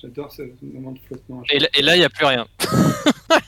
J'adore 0.00 0.30
ce 0.32 0.42
moment 0.62 0.92
de 0.92 0.98
flottement. 0.98 1.42
Et, 1.50 1.58
là- 1.58 1.68
et 1.74 1.82
là, 1.82 1.96
il 1.96 2.00
n'y 2.00 2.04
a 2.04 2.10
plus 2.10 2.26
rien. 2.26 2.46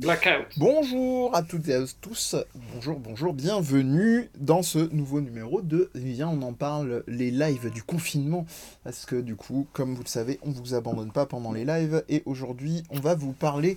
Blackout. 0.00 0.46
Bonjour 0.56 1.34
à 1.36 1.42
toutes 1.42 1.68
et 1.68 1.74
à 1.74 1.80
tous, 2.00 2.34
bonjour, 2.72 2.98
bonjour, 2.98 3.34
bienvenue 3.34 4.30
dans 4.38 4.62
ce 4.62 4.78
nouveau 4.94 5.20
numéro 5.20 5.60
de 5.60 5.90
Viens, 5.94 6.28
on 6.30 6.40
en 6.40 6.54
parle, 6.54 7.04
les 7.06 7.30
lives 7.30 7.70
du 7.70 7.82
confinement, 7.82 8.46
parce 8.82 9.04
que 9.04 9.16
du 9.16 9.36
coup, 9.36 9.66
comme 9.74 9.94
vous 9.94 10.02
le 10.02 10.08
savez, 10.08 10.40
on 10.42 10.52
vous 10.52 10.72
abandonne 10.72 11.12
pas 11.12 11.26
pendant 11.26 11.52
les 11.52 11.66
lives, 11.66 12.02
et 12.08 12.22
aujourd'hui, 12.24 12.82
on 12.88 12.98
va 12.98 13.14
vous 13.14 13.32
parler 13.32 13.76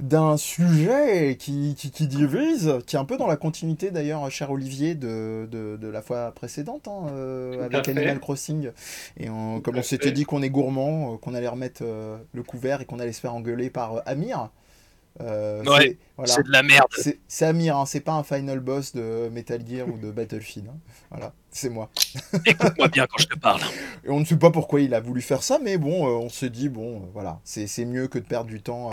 d'un 0.00 0.38
sujet 0.38 1.36
qui, 1.38 1.74
qui, 1.76 1.90
qui 1.90 2.06
divise, 2.06 2.72
qui 2.86 2.96
est 2.96 2.98
un 2.98 3.04
peu 3.04 3.18
dans 3.18 3.26
la 3.26 3.36
continuité 3.36 3.90
d'ailleurs, 3.90 4.30
cher 4.30 4.50
Olivier, 4.50 4.94
de, 4.94 5.46
de, 5.52 5.76
de 5.76 5.88
la 5.88 6.00
fois 6.00 6.32
précédente, 6.32 6.88
hein, 6.88 7.08
euh, 7.12 7.66
avec. 7.66 7.86
Animal 7.88 8.20
Crossing, 8.20 8.70
et 9.18 9.28
on- 9.28 9.60
comme 9.60 9.76
on 9.76 9.82
s'était 9.82 10.12
dit 10.12 10.24
qu'on 10.24 10.40
est 10.40 10.48
gourmand, 10.50 11.12
euh, 11.12 11.16
qu'on 11.18 11.34
allait 11.34 11.46
remettre 11.46 11.82
euh, 11.84 12.16
le 12.32 12.42
couvert 12.42 12.80
et 12.80 12.86
qu'on 12.86 13.00
allait 13.00 13.12
se 13.12 13.20
faire 13.20 13.34
engueuler 13.34 13.68
par 13.68 13.96
euh, 13.96 14.00
Amir. 14.06 14.48
Euh, 15.20 15.62
Ouais, 15.64 15.80
c'est- 15.80 15.98
voilà. 16.16 16.42
De 16.42 16.50
la 16.50 16.62
merde. 16.62 16.88
C'est 17.28 17.44
Amir, 17.46 17.76
hein, 17.76 17.86
c'est 17.86 18.00
pas 18.00 18.12
un 18.12 18.22
final 18.22 18.60
boss 18.60 18.92
de 18.94 19.28
Metal 19.32 19.60
Gear 19.66 19.86
ou 19.88 19.96
de 19.98 20.10
Battlefield. 20.10 20.68
hein. 20.68 20.76
Voilà, 21.10 21.32
c'est 21.50 21.68
moi. 21.70 21.90
Écoute-moi 22.46 22.88
bien 22.88 23.06
quand 23.06 23.18
je 23.22 23.26
te 23.28 23.38
parle. 23.38 23.60
Et 24.04 24.10
on 24.10 24.20
ne 24.20 24.24
sait 24.24 24.36
pas 24.36 24.50
pourquoi 24.50 24.80
il 24.80 24.94
a 24.94 25.00
voulu 25.00 25.22
faire 25.22 25.42
ça, 25.42 25.58
mais 25.62 25.78
bon, 25.78 26.06
euh, 26.06 26.10
on 26.24 26.28
s'est 26.28 26.50
dit, 26.50 26.68
bon, 26.68 26.96
euh, 26.96 27.06
voilà, 27.14 27.40
c'est 27.44 27.66
c'est 27.66 27.84
mieux 27.84 28.08
que 28.08 28.18
de 28.18 28.24
perdre 28.24 28.50
du 28.50 28.60
temps 28.60 28.90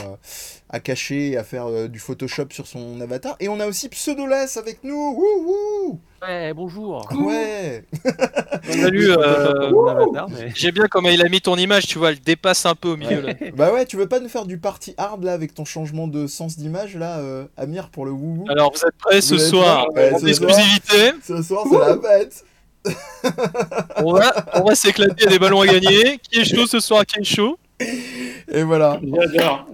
à 0.69 0.79
cacher 0.79 1.31
et 1.31 1.37
à 1.37 1.43
faire 1.43 1.89
du 1.89 1.99
Photoshop 1.99 2.47
sur 2.51 2.67
son 2.67 2.99
avatar. 3.01 3.35
Et 3.39 3.49
on 3.49 3.59
a 3.59 3.67
aussi 3.67 3.89
Pseudoless 3.89 4.57
avec 4.57 4.83
nous 4.83 4.95
Wouhou 4.95 5.99
Ouais, 6.27 6.53
bonjour. 6.53 7.07
Ouais 7.19 7.83
Salut, 8.69 9.11
euh, 9.11 9.71
mais- 10.29 10.51
J'aime 10.55 10.71
bien 10.73 10.87
comment 10.89 11.09
il 11.09 11.21
a 11.23 11.29
mis 11.29 11.41
ton 11.41 11.55
image, 11.57 11.85
tu 11.87 11.97
vois, 11.99 12.11
elle 12.11 12.19
dépasse 12.19 12.65
un 12.65 12.73
peu 12.75 12.89
au 12.89 12.97
milieu 12.97 13.21
là. 13.21 13.33
Bah 13.55 13.71
ouais, 13.71 13.85
tu 13.85 13.95
veux 13.97 14.07
pas 14.07 14.19
nous 14.19 14.29
faire 14.29 14.45
du 14.45 14.57
party 14.57 14.95
hard 14.97 15.23
là 15.23 15.33
avec 15.33 15.53
ton 15.53 15.65
changement 15.65 16.07
de 16.07 16.25
sens 16.27 16.57
d'image 16.57 16.95
là, 16.95 17.19
euh, 17.19 17.45
Amir, 17.57 17.89
pour 17.89 18.05
le 18.05 18.11
wouhou 18.11 18.45
Alors 18.49 18.71
vous 18.73 18.79
êtes 18.87 18.97
prêts 18.97 19.21
ce 19.21 19.35
Vous 19.35 19.39
soir 19.41 19.85
prêts? 19.93 20.09
Ouais, 20.09 20.13
En 20.13 20.19
ce 20.19 20.33
soir. 20.33 20.49
exclusivité, 20.49 21.11
Ce 21.23 21.43
soir, 21.43 21.65
c'est 21.69 21.77
la 21.79 21.97
fête 22.01 22.45
on 23.97 24.13
va, 24.13 24.31
on 24.53 24.63
va 24.63 24.75
s'éclater, 24.75 25.13
il 25.17 25.23
y 25.23 25.27
a 25.27 25.31
des 25.31 25.39
ballons 25.39 25.61
à 25.61 25.65
gagner. 25.67 26.19
Qui 26.19 26.41
est 26.41 26.45
chaud 26.45 26.67
ce 26.67 26.79
soir 26.79 27.03
Qui 27.03 27.19
est 27.19 27.23
chaud? 27.23 27.57
Et 27.79 28.63
voilà 28.63 29.01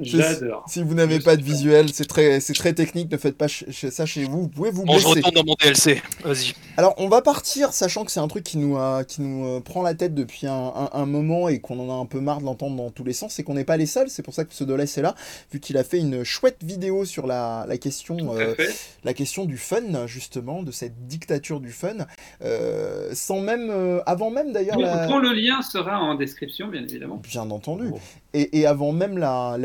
J'adore. 0.02 0.66
Si 0.68 0.82
vous 0.82 0.94
n'avez 0.96 1.20
pas 1.20 1.36
de 1.36 1.44
visuel, 1.44 1.90
c'est 1.94 2.06
très, 2.08 2.40
c'est 2.40 2.54
très 2.54 2.74
technique, 2.74 3.12
ne 3.12 3.18
faites 3.18 3.38
pas 3.38 3.48
ch- 3.48 3.90
ça 3.90 4.06
chez 4.06 4.24
vous, 4.24 4.44
vous 4.44 4.48
pouvez 4.48 4.72
vous 4.72 4.84
Bon, 4.86 4.98
je 4.98 5.04
blesser. 5.06 5.20
retourne 5.20 5.36
dans 5.36 5.44
mon 5.46 5.56
DLC. 5.62 6.02
Vas-y. 6.24 6.54
Alors, 6.78 6.96
on 6.98 7.10
va 7.10 7.22
partir, 7.22 7.74
sachant 7.74 8.04
que 8.06 8.12
c'est 8.12 8.20
un 8.20 8.28
truc 8.28 8.44
qui 8.44 8.58
nous, 8.58 8.78
euh, 8.78 9.04
qui 9.04 9.22
nous 9.22 9.46
euh, 9.46 9.60
prend 9.60 9.84
la 9.84 9.94
tête 9.94 10.16
depuis 10.16 10.48
un, 10.48 10.54
un- 10.76 10.90
un 10.94 11.06
moment 11.06 11.48
et 11.50 11.60
qu'on 11.60 11.80
en 11.80 11.92
a 11.92 12.02
un 12.02 12.06
peu 12.06 12.20
marre 12.20 12.40
de 12.40 12.46
l'entendre 12.46 12.76
dans 12.76 12.90
tous 12.90 13.04
les 13.04 13.14
sens, 13.14 13.34
c'est 13.34 13.44
qu'on 13.44 13.54
n'est 13.54 13.66
pas 13.66 13.78
les 13.78 13.86
seuls, 13.86 14.10
c'est 14.10 14.24
pour 14.24 14.34
ça 14.34 14.46
que 14.46 14.50
Pseudoless 14.50 14.98
est 14.98 15.02
là, 15.04 15.14
vu 15.52 15.60
qu'il 15.60 15.78
a 15.78 15.84
fait 15.84 16.00
une 16.00 16.24
chouette 16.24 16.58
vidéo 16.64 17.06
sur 17.06 17.28
la, 17.28 17.66
la 17.68 17.78
question, 17.78 18.36
euh, 18.36 18.56
la 19.04 19.14
question 19.14 19.46
du 19.46 19.58
fun, 19.58 20.08
justement, 20.08 20.64
de 20.64 20.72
cette 20.72 21.08
dictature 21.08 21.60
du 21.60 21.72
fun, 21.72 21.98
euh, 22.44 23.10
sans 23.14 23.42
même, 23.42 23.70
euh, 23.70 24.00
avant 24.06 24.32
même 24.32 24.52
d'ailleurs 24.54 24.80
la... 24.80 25.08
le 25.08 25.34
lien 25.34 25.62
sera 25.62 26.00
en 26.00 26.16
description, 26.16 26.68
bien 26.68 26.82
évidemment. 26.82 27.22
Bien 27.28 27.50
entendu. 27.52 27.91
Et, 28.34 28.66
avant 28.66 28.94
même 28.94 29.18
la, 29.18 29.58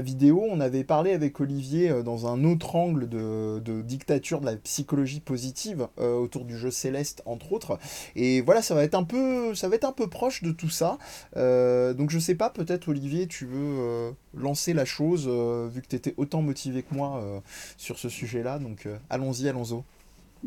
vidéo, 0.00 0.44
on 0.48 0.60
avait 0.60 0.84
parlé 0.84 1.12
avec 1.12 1.40
Olivier 1.40 1.90
euh, 1.90 2.02
dans 2.02 2.26
un 2.26 2.44
autre 2.44 2.76
angle 2.76 3.08
de, 3.08 3.82
dictature 3.82 4.40
de 4.40 4.46
la 4.46 4.56
psychologie 4.56 5.20
positive 5.20 5.88
euh, 5.98 6.16
autour 6.16 6.44
du 6.44 6.58
jeu 6.58 6.70
Céleste 6.70 7.22
entre 7.24 7.52
autres. 7.52 7.78
Et 8.16 8.42
voilà, 8.42 8.60
ça 8.60 8.74
va 8.74 8.84
être 8.84 8.94
un 8.94 9.04
peu, 9.04 9.54
ça 9.54 9.68
va 9.68 9.76
un 9.82 9.92
peu 9.92 10.08
proche 10.08 10.42
de 10.42 10.50
tout 10.50 10.68
ça. 10.68 10.98
Euh, 11.36 11.94
donc 11.94 12.10
je 12.10 12.18
sais 12.18 12.34
pas, 12.34 12.50
peut-être 12.50 12.88
Olivier, 12.88 13.26
tu 13.26 13.46
veux 13.46 14.14
lancer 14.34 14.74
la 14.74 14.84
chose 14.84 15.26
vu 15.26 15.80
que 15.80 15.86
tu 15.86 15.96
étais 15.96 16.14
autant 16.18 16.42
motivé 16.42 16.82
que 16.82 16.94
moi 16.94 17.22
sur 17.78 17.98
ce 17.98 18.08
sujet-là. 18.10 18.58
Donc 18.58 18.86
allons-y, 19.08 19.48
allons-y. 19.48 19.82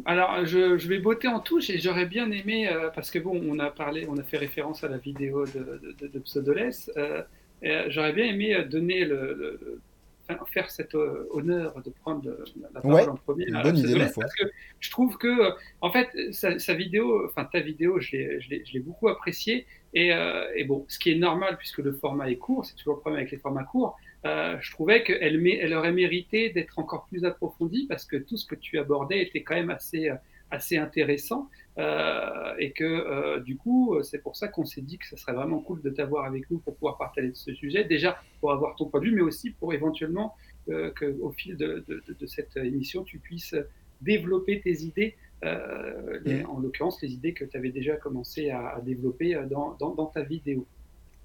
Alors, 0.05 0.43
je, 0.45 0.77
je 0.77 0.87
vais 0.87 0.97
botter 0.99 1.27
en 1.27 1.39
touche 1.39 1.69
et 1.69 1.77
j'aurais 1.79 2.07
bien 2.07 2.31
aimé, 2.31 2.67
euh, 2.67 2.89
parce 2.89 3.11
que 3.11 3.19
bon, 3.19 3.39
on 3.47 3.59
a 3.59 3.69
parlé, 3.69 4.07
on 4.09 4.17
a 4.17 4.23
fait 4.23 4.37
référence 4.37 4.83
à 4.83 4.87
la 4.89 4.97
vidéo 4.97 5.45
de, 5.45 5.79
de, 6.07 6.19
Pseudoless, 6.19 6.89
euh, 6.97 7.21
euh, 7.63 7.85
j'aurais 7.89 8.11
bien 8.13 8.25
aimé 8.25 8.63
donner 8.65 9.05
le, 9.05 9.33
le- 9.35 9.59
le- 9.61 9.81
enfin, 10.27 10.43
faire 10.51 10.71
cet 10.71 10.95
euh, 10.95 11.27
honneur 11.29 11.79
de 11.83 11.91
prendre 11.91 12.25
le- 12.27 12.43
la 12.73 12.81
parole 12.81 12.91
Ouais, 12.95 13.07
en 13.07 13.15
premier 13.15 13.45
bonne 13.51 13.77
idée, 13.77 13.93
parce 14.19 14.33
que 14.35 14.45
je 14.79 14.89
trouve 14.89 15.17
que, 15.17 15.51
en 15.81 15.91
fait, 15.91 16.09
sa, 16.31 16.57
sa 16.57 16.73
vidéo, 16.73 17.25
enfin 17.27 17.45
ta 17.45 17.59
vidéo, 17.59 17.99
je 17.99 18.17
l'ai- 18.17 18.79
beaucoup 18.79 19.09
appréciée 19.09 19.67
et, 19.93 20.09
et 20.55 20.63
bon, 20.63 20.85
ce 20.87 20.97
qui 20.97 21.11
est 21.11 21.15
normal 21.15 21.55
puisque 21.57 21.77
le 21.77 21.93
format 21.93 22.29
est 22.31 22.37
court, 22.37 22.65
c'est 22.65 22.75
toujours 22.75 22.95
le 22.95 22.99
problème 23.01 23.19
avec 23.19 23.31
les 23.31 23.37
formats 23.37 23.63
courts. 23.63 23.95
Euh, 24.25 24.57
je 24.61 24.71
trouvais 24.71 25.03
qu'elle 25.03 25.45
elle 25.47 25.73
aurait 25.73 25.91
mérité 25.91 26.49
d'être 26.49 26.79
encore 26.79 27.05
plus 27.07 27.25
approfondie 27.25 27.85
parce 27.87 28.05
que 28.05 28.15
tout 28.15 28.37
ce 28.37 28.45
que 28.45 28.55
tu 28.55 28.79
abordais 28.79 29.21
était 29.21 29.43
quand 29.43 29.55
même 29.55 29.69
assez, 29.69 30.09
euh, 30.09 30.15
assez 30.51 30.77
intéressant. 30.77 31.49
Euh, 31.79 32.53
et 32.59 32.71
que 32.71 32.83
euh, 32.83 33.39
du 33.39 33.57
coup, 33.57 33.97
c'est 34.03 34.19
pour 34.21 34.35
ça 34.35 34.47
qu'on 34.47 34.63
s'est 34.63 34.81
dit 34.81 34.97
que 34.99 35.07
ce 35.07 35.17
serait 35.17 35.33
vraiment 35.33 35.59
cool 35.59 35.81
de 35.81 35.89
t'avoir 35.89 36.25
avec 36.25 36.49
nous 36.51 36.59
pour 36.59 36.75
pouvoir 36.75 36.97
partager 36.97 37.29
de 37.29 37.35
ce 37.35 37.53
sujet. 37.53 37.83
Déjà 37.83 38.17
pour 38.39 38.51
avoir 38.51 38.75
ton 38.75 38.85
point 38.85 38.99
de 38.99 39.05
vue, 39.07 39.11
mais 39.15 39.21
aussi 39.21 39.49
pour 39.51 39.73
éventuellement 39.73 40.35
qu'au 40.67 41.31
fil 41.31 41.57
de, 41.57 41.83
de, 41.87 42.03
de, 42.07 42.13
de 42.17 42.25
cette 42.25 42.55
émission, 42.57 43.03
tu 43.03 43.17
puisses 43.19 43.55
développer 44.01 44.61
tes 44.61 44.83
idées, 44.83 45.15
euh, 45.43 46.19
les- 46.23 46.43
Mm. 46.43 46.49
en 46.49 46.59
l'occurrence 46.59 47.01
les 47.01 47.11
idées 47.13 47.33
que 47.33 47.43
tu 47.43 47.57
avais 47.57 47.69
déjà 47.71 47.95
commencé 47.97 48.49
à, 48.49 48.69
à 48.75 48.81
développer 48.81 49.37
dans, 49.49 49.73
dans, 49.79 49.93
dans 49.93 50.05
ta 50.05 50.21
vidéo. 50.21 50.65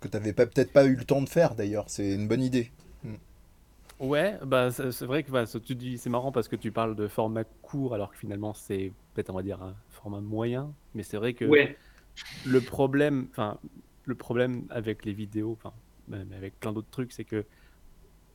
Que 0.01 0.09
t'avais 0.09 0.33
pas 0.33 0.47
peut-être 0.47 0.73
pas 0.73 0.87
eu 0.87 0.95
le 0.97 1.05
temps 1.05 1.23
de 1.23 1.29
faire 1.29 1.55
d'ailleurs. 1.55 1.85
C'est 1.89 2.15
une 2.15 2.27
bonne 2.29 2.43
idée. 2.43 2.71
Ouais, 4.01 4.39
bah 4.47 4.71
c'est 4.71 5.03
vrai 5.07 5.25
que 5.25 5.31
bah, 5.33 5.45
tu 5.47 5.75
dis 5.75 5.99
c'est 5.99 6.09
marrant 6.11 6.31
parce 6.31 6.47
que 6.47 6.55
tu 6.55 6.71
parles 6.71 6.95
de 6.95 7.09
format 7.09 7.43
court 7.63 7.95
alors 7.95 8.13
que 8.13 8.17
finalement 8.17 8.55
c'est 8.55 8.93
peut-être 9.15 9.31
on 9.31 9.35
va 9.35 9.43
dire 9.43 9.61
un 9.61 9.75
format 9.89 10.21
moyen, 10.21 10.73
mais 10.95 11.03
c'est 11.03 11.17
vrai 11.17 11.35
que 11.35 11.45
Ouais, 11.45 11.77
le 12.45 12.61
problème, 12.61 13.27
enfin 13.31 13.59
le 14.05 14.15
problème 14.15 14.67
avec 14.71 15.05
les 15.05 15.13
vidéos, 15.13 15.53
enfin 15.53 15.73
avec 16.13 16.59
plein 16.61 16.73
d'autres 16.73 16.91
trucs, 16.91 17.13
c'est 17.13 17.25
que 17.25 17.45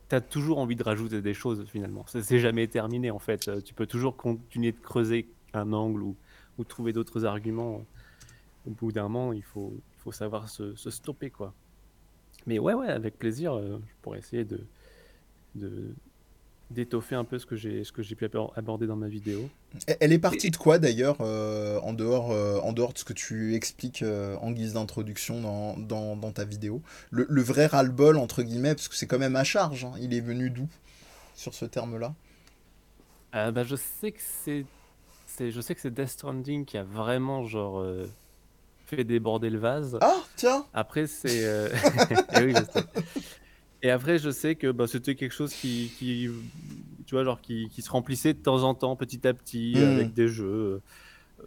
tu 0.08 0.14
as 0.16 0.20
toujours 0.20 0.58
envie 0.58 0.76
de 0.76 0.82
rajouter 0.82 1.22
des 1.22 1.34
choses 1.34 1.64
finalement. 1.66 2.04
C'est 2.06 2.38
jamais 2.38 2.68
terminé 2.68 3.10
en 3.10 3.18
fait. 3.18 3.48
Euh, 3.48 3.60
Tu 3.60 3.74
peux 3.74 3.86
toujours 3.86 4.16
continuer 4.16 4.72
de 4.72 4.80
creuser 4.80 5.28
un 5.54 5.72
angle 5.72 6.02
ou, 6.02 6.16
ou 6.58 6.64
trouver 6.64 6.92
d'autres 6.92 7.24
arguments. 7.24 7.86
Au 8.66 8.70
bout 8.70 8.92
d'un 8.92 9.04
moment, 9.04 9.32
il 9.32 9.42
faut, 9.42 9.72
il 9.76 9.98
faut 10.00 10.12
savoir 10.12 10.48
se, 10.48 10.74
se 10.76 10.90
stopper 10.90 11.30
quoi. 11.30 11.54
Mais 12.46 12.58
ouais, 12.58 12.74
ouais, 12.74 12.88
avec 12.88 13.18
plaisir, 13.18 13.54
euh, 13.54 13.78
je 13.86 13.94
pourrais 14.02 14.18
essayer 14.18 14.44
de 14.44 14.60
de- 15.56 15.94
d'étoffer 16.70 17.16
un 17.16 17.24
peu 17.24 17.38
ce 17.38 17.46
que 17.46 17.56
j'ai 17.56 17.84
ce 17.84 17.92
que 17.92 18.02
j'ai 18.02 18.16
pu 18.16 18.26
abor- 18.26 18.52
aborder 18.56 18.86
dans 18.86 18.96
ma 18.96 19.08
vidéo. 19.08 19.50
Elle- 20.00 20.12
est 20.12 20.18
partie 20.18 20.50
de 20.50 20.56
quoi 20.56 20.78
d'ailleurs, 20.78 21.16
euh, 21.20 21.80
en, 21.80 21.92
dehors, 21.92 22.30
euh, 22.30 22.58
en 22.60 22.72
dehors 22.72 22.92
de 22.92 22.98
ce 22.98 23.04
que 23.04 23.12
tu 23.12 23.54
expliques 23.54 24.02
euh, 24.02 24.36
en 24.36 24.52
guise 24.52 24.74
d'introduction 24.74 25.40
dans, 25.40 25.76
dans, 25.76 26.16
dans 26.16 26.30
ta 26.32 26.44
vidéo? 26.44 26.80
Le, 27.10 27.26
le 27.28 27.42
vrai 27.42 27.66
ras-le-bol, 27.66 28.16
entre 28.16 28.42
guillemets, 28.42 28.74
parce 28.74 28.88
que 28.88 28.94
c'est 28.94 29.06
quand 29.06 29.18
même 29.18 29.36
à 29.36 29.44
charge, 29.44 29.84
hein, 29.84 29.92
il 30.00 30.14
est 30.14 30.20
venu 30.20 30.50
d'où 30.50 30.68
sur 31.34 31.54
ce 31.54 31.64
terme-là? 31.66 32.14
Euh, 33.34 33.50
bah, 33.50 33.64
je 33.64 33.76
sais 33.76 34.12
que 34.12 34.20
c'est, 34.22 34.66
c'est, 35.26 35.50
je 35.50 35.60
sais 35.60 35.74
que 35.74 35.80
c'est 35.80 35.92
Death 35.94 36.08
Stranding 36.08 36.64
qui 36.64 36.78
a 36.78 36.84
vraiment 36.84 37.44
genre 37.44 37.80
euh, 37.80 38.06
fait 38.86 39.04
déborder 39.04 39.50
le 39.50 39.58
vase. 39.58 39.98
Ah, 40.00 40.22
tiens 40.36 40.64
Après 40.74 41.06
c'est, 41.06 41.44
euh, 41.44 41.68
eh 42.38 42.44
oui, 42.44 42.52
je 42.54 42.64
sais. 42.72 42.84
Et 43.82 43.90
après 43.90 44.18
je 44.18 44.30
sais 44.30 44.54
que 44.54 44.70
bah, 44.70 44.86
c'était 44.86 45.14
quelque 45.14 45.32
chose 45.32 45.52
qui, 45.52 45.90
qui, 45.98 46.28
tu 47.06 47.14
vois 47.14 47.24
genre 47.24 47.40
qui, 47.40 47.68
qui 47.68 47.82
se 47.82 47.90
remplissait 47.90 48.34
de 48.34 48.38
temps 48.40 48.62
en 48.62 48.74
temps, 48.74 48.96
petit 48.96 49.26
à 49.26 49.34
petit, 49.34 49.74
Mm. 49.76 49.82
avec 49.82 50.14
des 50.14 50.28
jeux, 50.28 50.82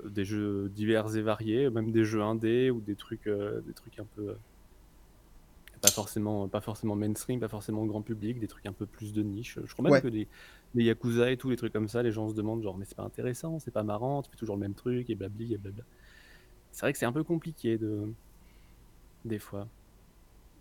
euh, 0.03 0.09
des 0.09 0.25
jeux 0.25 0.69
divers 0.69 1.15
et 1.15 1.21
variés, 1.21 1.69
même 1.69 1.91
des 1.91 2.03
jeux 2.05 2.21
indés 2.21 2.69
ou 2.71 2.79
des 2.81 2.95
trucs, 2.95 3.27
euh, 3.27 3.61
des 3.61 3.73
trucs 3.73 3.97
un 3.99 4.05
peu 4.15 4.29
euh, 4.29 4.35
pas 5.81 5.89
forcément, 5.91 6.47
pas 6.47 6.61
forcément 6.61 6.95
mainstream, 6.95 7.39
pas 7.39 7.47
forcément 7.47 7.85
grand 7.85 8.01
public, 8.01 8.39
des 8.39 8.47
trucs 8.47 8.65
un 8.65 8.73
peu 8.73 8.85
plus 8.87 9.13
de 9.13 9.21
niche. 9.21 9.59
Je 9.63 9.73
crois 9.73 9.83
même 9.83 9.93
Ouais. 9.93 10.01
que 10.01 10.07
les, 10.07 10.27
les 10.75 10.83
Yakuza 10.85 11.31
et 11.31 11.37
tous 11.37 11.49
les 11.51 11.55
trucs 11.55 11.71
comme 11.73 11.87
ça, 11.87 12.01
les 12.03 12.11
gens 12.11 12.29
se 12.29 12.33
demandent 12.35 12.61
genre 12.63 12.77
mais 12.77 12.85
c'est 12.85 12.97
pas 12.97 13.03
intéressant, 13.03 13.59
c'est 13.59 13.71
pas 13.71 13.83
marrant, 13.83 14.21
tu 14.23 14.29
fais 14.31 14.37
toujours 14.37 14.55
le 14.55 14.61
même 14.61 14.73
truc 14.73 15.09
et 15.09 15.15
blabli 15.15 15.53
et 15.53 15.57
blabla. 15.57 15.83
C'est 16.77 16.81
vrai 16.85 16.93
que 16.93 16.99
c'est 16.99 17.07
un 17.07 17.11
peu 17.11 17.23
compliqué 17.23 17.79
de 17.79 18.13
des 19.25 19.39
fois 19.39 19.67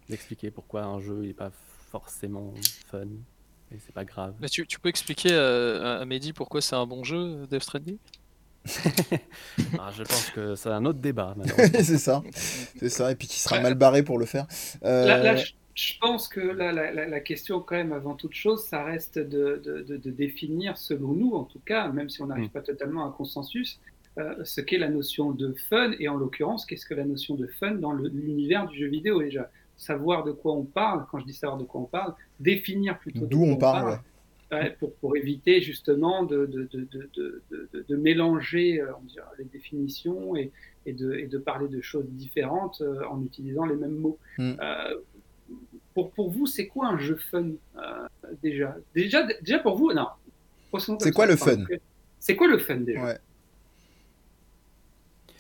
d'expliquer 0.08 0.50
pourquoi 0.50 0.84
un 0.84 0.98
jeu 0.98 1.26
est 1.28 1.34
pas 1.34 1.50
forcément 1.90 2.54
fun 2.86 3.02
et 3.70 3.78
c'est 3.78 3.92
pas 3.92 4.06
grave. 4.06 4.34
Mais 4.40 4.48
tu, 4.48 4.66
tu 4.66 4.80
peux 4.80 4.88
expliquer 4.88 5.34
à, 5.34 5.98
à 5.98 6.04
Mehdi 6.06 6.32
pourquoi 6.32 6.62
c'est 6.62 6.74
un 6.74 6.86
bon 6.86 7.04
jeu, 7.04 7.46
Death 7.50 7.64
Stranding? 7.64 7.98
Ah, 9.78 9.90
je 9.94 10.04
pense 10.04 10.30
que 10.30 10.54
c'est 10.54 10.70
un 10.70 10.86
autre 10.86 11.00
débat 11.00 11.34
c'est 11.82 11.98
ça, 11.98 12.22
c'est 12.32 12.88
ça, 12.88 13.12
et 13.12 13.14
puis 13.14 13.28
qui 13.28 13.38
sera 13.38 13.56
Ouais. 13.56 13.62
mal 13.62 13.74
barré 13.74 14.02
pour 14.02 14.18
le 14.18 14.24
faire. 14.24 14.46
Euh, 14.84 15.04
Là, 15.06 15.22
là, 15.22 15.36
je, 15.36 15.52
je 15.74 15.92
pense 16.00 16.28
que 16.28 16.40
là, 16.40 16.72
la, 16.72 16.92
la- 16.92 17.06
la 17.06 17.20
question, 17.20 17.60
quand 17.60 17.76
même, 17.76 17.92
avant 17.92 18.14
toute 18.14 18.32
chose, 18.32 18.64
ça 18.64 18.82
reste 18.84 19.18
de, 19.18 19.60
de- 19.62 19.82
de- 19.82 19.98
de 19.98 20.10
définir, 20.10 20.78
selon 20.78 21.12
nous, 21.12 21.34
en 21.34 21.44
tout 21.44 21.60
cas, 21.60 21.88
même 21.88 22.08
si 22.08 22.22
on 22.22 22.26
n'arrive 22.26 22.46
Mm. 22.46 22.52
pas 22.52 22.62
totalement 22.62 23.04
à 23.04 23.08
un 23.08 23.12
consensus, 23.12 23.78
euh, 24.18 24.34
ce 24.44 24.60
qu'est 24.60 24.78
la 24.78 24.88
notion 24.88 25.30
de 25.32 25.52
fun, 25.68 25.92
et 25.98 26.08
en 26.08 26.16
l'occurrence, 26.16 26.64
qu'est-ce 26.64 26.86
que 26.86 26.94
la 26.94 27.04
notion 27.04 27.34
de 27.34 27.46
fun 27.46 27.72
dans 27.72 27.92
l'univers 27.92 28.66
du 28.66 28.78
jeu 28.78 28.86
vidéo 28.86 29.22
déjà 29.22 29.50
savoir 29.76 30.24
de 30.24 30.32
quoi 30.32 30.54
on 30.54 30.64
parle. 30.64 31.04
Quand 31.10 31.18
je 31.18 31.26
dis 31.26 31.34
savoir 31.34 31.58
de 31.58 31.64
quoi 31.64 31.82
on 31.82 31.84
parle, 31.84 32.14
définir 32.40 32.98
plutôt 32.98 33.26
d'où 33.26 33.44
on, 33.44 33.56
parle. 33.56 34.00
pour, 34.78 34.94
pour, 34.94 35.16
éviter 35.18 35.60
justement 35.60 36.22
de, 36.22 36.46
de, 36.46 36.66
de, 36.72 37.42
de 37.86 37.96
mélanger 37.96 38.82
on 38.82 39.04
dirait, 39.04 39.26
les 39.38 39.44
définitions 39.44 40.34
et, 40.34 40.50
et, 40.86 40.90
et, 40.90 41.26
de, 41.26 41.36
parler 41.36 41.68
de 41.68 41.82
choses 41.82 42.06
différentes 42.08 42.82
en 43.10 43.22
utilisant 43.22 43.66
les 43.66 43.76
mêmes 43.76 43.96
mots. 43.96 44.18
Mm. 44.38 44.54
pour, 45.92 46.10
pour 46.12 46.30
vous, 46.30 46.46
c'est 46.46 46.68
quoi 46.68 46.86
un 46.86 46.98
jeu 46.98 47.16
fun 47.16 47.50
déjà, 48.42 48.76
déjà 48.94 49.26
Déjà 49.42 49.58
pour 49.58 49.76
vous, 49.76 49.92
non. 49.92 50.06
C'est 51.00 51.12
quoi 51.12 51.26
le 51.26 51.36
fun? 51.36 51.64
C'est 52.18 52.34
quoi 52.34 52.48
le 52.48 52.58
fun 52.58 52.76
déjà? 52.76 53.04
Ouais. 53.04 53.18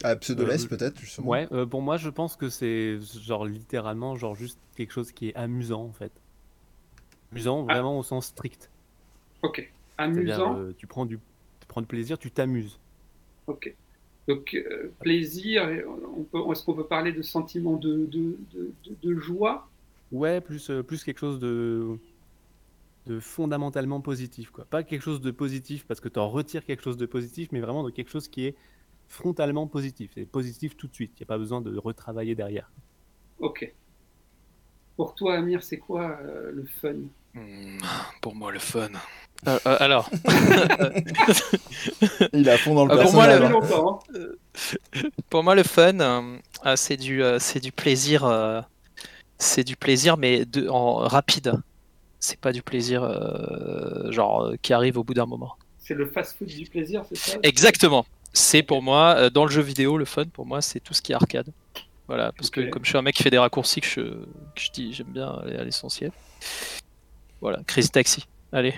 Ah, 0.08 0.14
Pseudoless 0.14 0.64
euh, 0.64 0.68
peut-être 0.68 1.00
justement. 1.00 1.28
Ouais, 1.28 1.48
euh, 1.50 1.66
pour 1.66 1.82
moi 1.82 1.96
je 1.96 2.08
pense 2.10 2.36
que 2.36 2.48
c'est 2.48 3.00
genre 3.00 3.44
littéralement 3.44 4.14
genre 4.14 4.36
juste 4.36 4.60
quelque 4.76 4.92
chose 4.92 5.10
qui 5.10 5.30
est 5.30 5.34
amusant 5.34 5.82
en 5.82 5.90
fait. 5.90 6.12
Amusant 7.32 7.66
ah. 7.68 7.74
vraiment 7.74 7.98
au 7.98 8.04
sens 8.04 8.26
strict. 8.26 8.70
Ok. 9.42 9.68
Amusant. 9.98 10.58
Euh, 10.58 10.72
tu 10.78 10.86
prends 10.86 11.06
du 11.06 11.18
tu 11.58 11.66
prends 11.66 11.80
du 11.80 11.88
plaisir, 11.88 12.18
tu 12.18 12.30
t'amuses. 12.30 12.78
Ok. 13.48 13.74
Donc 14.28 14.56
plaisir, 15.00 15.68
on 16.32 16.52
est-ce 16.52 16.64
qu'on 16.64 16.74
peut 16.74 16.86
parler 16.86 17.12
de 17.12 17.22
sentiment 17.22 17.76
de, 17.76 18.06
de, 18.06 18.36
de, 18.54 18.72
de 19.02 19.18
joie? 19.18 19.68
Ouais, 20.12 20.40
plus, 20.40 20.70
plus 20.86 21.04
quelque 21.04 21.18
chose 21.18 21.38
de, 21.38 21.96
de 23.06 23.20
fondamentalement 23.20 24.00
positif. 24.00 24.50
Quoi. 24.50 24.64
Pas 24.64 24.82
quelque 24.82 25.02
chose 25.02 25.20
de 25.20 25.30
positif 25.30 25.84
parce 25.86 26.00
que 26.00 26.08
tu 26.08 26.18
en 26.18 26.28
retires 26.28 26.64
quelque 26.64 26.82
chose 26.82 26.96
de 26.96 27.06
positif, 27.06 27.50
mais 27.52 27.60
vraiment 27.60 27.84
de 27.84 27.90
quelque 27.90 28.10
chose 28.10 28.26
qui 28.26 28.46
est 28.46 28.56
frontalement 29.08 29.66
positif. 29.66 30.10
C'est 30.14 30.26
positif 30.26 30.76
tout 30.76 30.88
de 30.88 30.94
suite. 30.94 31.12
Il 31.16 31.22
n'y 31.22 31.26
a 31.26 31.28
pas 31.28 31.38
besoin 31.38 31.60
de 31.60 31.76
retravailler 31.78 32.34
derrière. 32.34 32.70
Ok. 33.38 33.72
Pour 34.96 35.14
toi, 35.14 35.34
Amir, 35.34 35.62
c'est 35.62 35.78
quoi 35.78 36.18
euh, 36.22 36.50
le 36.52 36.64
fun? 36.64 36.94
Hmm, 37.34 37.78
Pour 38.22 38.34
moi, 38.34 38.50
le 38.50 38.58
fun. 38.58 38.88
Euh, 39.46 39.58
euh, 39.66 39.76
alors. 39.78 40.08
Il 42.32 42.48
a 42.48 42.56
fond 42.56 42.74
dans 42.74 42.86
le. 42.86 43.02
Pour 43.02 43.12
moi, 43.12 43.26
le... 43.26 43.44
Hein. 43.44 43.98
pour 45.28 45.44
moi, 45.44 45.54
le 45.54 45.62
fun, 45.62 46.38
c'est 46.76 46.96
du, 46.96 47.22
c'est 47.38 47.60
du 47.60 47.72
plaisir. 47.72 48.64
c'est 49.38 49.64
du 49.64 49.76
plaisir, 49.76 50.16
mais 50.16 50.46
de, 50.46 50.66
en 50.68 50.96
rapide. 50.96 51.52
C'est 52.18 52.40
pas 52.40 52.52
du 52.52 52.62
plaisir 52.62 53.02
genre 54.10 54.54
qui 54.62 54.72
arrive 54.72 54.96
au 54.96 55.04
bout 55.04 55.12
d'un 55.12 55.26
moment. 55.26 55.56
C'est 55.78 55.92
le 55.94 56.06
fast-food 56.06 56.48
du 56.48 56.64
plaisir, 56.64 57.04
c'est 57.06 57.16
ça? 57.16 57.38
Exactement 57.42 58.06
c'est 58.36 58.62
pour 58.62 58.82
moi, 58.82 59.14
euh, 59.16 59.30
dans 59.30 59.44
le 59.44 59.50
jeu 59.50 59.62
vidéo, 59.62 59.96
le 59.96 60.04
fun 60.04 60.26
pour 60.26 60.44
moi, 60.44 60.60
c'est 60.60 60.80
tout 60.80 60.92
ce 60.92 61.00
qui 61.00 61.12
est 61.12 61.14
arcade. 61.14 61.48
Voilà, 62.06 62.32
parce 62.32 62.50
que 62.50 62.68
comme 62.68 62.84
je 62.84 62.90
suis 62.90 62.98
un 62.98 63.02
mec 63.02 63.16
qui 63.16 63.22
fait 63.22 63.30
des 63.30 63.38
raccourcis, 63.38 63.80
que 63.80 63.86
je, 63.86 64.00
que 64.00 64.60
je 64.60 64.70
dis, 64.70 64.92
j'aime 64.92 65.08
bien 65.08 65.28
aller 65.42 65.56
à 65.56 65.64
l'essentiel. 65.64 66.12
Voilà, 67.40 67.60
Crazy 67.66 67.90
Taxi. 67.90 68.26
Allez. 68.52 68.74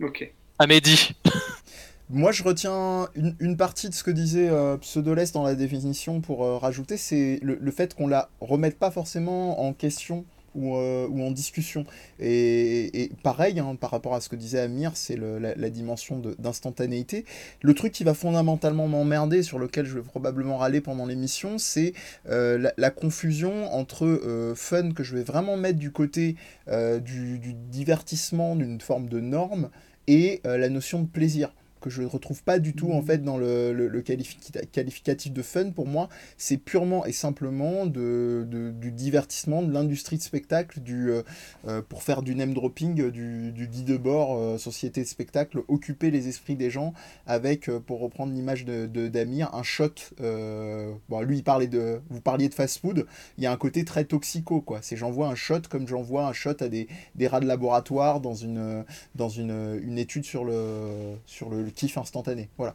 Ok. 0.00 0.32
Amédi. 0.58 1.14
Moi, 2.10 2.30
je 2.30 2.44
retiens 2.44 3.08
une, 3.40 3.56
partie 3.56 3.88
de 3.88 3.94
ce 3.94 4.04
que 4.04 4.10
disait 4.10 4.48
euh, 4.50 4.76
Pseudoless 4.76 5.32
dans 5.32 5.42
la 5.42 5.54
définition 5.54 6.20
pour 6.20 6.44
euh, 6.44 6.58
rajouter, 6.58 6.98
c'est 6.98 7.40
le, 7.42 7.56
le, 7.58 7.70
fait 7.70 7.94
qu'on 7.94 8.06
la 8.06 8.28
remette 8.40 8.78
pas 8.78 8.90
forcément 8.90 9.66
en 9.66 9.72
question 9.72 10.26
euh, 10.56 11.06
ou, 11.08 11.22
en 11.22 11.30
discussion. 11.30 11.84
Et, 12.20 13.10
pareil, 13.22 13.58
hein, 13.58 13.76
par 13.80 13.90
rapport 13.90 14.14
à 14.14 14.20
ce 14.20 14.28
que 14.28 14.36
disait 14.36 14.60
Amir, 14.60 14.92
c'est 14.94 15.16
la, 15.16 15.70
dimension 15.70 16.22
d'instantanéité. 16.38 17.24
Le 17.62 17.74
truc 17.74 17.92
qui 17.92 18.04
va 18.04 18.14
fondamentalement 18.14 18.86
m'emmerder, 18.86 19.42
sur 19.42 19.58
lequel 19.58 19.86
je 19.86 19.94
vais 19.94 20.02
probablement 20.02 20.58
râler 20.58 20.80
pendant 20.80 21.06
l'émission, 21.06 21.58
c'est 21.58 21.94
euh, 22.28 22.70
la, 22.76 22.90
confusion 22.90 23.72
entre 23.74 24.06
euh, 24.06 24.54
fun 24.54 24.92
que 24.92 25.02
je 25.02 25.16
vais 25.16 25.24
vraiment 25.24 25.56
mettre 25.56 25.78
du 25.78 25.90
côté 25.90 26.36
du, 26.68 27.38
du, 27.38 27.54
divertissement, 27.54 28.56
d'une 28.56 28.80
forme 28.80 29.08
de 29.08 29.20
norme, 29.20 29.70
et 30.06 30.40
la 30.44 30.68
notion 30.68 31.00
de 31.00 31.06
plaisir 31.06 31.52
que 31.84 31.90
je 31.90 32.00
ne 32.00 32.06
retrouve 32.06 32.42
pas 32.42 32.58
du 32.58 32.72
tout 32.74 32.92
en 32.92 33.02
fait 33.02 33.22
dans 33.22 33.36
le, 33.36 33.72
le, 33.74 34.00
qualificatif 34.00 35.32
de 35.32 35.42
fun 35.42 35.70
pour 35.70 35.86
moi. 35.86 36.08
C'est 36.38 36.56
purement 36.56 37.04
et 37.04 37.12
simplement 37.12 37.84
de, 37.84 38.46
du 38.80 38.90
divertissement 38.90 39.62
de 39.62 39.70
l'industrie 39.70 40.16
de 40.16 40.22
spectacle 40.22 40.80
du 40.80 41.10
euh, 41.10 41.22
euh, 41.68 41.82
pour 41.86 42.02
faire 42.02 42.22
du 42.22 42.34
name 42.34 42.54
dropping 42.54 43.10
du, 43.10 43.52
du 43.52 43.68
dit 43.68 43.82
de 43.82 43.98
bord 43.98 44.34
euh, 44.34 44.56
société 44.56 45.02
de 45.02 45.06
spectacle 45.06 45.62
occuper 45.68 46.10
les 46.10 46.28
esprits 46.28 46.56
des 46.56 46.70
gens 46.70 46.94
avec 47.26 47.70
pour 47.86 48.00
reprendre 48.00 48.32
l'image 48.32 48.64
de 48.64 48.86
d'Amir 48.86 49.54
un 49.54 49.62
shot 49.62 49.94
bon 50.18 51.20
lui 51.20 51.38
il 51.38 51.44
parlait 51.44 51.66
de 51.66 52.00
vous 52.08 52.22
parliez 52.22 52.48
de 52.48 52.54
fast 52.54 52.80
food 52.80 53.06
il 53.36 53.44
y 53.44 53.46
a 53.46 53.52
un 53.52 53.56
côté 53.58 53.84
très 53.84 54.04
toxico 54.04 54.62
quoi. 54.62 54.78
C'est 54.80 54.96
j'envoie 54.96 55.28
un 55.28 55.34
shot 55.34 55.62
comme 55.68 55.86
j'envoie 55.86 56.26
un 56.26 56.32
shot 56.32 56.56
à 56.60 56.68
des, 56.68 56.88
des 57.14 57.26
rats 57.26 57.40
de 57.40 57.46
laboratoire 57.46 58.20
dans 58.20 58.34
une 58.34 58.84
dans 59.14 59.28
une, 59.28 59.80
une 59.82 59.98
étude 59.98 60.24
sur 60.24 60.44
le 60.44 61.16
sur 61.26 61.50
le 61.50 61.73
kiff 61.74 61.98
instantané. 61.98 62.48
Voilà. 62.56 62.74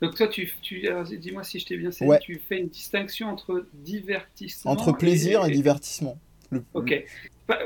Donc 0.00 0.16
toi, 0.16 0.26
tu, 0.26 0.52
tu 0.60 0.82
dis-moi 1.18 1.44
si 1.44 1.60
je 1.60 1.66
t'ai 1.66 1.76
bien 1.76 1.92
saisi, 1.92 2.10
tu 2.20 2.40
fais 2.40 2.58
une 2.58 2.68
distinction 2.68 3.28
entre 3.28 3.66
divertissement... 3.72 4.72
Entre 4.72 4.92
plaisir 4.92 5.46
et, 5.46 5.50
divertissement. 5.50 6.18
Ok. 6.74 7.04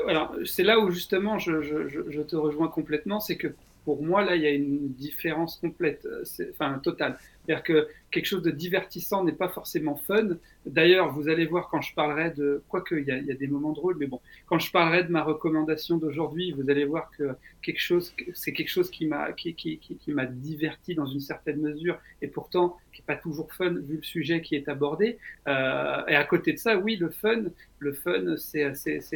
Alors, 0.07 0.35
c'est 0.45 0.63
là 0.63 0.79
où 0.79 0.91
justement 0.91 1.39
je, 1.39 1.61
je, 1.61 1.87
je, 1.87 2.21
te 2.21 2.35
rejoins 2.35 2.67
complètement, 2.67 3.19
c'est 3.19 3.37
que 3.37 3.55
pour 3.85 4.03
moi, 4.03 4.23
là, 4.23 4.35
il 4.35 4.41
y 4.41 4.45
a 4.45 4.51
une 4.51 4.89
différence 4.93 5.57
complète, 5.57 6.05
euh, 6.05 6.23
enfin 6.51 6.79
totale. 6.79 7.17
C'est-à-dire 7.47 7.63
que 7.63 7.87
quelque 8.11 8.25
chose 8.25 8.41
de 8.41 8.51
divertissant 8.51 9.23
n'est 9.23 9.31
pas 9.31 9.47
forcément 9.47 9.95
fun. 9.95 10.37
D'ailleurs, 10.65 11.13
vous 11.13 11.29
allez 11.29 11.45
voir 11.45 11.69
quand 11.69 11.81
je 11.81 11.93
parlerai 11.93 12.31
de, 12.31 12.61
quoique 12.67 12.95
il 12.95 13.07
y, 13.07 13.11
a, 13.11 13.17
y 13.17 13.31
a 13.31 13.35
des 13.35 13.47
moments 13.47 13.71
drôles, 13.71 13.95
mais 13.97 14.07
bon, 14.07 14.19
quand 14.47 14.59
je 14.59 14.71
parlerai 14.71 15.03
de 15.03 15.11
ma 15.11 15.23
recommandation 15.23 15.97
d'aujourd'hui, 15.97 16.51
vous 16.51 16.69
allez 16.69 16.83
voir 16.83 17.09
que 17.17 17.35
quelque 17.61 17.79
chose, 17.79 18.13
c'est 18.33 18.51
quelque 18.51 18.69
chose 18.69 18.89
qui 18.89 19.05
m'a, 19.05 19.31
qui, 19.31 19.53
qui, 19.55 19.77
qui, 19.77 19.95
qui 19.95 20.13
diverti 20.31 20.95
dans 20.95 21.05
une 21.05 21.19
certaine 21.19 21.61
mesure, 21.61 21.97
et 22.21 22.27
pourtant 22.27 22.77
qui 22.91 23.01
est 23.01 23.05
pas 23.05 23.15
toujours 23.15 23.53
fun 23.53 23.69
vu 23.69 23.97
le 23.97 24.03
sujet 24.03 24.41
qui 24.41 24.55
est 24.55 24.67
abordé. 24.67 25.17
Euh, 25.47 26.05
et 26.07 26.15
à 26.15 26.23
côté 26.23 26.53
de 26.53 26.57
ça, 26.57 26.77
oui, 26.77 26.97
le 26.97 27.09
fun, 27.09 27.43
le 27.79 27.93
fun, 27.93 28.35
c'est, 28.37 28.73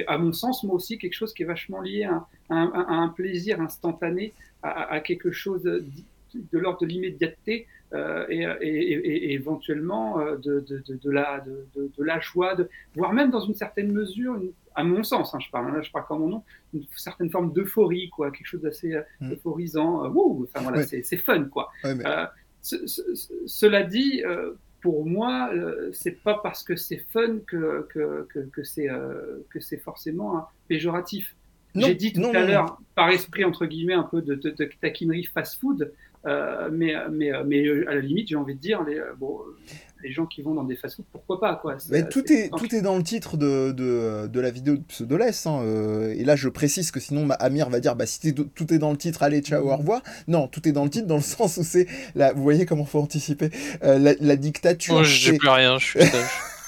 à 0.08 0.18
mon 0.18 0.34
sens 0.34 0.64
moi 0.64 0.76
aussi 0.76 0.98
quelque 0.98 1.14
chose 1.16 1.34
qui 1.34 1.44
est 1.44 1.48
vachement 1.48 1.82
lié 1.82 2.04
à 2.04 2.26
un, 2.50 3.10
plaisir 3.10 3.60
instantané, 3.60 4.34
à, 4.64 5.00
quelque 5.00 5.32
chose 5.32 5.64
de 5.64 6.58
l'ordre 6.58 6.82
de 6.82 6.86
l'immédiateté. 6.86 7.68
Euh, 7.94 8.26
et, 8.30 8.44
et, 8.62 8.94
et, 8.94 9.34
éventuellement 9.34 10.20
euh, 10.20 10.38
de, 10.38 10.62
de, 10.62 10.78
de, 10.88 10.96
de, 10.96 11.12
la, 11.12 11.42
de, 11.42 11.68
de, 11.76 12.04
la 12.04 12.22
joie, 12.22 12.56
de, 12.56 12.70
voire 12.96 13.12
même 13.12 13.32
dans 13.32 13.42
une 13.42 13.54
certaine 13.54 13.92
mesure, 13.92 14.42
à 14.76 14.86
mon 14.86 15.04
sens, 15.04 15.36
hein, 15.36 15.40
je 15.42 15.52
parle, 15.52 15.74
là 15.76 15.82
je 15.82 15.92
parle 15.92 16.06
comme 16.06 16.20
mon 16.20 16.30
nom, 16.30 16.44
une 16.74 16.86
certaine 16.96 17.30
forme 17.30 17.52
d'euphorie, 17.52 18.10
quoi, 18.10 18.32
quelque 18.32 18.46
chose 18.46 18.62
d'assez 18.62 18.94
euh, 18.94 19.02
mm. 19.20 19.34
euphorisant. 19.34 20.06
Enfin 20.06 20.62
voilà, 20.62 20.84
c'est 20.84 21.18
fun, 21.18 21.44
quoi. 21.46 21.70
cela 22.62 23.84
dit, 23.84 24.24
pour 24.80 25.06
moi, 25.06 25.52
c'est 25.92 26.24
pas 26.24 26.40
parce 26.42 26.64
que 26.64 26.78
c'est 26.78 27.04
fun 27.12 27.40
que, 27.46 27.88
que, 27.90 28.26
que, 28.32 28.50
que 29.50 29.60
c'est 29.60 29.78
forcément 29.80 30.48
péjoratif. 30.70 31.36
J'ai 31.76 31.96
dit 31.96 32.14
tout 32.14 32.32
à 32.34 32.46
l'heure, 32.46 32.80
par 32.96 33.10
esprit 33.10 33.44
entre 33.44 33.66
guillemets, 33.66 33.94
un 33.94 34.04
peu 34.04 34.22
de, 34.22 34.36
de, 34.36 34.50
de 34.50 34.70
taquinerie 34.80 35.26
fast-food. 35.26 35.92
Euh, 36.26 36.70
mais, 36.72 36.94
mais, 37.12 37.32
mais 37.46 37.68
à 37.88 37.96
la 37.96 38.02
limite, 38.02 38.28
j'ai 38.30 38.36
envie 38.36 38.56
de 38.56 38.60
dire, 38.60 38.84
les, 38.84 39.02
bon, 39.20 39.40
les 40.04 40.12
gens 40.12 40.26
qui 40.26 40.42
vont 40.42 40.54
dans 40.54 40.64
des 40.64 40.76
fast-food, 40.76 41.06
pourquoi 41.12 41.40
pas 41.40 41.56
quoi. 41.56 41.78
Mais 41.90 42.08
tout 42.08 42.32
est, 42.32 42.50
tout 42.50 42.74
est 42.76 42.82
dans 42.82 42.98
le 42.98 43.04
titre 43.04 43.38
de, 43.38 43.72
de, 43.72 44.28
de 44.28 44.40
la 44.40 44.52
vidéo 44.52 44.76
de 44.76 44.84
Pseudoless. 44.84 45.48
Hein, 45.48 45.62
euh, 45.64 46.14
et 46.16 46.24
là, 46.24 46.36
je 46.36 46.50
précise 46.50 46.92
que 46.92 47.00
sinon, 47.00 47.28
Amir 47.40 47.70
va 47.70 47.80
dire 47.80 47.96
bah, 47.96 48.06
si 48.06 48.34
tout 48.34 48.74
est 48.74 48.78
dans 48.78 48.92
le 48.92 48.98
titre, 48.98 49.24
allez, 49.24 49.42
ciao, 49.42 49.70
au 49.70 49.76
revoir. 49.76 50.02
Non, 50.28 50.48
tout 50.48 50.68
est 50.68 50.72
dans 50.72 50.84
le 50.84 50.90
titre 50.90 51.08
dans 51.08 51.18
le 51.18 51.22
sens 51.22 51.58
où 51.58 51.64
c'est. 51.64 51.88
Vous 52.36 52.44
voyez 52.44 52.66
comment 52.66 52.86
faut 52.86 53.00
anticiper 53.00 53.50
euh, 53.84 53.98
la, 53.98 54.14
la, 54.20 54.36
dictature. 54.36 54.96
Moi, 54.96 55.04
je 55.04 55.34
plus 55.34 55.50
rien, 55.50 55.78
je 55.78 55.86
suis 55.86 56.00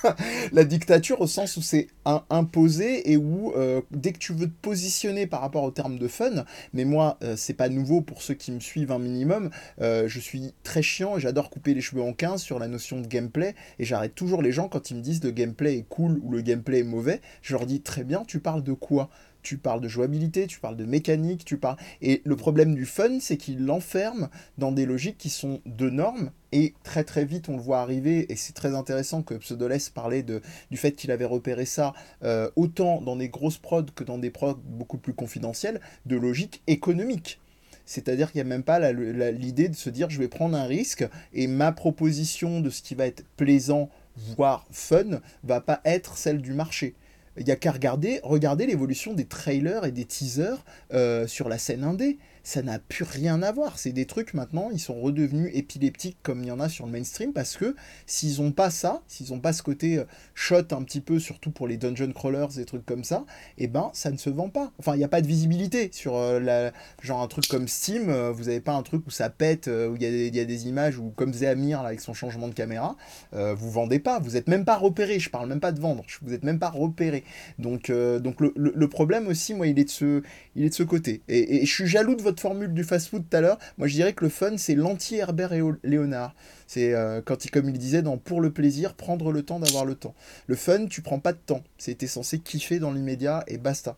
la 0.51 0.63
dictature 0.63 1.21
au 1.21 1.27
sens 1.27 1.57
où 1.57 1.61
c'est 1.61 1.87
imposé 2.29 3.11
et 3.11 3.17
où 3.17 3.53
euh, 3.55 3.81
dès 3.91 4.11
que 4.11 4.17
tu 4.17 4.33
veux 4.33 4.47
te 4.47 4.61
positionner 4.61 5.27
par 5.27 5.41
rapport 5.41 5.63
au 5.63 5.71
terme 5.71 5.97
de 5.97 6.07
fun, 6.07 6.45
mais 6.73 6.85
moi 6.85 7.17
euh, 7.23 7.35
c'est 7.37 7.53
pas 7.53 7.69
nouveau 7.69 8.01
pour 8.01 8.21
ceux 8.21 8.33
qui 8.33 8.51
me 8.51 8.59
suivent 8.59 8.91
un 8.91 8.99
minimum, 8.99 9.49
euh, 9.81 10.07
je 10.07 10.19
suis 10.19 10.53
très 10.63 10.81
chiant 10.81 11.17
et 11.17 11.19
j'adore 11.19 11.49
couper 11.49 11.73
les 11.73 11.81
cheveux 11.81 12.01
en 12.01 12.13
15 12.13 12.41
sur 12.41 12.59
la 12.59 12.67
notion 12.67 12.99
de 12.99 13.07
gameplay 13.07 13.55
et 13.79 13.85
j'arrête 13.85 14.15
toujours 14.15 14.41
les 14.41 14.51
gens 14.51 14.67
quand 14.67 14.91
ils 14.91 14.97
me 14.97 15.01
disent 15.01 15.23
le 15.23 15.31
gameplay 15.31 15.77
est 15.77 15.85
cool 15.87 16.19
ou 16.23 16.31
le 16.31 16.41
gameplay 16.41 16.79
est 16.79 16.83
mauvais, 16.83 17.21
je 17.41 17.53
leur 17.53 17.65
dis 17.65 17.81
très 17.81 18.03
bien 18.03 18.23
tu 18.25 18.39
parles 18.39 18.63
de 18.63 18.73
quoi? 18.73 19.09
Tu 19.43 19.57
parles 19.57 19.81
de 19.81 19.87
jouabilité, 19.87 20.47
tu 20.47 20.59
parles 20.59 20.77
de 20.77 20.85
mécanique, 20.85 21.45
tu 21.45 21.57
parles... 21.57 21.77
Et 22.01 22.21
le 22.25 22.35
problème 22.35 22.73
du 22.73 22.85
fun, 22.85 23.19
c'est 23.19 23.37
qu'il 23.37 23.65
l'enferme 23.65 24.29
dans 24.57 24.71
des 24.71 24.85
logiques 24.85 25.17
qui 25.17 25.29
sont 25.29 25.61
de 25.65 25.89
normes, 25.89 26.31
et 26.51 26.73
très 26.83 27.03
très 27.03 27.25
vite 27.25 27.49
on 27.49 27.57
le 27.57 27.61
voit 27.61 27.81
arriver, 27.81 28.31
et 28.31 28.35
c'est 28.35 28.53
très 28.53 28.73
intéressant 28.75 29.21
que 29.21 29.35
Pseudoless 29.35 29.89
parlait 29.89 30.23
de, 30.23 30.41
du 30.71 30.77
fait 30.77 30.93
qu'il 30.93 31.11
avait 31.11 31.25
repéré 31.25 31.65
ça 31.65 31.93
euh, 32.23 32.49
autant 32.55 33.01
dans 33.01 33.15
des 33.15 33.29
grosses 33.29 33.57
prods 33.57 33.85
que 33.93 34.03
dans 34.03 34.17
des 34.17 34.29
prods 34.29 34.59
beaucoup 34.63 34.97
plus 34.97 35.13
confidentielles, 35.13 35.81
de 36.05 36.15
logique 36.15 36.61
économique. 36.67 37.39
C'est-à-dire 37.85 38.31
qu'il 38.31 38.39
n'y 38.39 38.47
a 38.47 38.49
même 38.49 38.63
pas 38.63 38.91
l'idée 38.93 39.67
de 39.67 39.75
se 39.75 39.89
dire 39.89 40.09
je 40.09 40.19
vais 40.19 40.29
prendre 40.29 40.55
un 40.55 40.65
risque 40.65 41.05
et 41.33 41.47
ma 41.47 41.71
proposition 41.71 42.61
de 42.61 42.69
ce 42.69 42.81
qui 42.81 42.95
va 42.95 43.07
être 43.07 43.25
plaisant, 43.35 43.89
voire 44.15 44.65
fun, 44.71 45.19
va 45.43 45.59
pas 45.59 45.81
être 45.83 46.17
celle 46.17 46.41
du 46.41 46.53
marché. 46.53 46.95
Il 47.37 47.47
y 47.47 47.51
a 47.51 47.55
qu'à 47.55 47.71
regarder, 47.71 48.19
regarder 48.23 48.65
l'évolution 48.65 49.13
des 49.13 49.25
trailers 49.25 49.85
et 49.85 49.91
des 49.91 50.05
teasers 50.05 50.63
euh, 50.93 51.27
sur 51.27 51.49
la 51.49 51.57
scène 51.57 51.83
indé 51.83 52.17
ça 52.43 52.61
n'a 52.61 52.77
plus 52.77 53.05
rien 53.05 53.41
à 53.41 53.51
voir. 53.53 53.79
C'est 53.79 53.93
des 53.93 54.05
trucs 54.05 54.33
maintenant, 54.33 54.69
ils 54.71 54.79
sont 54.79 54.99
redevenus 54.99 55.49
épileptiques 55.53 56.17
comme 56.23 56.41
il 56.43 56.47
y 56.47 56.51
en 56.51 56.59
a 56.59 56.67
sur 56.67 56.85
le 56.85 56.91
mainstream 56.91 57.31
parce 57.31 57.55
que 57.55 57.75
s'ils 58.05 58.41
ont 58.41 58.51
pas 58.51 58.69
ça, 58.69 59.01
s'ils 59.07 59.33
ont 59.33 59.39
pas 59.39 59.53
ce 59.53 59.63
côté 59.63 59.97
euh, 59.97 60.03
shot 60.35 60.55
un 60.71 60.83
petit 60.83 60.99
peu, 60.99 61.19
surtout 61.19 61.51
pour 61.51 61.67
les 61.67 61.77
dungeon 61.77 62.11
crawlers, 62.11 62.47
des 62.55 62.65
trucs 62.65 62.85
comme 62.85 63.05
ça, 63.05 63.25
et 63.57 63.63
eh 63.63 63.67
ben 63.67 63.89
ça 63.93 64.11
ne 64.11 64.17
se 64.17 64.29
vend 64.29 64.49
pas. 64.49 64.73
Enfin, 64.77 64.95
il 64.95 64.97
n'y 64.97 65.05
a 65.05 65.09
pas 65.09 65.21
de 65.21 65.27
visibilité 65.27 65.89
sur 65.93 66.17
euh, 66.17 66.39
la, 66.41 66.73
genre 67.01 67.21
un 67.21 67.27
truc 67.27 67.47
comme 67.47 67.69
Steam, 67.69 68.09
euh, 68.09 68.31
vous 68.31 68.49
avez 68.49 68.59
pas 68.59 68.73
un 68.73 68.83
truc 68.83 69.07
où 69.07 69.11
ça 69.11 69.29
pète, 69.29 69.67
où 69.67 69.95
il 69.95 70.01
y, 70.03 70.39
a 70.39 70.45
des 70.45 70.67
images, 70.67 70.97
ou 70.97 71.11
comme 71.15 71.33
Zéamir 71.33 71.81
là, 71.81 71.89
avec 71.89 72.01
son 72.01 72.13
changement 72.13 72.49
de 72.49 72.53
caméra, 72.53 72.97
vous 73.31 73.71
vendez 73.71 73.99
pas, 73.99 74.19
vous 74.19 74.35
êtes 74.35 74.47
même 74.47 74.65
pas 74.65 74.77
repéré. 74.77 75.19
Je 75.19 75.29
parle 75.29 75.47
même 75.47 75.59
pas 75.59 75.71
de 75.71 75.79
vendre, 75.79 76.03
vous 76.21 76.33
êtes 76.33 76.43
même 76.43 76.59
pas 76.59 76.69
repéré. 76.69 77.23
Donc, 77.59 77.91
donc 77.91 78.41
le, 78.41 78.53
le, 78.55 78.87
problème 78.87 79.27
aussi, 79.27 79.53
moi, 79.53 79.67
il 79.67 79.79
est 79.79 79.85
de 79.85 79.89
ce, 79.89 80.21
il 80.55 80.65
est 80.65 80.69
de 80.69 80.73
ce 80.73 80.83
côté. 80.83 81.21
Et, 81.27 81.61
et 81.61 81.65
je 81.65 81.73
suis 81.73 81.87
jaloux 81.87 82.15
de 82.15 82.21
votre 82.21 82.32
formule 82.39 82.73
du 82.73 82.83
fast-food 82.83 83.23
tout 83.29 83.37
à 83.37 83.41
l'heure. 83.41 83.57
Moi, 83.77 83.87
je 83.87 83.93
dirais 83.93 84.13
que 84.13 84.23
le 84.23 84.29
fun, 84.29 84.57
c'est 84.57 84.75
l'anti-Herbert 84.75 85.53
et 85.53 85.61
Léonard. 85.83 86.33
C'est 86.67 86.93
euh, 86.93 87.21
quand 87.23 87.45
il, 87.45 87.51
comme 87.51 87.69
il 87.69 87.77
disait 87.77 88.01
dans 88.01 88.17
Pour 88.17 88.41
le 88.41 88.51
plaisir, 88.51 88.93
prendre 88.93 89.31
le 89.31 89.43
temps 89.43 89.59
d'avoir 89.59 89.85
le 89.85 89.95
temps. 89.95 90.15
Le 90.47 90.55
fun, 90.55 90.87
tu 90.87 91.01
prends 91.01 91.19
pas 91.19 91.33
de 91.33 91.39
temps. 91.45 91.63
C'était 91.77 92.07
censé 92.07 92.39
kiffer 92.39 92.79
dans 92.79 92.91
l'immédiat 92.91 93.43
et 93.47 93.57
basta. 93.57 93.97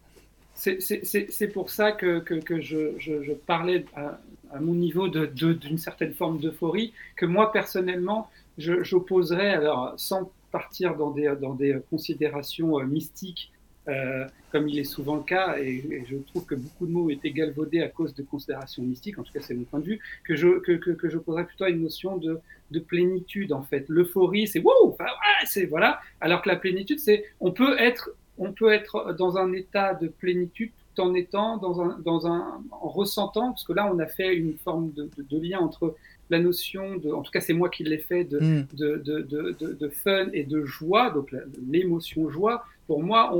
C'est 0.55 1.47
pour 1.53 1.69
ça 1.69 1.91
que, 1.91 2.19
que, 2.19 2.61
je, 2.61 2.93
je, 2.97 3.33
parlais 3.33 3.85
à, 3.95 4.19
mon 4.61 4.73
niveau 4.73 5.09
d'une 5.09 5.57
de, 5.57 5.77
certaine 5.77 6.13
forme 6.13 6.39
d'euphorie, 6.39 6.93
que 7.17 7.25
moi, 7.25 7.51
personnellement, 7.51 8.29
j'opposerais, 8.57 9.53
alors 9.53 9.93
sans 9.97 10.31
partir 10.51 10.95
dans 10.95 11.11
des, 11.11 11.33
dans 11.41 11.53
des 11.53 11.77
considérations 11.89 12.79
euh, 12.79 12.85
mystiques 12.85 13.51
euh, 13.87 14.25
comme 14.51 14.67
il 14.67 14.79
est 14.79 14.83
souvent 14.85 15.15
le 15.17 15.23
cas, 15.23 15.57
et, 15.57 16.05
je 16.09 16.15
trouve 16.17 16.45
que 16.45 16.55
beaucoup 16.55 16.87
de 16.87 16.91
mots 16.91 17.05
ont 17.05 17.09
été 17.09 17.31
galvaudés 17.31 17.81
à 17.81 17.89
cause 17.89 18.15
de 18.15 18.23
considérations 18.23 18.83
mystiques, 18.83 19.19
en 19.19 19.23
tout 19.23 19.33
cas 19.33 19.41
c'est 19.41 19.53
mon 19.53 19.63
point 19.63 19.79
de 19.79 19.85
vue, 19.85 19.99
que 20.23 20.35
je, 20.35 20.59
que, 20.59 20.73
que, 20.73 20.91
que 20.91 21.09
je 21.09 21.17
poserais 21.17 21.45
plutôt 21.45 21.65
à 21.65 21.69
une 21.69 21.81
notion 21.81 22.17
de, 22.17 22.39
de 22.71 22.79
plénitude 22.79 23.53
en 23.53 23.63
fait. 23.63 23.85
L'euphorie, 23.89 24.47
c'est 24.47 24.59
wow, 24.59 24.97
c'est 25.45 25.65
voilà, 25.65 25.99
alors 26.21 26.41
que 26.41 26.49
la 26.49 26.55
plénitude, 26.55 26.99
c'est 26.99 27.25
on 27.39 27.51
peut 27.51 27.77
être 27.79 28.11
on 28.37 28.51
peut 28.51 28.73
être 28.73 29.15
dans 29.17 29.37
un 29.37 29.53
état 29.53 29.93
de 29.93 30.07
plénitude 30.07 30.71
tout 30.93 31.01
en 31.01 31.13
étant 31.13 31.57
dans 31.57 31.81
un, 31.81 31.99
dans 32.03 32.27
un 32.27 32.61
en 32.71 32.87
ressentant, 32.87 33.51
parce 33.51 33.63
que 33.63 33.73
là 33.73 33.89
on 33.93 33.99
a 33.99 34.07
fait 34.07 34.35
une 34.35 34.57
forme 34.57 34.91
de, 34.93 35.09
de, 35.17 35.23
de 35.23 35.39
lien 35.39 35.59
entre 35.59 35.95
la 36.29 36.39
notion 36.39 36.97
de, 36.97 37.11
en 37.11 37.21
tout 37.21 37.31
cas 37.31 37.41
c'est 37.41 37.53
moi 37.53 37.69
qui 37.69 37.83
l'ai 37.83 37.97
fait, 37.97 38.23
de, 38.23 38.39
mm. 38.39 38.67
de, 38.73 38.97
de, 38.97 39.73
de, 39.73 39.89
fun 39.89 40.27
et 40.33 40.43
de 40.43 40.65
joie, 40.65 41.11
donc 41.11 41.33
l'émotion 41.69 42.29
joie, 42.29 42.65
pour 42.87 43.01
moi, 43.01 43.33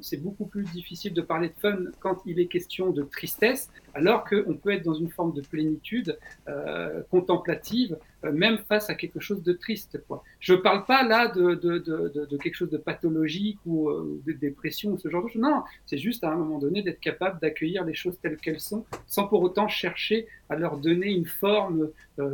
c'est 0.00 0.22
beaucoup 0.22 0.46
plus 0.46 0.64
difficile 0.64 1.14
de 1.14 1.20
parler 1.20 1.48
de 1.48 1.54
fun 1.60 1.78
quand 2.00 2.22
il 2.26 2.38
est 2.38 2.46
question 2.46 2.90
de 2.90 3.02
tristesse, 3.02 3.70
alors 3.94 4.24
qu'on 4.24 4.54
peut 4.54 4.70
être 4.70 4.84
dans 4.84 4.94
une 4.94 5.10
forme 5.10 5.32
de 5.32 5.40
plénitude 5.40 6.18
euh, 6.48 7.02
contemplative, 7.10 7.98
euh, 8.24 8.32
même 8.32 8.58
face 8.68 8.90
à 8.90 8.94
quelque 8.94 9.18
chose 9.18 9.42
de 9.42 9.52
triste. 9.52 10.00
Je 10.38 10.54
ne 10.54 10.58
parle 10.58 10.84
pas 10.84 11.06
là 11.06 11.28
de, 11.28 12.36
quelque 12.36 12.54
chose 12.54 12.70
de 12.70 12.78
pathologique 12.78 13.58
ou 13.66 13.88
euh, 13.88 14.20
de 14.26 14.32
dépression 14.32 14.92
ou 14.92 14.98
ce 14.98 15.08
genre 15.08 15.24
de 15.24 15.28
choses. 15.28 15.42
Non, 15.42 15.62
c'est 15.86 15.98
juste 15.98 16.22
à 16.22 16.30
un 16.30 16.36
moment 16.36 16.58
donné 16.58 16.82
d'être 16.82 17.00
capable 17.00 17.40
d'accueillir 17.40 17.84
les 17.84 17.94
choses 17.94 18.18
telles 18.20 18.36
qu'elles 18.36 18.60
sont, 18.60 18.84
sans 19.06 19.26
pour 19.26 19.42
autant 19.42 19.66
chercher 19.66 20.28
à 20.48 20.56
leur 20.56 20.76
donner 20.76 21.10
une 21.10 21.26
forme 21.26 21.90
bah, 22.16 22.28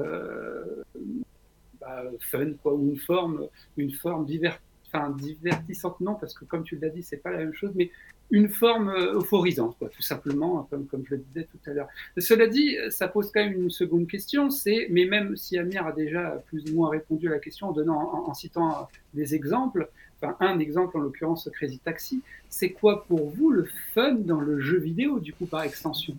fun, 2.21 2.53
ou 2.65 2.91
une 2.91 2.99
forme, 2.99 3.49
une 3.79 3.93
forme 3.93 4.27
divertissante 4.27 4.70
enfin 4.93 5.11
divertissante 5.11 6.01
non, 6.01 6.15
parce 6.15 6.35
que 6.35 6.45
comme 6.45 6.65
tu 6.65 6.77
l'as 6.77 6.89
dit, 6.89 7.03
c'est 7.03 7.19
pas 7.19 7.31
la 7.31 7.39
même 7.39 7.55
chose, 7.55 7.73
mais 7.75 7.91
une 8.31 8.49
forme 8.49 8.91
euh, 8.91 9.19
euphorisante, 9.19 9.77
quoi, 9.79 9.89
tout 9.89 10.03
simplement, 10.03 10.67
comme, 10.71 10.87
comme 10.87 11.05
je 11.05 11.17
le 11.17 11.21
disais 11.21 11.49
tout 11.51 11.71
à 11.71 11.75
l'heure. 11.75 11.89
Cela 12.17 12.47
dit, 12.47 12.77
ça 12.91 13.09
pose 13.09 13.31
quand 13.33 13.41
même 13.41 13.55
une 13.55 13.71
seconde 13.71 14.07
question, 14.07 14.51
c'est, 14.51 14.87
mais 14.91 15.05
même 15.05 15.37
si 15.37 15.59
Amir 15.59 15.87
a 15.87 15.93
déjà 15.93 16.43
plus 16.47 16.71
ou 16.71 16.77
moins 16.77 16.91
répondu 16.91 17.29
à 17.29 17.33
la 17.33 17.39
question 17.39 17.69
en 17.69 17.73
donnant, 17.73 18.29
en 18.29 18.35
citant 18.35 18.89
des 19.15 19.35
exemples, 19.35 19.91
un 20.41 20.59
exemple 20.59 20.97
en 20.97 21.01
l'occurrence 21.01 21.49
Crazy 21.53 21.79
Taxi, 21.79 22.23
c'est 22.49 22.71
quoi 22.71 23.05
pour 23.07 23.31
vous 23.31 23.51
le 23.51 23.67
fun 23.95 24.15
dans 24.15 24.41
le 24.41 24.61
jeu 24.61 24.79
vidéo 24.79 25.21
du 25.21 25.33
coup 25.33 25.47
par 25.47 25.63
extension? 25.63 26.17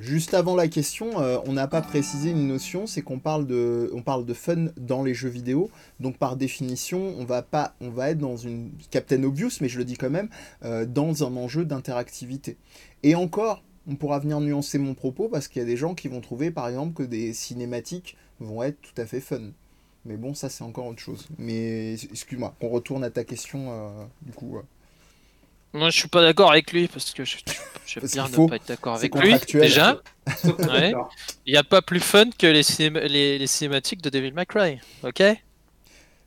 Juste 0.00 0.34
avant 0.34 0.56
la 0.56 0.68
question, 0.68 1.20
euh, 1.20 1.38
on 1.46 1.52
n'a 1.52 1.68
pas 1.68 1.80
précisé 1.80 2.30
une 2.30 2.48
notion, 2.48 2.86
c'est 2.86 3.02
qu'on 3.02 3.18
parle 3.18 3.46
de, 3.46 3.90
fun 4.34 4.66
dans 4.76 5.02
les 5.02 5.14
jeux 5.14 5.28
vidéo, 5.28 5.70
donc 6.00 6.18
par 6.18 6.36
définition, 6.36 7.14
on 7.18 7.24
va 7.24 7.42
pas, 7.42 7.74
on 7.80 7.90
va 7.90 8.10
être 8.10 8.18
dans 8.18 8.36
une 8.36 8.70
Captain 8.90 9.22
Obvious, 9.22 9.50
mais 9.60 9.68
je 9.68 9.78
le 9.78 9.84
dis 9.84 9.96
quand 9.96 10.10
même, 10.10 10.28
euh, 10.64 10.84
dans 10.84 11.24
un 11.24 11.36
enjeu 11.36 11.64
d'interactivité. 11.64 12.56
Et 13.02 13.14
encore, 13.14 13.62
on 13.88 13.96
pourra 13.96 14.18
venir 14.18 14.40
nuancer 14.40 14.78
mon 14.78 14.94
propos 14.94 15.28
parce 15.28 15.48
qu'il 15.48 15.62
y 15.62 15.64
a 15.64 15.68
des 15.68 15.76
gens 15.76 15.94
qui 15.94 16.08
vont 16.08 16.20
trouver 16.20 16.50
par 16.50 16.68
exemple 16.68 16.92
que 16.92 17.02
des 17.02 17.32
cinématiques 17.32 18.16
vont 18.40 18.62
être 18.62 18.80
tout 18.80 19.00
à 19.00 19.06
fait 19.06 19.20
fun. 19.20 19.52
Mais 20.04 20.16
bon, 20.16 20.34
ça 20.34 20.48
c'est 20.48 20.64
encore 20.64 20.86
autre 20.86 21.00
chose. 21.00 21.26
Mais 21.38 21.94
excuse-moi, 21.94 22.54
on 22.60 22.68
retourne 22.68 23.04
à 23.04 23.10
ta 23.10 23.24
question 23.24 23.70
euh, 23.70 24.04
du 24.22 24.32
coup. 24.32 24.58
Moi 25.74 25.90
je 25.90 25.98
suis 25.98 26.08
pas 26.08 26.22
d'accord 26.22 26.50
avec 26.50 26.72
lui 26.72 26.88
parce 26.88 27.12
que 27.12 27.24
je, 27.24 27.36
je, 27.86 28.00
bien 28.00 28.26
ne 28.28 28.48
pas 28.48 28.56
être 28.56 28.68
d'accord 28.68 28.94
avec 28.94 29.14
lui. 29.14 29.34
Déjà, 29.52 30.00
il 30.44 31.52
n'y 31.52 31.56
a 31.56 31.64
pas 31.64 31.82
plus 31.82 32.00
fun 32.00 32.30
que 32.30 32.46
les, 32.46 33.38
les, 33.38 33.46
cinématiques 33.46 34.00
de 34.00 34.08
Devil 34.08 34.32
May 34.32 34.46
Cry, 34.46 34.80
ok? 35.02 35.22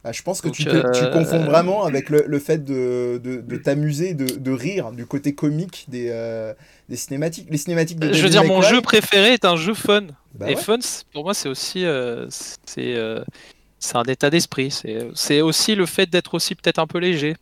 Ah, 0.03 0.11
je 0.11 0.21
pense 0.23 0.41
que 0.41 0.49
tu, 0.49 0.67
euh, 0.67 0.91
tu, 0.91 1.09
confonds 1.11 1.45
vraiment 1.45 1.83
avec 1.85 2.09
le, 2.09 2.23
le 2.27 2.39
fait 2.39 2.63
de, 2.63 3.21
de, 3.23 3.39
de 3.39 3.57
t'amuser, 3.57 4.15
de, 4.15 4.25
de, 4.25 4.51
rire 4.51 4.91
du 4.91 5.05
côté 5.05 5.35
comique 5.35 5.85
des, 5.89 6.07
euh, 6.09 6.55
des 6.89 6.95
cinématiques. 6.95 7.47
Les 7.51 7.57
cinématiques 7.57 7.99
de 7.99 8.11
Je 8.11 8.23
veux 8.23 8.29
dire, 8.29 8.43
mon 8.43 8.63
jeu 8.63 8.81
préféré 8.81 9.33
est 9.33 9.45
un 9.45 9.55
jeu 9.55 9.75
fun. 9.75 10.07
Bah 10.33 10.49
Et 10.49 10.55
fun, 10.55 10.79
pour 11.13 11.23
moi, 11.23 11.35
c'est 11.35 11.49
aussi. 11.49 11.85
c'est 12.65 12.95
c'est 13.81 13.97
un 13.97 14.03
état 14.03 14.29
d'esprit. 14.29 14.71
C'est 15.15 15.41
aussi 15.41 15.75
le 15.75 15.85
fait 15.85 16.09
d'être 16.09 16.35
aussi 16.35 16.55
peut-être 16.55 16.79
un 16.79 16.87
peu 16.87 16.99
léger. 16.99 17.35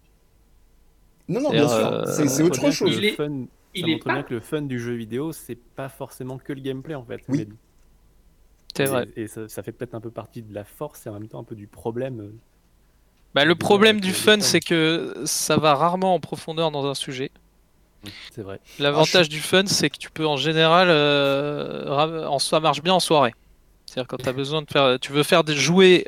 Non, 1.28 1.42
non, 1.42 1.52
bien 1.52 1.68
sûr. 1.68 1.78
Euh, 1.78 2.06
c'est 2.06 2.42
autre 2.42 2.72
chose. 2.72 2.98
Il, 3.00 3.12
fun, 3.12 3.46
il 3.76 3.82
ça 3.82 3.88
montre 3.88 4.06
bien 4.06 4.24
que 4.24 4.34
le 4.34 4.40
fun 4.40 4.62
du 4.64 4.80
jeu 4.80 4.94
vidéo, 4.94 5.32
c'est 5.34 5.60
pas 5.76 5.90
forcément 5.90 6.38
que 6.38 6.54
le 6.54 6.62
gameplay 6.62 6.96
en 6.96 7.04
fait. 7.04 7.22
Oui. 7.28 7.48
C'est 8.76 8.86
vrai. 8.86 9.10
Et 9.18 9.28
ça, 9.28 9.48
fait 9.62 9.74
peut-être 9.74 9.94
un 9.94 10.00
peu 10.00 10.12
partie 10.12 10.42
de 10.42 10.54
la 10.54 10.64
force 10.64 11.06
et 11.06 11.10
en 11.10 11.14
même 11.14 11.28
temps 11.28 11.40
un 11.40 11.44
peu 11.44 11.56
du 11.56 11.68
problème. 11.68 12.22
Euh, 12.22 12.34
bah, 13.36 13.44
le 13.44 13.56
problème 13.56 14.00
du 14.00 14.14
fun, 14.14 14.40
c'est 14.40 14.62
que 14.62 15.14
ça 15.26 15.58
va 15.58 15.76
rarement 15.76 16.16
en 16.16 16.20
profondeur 16.20 16.72
dans 16.72 16.86
un 16.86 16.96
sujet. 16.96 17.32
C'est 18.32 18.44
vrai. 18.44 18.62
L'avantage 18.80 19.26
ah, 19.26 19.30
du 19.30 19.42
fun, 19.42 19.66
c'est 19.66 19.90
que 19.90 19.98
tu 19.98 20.10
peux 20.10 20.26
en 20.26 20.38
général, 20.38 20.88
euh, 20.90 22.26
en, 22.26 22.40
ça 22.40 22.62
marche 22.62 22.82
bien 22.82 22.94
en 22.94 23.02
soirée. 23.02 23.36
C'est-à-dire 23.86 24.08
quand 24.08 24.26
as 24.26 24.32
besoin 24.32 24.62
de 24.62 24.72
faire, 24.72 24.98
tu 25.00 25.12
veux 25.12 25.24
faire 25.24 25.44
des 25.44 25.56
jouer 25.56 26.08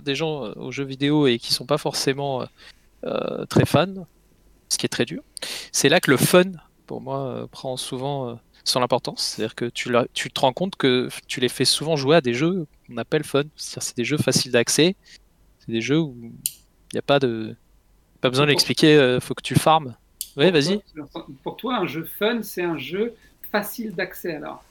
des 0.00 0.14
gens 0.14 0.44
euh, 0.44 0.52
aux 0.56 0.72
jeux 0.72 0.84
vidéo 0.84 1.26
et 1.26 1.38
qui 1.38 1.52
sont 1.52 1.66
pas 1.66 1.78
forcément 1.78 2.46
euh, 3.04 3.44
très 3.46 3.64
fans, 3.64 4.06
ce 4.68 4.78
qui 4.78 4.86
est 4.86 4.88
très 4.88 5.04
dur, 5.04 5.22
c'est 5.70 5.88
là 5.88 6.00
que 6.00 6.10
le 6.10 6.16
fun, 6.16 6.52
pour 6.86 7.00
moi, 7.00 7.46
prend 7.50 7.76
souvent 7.76 8.38
son 8.64 8.82
importance. 8.82 9.22
C'est-à-dire 9.22 9.54
que 9.54 9.66
tu, 9.66 9.90
tu, 10.14 10.30
te 10.30 10.40
rends 10.40 10.52
compte 10.52 10.76
que 10.76 11.08
tu 11.26 11.40
les 11.40 11.48
fais 11.48 11.64
souvent 11.64 11.96
jouer 11.96 12.16
à 12.16 12.20
des 12.20 12.34
jeux 12.34 12.66
qu'on 12.86 12.96
appelle 12.96 13.24
fun. 13.24 13.42
C'est-à-dire 13.56 13.82
c'est 13.82 13.96
des 13.96 14.04
jeux 14.04 14.18
faciles 14.18 14.52
d'accès. 14.52 14.96
C'est 15.58 15.72
des 15.72 15.80
jeux 15.80 16.00
où 16.00 16.16
il 16.22 16.94
n'y 16.94 16.98
a 16.98 17.02
pas 17.02 17.18
de 17.18 17.54
pas 18.20 18.30
besoin 18.30 18.46
d'expliquer. 18.46 19.18
faut 19.20 19.34
que 19.34 19.42
tu 19.42 19.54
farmes. 19.54 19.96
Oui, 20.36 20.50
vas-y. 20.50 20.80
Pour 21.42 21.56
toi, 21.56 21.76
un 21.76 21.86
jeu 21.86 22.04
fun, 22.04 22.42
c'est 22.42 22.62
un 22.62 22.78
jeu 22.78 23.14
facile 23.50 23.94
d'accès 23.94 24.36
alors. 24.36 24.64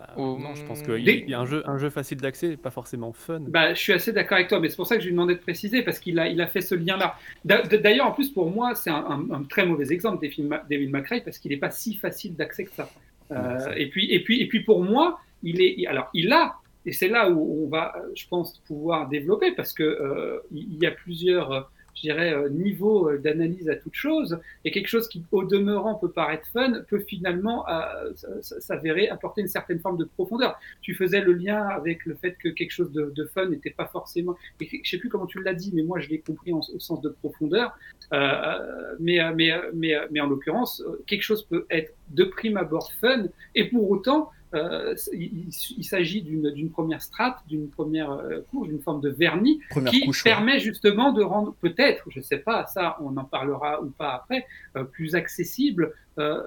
Bah, 0.00 0.14
non, 0.16 0.54
je 0.54 0.64
pense 0.64 0.80
qu'il 0.80 1.28
y 1.28 1.34
a 1.34 1.40
un 1.40 1.44
jeu, 1.44 1.62
un 1.66 1.76
jeu 1.76 1.90
facile 1.90 2.18
d'accès, 2.18 2.56
pas 2.56 2.70
forcément 2.70 3.12
fun. 3.12 3.40
Bah, 3.40 3.74
je 3.74 3.78
suis 3.78 3.92
assez 3.92 4.14
d'accord 4.14 4.36
avec 4.36 4.48
toi, 4.48 4.58
mais 4.58 4.70
c'est 4.70 4.76
pour 4.76 4.86
ça 4.86 4.96
que 4.96 5.02
je 5.02 5.06
lui 5.06 5.12
demandais 5.12 5.34
de 5.34 5.40
préciser, 5.40 5.82
parce 5.82 5.98
qu'il 5.98 6.18
a, 6.18 6.26
il 6.28 6.40
a 6.40 6.46
fait 6.46 6.62
ce 6.62 6.74
lien-là. 6.74 7.16
D'ailleurs, 7.44 8.06
en 8.06 8.12
plus, 8.12 8.30
pour 8.30 8.50
moi, 8.50 8.74
c'est 8.74 8.88
un, 8.88 9.44
très 9.50 9.66
mauvais 9.66 9.92
exemple 9.92 10.18
des 10.22 10.30
films 10.30 10.58
David 10.70 10.90
McRae, 10.90 11.20
parce 11.22 11.38
qu'il 11.38 11.50
n'est 11.50 11.58
pas 11.58 11.70
si 11.70 11.96
facile 11.96 12.34
d'accès 12.34 12.64
que 12.64 12.72
ça. 12.72 12.88
Euh, 13.30 13.74
et, 13.76 13.90
puis, 13.90 14.10
et, 14.10 14.24
puis, 14.24 14.40
et 14.40 14.48
puis, 14.48 14.60
pour 14.60 14.82
moi, 14.82 15.20
il 15.42 15.60
est, 15.60 15.86
alors, 15.86 16.08
il 16.14 16.32
a, 16.32 16.54
et 16.86 16.92
c'est 16.92 17.08
là 17.08 17.30
où 17.30 17.64
on 17.64 17.68
va, 17.68 17.94
je 18.16 18.26
pense, 18.26 18.58
pouvoir 18.66 19.06
développer, 19.06 19.52
parce 19.52 19.74
que 19.74 19.82
euh, 19.82 20.38
il 20.50 20.78
y 20.82 20.86
a 20.86 20.92
plusieurs 20.92 21.70
je 21.94 22.02
dirais, 22.02 22.32
euh, 22.32 22.48
niveau 22.48 23.10
euh, 23.10 23.18
d'analyse 23.18 23.68
à 23.68 23.76
toute 23.76 23.94
chose, 23.94 24.38
et 24.64 24.70
quelque 24.70 24.88
chose 24.88 25.08
qui, 25.08 25.22
au 25.32 25.44
demeurant, 25.44 25.94
peut 25.94 26.10
paraître 26.10 26.46
fun, 26.52 26.82
peut 26.88 27.00
finalement 27.00 27.68
euh, 27.68 28.12
s'avérer 28.40 29.08
apporter 29.08 29.40
une 29.40 29.48
certaine 29.48 29.80
forme 29.80 29.98
de 29.98 30.04
profondeur. 30.04 30.58
Tu 30.80 30.94
faisais 30.94 31.20
le 31.20 31.32
lien 31.32 31.66
avec 31.66 32.04
le 32.06 32.14
fait 32.14 32.36
que 32.38 32.48
quelque 32.48 32.72
chose 32.72 32.92
de, 32.92 33.12
de 33.14 33.24
fun 33.26 33.46
n'était 33.46 33.70
pas 33.70 33.86
forcément, 33.86 34.36
je 34.60 34.66
sais 34.84 34.98
plus 34.98 35.08
comment 35.08 35.26
tu 35.26 35.42
l'as 35.42 35.54
dit, 35.54 35.72
mais 35.74 35.82
moi 35.82 36.00
je 36.00 36.08
l'ai 36.08 36.20
compris 36.20 36.52
au 36.52 36.62
sens 36.62 37.00
de 37.00 37.08
profondeur, 37.08 37.76
euh, 38.12 38.96
mais, 38.98 39.18
mais, 39.34 39.52
mais, 39.74 39.94
mais 40.10 40.20
en 40.20 40.26
l'occurrence, 40.26 40.82
quelque 41.06 41.22
chose 41.22 41.44
peut 41.44 41.66
être 41.70 41.94
de 42.10 42.24
prime 42.24 42.56
abord 42.56 42.92
fun, 43.00 43.24
et 43.54 43.68
pour 43.68 43.90
autant 43.90 44.30
euh, 44.54 44.94
il, 45.12 45.48
il 45.78 45.84
s'agit 45.84 46.22
d'une 46.22 46.70
première 46.70 47.02
strate, 47.02 47.38
d'une 47.48 47.68
première 47.68 48.10
euh, 48.12 48.40
couche, 48.50 48.68
d'une 48.68 48.80
forme 48.80 49.00
de 49.00 49.10
vernis 49.10 49.60
Première 49.70 49.92
qui 49.92 50.00
couche, 50.06 50.24
ouais. 50.24 50.30
permet 50.32 50.58
justement 50.58 51.12
de 51.12 51.22
rendre 51.22 51.54
peut-être, 51.60 52.04
je 52.10 52.18
ne 52.18 52.24
sais 52.24 52.38
pas, 52.38 52.66
ça 52.66 52.96
on 53.00 53.16
en 53.16 53.24
parlera 53.24 53.82
ou 53.82 53.90
pas 53.90 54.14
après, 54.14 54.46
euh, 54.76 54.84
plus 54.84 55.14
accessible 55.14 55.92
euh, 56.18 56.42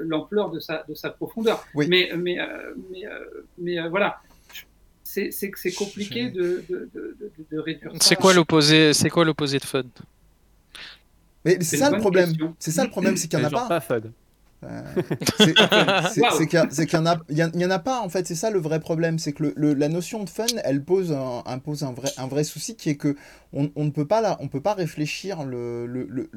l'ampleur 0.00 0.50
de 0.50 0.60
sa, 0.60 0.84
de 0.88 0.94
sa 0.94 1.10
profondeur. 1.10 1.64
Oui. 1.74 1.86
Mais, 1.88 2.10
mais, 2.16 2.40
euh, 2.40 2.74
mais, 2.90 3.06
euh, 3.06 3.46
mais 3.58 3.78
euh, 3.78 3.88
voilà, 3.88 4.20
c'est 5.02 5.30
compliqué 5.76 6.30
de, 6.30 6.64
de, 6.68 6.90
de, 6.94 7.16
de, 7.20 7.30
de 7.52 7.58
réduire. 7.58 7.92
C'est 8.00 8.16
quoi 8.16 8.34
l'opposé 8.34 8.92
C'est 8.92 9.10
quoi 9.10 9.24
l'opposé 9.24 9.58
de 9.58 9.64
fun 9.64 9.84
Mais 11.44 11.58
C'est 11.60 11.76
ça 11.76 11.90
le 11.90 11.98
problème. 11.98 12.32
C'est 12.58 12.70
ça 12.72 12.84
le 12.84 12.90
problème, 12.90 13.16
c'est 13.16 13.28
qu'il 13.28 13.38
n'y 13.38 13.44
en 13.44 13.48
a 13.48 13.50
pas. 13.50 13.68
pas 13.68 13.80
fun. 13.80 14.00
Euh, 14.64 14.82
c'est 15.38 15.54
qu'il 16.46 16.54
y 16.54 16.56
a- 16.56 16.68
c'est 16.70 16.86
qu'il 16.86 16.98
y 16.98 17.64
en 17.64 17.70
a, 17.70 17.78
pas 17.78 18.00
en 18.00 18.08
fait. 18.08 18.26
C'est 18.26 18.34
ça 18.34 18.50
le 18.50 18.58
vrai 18.58 18.80
problème, 18.80 19.18
c'est 19.18 19.32
que 19.32 19.42
le, 19.44 19.52
le- 19.56 19.74
la 19.74 19.88
notion 19.88 20.24
de 20.24 20.30
fun, 20.30 20.46
elle 20.64 20.82
pose 20.82 21.12
un, 21.12 21.92
vrai, 21.92 22.10
un 22.16 22.26
vrai 22.26 22.44
souci 22.44 22.76
qui 22.76 22.90
est 22.90 22.96
que 22.96 23.16
on, 23.52 23.70
on 23.76 23.84
ne 23.84 23.90
peut 23.90 24.06
pas 24.06 24.20
là, 24.20 24.36
on 24.40 24.48
peut 24.48 24.60
pas 24.60 24.74
réfléchir 24.74 25.44
le, 25.44 25.86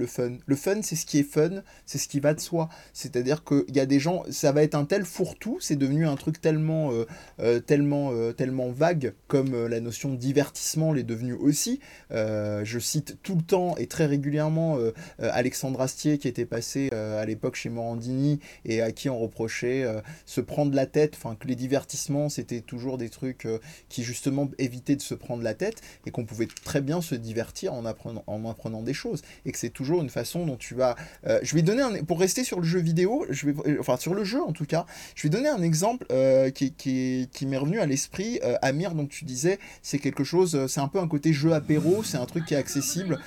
fun. 0.07 0.37
Le 0.45 0.55
fun, 0.55 0.81
c'est 0.83 0.95
ce 0.95 1.05
qui 1.05 1.19
est 1.19 1.23
fun, 1.23 1.61
c'est 1.85 1.97
ce 1.97 2.07
qui 2.07 2.19
va 2.19 2.33
de 2.33 2.39
soi. 2.39 2.69
C'est-à-dire 2.93 3.43
qu'il 3.43 3.75
y 3.75 3.79
a 3.79 3.85
des 3.85 3.99
gens, 3.99 4.23
ça 4.29 4.51
va 4.51 4.61
être 4.63 4.75
un 4.75 4.85
tel 4.85 5.03
fourre-tout, 5.03 5.57
c'est 5.59 5.75
devenu 5.75 6.07
un 6.07 6.15
truc 6.15 6.39
tellement, 6.41 6.91
euh, 6.91 7.05
euh, 7.39 7.59
tellement, 7.59 8.11
euh, 8.11 8.33
tellement 8.33 8.69
vague 8.69 9.13
comme 9.27 9.65
la 9.67 9.79
notion 9.79 10.09
de 10.11 10.15
divertissement 10.17 10.93
l'est 10.93 11.03
devenue 11.03 11.33
aussi. 11.33 11.79
Je 12.11 12.79
cite 12.79 13.17
tout 13.23 13.35
le 13.35 13.41
temps 13.41 13.75
et 13.77 13.87
très 13.87 14.05
régulièrement 14.05 14.77
Alexandre 15.19 15.81
Astier 15.81 16.17
qui 16.17 16.27
était 16.27 16.45
passé 16.45 16.89
à 16.91 17.25
l'époque 17.25 17.55
chez 17.55 17.69
Morandini 17.69 18.16
et 18.65 18.81
à 18.81 18.91
qui 18.91 19.09
on 19.09 19.19
reprochait 19.19 19.83
euh, 19.83 20.01
se 20.25 20.41
prendre 20.41 20.73
la 20.75 20.85
tête, 20.85 21.13
enfin 21.15 21.35
que 21.35 21.47
les 21.47 21.55
divertissements 21.55 22.29
c'était 22.29 22.61
toujours 22.61 22.97
des 22.97 23.09
trucs 23.09 23.45
euh, 23.45 23.59
qui 23.89 24.03
justement 24.03 24.49
évitaient 24.57 24.95
de 24.95 25.01
se 25.01 25.13
prendre 25.13 25.43
la 25.43 25.53
tête 25.53 25.81
et 26.05 26.11
qu'on 26.11 26.25
pouvait 26.25 26.47
très 26.63 26.81
bien 26.81 27.01
se 27.01 27.15
divertir 27.15 27.73
en 27.73 27.85
apprenant, 27.85 28.23
en 28.27 28.49
apprenant 28.49 28.81
des 28.81 28.93
choses 28.93 29.21
et 29.45 29.51
que 29.51 29.57
c'est 29.57 29.69
toujours 29.69 30.01
une 30.01 30.09
façon 30.09 30.45
dont 30.45 30.57
tu 30.57 30.75
vas... 30.75 30.95
euh, 31.27 31.39
je 31.43 31.55
vais 31.55 31.61
donner 31.61 31.81
un... 31.81 32.03
Pour 32.03 32.19
rester 32.19 32.43
sur 32.43 32.59
le 32.59 32.65
jeu 32.65 32.79
vidéo, 32.79 33.25
je 33.29 33.47
vais... 33.47 33.79
enfin 33.79 33.97
sur 33.97 34.13
le 34.13 34.23
jeu 34.23 34.41
en 34.41 34.51
tout 34.51 34.65
cas, 34.65 34.85
je 35.15 35.23
vais 35.23 35.29
donner 35.29 35.49
un 35.49 35.61
exemple 35.61 36.05
qui, 36.53 37.27
m'est 37.43 37.57
revenu 37.57 37.79
à 37.79 37.85
l'esprit. 37.85 38.39
Amir, 38.61 38.93
donc 38.93 39.09
tu 39.09 39.25
disais, 39.25 39.59
c'est 39.81 39.99
quelque 39.99 40.23
chose, 40.23 40.67
c'est 40.67 40.79
un 40.79 40.87
peu 40.87 40.99
un 40.99 41.07
côté 41.07 41.33
jeu 41.33 41.53
apéro, 41.53 42.03
c'est 42.03 42.17
un 42.17 42.25
truc 42.25 42.45
qui 42.45 42.53
est 42.53 42.57
accessible, 42.57 43.19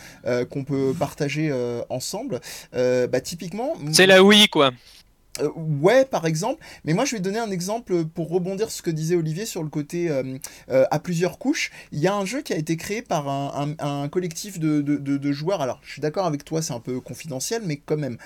qu'on 0.50 0.64
peut 0.64 0.94
partager 0.99 1.52
ensemble. 1.88 2.40
Bah 2.73 3.20
typiquement... 3.20 3.75
C'est 3.92 4.06
la 4.06 4.23
Wii, 4.23 4.49
quoi. 4.49 4.73
Euh, 5.40 5.50
ouais, 5.56 6.04
par 6.04 6.26
exemple. 6.26 6.62
Mais 6.85 6.92
moi, 6.92 7.04
je 7.04 7.16
vais 7.16 7.20
donner 7.20 7.38
un 7.38 7.50
exemple 7.50 8.04
pour 8.04 8.28
rebondir 8.30 8.70
sur 8.70 8.78
ce 8.78 8.82
que 8.82 8.90
disait 8.90 9.16
Olivier 9.16 9.47
sur 9.47 9.62
le 9.62 9.68
côté 9.68 10.11
euh, 10.11 10.38
euh, 10.70 10.85
à 10.90 10.99
plusieurs 10.99 11.38
couches. 11.38 11.70
Il 11.92 12.00
y 12.00 12.06
a 12.06 12.14
un 12.14 12.25
jeu 12.25 12.42
qui 12.42 12.52
a 12.52 12.56
été 12.56 12.76
créé 12.76 13.02
par 13.02 13.28
un, 13.28 14.09
collectif 14.09 14.59
de, 14.59 15.32
joueurs. 15.32 15.61
Alors, 15.61 15.80
je 15.82 15.92
suis 15.92 16.00
d'accord 16.00 16.26
avec 16.26 16.44
toi, 16.44 16.62
c'est 16.62 16.73
un 16.73 16.80
peu 16.80 17.00
confidentiel, 17.00 17.62
mais 17.64 17.76
quand 17.76 17.97
même. 17.97 18.18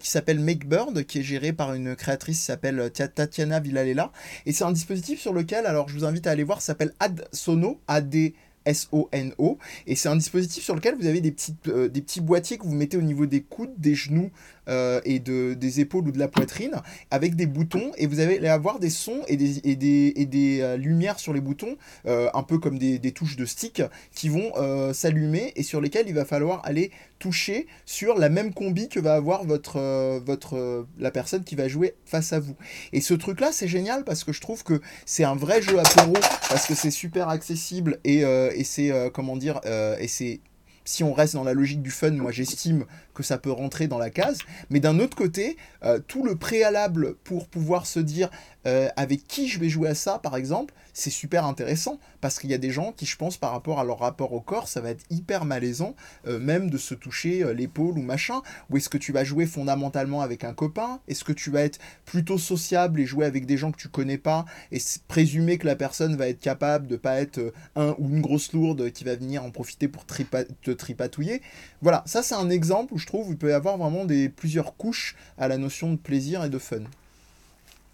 qui 0.00 0.10
s'appelle 0.10 0.40
MakeBird, 0.40 1.04
qui 1.04 1.20
est 1.20 1.22
géré 1.22 1.52
par 1.52 1.74
une 1.74 1.96
créatrice 1.96 2.38
qui 2.38 2.44
s'appelle 2.44 2.90
Tia- 2.92 3.08
Tatiana 3.08 3.60
Villalela. 3.60 4.12
Et 4.46 4.52
c'est 4.52 4.64
un 4.64 4.72
dispositif 4.72 5.20
sur 5.20 5.32
lequel, 5.32 5.66
alors 5.66 5.88
je 5.88 5.94
vous 5.94 6.04
invite 6.04 6.26
à 6.26 6.30
aller 6.30 6.44
voir, 6.44 6.62
s'appelle 6.62 6.92
AdSono, 7.00 7.80
AD. 7.86 8.32
S-O-N-O, 8.68 9.58
et 9.86 9.96
c'est 9.96 10.08
un 10.08 10.16
dispositif 10.16 10.62
sur 10.62 10.74
lequel 10.74 10.94
vous 10.94 11.06
avez 11.06 11.20
des, 11.20 11.30
des 11.30 12.00
petits 12.02 12.20
boîtiers 12.20 12.58
que 12.58 12.64
vous 12.64 12.74
mettez 12.74 12.96
au 12.96 13.02
niveau 13.02 13.24
des 13.26 13.40
coudes, 13.40 13.72
des 13.78 13.94
genoux 13.94 14.30
euh, 14.68 15.00
et 15.04 15.18
de, 15.18 15.54
des 15.54 15.80
épaules 15.80 16.08
ou 16.08 16.12
de 16.12 16.18
la 16.18 16.28
poitrine, 16.28 16.72
avec 17.10 17.36
des 17.36 17.46
boutons, 17.46 17.92
et 17.96 18.06
vous 18.06 18.20
allez 18.20 18.46
avoir 18.48 18.78
des 18.78 18.90
sons 18.90 19.22
et 19.26 19.36
des, 19.36 20.60
euh, 20.62 20.76
lumières 20.76 21.18
sur 21.18 21.32
les 21.32 21.40
boutons, 21.40 21.76
euh, 22.06 22.28
un 22.34 22.42
peu 22.42 22.58
comme 22.58 22.78
des, 22.78 22.98
touches 23.12 23.36
de 23.36 23.46
stick, 23.46 23.82
qui 24.14 24.28
vont 24.28 24.52
s'allumer 24.92 25.52
et 25.56 25.62
sur 25.62 25.80
lesquelles 25.80 26.08
il 26.08 26.14
va 26.14 26.24
falloir 26.24 26.60
aller 26.64 26.90
toucher 27.18 27.66
sur 27.84 28.16
la 28.16 28.28
même 28.28 28.52
combi 28.52 28.88
que 28.88 29.00
va 29.00 29.14
avoir 29.14 29.44
votre, 29.44 30.86
la 30.98 31.10
personne 31.10 31.44
qui 31.44 31.54
va 31.54 31.68
jouer 31.68 31.94
face 32.04 32.32
à 32.32 32.40
vous. 32.40 32.54
Et 32.92 33.00
ce 33.00 33.14
truc-là, 33.14 33.50
c'est 33.52 33.68
génial 33.68 34.04
parce 34.04 34.24
que 34.24 34.32
je 34.32 34.40
trouve 34.40 34.62
que 34.62 34.80
c'est 35.06 35.24
un 35.24 35.34
vrai 35.34 35.62
jeu 35.62 35.78
apéro, 35.78 36.12
parce 36.48 36.66
que 36.66 36.74
c'est 36.74 36.90
super 36.90 37.28
accessible 37.28 37.98
et, 38.04 38.18
et 38.20 38.64
c'est, 38.64 38.92
comment 39.14 39.36
dire, 39.36 39.60
et 39.98 40.08
c'est 40.08 40.40
si 40.88 41.04
on 41.04 41.12
reste 41.12 41.34
dans 41.34 41.44
la 41.44 41.52
logique 41.52 41.82
du 41.82 41.90
fun, 41.90 42.12
moi 42.12 42.32
j'estime 42.32 42.86
que 43.12 43.22
ça 43.22 43.36
peut 43.36 43.52
rentrer 43.52 43.88
dans 43.88 43.98
la 43.98 44.08
case. 44.08 44.38
Mais 44.70 44.80
d'un 44.80 45.00
autre 45.00 45.18
côté, 45.18 45.58
euh, 45.84 45.98
tout 45.98 46.24
le 46.24 46.34
préalable 46.34 47.14
pour 47.24 47.46
pouvoir 47.46 47.84
se 47.84 48.00
dire 48.00 48.30
euh, 48.66 48.88
avec 48.96 49.26
qui 49.26 49.48
je 49.48 49.58
vais 49.58 49.68
jouer 49.68 49.88
à 49.88 49.94
ça, 49.94 50.18
par 50.18 50.36
exemple, 50.36 50.74
c'est 50.92 51.10
super 51.10 51.44
intéressant 51.44 51.98
parce 52.20 52.38
qu'il 52.38 52.50
y 52.50 52.54
a 52.54 52.58
des 52.58 52.70
gens 52.70 52.92
qui, 52.92 53.06
je 53.06 53.16
pense, 53.16 53.36
par 53.36 53.52
rapport 53.52 53.78
à 53.78 53.84
leur 53.84 54.00
rapport 54.00 54.32
au 54.32 54.40
corps, 54.40 54.68
ça 54.68 54.80
va 54.80 54.90
être 54.90 55.04
hyper 55.10 55.44
malaisant, 55.44 55.94
euh, 56.26 56.38
même 56.40 56.68
de 56.68 56.76
se 56.76 56.94
toucher 56.94 57.44
euh, 57.44 57.52
l'épaule 57.52 57.96
ou 57.96 58.02
machin. 58.02 58.42
Ou 58.70 58.76
est-ce 58.76 58.88
que 58.88 58.98
tu 58.98 59.12
vas 59.12 59.22
jouer 59.24 59.46
fondamentalement 59.46 60.22
avec 60.22 60.44
un 60.44 60.54
copain? 60.54 61.00
Est-ce 61.06 61.24
que 61.24 61.32
tu 61.32 61.50
vas 61.50 61.62
être 61.62 61.78
plutôt 62.04 62.38
sociable 62.38 63.00
et 63.00 63.06
jouer 63.06 63.26
avec 63.26 63.46
des 63.46 63.56
gens 63.56 63.70
que 63.70 63.78
tu 63.78 63.88
connais 63.88 64.18
pas? 64.18 64.44
Et 64.72 64.78
présumer 65.06 65.58
que 65.58 65.66
la 65.66 65.76
personne 65.76 66.16
va 66.16 66.28
être 66.28 66.40
capable 66.40 66.88
de 66.88 66.96
pas 66.96 67.20
être 67.20 67.52
un 67.76 67.94
ou 67.98 68.08
une 68.08 68.20
grosse 68.20 68.52
lourde 68.52 68.90
qui 68.90 69.04
va 69.04 69.14
venir 69.14 69.44
en 69.44 69.50
profiter 69.50 69.88
pour 69.88 70.04
te 70.04 70.70
tripatouiller 70.70 71.42
Voilà, 71.82 72.02
ça 72.06 72.22
c'est 72.22 72.34
un 72.34 72.50
exemple 72.50 72.92
où 72.94 72.98
je 72.98 73.06
trouve 73.06 73.28
il 73.30 73.36
peut 73.36 73.50
y 73.50 73.52
avoir 73.52 73.76
vraiment 73.78 74.04
des 74.04 74.28
plusieurs 74.28 74.76
couches 74.76 75.16
à 75.36 75.48
la 75.48 75.58
notion 75.58 75.92
de 75.92 75.96
plaisir 75.96 76.44
et 76.44 76.50
de 76.50 76.58
fun. 76.58 76.82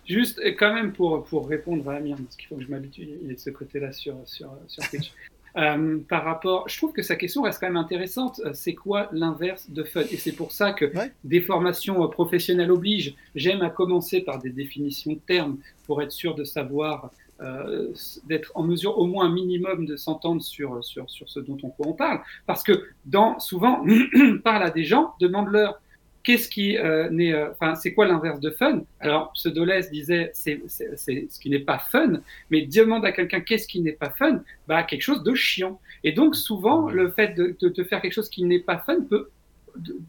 Juste, 0.06 0.40
quand 0.58 0.74
même, 0.74 0.92
pour, 0.92 1.24
pour 1.24 1.48
répondre 1.48 1.88
à 1.88 1.94
Amir, 1.94 2.16
parce 2.16 2.36
qu'il 2.36 2.48
faut 2.48 2.56
que 2.56 2.62
je 2.62 2.68
m'habitue, 2.68 3.08
il 3.22 3.30
est 3.30 3.34
de 3.34 3.38
ce 3.40 3.50
côté-là 3.50 3.92
sur, 3.92 4.16
sur, 4.24 4.50
sur 4.68 4.88
Twitch. 4.88 5.12
Euh, 5.56 5.98
par 6.08 6.24
rapport, 6.24 6.68
je 6.68 6.76
trouve 6.76 6.92
que 6.92 7.02
sa 7.02 7.14
question 7.14 7.42
reste 7.42 7.60
quand 7.60 7.68
même 7.68 7.76
intéressante. 7.76 8.40
Euh, 8.44 8.50
C'est 8.54 8.74
quoi 8.74 9.08
l'inverse 9.12 9.70
de 9.70 9.84
fun? 9.84 10.00
Et 10.10 10.16
c'est 10.16 10.32
pour 10.32 10.50
ça 10.50 10.72
que 10.72 10.86
Ouais. 10.86 11.12
des 11.22 11.40
formations 11.40 12.02
euh, 12.02 12.08
professionnelles 12.08 12.72
obligent. 12.72 13.14
J'aime 13.36 13.62
à 13.62 13.70
commencer 13.70 14.20
par 14.22 14.40
des 14.40 14.50
définitions 14.50 15.12
de 15.12 15.18
termes 15.18 15.58
pour 15.86 16.02
être 16.02 16.10
sûr 16.10 16.34
de 16.34 16.42
savoir, 16.42 17.12
euh, 17.40 17.92
d'être 18.26 18.50
en 18.56 18.64
mesure 18.64 18.98
au 18.98 19.06
moins 19.06 19.26
un 19.26 19.32
minimum 19.32 19.86
de 19.86 19.96
s'entendre 19.96 20.42
sur, 20.42 20.82
sur, 20.84 21.08
sur 21.08 21.28
ce 21.28 21.38
dont 21.38 21.58
on, 21.78 21.92
parle. 21.92 22.20
Parce 22.46 22.64
que 22.64 22.88
dans, 23.06 23.38
souvent, 23.38 23.84
on 24.16 24.38
parle 24.38 24.64
à 24.64 24.70
des 24.70 24.84
gens, 24.84 25.14
demande-leur 25.20 25.80
qu'est-ce 26.24 26.48
qui 26.48 26.76
euh, 26.76 27.08
n'est, 27.10 27.32
euh, 27.32 27.50
enfin, 27.52 27.74
c'est 27.76 27.92
quoi 27.94 28.06
l'inverse 28.06 28.40
de 28.40 28.50
fun? 28.50 28.82
Alors, 28.98 29.32
Pseudolès 29.34 29.90
disait, 29.90 30.30
c'est, 30.34 30.60
c'est, 30.66 30.96
c'est 30.96 31.26
ce 31.30 31.38
qui 31.38 31.50
n'est 31.50 31.60
pas 31.72 31.78
fun, 31.78 32.14
mais 32.50 32.62
demande 32.62 33.04
à 33.04 33.12
quelqu'un 33.12 33.40
qu'est-ce 33.40 33.68
qui 33.68 33.80
n'est 33.80 33.92
pas 33.92 34.10
fun, 34.10 34.42
bah 34.66 34.82
quelque 34.82 35.02
chose 35.02 35.22
de 35.22 35.34
chiant. 35.34 35.80
Et 36.02 36.12
donc 36.12 36.34
souvent, 36.34 36.88
le 36.88 37.10
fait 37.10 37.34
de, 37.36 37.54
de, 37.60 37.68
de 37.68 37.84
faire 37.84 38.00
quelque 38.02 38.14
chose 38.14 38.30
qui 38.30 38.42
n'est 38.44 38.58
pas 38.70 38.78
fun 38.78 38.96
peut 39.08 39.30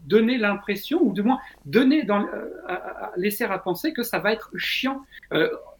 donner 0.06 0.38
l'impression, 0.38 1.02
ou 1.02 1.12
du 1.12 1.22
moins 1.22 1.40
donner 1.64 2.04
dans, 2.04 2.22
euh, 2.22 2.50
à, 2.68 2.74
à- 2.74 3.12
laisser 3.16 3.44
à 3.44 3.58
penser 3.58 3.92
que 3.92 4.02
ça 4.02 4.18
va 4.18 4.32
être 4.32 4.50
chiant. 4.56 5.04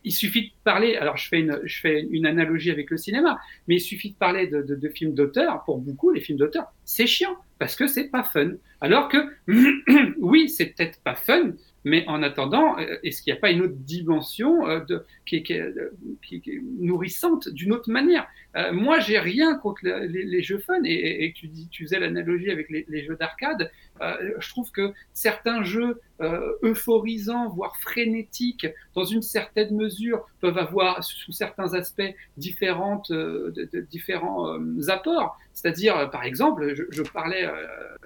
Il 0.06 0.12
suffit 0.12 0.42
de 0.42 0.52
parler, 0.62 0.94
alors 0.94 1.16
je 1.16 1.26
fais, 1.26 1.40
une, 1.40 1.60
je 1.64 1.80
fais 1.80 2.06
une 2.12 2.26
analogie 2.26 2.70
avec 2.70 2.92
le 2.92 2.96
cinéma, 2.96 3.40
mais 3.66 3.74
il 3.74 3.80
suffit 3.80 4.12
de 4.12 4.14
parler 4.14 4.46
de, 4.46 4.88
films 4.88 5.14
d'auteur, 5.14 5.64
pour 5.64 5.78
beaucoup 5.78 6.12
les 6.12 6.20
films 6.20 6.38
d'auteur, 6.38 6.72
c'est 6.84 7.08
chiant, 7.08 7.36
parce 7.58 7.74
que 7.74 7.88
c'est 7.88 8.08
pas 8.08 8.22
fun. 8.22 8.52
Alors 8.80 9.08
que, 9.08 9.18
oui, 10.20 10.48
c'est 10.48 10.66
peut-être 10.66 11.00
pas 11.02 11.16
fun, 11.16 11.54
mais 11.82 12.04
en 12.06 12.22
attendant, 12.22 12.78
euh, 12.78 12.98
est-ce 13.02 13.20
qu'il 13.20 13.32
n'y 13.32 13.38
a 13.38 13.40
pas 13.40 13.50
une 13.50 13.62
autre 13.62 13.74
dimension 13.74 14.68
euh, 14.68 14.78
euh, 14.90 15.00
qui 15.24 15.36
est 15.38 16.62
nourrissante 16.78 17.48
d'une 17.48 17.72
autre 17.72 17.90
manière? 17.90 18.28
Euh, 18.56 18.72
Moi, 18.72 19.00
j'ai 19.00 19.18
rien 19.18 19.56
contre 19.56 19.80
le- 19.82 20.06
les, 20.06 20.42
jeux 20.42 20.58
fun, 20.58 20.80
et, 20.84 21.32
tu, 21.36 21.48
dis, 21.48 21.68
tu 21.68 21.84
faisais 21.84 21.98
l'analogie 21.98 22.50
avec 22.50 22.68
les, 22.70 23.04
jeux 23.04 23.16
d'arcade. 23.16 23.70
Euh, 24.00 24.32
je 24.38 24.48
trouve 24.50 24.70
que 24.70 24.92
certains 25.12 25.62
jeux 25.62 26.00
euh, 26.20 26.52
euphorisants, 26.62 27.48
voire 27.48 27.76
frénétiques, 27.76 28.66
dans 28.94 29.04
une 29.04 29.22
certaine 29.22 29.74
mesure, 29.76 30.26
peuvent 30.40 30.58
avoir, 30.58 31.04
sous 31.04 31.32
certains 31.32 31.74
aspects, 31.74 32.14
différentes, 32.36 33.12
de, 33.12 33.68
de, 33.72 33.80
différents 33.80 34.58
apports. 34.88 35.38
C'est-à-dire, 35.52 36.10
par 36.10 36.24
exemple, 36.24 36.74
je, 36.74 37.02
parlais 37.02 37.48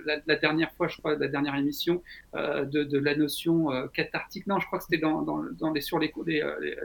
la, 0.04 0.36
dernière 0.36 0.72
fois, 0.72 0.88
je 0.88 0.96
crois, 0.98 1.16
la 1.16 1.28
dernière 1.28 1.54
émission, 1.54 2.02
de, 2.34 2.64
de, 2.84 2.98
la 2.98 3.14
notion 3.14 3.68
cathartique. 3.92 4.46
Non, 4.46 4.58
je 4.58 4.66
crois 4.66 4.78
que 4.78 4.84
c'était 4.84 4.98
dans, 4.98 5.42
les, 5.72 5.80
sur 5.80 5.98
les, 5.98 6.12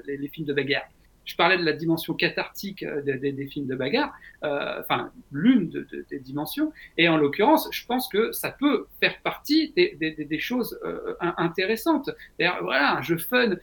les, 0.06 0.28
films 0.28 0.47
de 0.47 0.54
bagarre. 0.54 0.88
Je 1.26 1.36
parlais 1.36 1.58
de 1.58 1.64
la 1.64 1.74
dimension 1.74 2.14
cathartique 2.14 2.84
euh, 2.84 3.02
des, 3.02 3.18
des, 3.18 3.32
des 3.32 3.48
films 3.48 3.68
de 3.68 3.76
bagarre, 3.76 4.14
euh, 4.44 4.80
enfin 4.80 5.12
l'une 5.32 5.70
de, 5.70 5.82
de, 5.92 6.06
des 6.10 6.20
dimensions. 6.20 6.72
Et 6.98 7.10
en 7.10 7.18
l'occurrence, 7.18 7.68
je 7.72 7.86
pense 7.86 8.08
que 8.08 8.32
ça 8.32 8.52
peut 8.52 8.88
faire 9.00 9.20
partie 9.22 9.74
des, 9.76 9.96
des 10.00 10.40
choses 10.40 10.80
euh, 10.86 11.16
intéressantes. 11.38 12.10
Voilà, 12.40 12.98
un 12.98 13.02
jeu 13.02 13.18
fun. 13.18 13.56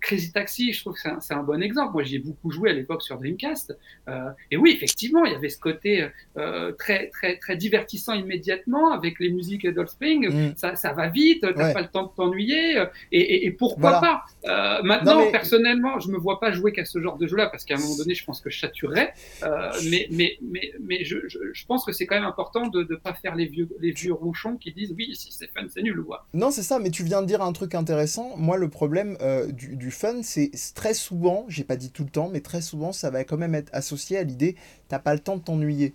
Crazy 0.00 0.32
Taxi, 0.32 0.72
je 0.72 0.80
trouve 0.80 0.94
que 0.94 1.00
c'est 1.20 1.34
un, 1.34 1.42
bon 1.42 1.62
exemple. 1.62 1.92
Moi, 1.94 2.02
j'y 2.02 2.16
ai 2.16 2.18
beaucoup 2.18 2.50
joué 2.50 2.70
à 2.70 2.72
l'époque 2.72 3.02
sur 3.02 3.18
Dreamcast. 3.18 3.76
Euh, 4.08 4.30
et 4.50 4.56
oui, 4.56 4.72
effectivement, 4.74 5.24
il 5.24 5.32
y 5.32 5.34
avait 5.34 5.48
ce 5.48 5.58
côté 5.58 6.08
euh, 6.36 6.72
très, 6.72 7.08
très, 7.08 7.38
très 7.38 7.56
divertissant 7.56 8.12
immédiatement 8.12 8.92
avec 8.92 9.18
les 9.18 9.30
musiques 9.30 9.64
Adult 9.64 9.88
Spring. 9.88 10.28
Mm. 10.28 10.56
Ça, 10.56 10.76
ça, 10.76 10.92
va 10.92 11.08
vite, 11.08 11.40
t'as 11.40 11.72
pas 11.72 11.80
le 11.80 11.88
temps 11.88 12.04
de 12.04 12.12
t'ennuyer. 12.14 12.82
Et, 13.10 13.20
et, 13.20 13.46
et, 13.46 13.50
pourquoi 13.50 14.00
pas? 14.00 14.22
Euh, 14.44 14.82
Maintenant, 14.82 15.30
personnellement, 15.30 15.98
je 16.00 16.08
me 16.08 16.18
vois 16.18 16.40
pas 16.40 16.52
jouer 16.52 16.72
qu'à 16.72 16.84
ce 16.84 17.00
genre 17.00 17.16
de 17.16 17.26
jeu-là 17.26 17.46
parce 17.48 17.64
qu'à 17.64 17.76
un 17.76 17.78
moment 17.78 17.96
donné, 17.96 18.14
je 18.14 18.24
pense 18.24 18.40
que 18.40 18.50
je 18.50 18.58
saturerais. 18.58 19.14
Euh, 19.42 19.70
mais, 19.90 20.08
mais, 20.10 20.38
mais, 20.42 20.72
mais 20.80 21.04
je, 21.04 21.18
je, 21.28 21.38
je 21.52 21.66
pense 21.66 21.84
que 21.84 21.92
c'est 21.92 22.06
quand 22.06 22.16
même 22.16 22.24
important 22.24 22.66
de 22.66 22.86
ne 22.88 22.96
pas 22.96 23.14
faire 23.14 23.34
les 23.34 23.46
vieux, 23.46 23.68
les 23.80 23.92
vieux 23.92 24.12
ronchons 24.12 24.56
qui 24.56 24.72
disent 24.72 24.92
oui, 24.96 25.14
si 25.14 25.32
c'est 25.32 25.48
fun, 25.48 25.66
c'est 25.68 25.82
nul. 25.82 26.02
Non, 26.34 26.50
c'est 26.50 26.62
ça, 26.62 26.78
mais 26.78 26.90
tu 26.90 27.04
viens 27.04 27.22
de 27.22 27.26
dire 27.26 27.42
un 27.42 27.52
truc 27.52 27.74
intéressant. 27.74 28.36
Moi, 28.36 28.56
le 28.56 28.68
problème 28.68 29.16
euh, 29.20 29.46
du, 29.72 29.76
du, 29.76 29.90
fun, 29.90 30.22
c'est 30.22 30.50
très 30.74 30.94
souvent, 30.94 31.44
j'ai 31.48 31.64
pas 31.64 31.76
dit 31.76 31.90
tout 31.90 32.04
le 32.04 32.10
temps, 32.10 32.30
mais 32.32 32.40
très 32.40 32.62
souvent, 32.62 32.92
ça 32.92 33.10
va 33.10 33.24
quand 33.24 33.36
même 33.36 33.54
être 33.54 33.70
associé 33.72 34.18
à 34.18 34.22
l'idée 34.22 34.56
t'as 34.88 34.98
pas 34.98 35.14
le 35.14 35.20
temps 35.20 35.36
de 35.36 35.42
t'ennuyer. 35.42 35.94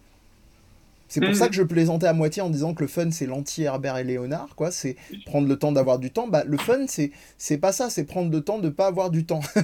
C'est 1.08 1.22
pour 1.22 1.34
ça 1.36 1.46
mhm. 1.46 1.50
que 1.52 1.56
je 1.56 1.64
plaisantais 1.64 2.08
à 2.08 2.12
moitié 2.12 2.42
en 2.42 2.50
disant 2.50 2.74
que 2.74 2.84
le 2.84 2.88
fun 2.90 3.12
c'est 3.12 3.28
l'anti-Herbert 3.28 3.96
et 3.96 4.04
Léonard, 4.04 4.56
quoi. 4.56 4.72
C'est 4.72 4.98
prendre 5.26 5.48
le 5.48 5.58
temps 5.58 5.72
d'avoir 5.72 6.00
du 6.00 6.12
temps. 6.12 6.28
Bah, 6.28 6.44
le 6.46 6.58
fun 6.58 6.86
c'est 6.88 7.12
c'est 7.38 7.60
pas 7.60 7.72
ça, 7.72 7.90
c'est 7.90 8.04
prendre 8.04 8.30
le 8.30 8.42
temps 8.42 8.60
de 8.60 8.68
pas 8.68 8.88
avoir 8.88 9.10
du 9.10 9.26
temps. 9.26 9.40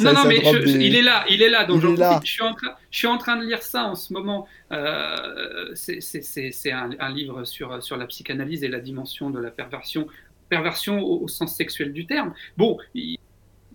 non, 0.00 0.12
non, 0.12 0.24
mais 0.28 0.36
il 0.66 0.94
est 0.94 1.02
là, 1.02 1.24
il 1.28 1.42
est 1.42 1.48
là. 1.48 1.64
Donc 1.64 1.80
je, 1.80 1.86
suis 2.24 2.42
en 2.42 2.54
train, 2.54 2.74
je 2.92 2.98
suis 2.98 3.06
en 3.08 3.18
train 3.18 3.36
de 3.36 3.46
lire 3.46 3.62
ça 3.62 3.84
en 3.84 3.96
ce 3.96 4.12
moment. 4.12 4.46
Euh, 4.70 5.72
c'est 5.74 6.70
un, 6.70 6.90
un, 7.00 7.12
livre 7.12 7.44
sur 7.44 7.82
sur 7.82 7.96
la 7.96 8.06
psychanalyse 8.06 8.62
et 8.62 8.68
la 8.68 8.80
dimension 8.80 9.30
de 9.30 9.40
la 9.40 9.50
perversion, 9.50 10.06
perversion 10.48 11.00
au, 11.00 11.24
au 11.24 11.28
sens 11.28 11.56
sexuel 11.56 11.92
du 11.92 12.06
terme. 12.06 12.32
Bon. 12.56 12.78
Il, 12.94 13.16
il 13.16 13.18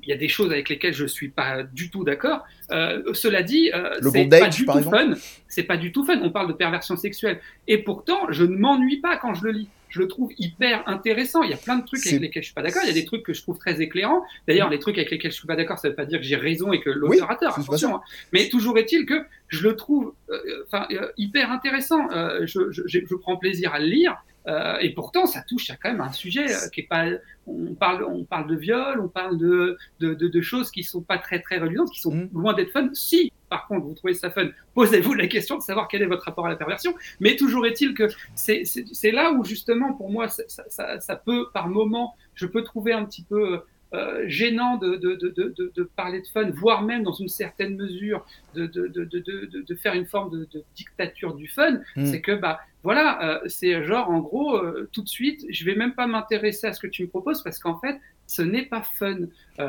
y 0.10 0.14
a 0.14 0.18
des 0.18 0.28
choses 0.28 0.52
avec 0.52 0.70
lesquelles 0.70 0.94
je 0.94 1.06
suis 1.06 1.30
pas 1.30 1.64
du 1.64 1.90
tout 1.90 2.04
d'accord. 2.04 2.44
Euh, 2.72 3.02
cela 3.14 3.44
dit, 3.44 3.72
euh, 3.74 3.96
c'est 4.02 4.28
pas 4.28 4.50
du 4.50 4.66
tout 4.66 4.82
fun. 4.82 5.14
C'est 5.48 5.64
pas 5.64 5.78
du 5.78 5.92
tout 5.92 6.06
fun. 6.06 6.20
On 6.22 6.32
parle 6.32 6.48
de 6.48 6.54
perversion 6.54 6.96
sexuelle, 6.96 7.40
et 7.68 7.80
pourtant, 7.80 8.28
je 8.30 8.44
ne 8.44 8.56
m'ennuie 8.56 8.98
pas 8.98 9.18
quand 9.18 9.34
je 9.34 9.46
le 9.46 9.52
lis. 9.52 9.70
Je 9.90 10.02
le 10.02 10.08
trouve 10.10 10.32
hyper 10.38 10.88
intéressant. 10.90 11.42
Il 11.44 11.52
y 11.52 11.54
a 11.54 11.58
plein 11.58 11.78
de 11.78 11.86
trucs 11.86 12.06
avec 12.06 12.20
lesquels 12.20 12.44
je 12.44 12.48
suis 12.48 12.54
pas 12.54 12.62
d'accord. 12.62 12.82
Il 12.84 12.88
y 12.88 12.92
a 12.92 12.94
des 12.94 13.06
trucs 13.06 13.24
que 13.24 13.34
je 13.34 13.42
trouve 13.42 13.58
très 13.58 13.82
éclairants. 13.82 14.24
D'ailleurs, 14.46 14.70
les 14.70 14.80
trucs 14.80 14.98
avec 14.98 15.10
lesquels 15.10 15.32
je 15.32 15.38
suis 15.38 15.48
pas 15.48 15.56
d'accord, 15.56 15.80
ça 15.80 15.88
veut 15.88 15.96
pas 15.96 16.06
dire 16.06 16.20
que 16.20 16.26
j'ai 16.26 16.36
raison 16.36 16.74
et 16.74 16.82
que 16.82 16.90
l'auteur 16.90 17.32
a 17.32 17.36
tort. 17.38 17.58
Attention. 17.58 17.96
Hein. 17.96 18.02
Mais 18.34 18.50
toujours 18.50 18.78
est-il 18.78 19.06
que 19.06 19.24
je 19.48 19.66
le 19.66 19.78
trouve, 19.78 20.14
euh, 20.30 20.66
enfin, 20.66 20.88
hyper 21.18 21.50
intéressant. 21.50 22.10
Je, 22.42 22.72
je, 22.72 22.82
je, 22.86 23.16
prends 23.16 23.38
plaisir 23.38 23.74
à 23.74 23.80
le 23.80 23.86
lire. 23.86 24.18
Euh, 24.48 24.78
et 24.80 24.92
pourtant, 24.94 25.26
ça 25.26 25.42
touche 25.42 25.70
à 25.70 25.76
quand 25.76 25.92
même 25.92 26.02
un 26.02 26.12
sujet 26.12 26.46
euh, 26.52 26.70
qui 26.72 26.82
est 26.82 26.88
pas. 26.88 27.06
On 27.48 27.76
parle, 27.76 28.04
on 28.04 28.24
parle 28.24 28.48
de 28.48 28.56
viol, 28.56 29.00
on 29.00 29.08
parle 29.08 29.38
de, 29.38 29.78
de, 30.00 30.14
de, 30.14 30.28
de 30.28 30.42
choses 30.42 30.72
qui 30.72 30.84
sont 30.84 31.02
pas 31.02 31.18
très 31.18 31.40
très 31.42 31.58
reluisantes, 31.58 31.92
qui 31.92 32.00
sont 32.00 32.14
mm. 32.14 32.30
loin 32.34 32.54
d'être 32.54 32.72
fun. 32.72 32.90
Si, 32.94 33.32
par 33.50 33.68
contre, 33.68 33.86
vous 33.86 33.94
trouvez 33.94 34.14
ça 34.14 34.30
fun, 34.32 34.50
posez-vous 34.74 35.14
la 35.14 35.28
question 35.28 35.58
de 35.58 35.62
savoir 35.62 35.88
quel 35.88 36.02
est 36.02 36.08
votre 36.08 36.26
rapport 36.26 36.46
à 36.46 36.50
la 36.50 36.56
perversion. 36.56 36.94
Mais 37.20 37.36
toujours 37.36 37.66
est-il 37.66 37.94
que 37.94 38.08
c'est 38.36 39.12
là 39.12 39.32
où 39.32 39.44
justement, 39.44 39.94
pour 39.94 40.10
moi, 40.12 40.28
ça, 40.28 40.44
ça, 40.48 41.00
ça, 41.00 41.16
peut, 41.16 41.48
par 41.54 41.68
moment, 41.68 42.16
je 42.34 42.46
peux 42.46 42.64
trouver 42.64 42.94
un 42.94 43.06
petit 43.06 43.24
peu 43.24 43.62
euh, 43.96 44.24
gênant 44.28 44.78
de, 44.78 44.96
de, 44.96 45.16
de, 45.16 45.54
de, 45.74 45.84
parler 45.96 46.20
de 46.20 46.28
fun, 46.28 46.50
voire 46.50 46.82
même 46.82 47.04
dans 47.04 47.14
une 47.14 47.30
certaine 47.30 47.76
mesure 47.78 48.26
de, 48.54 48.66
de, 48.66 49.76
faire 49.76 49.94
une 49.94 50.06
forme 50.06 50.32
de, 50.32 50.64
dictature 50.76 51.34
du 51.34 51.48
fun, 51.48 51.80
mm. 51.96 52.06
c'est 52.06 52.20
que 52.20 52.34
bah 52.34 52.60
voilà, 52.86 53.22
euh, 53.22 53.40
c'est 53.48 53.84
genre 53.84 54.10
en 54.10 54.20
gros 54.20 54.56
euh, 54.56 54.88
tout 54.94 55.02
de 55.02 55.10
suite, 55.10 55.46
je 55.50 55.66
vais 55.66 55.76
même 55.76 55.94
pas 55.94 56.08
m'intéresser 56.08 56.68
à 56.68 56.74
ce 56.74 56.80
que 56.80 56.88
tu 56.88 57.04
me 57.04 57.10
proposes 57.10 57.44
parce 57.44 57.60
qu'en 57.60 57.78
fait 57.80 58.00
ce 58.28 58.42
n'est 58.42 58.66
pas 58.66 58.82
fun. 58.82 59.18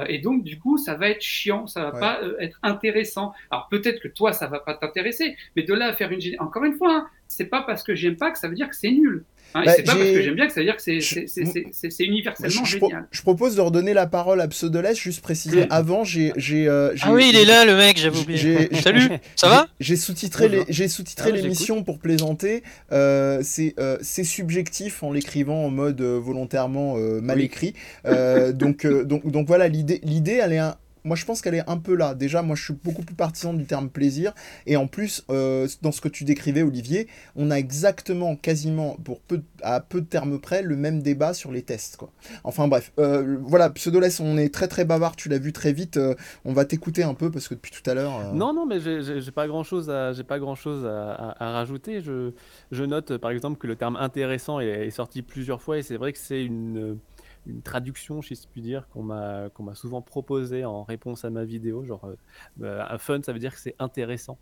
et 0.08 0.18
donc, 0.18 0.42
du 0.42 0.58
coup, 0.58 0.78
ça 0.78 0.94
va 0.94 1.10
être 1.10 1.20
chiant, 1.20 1.66
ça 1.66 1.90
va 1.90 2.00
pas 2.00 2.20
être 2.40 2.58
intéressant. 2.62 3.34
Alors, 3.50 3.68
peut-être 3.68 4.00
que 4.00 4.08
toi, 4.08 4.32
ça 4.32 4.46
va 4.46 4.60
pas 4.60 4.72
t'intéresser, 4.72 5.36
mais 5.54 5.62
de 5.62 5.74
là 5.74 5.88
à 5.88 5.92
faire 5.92 6.10
une. 6.10 6.20
Encore 6.38 6.64
une 6.64 6.72
fois, 6.72 6.90
hein, 6.90 7.08
c'est 7.28 7.50
pas 7.50 7.60
parce 7.60 7.82
que 7.82 7.94
j'aime 7.94 8.16
pas 8.16 8.30
que 8.30 8.38
ça 8.38 8.48
veut 8.48 8.54
dire 8.54 8.70
que 8.70 8.74
c'est 8.74 8.90
nul. 8.90 9.24
Hein, 9.56 9.62
bah, 9.64 9.72
c'est 9.74 9.84
pas 9.84 9.96
parce 9.96 10.10
que 10.10 10.20
j'aime 10.20 10.34
bien 10.34 10.46
que 10.46 10.52
ça 10.52 10.60
veut 10.60 10.66
dire 10.66 10.76
que 10.76 10.82
c'est 10.82 12.04
universellement 12.04 12.64
je, 12.64 12.78
génial. 12.78 13.06
Je 13.10 13.22
propose 13.22 13.56
de 13.56 13.62
redonner 13.62 13.94
la 13.94 14.06
parole 14.06 14.42
à 14.42 14.48
Pseudolès, 14.48 14.98
juste 14.98 15.22
préciser. 15.22 15.66
Avant, 15.70 16.04
j'ai. 16.04 16.32
Euh, 16.52 16.94
ah 17.00 17.12
oui, 17.12 17.30
il 17.30 17.36
est 17.36 17.46
là, 17.46 17.64
le 17.64 17.74
mec, 17.74 17.96
j'avais 17.98 18.18
oublié. 18.18 18.68
Salut, 18.82 19.08
ça 19.34 19.48
va 19.48 19.66
J'ai 19.80 19.96
sous-titré 19.96 20.66
ah, 20.68 21.30
l'émission 21.30 21.82
pour 21.84 21.98
plaisanter. 21.98 22.62
Euh, 22.92 23.42
euh, 23.78 23.96
c'est 24.02 24.24
subjectif 24.24 25.02
en 25.02 25.10
l'écrivant 25.10 25.64
en 25.64 25.70
mode 25.70 26.02
volontairement 26.02 26.96
mal 27.22 27.40
écrit. 27.40 27.72
donc, 28.04 28.86
donc, 28.86 29.26
donc 29.26 29.46
voilà, 29.46 29.68
l'idée, 29.68 30.40
elle 30.42 30.52
est 30.52 30.58
un, 30.58 30.76
moi 31.06 31.16
je 31.16 31.24
pense 31.24 31.40
qu'elle 31.40 31.54
est 31.54 31.68
un 31.68 31.78
peu 31.78 31.94
là. 31.94 32.14
Déjà, 32.14 32.42
moi 32.42 32.56
je 32.56 32.64
suis 32.64 32.74
beaucoup 32.74 33.02
plus 33.02 33.14
partisan 33.14 33.54
du 33.54 33.64
terme 33.64 33.88
plaisir. 33.88 34.32
Et 34.66 34.76
en 34.76 34.86
plus, 34.86 35.24
euh, 35.30 35.68
dans 35.82 35.92
ce 35.92 36.00
que 36.00 36.08
tu 36.08 36.24
décrivais, 36.24 36.62
Olivier, 36.62 37.08
on 37.36 37.50
a 37.50 37.56
exactement, 37.56 38.36
quasiment, 38.36 38.96
pour 39.04 39.20
peu, 39.20 39.42
à 39.62 39.80
peu 39.80 40.00
de 40.00 40.06
termes 40.06 40.40
près, 40.40 40.62
le 40.62 40.76
même 40.76 41.02
débat 41.02 41.32
sur 41.32 41.52
les 41.52 41.62
tests. 41.62 41.98
Enfin 42.44 42.68
bref, 42.68 42.92
euh, 42.98 43.38
voilà, 43.42 43.70
Pseudoless, 43.70 44.20
on 44.20 44.36
est 44.36 44.52
très 44.52 44.68
très 44.68 44.84
bavard, 44.84 45.16
tu 45.16 45.28
l'as 45.28 45.38
vu 45.38 45.52
très 45.52 45.72
vite. 45.72 45.96
Euh, 45.96 46.14
on 46.44 46.52
va 46.52 46.64
t'écouter 46.64 47.04
un 47.04 47.14
peu 47.14 47.30
parce 47.30 47.48
que 47.48 47.54
depuis 47.54 47.70
tout 47.70 47.88
à 47.88 47.94
l'heure. 47.94 48.34
Non, 48.34 48.52
non, 48.52 48.66
mais 48.66 48.80
j'ai 48.80 49.30
pas 49.30 49.46
grand 49.46 49.62
chose 49.62 49.88
à, 49.88 50.12
pas 50.26 50.38
grand 50.40 50.56
chose 50.56 50.84
à, 50.84 51.34
rajouter. 51.38 52.00
Je, 52.00 52.32
je, 52.72 52.84
note 52.84 53.16
par 53.18 53.30
exemple 53.30 53.58
que 53.58 53.66
le 53.66 53.76
terme 53.76 53.96
intéressant 53.96 54.60
est 54.60 54.90
sorti 54.90 55.22
plusieurs 55.22 55.62
fois 55.62 55.78
et 55.78 55.82
c'est 55.82 55.96
vrai 55.96 56.12
que 56.12 56.18
c'est 56.18 56.44
une 56.44 56.98
une 57.46 57.62
traduction, 57.62 58.22
si 58.22 58.34
je 58.34 58.48
puis 58.50 58.60
dire, 58.60 58.88
qu'on 58.88 59.02
m'a 59.02 59.48
qu'on 59.50 59.72
souvent 59.74 60.02
proposé 60.02 60.64
en 60.64 60.82
réponse 60.82 61.24
à 61.24 61.30
ma 61.30 61.44
vidéo. 61.44 61.84
Genre, 61.84 62.04
euh, 62.04 62.16
bah, 62.56 62.96
fun, 62.98 63.20
ça 63.22 63.32
veut 63.32 63.38
dire 63.38 63.54
que 63.54 63.60
c'est 63.60 63.76
intéressant. 63.78 64.38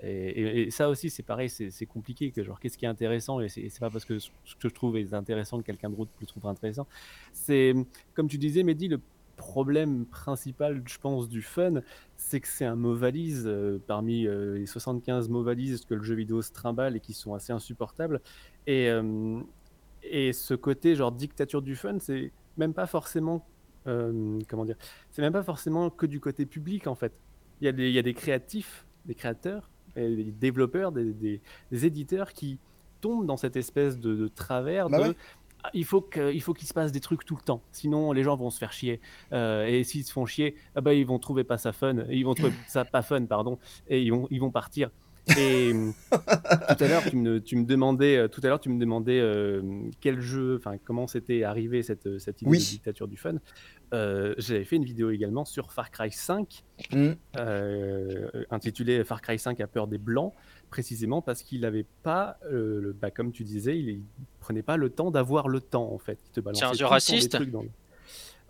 Et, 0.00 0.70
ça 0.70 0.88
aussi, 0.88 1.10
c'est 1.10 1.22
pareil, 1.22 1.48
c'est 1.50 1.86
compliqué. 1.86 2.32
Genre, 2.36 2.60
qu'est-ce 2.60 2.78
qui 2.78 2.84
est 2.84 2.88
intéressant? 2.88 3.40
Et 3.40 3.48
c'est 3.48 3.80
pas 3.80 3.90
parce 3.90 4.04
que 4.04 4.18
ce 4.18 4.30
que 4.60 4.68
je 4.68 4.74
trouve 4.74 4.96
est 4.96 5.12
intéressant 5.12 5.58
que 5.58 5.64
quelqu'un 5.64 5.90
d'autre 5.90 6.10
le 6.20 6.26
trouve 6.26 6.46
intéressant. 6.46 6.86
C'est 7.32 7.74
comme 8.14 8.28
tu 8.28 8.38
disais, 8.38 8.62
Mehdi, 8.62 8.88
le 8.88 9.00
problème 9.36 10.04
principal, 10.06 10.82
je 10.86 10.98
pense, 10.98 11.28
du 11.28 11.42
fun, 11.42 11.74
c'est 12.16 12.40
que 12.40 12.48
c'est 12.48 12.64
un 12.64 12.74
mot 12.74 12.94
valise 12.94 13.44
euh, 13.46 13.80
parmi 13.86 14.26
euh, 14.26 14.58
les 14.58 14.66
75 14.66 15.28
mots 15.28 15.44
valises 15.44 15.84
que 15.84 15.94
le 15.94 16.02
jeu 16.02 16.16
vidéo 16.16 16.42
se 16.42 16.52
trimballe 16.52 16.96
et 16.96 17.00
qui 17.00 17.12
sont 17.12 17.34
assez 17.34 17.52
insupportables. 17.52 18.20
Et, 18.66 18.90
et 20.02 20.32
ce 20.32 20.54
côté 20.54 20.94
genre 20.94 21.12
dictature 21.12 21.62
du 21.62 21.76
fun, 21.76 21.98
c'est 22.00 22.32
même 22.58 22.74
pas 22.74 22.86
forcément, 22.86 23.46
euh, 23.86 24.38
comment 24.48 24.64
dire, 24.64 24.76
c'est 25.10 25.22
même 25.22 25.32
pas 25.32 25.42
forcément 25.42 25.90
que 25.90 26.06
du 26.06 26.20
côté 26.20 26.46
public 26.46 26.86
en 26.86 26.94
fait. 26.94 27.12
Il 27.60 27.64
y 27.64 27.68
a 27.68 27.72
des, 27.72 27.88
il 27.88 27.94
y 27.94 27.98
a 27.98 28.02
des 28.02 28.14
créatifs, 28.14 28.86
des 29.06 29.14
créateurs, 29.14 29.70
des 29.96 30.24
développeurs, 30.24 30.92
des, 30.92 31.12
des, 31.12 31.86
éditeurs 31.86 32.32
qui 32.32 32.58
tombent 33.00 33.26
dans 33.26 33.36
cette 33.36 33.56
espèce 33.56 33.98
de, 33.98 34.28
travers 34.28 34.88
bah 34.88 35.08
de 35.08 35.14
ah, 35.64 35.70
il 35.74 35.84
faut 35.84 36.00
qu'il 36.00 36.40
faut 36.40 36.54
qu'il 36.54 36.68
se 36.68 36.74
passe 36.74 36.92
des 36.92 37.00
trucs 37.00 37.24
tout 37.24 37.34
le 37.34 37.42
temps, 37.42 37.62
sinon 37.72 38.12
les 38.12 38.22
gens 38.22 38.36
vont 38.36 38.50
se 38.50 38.58
faire 38.58 38.72
chier. 38.72 39.00
Euh, 39.32 39.66
et 39.66 39.82
s'ils 39.82 40.04
se 40.04 40.12
font 40.12 40.24
chier, 40.24 40.54
ah 40.76 40.80
bah, 40.80 40.94
ils 40.94 41.04
vont 41.04 41.18
trouver 41.18 41.42
pas 41.42 41.58
ça 41.58 41.72
fun, 41.72 41.96
ils 42.10 42.24
vont 42.24 42.34
trouver 42.34 42.52
ça 42.68 42.84
pas 42.84 43.02
fun, 43.02 43.24
pardon, 43.24 43.58
et 43.88 44.00
ils 44.00 44.10
vont, 44.10 44.28
ils 44.30 44.40
vont 44.40 44.52
partir. 44.52 44.90
Et 45.36 45.72
tout 45.72 46.84
à 46.84 46.88
l'heure, 46.88 47.04
tu 47.04 47.16
me, 47.16 47.40
tu 47.40 47.56
me, 47.56 47.64
demandais, 47.64 48.16
euh, 48.16 48.28
tout 48.28 48.40
à 48.44 48.48
l'heure, 48.48 48.60
tu 48.60 48.68
me 48.68 48.78
demandais 48.78 49.20
euh, 49.20 49.62
quel 50.00 50.20
jeu, 50.20 50.56
enfin 50.56 50.76
comment 50.82 51.06
c'était 51.06 51.42
arrivé 51.42 51.82
cette, 51.82 52.18
cette 52.18 52.42
idée 52.42 52.50
de 52.50 52.56
dictature 52.56 53.08
du 53.08 53.16
fun. 53.16 53.34
Euh, 53.94 54.34
J'avais 54.38 54.64
fait 54.64 54.76
une 54.76 54.84
vidéo 54.84 55.10
également 55.10 55.44
sur 55.44 55.72
Far 55.72 55.90
Cry 55.90 56.10
5, 56.10 56.62
mm. 56.92 57.10
euh, 57.36 58.28
intitulée 58.50 59.04
Far 59.04 59.20
Cry 59.22 59.38
5 59.38 59.60
a 59.60 59.66
peur 59.66 59.86
des 59.86 59.98
blancs, 59.98 60.32
précisément 60.70 61.22
parce 61.22 61.42
qu'il 61.42 61.62
n'avait 61.62 61.86
pas, 62.02 62.38
le, 62.50 62.96
bah, 62.98 63.10
comme 63.10 63.32
tu 63.32 63.44
disais, 63.44 63.78
il, 63.78 64.02
prenait 64.40 64.62
pas 64.62 64.76
le 64.76 64.90
temps 64.90 65.10
d'avoir 65.10 65.48
le 65.48 65.60
temps 65.60 65.92
en 65.92 65.98
fait. 65.98 66.18
C'est 66.32 66.64
un 66.64 66.72
jeu 66.72 66.86
raciste? 66.86 67.36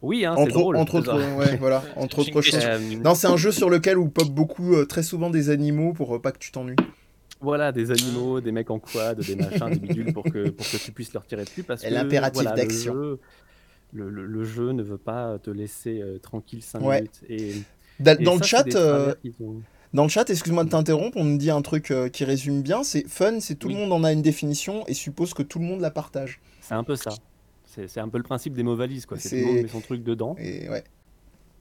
Oui, 0.01 0.25
hein, 0.25 0.35
entre, 0.37 0.53
drôle, 0.53 0.77
entre 0.77 0.99
autres, 0.99 1.37
ouais, 1.37 1.57
voilà, 1.57 1.83
entre 1.97 2.21
autres 2.21 2.41
choses. 2.41 2.65
non, 3.03 3.15
c'est 3.15 3.27
un 3.27 3.37
jeu 3.37 3.51
sur 3.51 3.69
lequel 3.69 3.99
on 3.99 4.09
pop 4.09 4.29
beaucoup, 4.29 4.75
euh, 4.75 4.87
très 4.87 5.03
souvent 5.03 5.29
des 5.29 5.51
animaux 5.51 5.93
pour 5.93 6.15
euh, 6.15 6.19
pas 6.21 6.31
que 6.31 6.39
tu 6.39 6.53
t'ennuies. 6.53 6.77
Voilà, 7.41 7.73
des 7.73 7.91
animaux, 7.91 8.41
des 8.41 8.53
mecs 8.53 8.71
en 8.71 8.79
quad, 8.79 9.21
des 9.21 9.37
machins, 9.37 9.71
des 9.71 9.79
bidules 9.79 10.13
pour 10.13 10.25
que, 10.25 10.51
pour 10.51 10.67
que 10.67 10.77
tu 10.77 10.93
puisses 10.93 11.13
leur 11.13 11.25
tirer 11.25 11.45
dessus. 11.45 11.63
Parce 11.63 11.83
que 11.83 11.89
l'impératif 11.89 12.45
d'action. 12.45 13.19
Le, 13.95 14.11
le, 14.11 14.45
jeu 14.45 14.73
ne 14.73 14.83
veut 14.83 14.99
pas 14.99 15.39
te 15.39 15.51
laisser 15.51 16.03
euh, 16.03 16.19
tranquille 16.19 16.63
5 16.63 16.81
minutes. 16.81 17.23
Et, 17.31 17.55
dans, 18.01 18.37
le 18.37 18.43
chat, 18.43 18.65
dans 19.95 20.03
le 20.03 20.09
chat, 20.11 20.29
excuse-moi 20.29 20.65
de 20.65 20.69
t'interrompre, 20.69 21.17
on 21.17 21.25
me 21.25 21.39
dit 21.39 21.51
un 21.51 21.63
truc 21.63 21.93
qui 22.13 22.25
résume 22.25 22.61
bien 22.61 22.83
c'est 22.83 23.09
fun, 23.09 23.41
c'est 23.41 23.55
tout 23.55 23.69
le 23.69 23.75
monde 23.75 23.93
en 23.93 24.05
a 24.05 24.13
une 24.13 24.21
définition 24.21 24.85
et 24.89 24.95
suppose 24.95 25.33
que 25.33 25.43
tout 25.43 25.59
le 25.59 25.65
monde 25.65 25.81
la 25.81 25.91
partage. 25.91 26.41
C'est 26.61 26.75
un 26.75 26.85
peu 26.85 26.97
ça. 26.97 27.15
C'est 27.87 28.01
un 28.01 28.09
peu 28.09 28.19
le 28.19 28.25
principe 28.25 28.55
des 28.55 28.63
mots 28.63 28.77
valises, 28.77 29.07
quoi. 29.07 29.19
C'est 29.19 29.29
tout 29.41 29.47
le 29.47 29.53
monde 29.53 29.63
met 29.63 29.69
son 29.69 29.81
truc 29.81 30.03
dedans. 30.03 30.35
Et 30.39 30.69
ouais. 30.69 30.85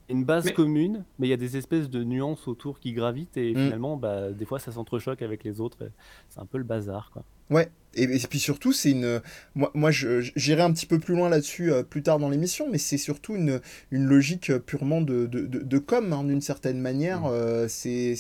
Une 0.10 0.23
base 0.23 0.51
commune, 0.51 1.03
mais 1.19 1.27
il 1.27 1.30
y 1.30 1.34
a 1.34 1.38
des 1.38 1.58
espèces 1.58 1.89
de 1.89 2.03
nuances 2.03 2.47
autour 2.47 2.80
qui 2.80 2.93
gravitent 2.93 3.36
et 3.36 3.51
mm. 3.51 3.58
finalement, 3.58 3.97
bah, 3.97 4.32
des 4.32 4.45
fois, 4.45 4.58
ça 4.58 4.71
s'entrechoque 4.71 5.21
avec 5.21 5.43
les 5.43 5.60
autres. 5.60 5.89
C'est 6.30 6.39
un 6.39 6.45
peu 6.45 6.58
le 6.58 6.63
bazar, 6.63 7.12
quoi. 7.12 7.23
Ouais. 7.49 7.69
Et, 7.97 8.03
et 8.03 8.27
puis 8.29 8.39
surtout, 8.39 8.71
c'est 8.71 8.91
une. 8.91 9.21
Moi, 9.55 9.71
moi 9.73 9.91
j'irai 9.91 10.62
un 10.62 10.71
petit 10.71 10.86
peu 10.86 10.99
plus 10.99 11.15
loin 11.15 11.29
là-dessus 11.29 11.71
euh, 11.71 11.83
plus 11.83 12.03
tard 12.03 12.19
dans 12.19 12.29
l'émission, 12.29 12.67
mais 12.71 12.77
c'est 12.77 12.97
surtout 12.97 13.36
une, 13.36 13.60
une 13.91 14.05
logique 14.05 14.55
purement 14.60 15.01
de, 15.01 15.25
de, 15.25 15.41
de, 15.41 15.60
de 15.60 15.77
com, 15.77 16.13
hein, 16.13 16.23
d'une 16.23 16.41
certaine 16.41 16.79
manière. 16.79 17.23
Euh, 17.25 17.67
c'est, 17.67 18.15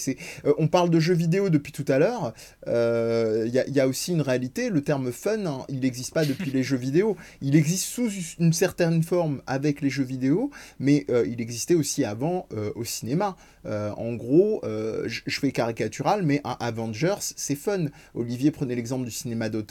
euh, 0.45 0.53
on 0.57 0.67
parle 0.67 0.89
de 0.89 0.99
jeux 0.99 1.13
vidéo 1.13 1.49
depuis 1.49 1.71
tout 1.71 1.85
à 1.87 1.99
l'heure. 1.99 2.33
Euh, 2.67 3.45
Il 3.47 3.53
y, 3.53 3.59
a, 3.59 3.67
il 3.67 3.73
y 3.73 3.79
a 3.79 3.87
aussi 3.87 4.11
une 4.11 4.21
réalité. 4.21 4.69
Le 4.69 4.81
terme 4.81 5.11
fun, 5.11 5.45
hein, 5.45 5.65
il 5.69 5.79
n'existe 5.81 6.13
pas 6.13 6.25
depuis 6.25 6.51
les 6.51 6.63
jeux 6.69 6.77
vidéo. 6.77 7.15
Il 7.41 7.55
existe 7.55 7.85
sous 7.85 8.09
une 8.39 8.53
certaine 8.53 9.03
forme 9.03 9.41
avec 9.47 9.81
les 9.81 9.89
jeux 9.89 10.03
vidéo, 10.03 10.51
mais 10.79 11.05
euh, 11.09 11.25
il 11.27 11.41
existait 11.41 11.75
aussi 11.75 12.03
avant 12.03 12.47
euh, 12.53 12.71
au 12.75 12.83
cinéma. 12.83 13.35
Euh, 13.65 13.91
en 13.97 14.13
gros, 14.13 14.61
euh, 14.63 15.03
je 15.07 15.21
je 15.27 15.39
fais 15.39 15.51
caricatural, 15.51 16.23
mais 16.23 16.41
un 16.45 16.55
Avengers, 16.59 17.15
c'est 17.19 17.55
fun. 17.55 17.85
Olivier 18.15 18.51
prenait 18.51 18.75
l'exemple 18.75 19.05
du 19.05 19.11
cinéma 19.11 19.49
d'auteur. 19.49 19.66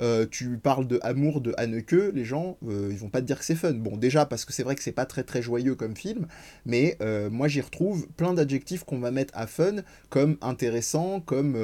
Euh, 0.00 0.26
tu 0.28 0.58
parles 0.58 0.86
de 0.86 0.98
Amour 1.02 1.40
de 1.40 1.54
Haneke, 1.56 2.12
les 2.12 2.24
gens, 2.24 2.58
euh, 2.66 2.88
ils 2.90 2.98
vont 2.98 3.08
pas 3.08 3.20
te 3.20 3.26
dire 3.26 3.38
que 3.38 3.44
c'est 3.44 3.54
fun. 3.54 3.74
Bon, 3.74 3.96
déjà 3.96 4.26
parce 4.26 4.44
que 4.44 4.52
c'est 4.52 4.62
vrai 4.62 4.74
que 4.74 4.82
c'est 4.82 4.92
pas 4.92 5.06
très 5.06 5.22
très 5.22 5.40
joyeux 5.40 5.74
comme 5.76 5.96
film, 5.96 6.26
mais 6.66 6.96
euh, 7.00 7.30
moi 7.30 7.46
j'y 7.48 7.60
retrouve 7.60 8.08
plein 8.16 8.34
d'adjectifs 8.34 8.84
qu'on 8.84 8.98
va 8.98 9.10
mettre 9.10 9.32
à 9.36 9.46
fun, 9.46 9.76
comme 10.10 10.36
intéressant, 10.40 11.20
comme 11.20 11.56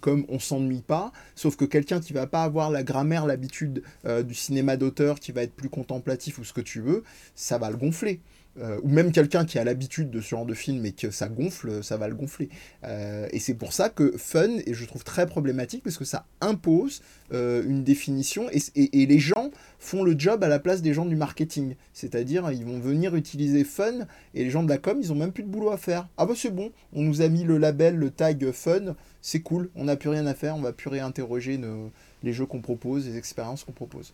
comme 0.00 0.24
on 0.28 0.38
s'ennuie 0.38 0.82
pas. 0.82 1.12
Sauf 1.34 1.56
que 1.56 1.64
quelqu'un 1.64 2.00
qui 2.00 2.12
va 2.12 2.26
pas 2.26 2.44
avoir 2.44 2.70
la 2.70 2.82
grammaire, 2.82 3.26
l'habitude 3.26 3.82
du 4.24 4.34
cinéma 4.34 4.76
d'auteur, 4.76 5.18
qui 5.20 5.32
va 5.32 5.42
être 5.42 5.54
plus 5.54 5.68
contemplatif 5.68 6.38
ou 6.38 6.44
ce 6.44 6.52
que 6.52 6.60
tu 6.60 6.80
veux, 6.80 7.02
ça 7.34 7.58
va 7.58 7.70
le 7.70 7.76
gonfler. 7.76 8.20
Euh, 8.58 8.80
ou 8.82 8.88
même 8.88 9.12
quelqu'un 9.12 9.44
qui 9.44 9.60
a 9.60 9.64
l'habitude 9.64 10.10
de 10.10 10.20
ce 10.20 10.30
genre 10.30 10.44
de 10.44 10.54
film 10.54 10.84
et 10.84 10.90
que 10.90 11.12
ça 11.12 11.28
gonfle, 11.28 11.84
ça 11.84 11.96
va 11.96 12.08
le 12.08 12.16
gonfler. 12.16 12.48
Euh, 12.82 13.28
et 13.30 13.38
c'est 13.38 13.54
pour 13.54 13.72
ça 13.72 13.90
que 13.90 14.16
fun, 14.18 14.58
et 14.66 14.74
je 14.74 14.84
trouve 14.86 15.04
très 15.04 15.26
problématique, 15.26 15.84
parce 15.84 15.96
que 15.96 16.04
ça 16.04 16.26
impose 16.40 17.00
euh, 17.32 17.62
une 17.64 17.84
définition, 17.84 18.50
et, 18.50 18.58
et- 18.74 19.06
les 19.06 19.18
gens 19.20 19.50
font 19.78 20.02
le 20.02 20.18
job 20.18 20.42
à 20.42 20.48
la 20.48 20.58
place 20.58 20.82
des 20.82 20.92
gens 20.92 21.06
du 21.06 21.14
marketing. 21.14 21.76
C'est-à-dire, 21.92 22.50
ils 22.50 22.64
vont 22.64 22.80
venir 22.80 23.14
utiliser 23.14 23.62
fun, 23.62 24.00
et 24.34 24.42
les 24.42 24.50
gens 24.50 24.64
de 24.64 24.68
la 24.68 24.78
com, 24.78 24.98
ils 25.00 25.12
ont 25.12 25.16
même 25.16 25.32
plus 25.32 25.44
de 25.44 25.48
boulot 25.48 25.70
à 25.70 25.76
faire. 25.76 26.08
Ah 26.16 26.26
bah 26.26 26.34
c'est 26.36 26.50
bon, 26.54 26.72
on 26.92 27.02
nous 27.02 27.22
a 27.22 27.28
mis 27.28 27.44
le 27.44 27.56
label, 27.56 27.94
le 27.94 28.10
tag 28.10 28.50
fun, 28.50 28.96
c'est 29.22 29.40
cool, 29.40 29.70
on 29.76 29.84
n'a 29.84 29.96
plus 29.96 30.08
rien 30.08 30.26
à 30.26 30.34
faire, 30.34 30.56
on 30.56 30.60
va 30.60 30.72
plus 30.72 30.88
réinterroger 30.90 31.56
nos- 31.56 31.92
les 32.24 32.32
jeux 32.32 32.46
qu'on 32.46 32.60
propose, 32.60 33.06
les 33.06 33.16
expériences 33.16 33.62
qu'on 33.62 33.72
propose. 33.72 34.12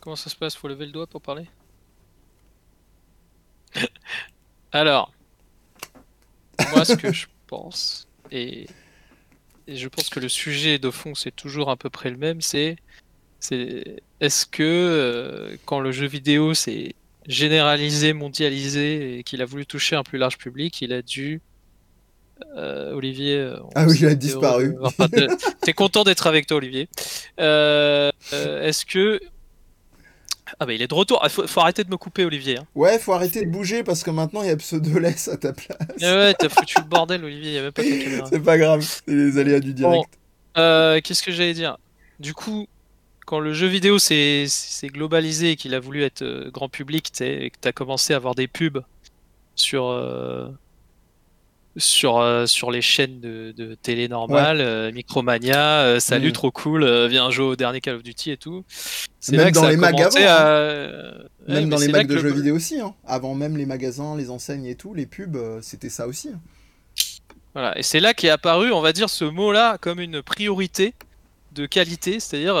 Comment 0.00 0.16
ça 0.16 0.30
se 0.30 0.36
passe? 0.36 0.56
Faut 0.56 0.68
lever 0.68 0.86
le 0.86 0.92
doigt 0.92 1.06
pour 1.06 1.20
parler? 1.20 1.46
Alors, 4.72 5.12
moi, 6.70 6.84
ce 6.84 6.94
que 6.94 7.12
je 7.12 7.26
pense, 7.46 8.06
et, 8.30 8.66
et 9.66 9.76
je 9.76 9.88
pense 9.88 10.08
que 10.08 10.20
le 10.20 10.28
sujet 10.28 10.78
de 10.78 10.90
fond, 10.90 11.14
c'est 11.14 11.34
toujours 11.34 11.70
à 11.70 11.76
peu 11.76 11.90
près 11.90 12.10
le 12.10 12.16
même, 12.16 12.40
c'est 12.40 12.76
c'est 13.40 14.02
est-ce 14.20 14.46
que 14.46 14.62
euh, 14.62 15.56
quand 15.66 15.80
le 15.80 15.92
jeu 15.92 16.06
vidéo 16.06 16.54
s'est 16.54 16.94
généralisé, 17.26 18.12
mondialisé, 18.14 19.18
et 19.18 19.22
qu'il 19.22 19.42
a 19.42 19.44
voulu 19.44 19.66
toucher 19.66 19.96
un 19.96 20.02
plus 20.02 20.18
large 20.18 20.38
public, 20.38 20.80
il 20.82 20.92
a 20.92 21.02
dû... 21.02 21.40
euh, 22.56 22.92
Olivier... 22.94 23.36
euh, 23.36 23.56
Ah 23.74 23.86
oui, 23.86 23.98
il 24.00 24.06
a 24.06 24.14
disparu. 24.14 24.74
t'es- 25.10 25.26
T'es 25.62 25.72
content 25.72 26.04
d'être 26.04 26.26
avec 26.26 26.46
toi, 26.46 26.56
Olivier. 26.58 26.88
Euh, 27.40 28.10
euh, 28.32 28.62
est-ce 28.62 28.84
que... 28.86 29.20
Ah 30.60 30.66
bah 30.66 30.72
il 30.72 30.82
est 30.82 30.86
de 30.88 30.94
retour. 30.94 31.20
Il 31.24 31.30
faut, 31.30 31.46
faut 31.46 31.60
arrêter 31.60 31.84
de 31.84 31.90
me 31.90 31.96
couper, 31.96 32.24
Olivier. 32.24 32.58
hein. 32.58 32.66
Ouais, 32.74 32.98
faut 32.98 33.12
arrêter 33.12 33.44
de 33.44 33.50
bouger, 33.50 33.82
parce 33.82 34.02
que 34.02 34.10
maintenant, 34.10 34.42
il 34.42 34.48
y 34.48 34.50
a 34.50 34.56
Pseudoless 34.56 35.28
à 35.28 35.36
ta 35.36 35.52
place. 35.52 35.78
Ah 36.02 36.14
ouais, 36.16 36.34
t'as 36.34 36.48
foutu 36.48 36.76
le 36.78 36.84
bordel, 36.88 37.24
Olivier. 37.24 37.50
Il 37.50 37.54
y 37.54 37.58
a 37.58 37.62
même 37.62 37.72
pas. 37.72 37.82
C'est 38.30 38.40
pas 38.42 38.58
grave, 38.58 38.80
c'est 38.82 39.12
les 39.12 39.38
aléas 39.38 39.60
du 39.60 39.74
direct. 39.74 40.10
Euh, 40.56 41.00
Qu'est-ce 41.02 41.22
que 41.22 41.32
j'allais 41.32 41.54
dire? 41.54 41.76
Du 42.20 42.32
coup, 42.34 42.66
quand 43.26 43.40
le 43.40 43.52
jeu 43.52 43.66
vidéo 43.66 43.98
s'est 43.98 44.46
globalisé 44.84 45.52
et 45.52 45.56
qu'il 45.56 45.74
a 45.74 45.80
voulu 45.80 46.02
être 46.02 46.22
euh, 46.22 46.50
grand 46.50 46.68
public, 46.68 47.10
et 47.20 47.50
que 47.50 47.56
tu 47.60 47.68
as 47.68 47.72
commencé 47.72 48.12
à 48.12 48.16
avoir 48.16 48.34
des 48.34 48.46
pubs 48.46 48.82
sur, 49.56 49.86
euh, 49.86 50.48
sur, 51.76 52.18
euh, 52.18 52.46
sur 52.46 52.70
les 52.70 52.80
chaînes 52.82 53.20
de, 53.20 53.52
de 53.56 53.74
télé 53.74 54.06
normales, 54.08 54.60
euh, 54.60 54.92
Micromania, 54.92 55.80
euh, 55.80 56.00
salut, 56.00 56.28
Mm. 56.28 56.32
trop 56.32 56.50
cool, 56.50 57.06
viens 57.08 57.30
jouer 57.30 57.46
au 57.46 57.56
dernier 57.56 57.80
Call 57.80 57.96
of 57.96 58.02
Duty 58.02 58.30
et 58.32 58.36
tout. 58.36 58.64
C'est 59.20 59.32
Même 59.32 59.40
là 59.46 59.50
que 59.50 59.54
dans 59.56 59.62
ça 59.62 59.70
les 59.70 59.76
à- 60.26 60.48
hein. 60.48 61.12
ouais, 61.48 61.54
Même 61.54 61.68
dans 61.68 61.78
les 61.78 61.86
que 61.90 62.02
de 62.06 62.14
le- 62.14 62.20
jeux 62.20 62.32
vidéo 62.32 62.56
aussi, 62.56 62.78
hein. 62.80 62.94
avant 63.06 63.34
même 63.34 63.56
les 63.56 63.66
magasins, 63.66 64.16
les 64.16 64.30
enseignes 64.30 64.66
et 64.66 64.76
tout, 64.76 64.94
les 64.94 65.06
pubs, 65.06 65.36
c'était 65.62 65.88
ça 65.88 66.06
aussi. 66.06 66.28
hein. 66.28 66.40
Voilà, 67.54 67.78
et 67.78 67.82
c'est 67.82 68.00
là 68.00 68.14
qu'est 68.14 68.30
apparu, 68.30 68.72
on 68.72 68.80
va 68.80 68.92
dire, 68.92 69.08
ce 69.08 69.24
mot-là 69.24 69.78
comme 69.80 70.00
une 70.00 70.22
priorité 70.22 70.92
de 71.52 71.66
qualité, 71.66 72.18
c'est-à-dire 72.18 72.54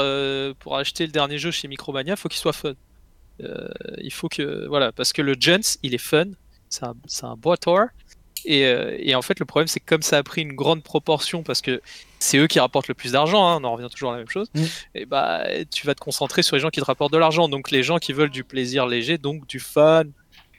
pour 0.60 0.76
acheter 0.76 1.04
le 1.06 1.12
dernier 1.12 1.38
jeu 1.38 1.50
chez 1.50 1.66
Micromania, 1.68 2.14
faut 2.16 2.28
qu'il 2.28 2.38
soit 2.40 2.52
fun. 2.52 2.74
Il 3.40 4.12
faut 4.12 4.28
que 4.28 4.66
voilà, 4.68 4.92
parce 4.92 5.12
que 5.12 5.20
le 5.22 5.34
Gens, 5.38 5.78
il 5.82 5.94
est 5.94 5.98
fun, 5.98 6.26
c'est 6.68 6.84
un, 6.84 6.94
c'est 7.06 7.24
un 7.24 7.34
beau 7.36 7.56
tour. 7.56 7.80
Et, 8.44 8.66
euh, 8.66 8.96
et 8.98 9.14
en 9.14 9.22
fait, 9.22 9.38
le 9.40 9.46
problème, 9.46 9.68
c'est 9.68 9.80
que 9.80 9.86
comme 9.86 10.02
ça 10.02 10.18
a 10.18 10.22
pris 10.22 10.42
une 10.42 10.52
grande 10.52 10.82
proportion, 10.82 11.42
parce 11.42 11.60
que 11.62 11.80
c'est 12.18 12.38
eux 12.38 12.46
qui 12.46 12.60
rapportent 12.60 12.88
le 12.88 12.94
plus 12.94 13.12
d'argent, 13.12 13.46
hein, 13.48 13.58
on 13.60 13.64
en 13.64 13.72
revient 13.74 13.88
toujours 13.90 14.10
à 14.10 14.12
la 14.14 14.18
même 14.18 14.28
chose, 14.30 14.48
Mm. 14.54 14.62
et 14.94 15.06
bah 15.06 15.44
tu 15.70 15.86
vas 15.86 15.94
te 15.94 16.00
concentrer 16.00 16.42
sur 16.42 16.56
les 16.56 16.60
gens 16.60 16.70
qui 16.70 16.80
te 16.80 16.84
rapportent 16.84 17.12
de 17.12 17.18
l'argent, 17.18 17.48
donc 17.48 17.70
les 17.70 17.82
gens 17.82 17.98
qui 17.98 18.12
veulent 18.12 18.30
du 18.30 18.44
plaisir 18.44 18.86
léger, 18.86 19.18
donc 19.18 19.46
du 19.46 19.60
fun. 19.60 20.04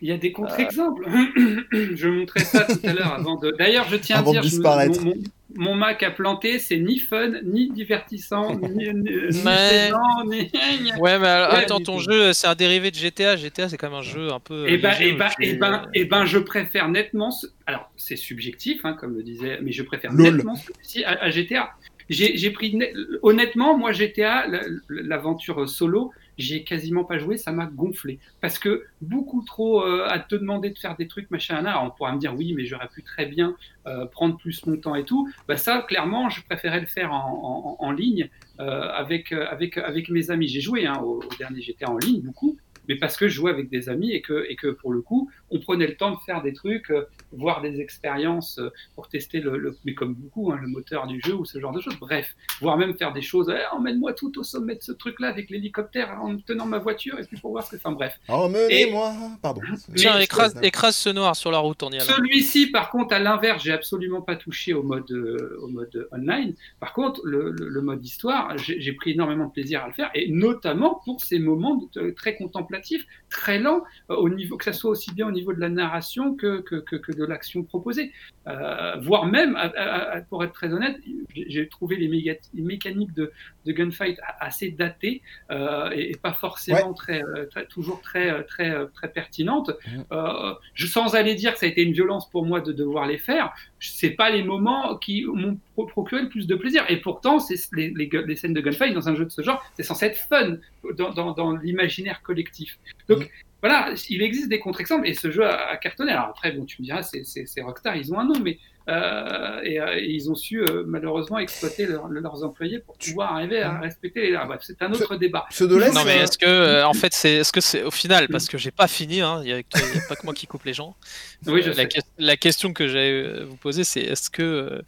Il 0.06 0.10
y 0.10 0.12
a 0.12 0.18
des 0.18 0.32
contre-exemples. 0.32 1.04
je 1.72 2.08
montrais 2.08 2.42
ça 2.42 2.66
tout 2.66 2.78
à 2.88 2.94
l'heure 2.94 3.12
avant 3.14 3.38
de. 3.38 3.50
D'ailleurs, 3.58 3.88
je 3.90 3.96
tiens 3.96 4.18
Avant 4.18 4.38
à 4.38 4.42
dire, 4.42 4.44
me- 4.60 4.88
mon, 4.88 5.02
mon- 5.04 5.14
mon 5.56 5.74
Mac 5.74 6.04
a 6.04 6.12
planté, 6.12 6.60
c'est 6.60 6.78
ni 6.78 7.00
fun, 7.00 7.32
ni 7.44 7.72
divertissant, 7.72 8.56
ni, 8.56 8.70
ni, 8.70 8.94
ni 8.94 9.10
Mais- 9.44 9.90
plaisant, 9.90 10.26
ni. 10.28 10.52
Ouais, 11.00 11.18
mais 11.18 11.26
alors, 11.28 11.54
Ouais, 11.54 11.64
attends, 11.64 11.80
ton 11.80 11.98
jeu, 11.98 12.34
c'est 12.34 12.46
un 12.46 12.54
dérivé 12.54 12.92
de 12.92 12.96
GTA. 12.96 13.36
GTA, 13.36 13.68
c'est 13.68 13.78
quand 13.78 13.90
même 13.90 13.98
un 13.98 14.04
jeu 14.04 14.32
un 14.32 14.40
peu. 14.40 14.66
Eh 14.68 14.78
ben, 14.78 14.94
eh 15.02 15.14
ben, 15.14 15.30
eh 15.42 15.54
ben, 15.56 15.88
eh 15.96 16.06
ben, 16.06 16.26
je 16.28 16.38
préfère 16.38 16.88
nettement. 16.88 17.32
ce- 17.32 17.48
Alors, 17.66 17.90
c'est 17.98 18.16
subjectif, 18.16 18.86
hein, 18.86 18.94
comme 18.94 19.16
le 19.16 19.24
disait, 19.24 19.58
mais 19.64 19.72
je 19.72 19.82
préfère 19.82 20.14
Lol. 20.14 20.36
nettement 20.36 20.54
celui-ci 20.56 21.04
à, 21.04 21.20
à 21.20 21.32
GTA. 21.32 21.72
J'ai 22.12 22.52
pris 22.52 22.78
honnêtement, 23.24 23.76
moi 23.76 23.92
GTA, 23.92 24.46
la- 24.46 24.62
l'aventure 24.90 25.68
solo, 25.68 26.12
j'ai 26.38 26.64
quasiment 26.64 27.04
pas 27.04 27.18
joué, 27.18 27.38
ça 27.38 27.52
m'a 27.52 27.66
gonflé 27.66 28.20
parce 28.42 28.60
que 28.60 28.84
beaucoup 29.02 29.44
trop 29.46 29.84
euh, 29.84 30.06
à 30.08 30.20
te 30.20 30.36
demander 30.36 30.70
de 30.70 30.78
faire 30.78 30.96
des 30.98 31.08
trucs 31.08 31.32
machin. 31.32 31.62
Là, 31.62 31.84
on 31.84 31.92
pourra 31.92 32.14
me 32.14 32.20
dire 32.20 32.36
oui, 32.36 32.54
mais 32.54 32.66
j'aurais 32.66 32.88
pu 32.90 33.04
très 33.04 33.26
bien 33.26 33.56
euh, 33.88 34.06
prendre 34.06 34.38
plus 34.38 34.66
mon 34.66 34.78
temps 34.78 34.96
et 34.96 35.06
tout. 35.06 35.30
Bah 35.48 35.58
ça, 35.58 35.82
clairement, 35.88 36.30
je 36.30 36.44
préférais 36.44 36.80
le 36.82 36.88
faire 36.88 37.12
en, 37.14 37.78
en- 37.80 37.86
en 37.86 37.92
ligne 37.92 38.30
euh, 38.60 38.90
avec 38.92 39.32
euh, 39.32 39.46
avec 39.50 39.78
avec 39.78 40.10
mes 40.10 40.32
amis. 40.32 40.48
J'ai 40.48 40.62
joué 40.62 40.86
hein, 40.86 41.00
au, 41.04 41.20
au 41.22 41.36
dernier 41.38 41.62
GTA 41.62 41.90
en 41.90 41.98
ligne 41.98 42.22
beaucoup 42.22 42.58
mais 42.88 42.96
parce 42.98 43.18
que 43.18 43.28
je 43.28 43.34
jouais 43.34 43.50
avec 43.50 43.70
des 43.72 43.90
amis 43.90 44.12
et 44.12 44.22
que, 44.22 44.46
et 44.48 44.56
que 44.56 44.68
pour 44.68 44.94
le 44.94 45.02
coup, 45.02 45.28
on 45.50 45.60
prenait 45.60 45.88
le 45.88 45.96
temps 45.96 46.12
de 46.12 46.20
faire 46.24 46.44
des 46.44 46.54
trucs, 46.54 46.92
euh, 46.92 47.08
voir 47.32 47.62
des 47.62 47.80
expériences 47.82 48.60
euh, 48.60 48.70
pour 48.96 49.08
tester 49.08 49.40
le, 49.40 49.58
le- 49.58 49.78
mais 49.86 49.94
comme 49.94 50.14
beaucoup, 50.16 50.52
hein, 50.52 50.60
le 50.62 50.68
moteur 50.68 51.08
du 51.08 51.22
jeu 51.26 51.34
ou 51.36 51.46
ce 51.46 51.60
genre 51.60 51.72
de 51.74 51.82
choses. 51.82 51.98
Bref, 52.00 52.36
voire 52.62 52.78
même 52.78 52.96
faire 52.98 53.14
des 53.14 53.22
choses, 53.22 53.52
Eh, 53.54 53.76
emmène-moi 53.76 54.14
tout 54.14 54.38
au 54.40 54.44
sommet 54.44 54.76
de 54.76 54.82
ce 54.82 54.92
truc-là 54.92 55.28
avec 55.30 55.50
l'hélicoptère 55.50 56.18
en 56.22 56.38
tenant 56.38 56.66
ma 56.66 56.80
voiture 56.80 57.20
et 57.20 57.24
puis 57.24 57.38
pour 57.40 57.52
voir 57.52 57.66
ce 57.66 57.72
que 57.76 57.78
ça. 57.82 57.90
Bref. 57.90 58.20
Emmenez-moi 58.28 59.14
Pardon. 59.42 59.62
Tiens, 59.96 60.20
écrase, 60.20 60.56
écrase 60.62 60.96
ce 60.96 61.10
noir 61.10 61.36
sur 61.36 61.52
la 61.52 61.60
route, 61.60 61.82
on 61.84 61.90
y 61.90 61.98
va. 61.98 62.04
Celui-ci, 62.04 62.68
par 62.68 62.90
contre, 62.90 63.14
à 63.14 63.20
l'inverse, 63.20 63.64
j'ai 63.64 63.72
absolument 63.72 64.22
pas 64.22 64.36
touché 64.36 64.74
au 64.74 64.84
mode, 64.84 65.10
euh, 65.12 65.58
au 65.62 65.68
mode 65.68 66.08
online. 66.12 66.54
Par 66.80 66.94
contre, 66.94 67.22
le, 67.26 67.52
le- 67.52 67.68
le 67.70 67.82
mode 67.82 68.04
histoire, 68.06 68.58
j'ai 68.58 68.80
j'ai 68.80 68.94
pris 68.94 69.12
énormément 69.12 69.46
de 69.48 69.52
plaisir 69.52 69.84
à 69.84 69.88
le 69.88 69.94
faire, 69.94 70.10
et 70.14 70.30
notamment 70.32 71.02
pour 71.06 71.22
ces 71.24 71.40
moments 71.40 71.90
de- 71.96 72.12
très 72.12 72.36
contemplatifs, 72.36 73.06
très 73.30 73.60
lents, 73.60 73.84
euh, 74.10 74.16
au 74.16 74.30
niveau, 74.30 74.58
que 74.58 74.64
ça 74.66 74.74
soit 74.74 74.92
aussi 74.92 75.12
bien 75.14 75.28
au 75.28 75.32
niveau 75.32 75.54
de 75.54 75.60
la 75.60 75.70
narration 75.70 76.36
que, 76.36 76.62
que, 76.62 76.76
que, 76.76 76.96
que 76.96 77.12
de 77.12 77.25
l'action 77.26 77.64
proposée. 77.64 78.12
Euh, 78.48 78.96
voire 79.02 79.26
même, 79.26 79.56
à- 79.56 79.62
à- 79.76 80.18
à- 80.18 80.22
pour 80.22 80.44
être 80.44 80.54
très 80.54 80.72
honnête, 80.74 80.98
j'ai 81.36 81.68
trouvé 81.68 81.96
les, 81.96 82.08
méga- 82.08 82.38
les 82.54 82.62
mécaniques 82.62 83.14
de, 83.14 83.32
de 83.66 83.72
gunfight 83.72 84.20
assez 84.40 84.70
datées 84.70 85.22
euh, 85.52 85.90
et, 85.94 86.12
et 86.12 86.16
pas 86.16 86.34
forcément 86.34 86.94
très, 86.94 87.24
euh, 87.24 87.46
très- 87.48 87.66
toujours 87.66 88.02
très, 88.02 88.44
très, 88.46 88.74
très 88.94 89.10
pertinentes. 89.12 89.72
Euh, 90.12 90.54
je, 90.74 90.86
sans 90.88 91.16
aller 91.16 91.36
dire 91.36 91.54
que 91.54 91.60
ça 91.60 91.66
a 91.66 91.70
été 91.70 91.82
une 91.84 91.94
violence 91.94 92.30
pour 92.30 92.46
moi 92.46 92.62
de 92.62 92.72
devoir 92.72 93.08
les 93.08 93.18
faire, 93.18 93.54
c'est 93.80 94.12
pas 94.12 94.30
les 94.30 94.44
moments 94.44 94.98
qui 94.98 95.26
m'ont 95.26 95.58
pro- 95.74 95.86
procuré 95.88 96.22
le 96.22 96.30
plus 96.30 96.46
de 96.48 96.56
plaisir. 96.56 96.86
Et 96.90 96.98
pourtant, 96.98 97.40
c'est 97.40 97.56
les, 97.74 97.90
les, 97.90 98.08
gu- 98.08 98.26
les 98.26 98.36
scènes 98.36 98.54
de 98.54 98.62
gunfight 98.62 98.94
dans 98.94 99.10
un 99.10 99.16
jeu 99.16 99.26
de 99.26 99.32
ce 99.32 99.42
genre, 99.42 99.64
c'est 99.76 99.84
censé 99.84 100.06
être 100.08 100.18
fun 100.18 100.58
dans, 100.98 101.12
dans, 101.14 101.32
dans 101.32 101.56
l'imaginaire 101.56 102.22
collectif. 102.22 102.78
Donc 103.10 103.20
Mhm. 103.20 103.28
Voilà, 103.68 103.94
il 104.10 104.22
existe 104.22 104.48
des 104.50 104.60
contre-exemples 104.60 105.08
et 105.08 105.14
ce 105.16 105.32
jeu 105.32 105.44
a, 105.46 105.70
a 105.72 105.78
cartonné. 105.78 106.12
Alors 106.12 106.28
après, 106.30 106.52
bon, 106.52 106.66
tu 106.66 106.82
me 106.82 106.86
diras, 106.86 107.02
c'est- 107.04 107.24
Rockstar, 107.62 107.96
ils 107.98 108.14
ont 108.14 108.20
un 108.20 108.26
nom, 108.26 108.40
mais 108.40 108.60
euh, 108.88 109.60
et, 109.64 109.80
euh, 109.80 109.96
et 109.98 110.06
ils 110.12 110.30
ont 110.30 110.36
su 110.36 110.62
euh, 110.62 110.84
malheureusement 110.86 111.40
exploiter 111.40 111.86
leur- 111.88 112.08
leurs 112.08 112.44
employés 112.44 112.80
pour 112.80 112.98
pouvoir 112.98 113.34
arriver 113.34 113.62
à 113.62 113.80
respecter 113.80 114.22
les 114.22 114.32
lois. 114.32 114.46
Bref, 114.46 114.62
c'est 114.64 114.82
un 114.82 114.92
autre 114.94 115.16
débat. 115.16 115.46
Pseudoless, 115.50 115.94
Non 115.94 116.04
mais 116.06 116.20
est-ce 116.20 116.38
que 116.38 116.46
euh, 116.46 116.86
en 116.86 116.94
fait 116.94 117.14
c'est 117.14 117.34
est-ce 117.36 117.52
que 117.52 117.62
c'est 117.62 117.84
au 117.84 117.92
final 117.92 118.28
parce 118.28 118.48
que 118.48 118.58
j'ai 118.58 118.72
pas 118.72 118.88
fini 118.88 119.22
hein, 119.22 119.42
il 119.44 119.50
y 119.50 119.54
a, 119.54 119.64
que- 119.64 119.68
il 119.80 119.96
y 119.96 120.04
a 120.04 120.08
pas 120.08 120.16
que 120.16 120.24
moi 120.26 120.34
qui 120.34 120.46
coupe 120.48 120.64
les 120.66 120.74
gens. 120.74 120.96
Oui, 121.48 121.62
je 121.64 121.70
Euh, 121.70 121.74
la, 121.76 121.86
que- 121.86 122.00
la 122.18 122.38
question 122.38 122.74
que 122.74 122.88
j'allais 122.88 123.44
vous 123.44 123.56
poser 123.58 123.84
c'est 123.84 124.02
est-ce 124.02 124.30
que 124.30 124.42
euh, 124.44 124.82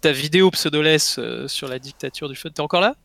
ta 0.00 0.12
vidéo 0.12 0.50
pseudoless 0.50 1.16
euh, 1.18 1.48
sur 1.48 1.68
la 1.68 1.78
dictature 1.78 2.28
du 2.28 2.36
feu 2.36 2.50
t'es 2.50 2.60
encore 2.60 2.80
là? 2.80 2.96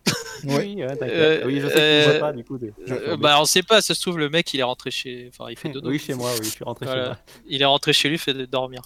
Oui, 0.44 0.76
ouais. 0.78 0.88
Euh, 1.04 1.42
oui, 1.46 1.60
je 1.62 1.68
sais 1.68 1.74
que 1.74 1.78
tu 1.78 1.82
euh, 1.82 2.06
ne 2.06 2.12
vois 2.12 2.20
pas, 2.28 2.34
du 2.34 2.44
coup. 2.44 2.60
Euh, 2.90 3.18
Bah 3.18 3.38
on 3.42 3.46
sait 3.46 3.64
pas, 3.64 3.82
ça 3.82 3.96
se 3.96 4.02
trouve 4.02 4.20
le 4.20 4.30
mec 4.30 4.54
il 4.54 4.60
est 4.60 4.64
rentré 4.64 4.92
chez 4.92 5.30
enfin 5.30 5.50
il 5.50 5.58
fait 5.58 5.70
dodo. 5.70 5.90
oui, 5.90 5.98
chez 6.00 6.14
moi, 6.14 6.30
oui, 6.34 6.46
je 6.46 6.50
suis 6.50 6.64
rentré 6.64 6.86
Voilà. 6.86 7.02
chez 7.04 7.08
moi. 7.10 7.18
Il 7.48 7.62
est 7.62 7.66
rentré 7.66 7.92
chez 7.94 8.10
lui, 8.10 8.18
fait 8.18 8.34
de 8.34 8.46
dormir. 8.46 8.82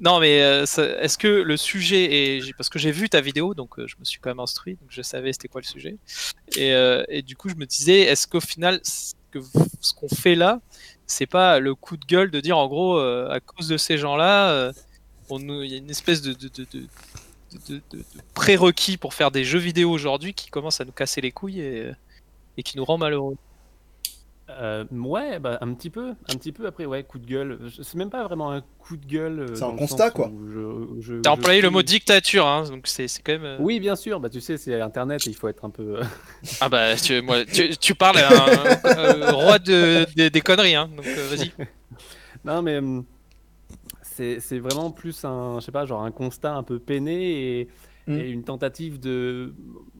Non, 0.00 0.20
mais 0.20 0.42
euh, 0.42 0.66
ça- 0.66 0.99
est-ce 1.00 1.18
que 1.18 1.28
le 1.28 1.56
sujet 1.56 2.36
est. 2.36 2.54
Parce 2.54 2.68
que 2.68 2.78
j'ai 2.78 2.92
vu 2.92 3.08
ta 3.08 3.20
vidéo, 3.20 3.54
donc 3.54 3.78
euh, 3.78 3.86
je 3.86 3.96
me 3.98 4.04
suis 4.04 4.20
quand 4.20 4.30
même 4.30 4.40
instruit, 4.40 4.76
donc 4.80 4.88
je 4.90 5.02
savais 5.02 5.32
c'était 5.32 5.48
quoi 5.48 5.60
le 5.60 5.66
sujet. 5.66 5.96
Et, 6.56 6.72
euh, 6.72 7.04
du 7.22 7.36
coup, 7.36 7.48
je 7.48 7.54
me 7.54 7.66
disais, 7.66 8.00
est-ce 8.00 8.26
qu'au 8.26 8.40
final, 8.40 8.80
ce 8.84 9.94
qu'on 9.94 10.08
fait 10.08 10.34
là, 10.34 10.60
c'est 11.06 11.26
pas 11.26 11.58
le 11.58 11.74
coup 11.74 11.96
de 11.96 12.04
gueule 12.04 12.30
de 12.30 12.40
dire 12.40 12.58
en 12.58 12.68
gros, 12.68 12.98
euh, 12.98 13.28
à 13.30 13.40
cause 13.40 13.68
de 13.68 13.76
ces 13.76 13.98
gens-là, 13.98 14.72
il 15.30 15.66
y 15.66 15.74
a 15.74 15.78
une 15.78 15.90
espèce 15.90 16.22
de. 16.22 16.36
prérequis 18.34 18.96
pour 18.96 19.14
faire 19.14 19.30
des 19.30 19.44
jeux 19.44 19.58
vidéo 19.58 19.90
aujourd'hui 19.90 20.34
qui 20.34 20.50
commence 20.50 20.80
à 20.80 20.84
nous 20.84 20.92
casser 20.92 21.20
les 21.20 21.32
couilles 21.32 21.60
et 21.60 22.62
qui 22.62 22.76
nous 22.76 22.84
rend 22.84 22.98
malheureux. 22.98 23.36
Euh, 24.58 24.84
ouais, 24.90 25.38
bah, 25.38 25.58
un 25.60 25.72
petit 25.74 25.90
peu, 25.90 26.10
un 26.10 26.36
petit 26.36 26.52
peu 26.52 26.66
après, 26.66 26.84
ouais, 26.86 27.02
coup 27.04 27.18
de 27.18 27.26
gueule. 27.26 27.58
C'est 27.82 27.94
même 27.96 28.10
pas 28.10 28.24
vraiment 28.24 28.50
un 28.52 28.62
coup 28.78 28.96
de 28.96 29.06
gueule. 29.06 29.40
euh, 29.40 29.54
C'est 29.54 29.64
un 29.64 29.76
constat, 29.76 30.10
quoi. 30.10 30.30
je- 31.00 31.20
T'as 31.20 31.30
employé 31.32 31.60
le 31.60 31.70
mot 31.70 31.82
dictature, 31.82 32.46
hein, 32.46 32.64
donc 32.68 32.86
c'est 32.86 33.08
c'est 33.08 33.22
quand 33.22 33.32
même. 33.32 33.44
euh, 33.44 33.56
Oui, 33.60 33.80
bien 33.80 33.96
sûr, 33.96 34.18
bah 34.20 34.28
tu 34.28 34.40
sais, 34.40 34.56
c'est 34.56 34.80
Internet, 34.80 35.22
il 35.26 35.34
faut 35.34 35.48
être 35.48 35.64
un 35.64 35.70
peu. 35.70 36.00
Ah 36.60 36.68
bah 36.68 36.96
tu, 36.96 37.20
moi, 37.22 37.44
tu, 37.44 37.76
tu 37.76 37.94
parles 37.94 38.18
à 38.18 38.28
un 38.28 38.76
euh, 38.98 39.32
roi 39.32 39.58
de, 39.58 40.06
des- 40.16 40.30
des 40.30 40.40
conneries, 40.40 40.74
hein, 40.74 40.88
donc 40.96 41.06
euh, 41.06 41.28
vas-y. 41.34 41.52
non, 42.44 42.62
mais 42.62 42.78
hum, 42.78 43.04
c'est 44.02 44.40
c'est 44.40 44.58
vraiment 44.58 44.90
plus 44.90 45.24
un, 45.24 45.60
je 45.60 45.64
sais 45.66 45.72
pas, 45.72 45.86
genre 45.86 46.02
un 46.02 46.10
constat 46.10 46.54
un 46.54 46.62
peu 46.62 46.78
peiné 46.78 47.60
et, 47.60 47.68
Mm. 48.06 48.16
et 48.18 48.30
une 48.30 48.44
tentative 48.44 48.98
de 48.98 49.54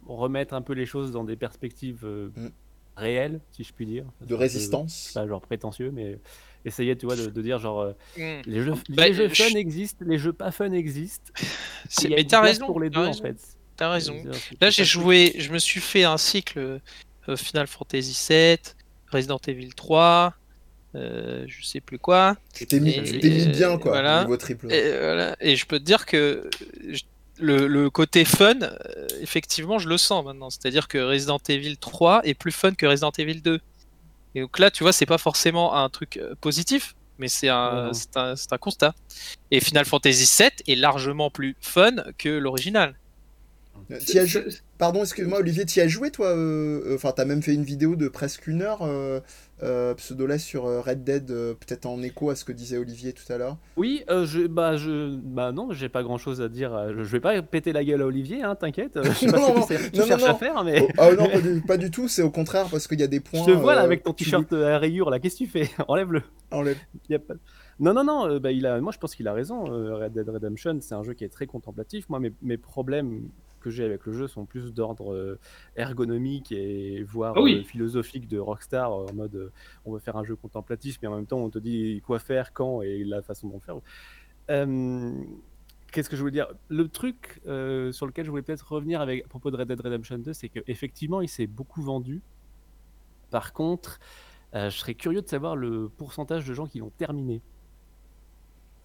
remettre 0.07 0.55
un 0.55 0.63
peu 0.63 0.73
les 0.73 0.87
choses 0.87 1.13
dans 1.13 1.23
des 1.23 1.37
perspectives 1.37 2.01
euh, 2.05 2.31
Mm. 2.35 2.49
Réelles, 2.97 3.41
si 3.53 3.65
je 3.65 3.73
puis 3.73 3.87
dire. 3.87 4.05
De 4.21 4.35
résistance. 4.35 5.13
Pas 5.15 5.27
genre 5.27 5.41
prétentieux, 5.41 5.91
mais 5.93 6.19
essayer, 6.65 6.97
tu 6.97 7.07
vois, 7.07 7.17
de, 7.17 7.27
de 7.27 7.43
dire 7.43 7.59
genre 7.59 7.81
euh, 7.81 7.93
Mm. 8.19 8.43
les 8.47 8.63
jeux, 8.63 8.75
Bah, 8.91 9.09
les 9.09 9.15
jeux 9.15 9.29
je- 9.29 9.43
fun 9.43 9.55
existent, 9.57 10.05
les 10.07 10.19
jeux 10.19 10.33
pas 10.33 10.51
fun 10.51 10.73
existent. 10.73 11.33
Mais 12.11 12.25
t'as 12.25 12.43
raison, 12.43 12.67
pour 12.67 12.81
les 12.81 12.91
t'as 12.91 13.01
deux 13.03 13.07
en 13.09 13.13
fait. 13.15 13.37
T'as 13.77 13.91
raison. 13.91 14.15
Là 14.61 14.69
j'ai 14.71 14.85
joué, 14.85 15.35
je 15.39 15.51
me 15.53 15.59
suis 15.59 15.81
fait 15.81 16.05
un 16.05 16.19
cycle 16.19 16.59
euh, 17.29 17.37
Final 17.37 17.67
Fantasy 17.67 18.15
VII, 18.29 18.59
Resident 19.11 19.41
Evil 19.47 19.73
3, 19.75 20.35
euh, 20.97 21.45
je 21.49 21.65
sais 21.65 21.81
plus 21.81 21.99
quoi. 21.99 22.37
T'es 22.69 22.79
mis, 22.79 22.91
Et- 22.91 23.21
t'es 23.21 23.31
mis 23.31 23.47
bien, 23.47 23.79
quoi, 23.79 23.93
voilà. 23.93 24.19
au 24.21 24.25
niveau 24.25 24.37
triple. 24.37 24.71
Et, 24.71 24.91
voilà. 24.99 25.37
Et 25.41 25.57
je 25.57 25.65
peux 25.65 25.79
te 25.79 25.85
dire 25.85 26.05
que 26.05 26.51
le, 27.41 27.67
le 27.67 27.91
côté 27.91 28.25
fun, 28.25 28.55
euh, 28.63 29.07
effectivement, 29.21 29.79
je 29.79 29.89
le 29.89 29.99
sens 29.99 30.25
maintenant. 30.25 30.51
C'est-à-dire 30.51 30.89
que 30.89 30.99
Resident 30.99 31.41
Evil 31.49 31.77
3 31.79 32.23
est 32.25 32.35
plus 32.35 32.53
fun 32.53 32.73
que 32.75 32.87
Resident 32.87 33.13
Evil 33.19 33.41
2. 33.43 33.61
Et 34.35 34.41
donc 34.43 34.59
là, 34.59 34.71
tu 34.71 34.85
vois, 34.85 34.93
c'est 34.93 35.07
pas 35.07 35.19
forcément 35.19 35.75
un 35.75 35.89
truc 35.89 36.17
euh, 36.17 36.35
positif, 36.41 36.95
mais 37.19 37.29
c'est 37.29 37.49
un, 37.49 37.93
c'est 37.93 38.17
un, 38.17 38.37
c'est 38.37 38.53
un 38.53 38.59
constat. 38.59 38.95
Et 39.51 39.61
Final 39.61 39.85
Fantasy 39.85 40.29
VII 40.39 40.51
est 40.73 40.77
largement 40.77 41.31
plus 41.31 41.57
fun 41.61 41.97
que 42.19 42.29
l'original. 42.29 42.95
Euh, 43.91 43.99
as 44.17 44.25
jou- 44.27 44.41
Pardon, 44.79 45.03
excuse-moi, 45.03 45.39
Olivier, 45.39 45.65
t'y 45.67 45.81
as 45.81 45.89
joué, 45.89 46.11
toi 46.11 46.29
euh, 46.29 46.83
euh, 46.87 46.95
Enfin, 46.95 47.13
t'as 47.13 47.25
même 47.25 47.43
fait 47.43 47.55
une 47.55 47.65
vidéo 47.65 47.97
de 47.97 48.09
presque 48.09 48.47
une 48.47 48.63
heure, 48.63 48.83
euh, 48.83 49.21
euh, 49.63 49.95
sur 50.39 50.67
euh, 50.67 50.81
Red 50.81 51.05
Dead, 51.05 51.31
euh, 51.31 51.55
peut-être 51.55 51.87
en 51.87 52.03
écho 52.03 52.31
à 52.31 52.37
ce 52.37 52.45
que 52.45 52.53
disait 52.53 52.79
Olivier 52.79 53.13
tout 53.13 53.31
à 53.33 53.39
l'heure. 53.39 53.57
Oui, 53.77 54.05
euh, 54.11 54.25
je, 54.25 54.47
bah, 54.47 54.77
je, 54.77 55.17
bah 55.17 55.53
non, 55.53 55.73
j'ai 55.73 55.89
pas 55.89 56.03
grand 56.03 56.19
chose 56.19 56.41
à 56.41 56.49
dire. 56.49 56.93
Je, 56.93 57.03
je 57.05 57.13
vais 57.13 57.21
pas 57.21 57.41
péter 57.43 57.73
la 57.73 57.85
gueule 57.85 58.03
à 58.03 58.07
Olivier, 58.07 58.43
hein, 58.43 58.55
t'inquiète. 58.55 58.99
Je 59.03 59.11
sais 59.11 59.27
pas 59.31 59.39
Non, 59.39 59.63
ce 59.63 59.91
que 59.91 60.05
cherches 60.05 60.23
à 60.23 60.35
faire, 60.35 60.65
mais 60.65 60.89
Oh, 60.99 61.03
ah 61.03 61.13
non, 61.13 61.29
pas 61.33 61.41
du, 61.41 61.61
pas 61.61 61.77
du 61.77 61.91
tout, 61.91 62.09
c'est 62.09 62.23
au 62.23 62.31
contraire, 62.31 62.67
parce 62.71 62.87
qu'il 62.87 63.01
y 63.01 63.05
a 63.05 63.07
des 63.09 63.21
points. 63.21 63.41
je 63.41 63.53
te 63.53 63.57
vois 63.57 63.75
là 63.75 63.83
avec 63.83 64.03
ton 64.03 64.13
t-shirt 64.13 64.53
à 64.53 64.79
rayures 64.79 65.11
là. 65.11 65.19
Qu'est-ce 65.19 65.39
que 65.39 65.45
tu 65.45 65.51
fais? 65.51 65.69
Enlève-le. 65.89 66.23
enlèves. 66.51 66.79
Y 67.09 67.15
a 67.15 67.19
pas... 67.19 67.35
Non, 67.79 67.95
non, 67.95 68.05
non. 68.05 68.39
bah, 68.39 68.53
il 68.53 68.67
a... 68.67 68.81
Moi, 68.81 68.93
je 68.93 68.99
pense 68.99 69.15
qu'il 69.15 69.27
a 69.29 69.33
raison. 69.33 69.65
Red 69.65 70.13
Dead 70.13 70.29
Redemption, 70.29 70.79
c'est 70.81 70.95
un 70.95 71.03
jeu 71.03 71.15
qui 71.15 71.25
est 71.25 71.29
très 71.29 71.47
contemplatif. 71.47 72.09
Moi, 72.09 72.21
mes, 72.21 72.33
mes 72.43 72.59
problèmes 72.59 73.29
que 73.61 73.71
j'ai 73.71 73.85
avec 73.85 74.05
le 74.07 74.13
jeu 74.13 74.27
sont 74.27 74.47
plus 74.47 74.73
d'ordre 74.75 75.13
euh, 75.15 75.39
ergonomique 75.77 76.51
et 76.53 77.03
voire 77.05 77.35
Ah 77.37 77.43
oui. 77.43 77.59
euh, 77.61 77.63
philosophique 77.65 78.27
de 78.29 78.39
Rockstar 78.39 78.93
en 78.93 79.13
mode 79.15 79.35
euh, 79.37 79.53
on 79.85 79.93
veut 79.93 79.99
faire 80.01 80.17
un 80.17 80.25
jeu 80.25 80.35
contemplatif 80.37 80.99
mais 81.03 81.09
en 81.09 81.17
même 81.17 81.27
temps 81.27 81.39
on 81.39 81.51
te 81.51 81.59
dit 81.59 82.03
quoi 82.05 82.19
faire 82.19 82.53
quand 82.53 82.83
et 82.83 83.05
la 83.05 83.23
façon 83.23 83.51
le 83.53 83.61
faire 83.61 83.77
Euh, 84.51 85.13
Qu'est-ce 85.93 86.09
que 86.09 86.15
je 86.15 86.21
voulais 86.21 86.33
dire? 86.33 86.47
Le 86.69 86.87
truc 86.89 87.41
euh, 87.49 87.91
sur 87.91 88.07
lequel 88.07 88.25
je 88.25 88.31
voulais 88.31 88.43
peut-être 88.43 88.71
revenir 88.73 89.01
avec, 89.01 89.25
à 89.25 89.29
propos 89.29 89.51
de 89.51 89.57
Red 89.57 89.67
Dead 89.67 89.81
Redemption 89.81 90.19
2, 90.19 90.33
c'est 90.33 90.49
qu'effectivement, 90.49 91.21
il 91.21 91.29
s'est 91.29 91.49
beaucoup 91.49 91.83
vendu. 91.83 92.23
Par 93.31 93.53
contre, 93.53 93.99
euh, 94.55 94.71
je 94.71 94.79
serais 94.79 94.95
curieux 94.95 95.21
de 95.21 95.27
savoir 95.29 95.57
le 95.57 95.89
pourcentage 95.89 96.47
de 96.47 96.55
gens 96.55 96.67
qui 96.69 96.79
l'ont 96.79 96.93
terminé. 96.97 97.41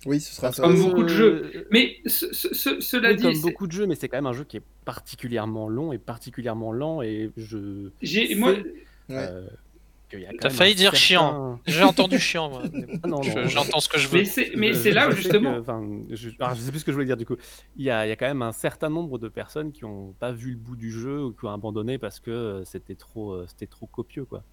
Oui, 0.05 0.19
ce 0.19 0.36
sera 0.36 0.51
ça. 0.51 0.62
Comme 0.63 0.75
que, 0.75 0.81
beaucoup 0.81 1.03
de 1.03 1.12
euh, 1.12 1.17
jeux. 1.53 1.67
Mais 1.71 1.97
ce- 2.05 2.31
ce- 2.34 2.53
ce- 2.53 2.79
cela 2.79 3.10
oui, 3.10 3.15
dit, 3.17 3.23
comme 3.23 3.34
c'est- 3.36 3.41
beaucoup 3.41 3.67
de 3.67 3.71
jeux, 3.71 3.88
mais 3.88 3.95
c'est 3.95 4.08
quand 4.08 4.17
même 4.17 4.27
un 4.27 4.34
jeu 4.34 4.43
qui 4.43 4.58
est 4.58 4.63
particulièrement 4.86 5.67
long 5.67 5.91
et 5.93 5.97
particulièrement 5.97 6.71
lent. 6.71 7.01
Et 7.01 7.31
je. 7.38 7.89
j'ai 8.01 8.36
moi, 8.36 8.51
Ouais. 8.51 8.63
euh, 9.12 9.47
T'as 10.39 10.49
failli 10.49 10.75
dire 10.75 10.91
certain- 10.91 10.97
chiant. 10.97 11.60
J'ai 11.65 11.84
entendu 11.84 12.19
chiant, 12.19 12.49
moi. 12.49 12.62
Ah 13.03 13.08
non, 13.08 13.21
je- 13.21 13.31
non. 13.31 13.47
J'entends 13.47 13.79
ce 13.81 13.89
que 13.89 13.97
je 13.97 14.08
veux. 14.08 14.19
mais 14.19 14.25
c'est 14.25 14.51
mais 14.55 14.69
Je- 14.73 14.77
c'est 14.79 14.91
là 14.91 15.10
où 15.10 15.12
justement. 15.12 15.55
que- 15.55 15.60
enfin, 15.60 15.84
je, 16.12 16.29
alors, 16.39 16.53
je 16.55 16.62
sais 16.62 16.69
plus 16.71 16.79
ce 16.79 16.86
que 16.86 16.91
je 16.91 16.95
voulais 16.95 17.08
dire 17.08 17.17
du 17.17 17.25
coup. 17.25 17.36
Il 17.75 17.84
y 17.84 17.89
a, 17.89 18.05
il 18.05 18.10
y 18.10 18.12
a 18.12 18.15
quand 18.15 18.27
même 18.27 18.41
un 18.43 18.53
certain 18.53 18.89
nombre 18.89 19.17
de 19.17 19.27
personnes 19.27 19.71
qui 19.71 19.84
n'ont 19.84 20.13
pas 20.19 20.31
vu 20.31 20.51
le 20.51 20.58
bout 20.58 20.75
du 20.77 20.91
jeu 20.91 21.23
ou 21.25 21.31
qui 21.34 21.43
ont 21.45 21.49
abandonné 21.51 21.97
parce 21.97 22.19
que 22.19 22.31
euh, 22.31 22.63
c'était 22.65 22.95
trop, 22.95 23.34
euh, 23.34 23.45
c'était 23.49 23.65
trop 23.67 23.88
copieux 23.88 24.23
quoi. 24.25 24.43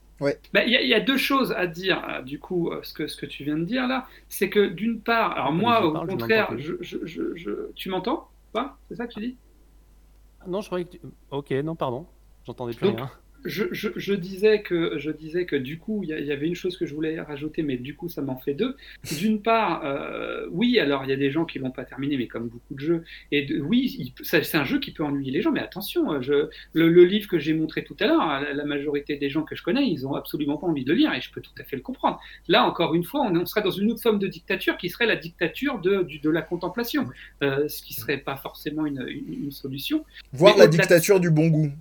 Bah, 0.53 0.65
Il 0.65 0.73
y, 0.73 0.77
a- 0.77 0.83
il 0.83 0.89
y 0.89 0.95
a 0.95 1.01
deux 1.01 1.17
choses 1.17 1.53
à 1.53 1.67
dire, 1.67 2.05
euh, 2.09 2.23
du 2.23 2.39
coup, 2.39 2.71
euh, 2.71 2.83
ce 2.83 2.93
que, 2.93 3.07
ce 3.07 3.17
que 3.17 3.27
tu 3.27 3.45
viens 3.45 3.57
de 3.59 3.65
dire 3.65 3.87
là. 3.87 4.07
C'est 4.29 4.51
que 4.51 4.67
d'une 4.67 5.03
part, 5.03 5.33
alors 5.33 5.53
Ah, 5.53 5.53
moi, 5.53 5.85
au 5.85 5.99
contraire, 6.01 6.49
n'entends 6.49 6.59
je, 6.59 6.75
je, 6.81 6.99
je, 7.07 7.35
je- 7.37 7.73
tu 7.75 7.89
m'entends 7.91 8.31
pas? 8.53 8.79
C'est 8.89 8.97
ça 8.97 9.07
que 9.07 9.13
tu 9.15 9.21
dis? 9.21 9.39
Non, 10.47 10.61
je 10.61 10.67
croyais 10.69 10.85
que 10.85 10.91
tu... 10.97 11.01
Ok, 11.31 11.51
non, 11.51 11.77
pardon. 11.77 12.07
J'entendais 12.45 12.75
plus 12.75 12.87
Donc, 12.87 12.97
rien. 12.97 13.11
Je, 13.45 13.65
je, 13.73 13.89
je 13.97 14.15
disais 14.15 14.63
que, 14.63 14.99
je 14.99 15.11
disais 15.11 15.47
que 15.47 15.57
du 15.57 15.79
coup, 15.79 16.03
il 16.03 16.11
y, 16.11 16.33
avait 16.33 16.47
une 16.47 16.55
chose 16.55 16.77
que 16.77 16.87
je 16.87 16.95
voulais 16.95 17.21
rajouter, 17.21 17.63
mais 17.63 17.77
du 17.77 17.95
coup, 17.97 18.09
ça 18.09 18.23
m'en 18.23 18.37
fait 18.37 18.55
deux. 18.55 18.77
D'une 19.19 19.43
part, 19.43 19.83
euh, 19.85 20.47
oui, 20.51 20.79
alors 20.79 21.05
il 21.05 21.11
y 21.11 21.13
a 21.13 21.17
des 21.17 21.31
gens 21.31 21.45
qui 21.45 21.59
l'ont 21.59 21.71
pas 21.71 21.85
terminé, 21.85 22.17
mais 22.17 22.27
comme 22.29 22.49
beaucoup 22.49 22.75
de 22.75 22.81
jeux. 22.81 23.05
Et 23.31 23.43
de- 23.47 23.61
oui, 23.61 24.13
c'est 24.23 24.55
un 24.55 24.65
jeu 24.65 24.79
qui 24.79 24.91
peut 24.93 25.03
ennuyer 25.05 25.31
les 25.33 25.43
gens, 25.43 25.53
mais 25.53 25.61
attention, 25.61 26.13
euh, 26.13 26.21
je, 26.23 26.33
le, 26.73 26.89
le 26.89 27.05
livre 27.05 27.29
que 27.29 27.39
j'ai 27.39 27.55
montré 27.55 27.85
tout 27.85 27.97
à 28.01 28.07
l'heure, 28.07 28.27
la, 28.41 28.53
la 28.53 28.65
majorité 28.65 29.17
des 29.17 29.29
gens 29.31 29.43
que 29.43 29.55
je 29.57 29.63
connais, 29.63 29.87
ils 29.89 30.07
ont 30.07 30.15
absolument 30.15 30.57
pas 30.57 30.67
envie 30.67 30.85
de 30.85 30.91
le 30.91 30.97
lire, 30.97 31.13
et 31.15 31.21
je 31.21 31.31
peux 31.33 31.41
tout 31.41 31.51
à 31.59 31.65
fait 31.65 31.77
le 31.77 31.83
comprendre. 31.83 32.21
Là, 32.49 32.65
encore 32.67 32.95
une 32.95 33.05
fois, 33.05 33.23
on, 33.23 33.35
on 33.37 33.47
serait 33.47 33.63
dans 33.63 33.71
une 33.71 33.91
autre 33.91 34.03
forme 34.03 34.19
de 34.19 34.27
dictature 34.29 34.77
qui 34.77 34.89
serait 34.89 35.07
la 35.07 35.17
dictature 35.17 35.81
de, 35.81 36.03
du- 36.03 36.19
de 36.19 36.31
la 36.31 36.43
contemplation, 36.43 37.09
euh, 37.43 37.69
ce 37.69 37.83
qui 37.83 37.95
serait 37.95 38.19
pas 38.19 38.37
forcément 38.37 38.87
une, 38.87 39.05
une- 39.09 39.45
une 39.45 39.51
solution. 39.51 40.05
Voir 40.33 40.57
la 40.57 40.67
de- 40.67 40.73
dictature 40.73 41.19
du 41.21 41.31
bon 41.31 41.49
goût. 41.49 41.73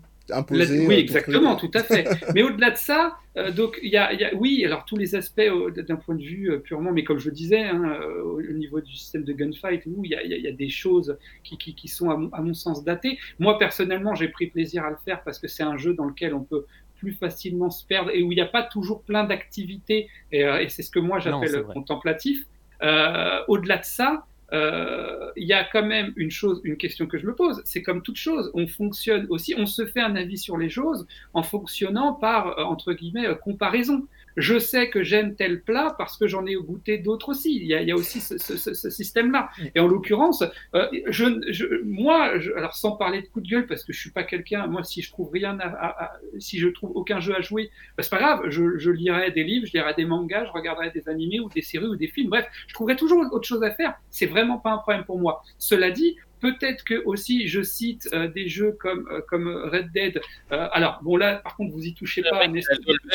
Oui, 0.88 0.96
exactement, 0.96 1.56
tout 1.56 1.72
à 1.74 1.84
fait. 1.84 2.08
Mais 2.36 2.44
au-delà 2.44 2.72
de 2.72 2.78
ça, 2.78 3.17
euh, 3.38 3.52
donc 3.52 3.80
il 3.84 3.89
y 3.91 3.98
a, 3.98 4.12
il 4.13 4.20
y 4.20 4.24
a- 4.26 4.34
oui, 4.36 4.63
alors 4.65 4.86
tous 4.86 4.98
les 4.98 5.15
aspects 5.15 5.39
euh, 5.39 5.72
d'un 5.72 5.96
point 5.96 6.15
de 6.15 6.22
vue 6.24 6.52
euh, 6.52 6.60
purement, 6.60 6.91
mais 6.91 7.04
comme 7.04 7.20
je 7.20 7.30
le 7.30 7.36
disais, 7.36 7.62
hein, 7.63 7.98
euh, 8.02 8.22
au 8.24 8.39
au 8.41 8.54
niveau 8.54 8.82
du 8.82 8.94
système 8.96 9.24
de 9.24 9.34
gunfight, 9.34 9.84
où 9.86 10.04
il 10.04 10.12
y 10.12 10.15
a, 10.15 10.24
y 10.24 10.48
y 10.48 10.54
des 10.54 10.70
choses 10.70 11.17
qui, 11.44 11.58
qui, 11.58 11.76
qui 11.76 11.88
sont 11.88 12.10
à 12.10 12.17
mon, 12.17 12.30
à 12.34 12.41
mon 12.41 12.54
sens 12.54 12.84
datées. 12.84 13.17
Moi 13.39 13.58
personnellement, 13.60 14.15
j'ai 14.15 14.28
pris 14.30 14.48
plaisir 14.48 14.84
à 14.84 14.89
le 14.89 14.98
faire 15.06 15.24
parce 15.24 15.39
que 15.39 15.48
c'est 15.48 15.63
un 15.63 15.78
jeu 15.78 15.94
dans 15.94 16.06
lequel 16.06 16.34
on 16.34 16.44
peut 16.44 16.65
plus 16.98 17.13
facilement 17.13 17.70
se 17.70 17.86
perdre 17.86 18.12
et 18.13 18.22
où 18.24 18.32
il 18.32 18.36
n'y 18.36 18.41
a 18.41 18.46
pas 18.46 18.63
toujours 18.63 19.02
plein 19.04 19.24
d'activités. 19.24 20.08
Et, 20.32 20.44
euh, 20.46 20.60
et 20.62 20.70
c'est 20.70 20.84
ce 20.84 20.91
que 20.91 21.00
moi 21.00 21.20
j'appelle 21.20 21.50
contemplatif. 21.74 22.46
Euh, 22.84 23.39
au-delà 23.48 23.78
de 23.78 23.86
ça, 23.86 24.26
euh, 24.54 25.32
il 25.36 25.48
y 25.48 25.54
a 25.54 25.64
quand 25.64 25.86
même 25.86 26.12
une 26.16 26.32
chose, 26.32 26.62
une 26.64 26.78
question 26.78 27.08
que 27.08 27.18
je 27.18 27.26
me 27.26 27.34
pose. 27.34 27.62
C'est 27.66 27.84
comme 27.84 28.02
toute 28.02 28.18
chose, 28.18 28.52
on 28.54 28.68
fonctionne 28.68 29.26
aussi, 29.30 29.56
on 29.58 29.66
se 29.66 29.86
fait 29.86 30.02
un 30.02 30.16
avis 30.16 30.38
sur 30.38 30.58
les 30.58 30.70
choses 30.70 31.08
en 31.34 31.44
fonctionnant 31.44 32.14
par 32.14 32.60
euh, 32.60 32.64
entre 32.64 32.94
guillemets 32.94 33.28
euh, 33.28 33.36
comparaison. 33.36 34.08
Je 34.38 34.60
sais 34.60 34.89
que 34.89 35.04
j'aime 35.04 35.36
tel 35.36 35.62
plat 35.62 35.94
parce 35.98 36.17
que 36.17 36.28
j'en 36.28 36.46
ai 36.46 36.56
goûté 36.56 36.98
d'autres 36.98 37.30
aussi. 37.30 37.56
Il 37.58 37.65
y 37.65 37.91
a, 37.91 37.96
aussi 37.96 38.20
ce, 38.22 38.89
système-là. 38.89 39.50
Et 39.76 39.80
en 39.80 39.88
l'occurrence, 39.88 40.44
euh, 40.76 40.88
je, 41.08 41.26
je- 41.50 41.82
moi, 41.84 42.39
je- 42.39 42.52
alors 42.54 42.76
sans 42.76 42.94
parler 42.94 43.22
de 43.22 43.28
coup 43.28 43.41
de 43.41 43.48
gueule 43.48 43.67
parce 43.67 43.84
que 43.84 43.94
je 43.94 44.00
suis 44.00 44.12
pas 44.12 44.24
quelqu'un. 44.24 44.67
Moi, 44.67 44.84
si 44.84 45.02
je 45.02 45.12
trouve 45.12 45.30
rien, 45.32 45.60
à, 45.60 45.67
à- 45.67 46.04
à- 46.06 46.12
si 46.39 46.60
je 46.60 46.67
trouve 46.70 46.91
aucun 46.96 47.20
jeu 47.20 47.36
à 47.36 47.41
jouer, 47.41 47.70
bah, 47.98 48.04
c'est 48.04 48.10
pas 48.10 48.20
grave. 48.20 48.41
Je, 48.50 48.78
je 48.78 48.91
lirai 48.91 49.32
des 49.32 49.44
livres, 49.44 49.65
je 49.67 49.74
lirai 49.74 49.94
des 49.96 50.06
mangas, 50.06 50.46
je 50.46 50.52
regarderai 50.52 50.91
des 50.91 51.08
animés 51.10 51.39
ou 51.39 51.50
des 51.50 51.62
séries 51.62 51.86
ou 51.88 51.96
des 51.96 52.08
films. 52.08 52.30
Bref, 52.30 52.48
je 52.67 52.74
trouverai 52.74 52.96
toujours 52.96 53.22
autre 53.32 53.48
chose 53.48 53.63
à 53.63 53.72
faire. 53.72 53.96
C'est 54.10 54.26
vraiment 54.28 54.58
pas 54.58 54.72
un 54.72 54.78
problème 54.78 55.04
pour 55.06 55.20
moi. 55.20 55.44
Cela 55.58 55.91
dit, 55.91 56.16
Peut-être 56.42 56.84
que 56.84 57.04
aussi 57.06 57.48
je 57.48 57.62
cite 57.62 58.10
euh, 58.14 58.28
des 58.28 58.50
jeux 58.50 58.72
comme, 58.80 59.08
euh, 59.12 59.22
comme 59.28 59.48
Red 59.48 59.92
Dead. 59.92 60.20
Euh, 60.52 60.68
alors, 60.72 61.00
bon, 61.04 61.16
là, 61.16 61.36
par 61.36 61.56
contre, 61.56 61.72
vous 61.72 61.86
y 61.86 61.94
touchez 61.94 62.24
pas. 62.24 62.48
Mec, 62.48 62.66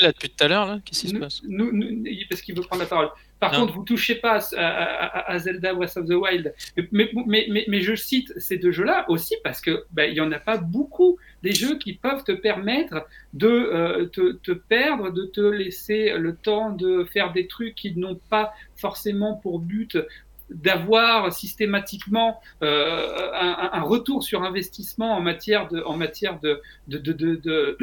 là, 0.00 0.12
depuis 0.12 0.30
tout 0.30 0.44
à 0.44 0.48
l'heure, 0.48 0.78
Qu'est-ce 0.84 1.00
qui 1.00 1.08
se 1.08 1.16
passe? 1.16 1.42
nous, 1.46 1.72
Parce 2.30 2.40
qu'il 2.40 2.54
veut 2.54 2.62
prendre 2.62 2.82
la 2.82 2.88
parole. 2.88 3.08
Par 3.38 3.50
contre, 3.50 3.74
vous 3.74 3.84
touchez 3.84 4.14
pas 4.14 4.40
à, 4.56 5.38
Zelda 5.38 5.74
Breath 5.74 5.96
of 5.98 6.06
the 6.06 6.12
Wild. 6.12 6.54
Mais, 6.90 7.10
mais, 7.26 7.46
mais, 7.50 7.64
mais 7.68 7.80
je 7.82 7.94
cite 7.94 8.32
ces 8.38 8.56
deux 8.56 8.70
jeux-là 8.70 9.04
aussi 9.10 9.34
parce 9.44 9.60
que 9.60 9.84
ben, 9.90 10.10
il 10.10 10.16
y 10.16 10.22
en 10.22 10.32
a 10.32 10.38
pas 10.38 10.56
beaucoup 10.56 11.18
des 11.42 11.52
jeux 11.52 11.76
qui 11.76 11.92
peuvent 11.92 12.24
te 12.24 12.32
permettre 12.32 13.06
de 13.34 14.08
te, 14.10 14.32
te, 14.32 14.52
perdre, 14.52 15.10
de 15.10 15.26
te 15.26 15.42
laisser 15.42 16.14
le 16.16 16.34
temps 16.34 16.70
de 16.70 17.04
faire 17.04 17.32
des 17.32 17.46
trucs 17.46 17.74
qui 17.74 17.94
n'ont 17.94 18.18
pas 18.30 18.54
forcément 18.74 19.34
pour 19.34 19.58
but 19.58 19.98
d'avoir 20.50 21.32
systématiquement 21.32 22.40
euh, 22.62 23.32
un, 23.34 23.70
un, 23.72 23.82
retour 23.82 24.22
sur 24.22 24.44
investissement 24.44 25.16
en 25.16 25.20
matière 25.20 25.66
de 25.68 25.82
en 25.82 25.96
matière 25.96 26.38
de 26.40 26.60
de 26.86 26.98
de 26.98 27.12
de 27.12 27.34
de 27.36 27.76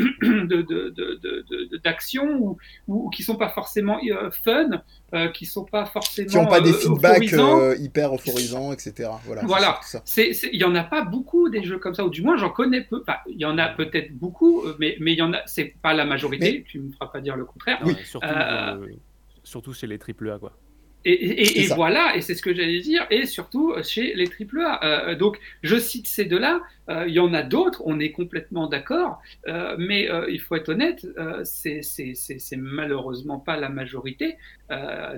d'action 1.83 2.37
ou, 2.39 2.57
ou 2.87 3.09
qui 3.09 3.23
sont 3.23 3.35
pas 3.35 3.49
forcément 3.49 3.99
euh, 4.09 4.31
fun 4.31 4.81
euh, 5.13 5.27
qui 5.29 5.45
sont 5.45 5.65
pas 5.65 5.85
forcément 5.85 6.29
qui 6.29 6.37
n'ont 6.37 6.47
pas 6.47 6.61
des 6.61 6.71
euh, 6.71 6.79
feedbacks 6.79 7.33
euh, 7.33 7.75
hyper 7.79 8.15
euphorisants 8.15 8.71
etc 8.71 9.09
voilà 9.25 9.41
voilà. 9.45 9.79
c'est 10.05 10.31
il 10.51 10.59
y 10.59 10.63
en 10.63 10.75
a 10.75 10.83
pas 10.83 11.03
beaucoup 11.03 11.49
des 11.49 11.63
jeux 11.63 11.79
comme 11.79 11.93
ça 11.93 12.05
ou 12.05 12.09
du 12.09 12.21
moins 12.21 12.37
j'en 12.37 12.49
connais 12.49 12.81
peu. 12.81 13.01
Enfin, 13.01 13.17
il 13.27 13.39
y 13.39 13.45
en 13.45 13.57
a 13.57 13.67
peut-être 13.67 14.13
beaucoup 14.13 14.63
mais 14.79 14.95
mais 15.01 15.11
il 15.11 15.19
y 15.19 15.21
en 15.21 15.33
a 15.33 15.41
c'est 15.45 15.75
pas 15.81 15.93
la 15.93 16.05
majorité 16.05 16.63
tu 16.67 16.79
me 16.79 16.91
feras 16.93 17.07
pas 17.07 17.19
dire 17.19 17.35
le 17.35 17.45
contraire. 17.45 17.79
Oui. 17.83 17.95
surtout 18.05 18.27
surtout 19.43 19.73
chez 19.73 19.87
les 19.87 19.99
AAA 19.99 20.39
quoi 20.39 20.53
et, 21.05 21.61
et, 21.63 21.67
voilà, 21.67 22.15
et 22.15 22.21
c'est 22.21 22.35
ce 22.35 22.41
que 22.41 22.53
j'allais 22.53 22.79
dire, 22.79 23.05
et 23.09 23.25
surtout 23.25 23.73
chez 23.83 24.13
les 24.15 24.25
AAA. 24.27 24.83
Euh, 24.83 25.15
donc, 25.15 25.37
je 25.61 25.77
cite 25.77 26.07
ces 26.07 26.25
deux-là, 26.25 26.61
il 26.89 27.13
y 27.13 27.19
en 27.19 27.33
a 27.33 27.43
d'autres, 27.43 27.81
on 27.85 27.99
est 27.99 28.11
complètement 28.11 28.67
d'accord, 28.67 29.21
euh, 29.47 29.75
mais 29.77 30.09
euh, 30.09 30.29
il 30.29 30.39
faut 30.39 30.55
être 30.55 30.69
honnête, 30.69 31.05
c'est 31.43 31.81
malheureusement 32.57 33.39
pas 33.39 33.57
la 33.57 33.69
majorité 33.69 34.37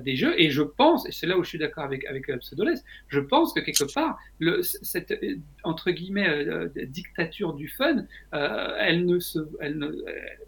des 0.01 0.17
jeux, 0.17 0.33
et 0.37 0.49
je 0.49 0.61
pense, 0.61 1.07
et 1.07 1.13
c'est 1.13 1.27
là 1.27 1.37
où 1.37 1.43
je 1.43 1.49
suis 1.49 1.57
d'accord 1.57 1.85
avec, 1.85 2.05
avec 2.05 2.25
je 3.07 3.19
pense 3.19 3.53
que 3.53 3.61
quelque 3.61 3.91
part, 3.93 4.17
cette, 4.61 5.13
entre 5.63 5.91
guillemets, 5.91 6.45
dictature 6.87 7.53
du 7.53 7.69
fun, 7.69 8.05
elle 8.31 9.05
ne 9.05 9.19
se... 9.19 9.39
Elle 9.61 9.77
ne, 9.77 9.91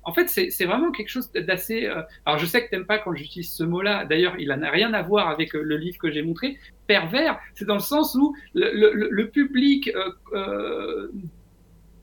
en 0.03 0.13
fait, 0.13 0.27
c'est 0.27 0.65
vraiment 0.65 0.91
quelque 0.91 1.09
chose 1.09 1.31
d'assez... 1.31 1.85
alors, 2.25 2.37
je 2.37 2.45
sais 2.45 2.63
que 2.63 2.69
tu 2.69 2.75
n'aimes 2.75 2.85
pas 2.85 2.99
quand 2.99 3.13
j'utilise 3.15 3.51
ce 3.51 3.63
mot-là, 3.63 4.05
d'ailleurs, 4.05 4.35
il 4.39 4.49
n'a 4.49 4.71
rien 4.71 4.93
à 4.93 5.01
voir 5.01 5.29
avec 5.29 5.53
le 5.53 5.77
livre 5.77 5.97
que 5.97 6.11
j'ai 6.11 6.21
montré, 6.21 6.57
pervers, 6.87 7.39
c'est 7.53 7.65
dans 7.65 7.75
le 7.75 7.79
sens 7.79 8.15
où 8.15 8.35
le, 8.53 9.23
public 9.25 9.91
euh, 9.93 10.11
euh, 10.33 11.11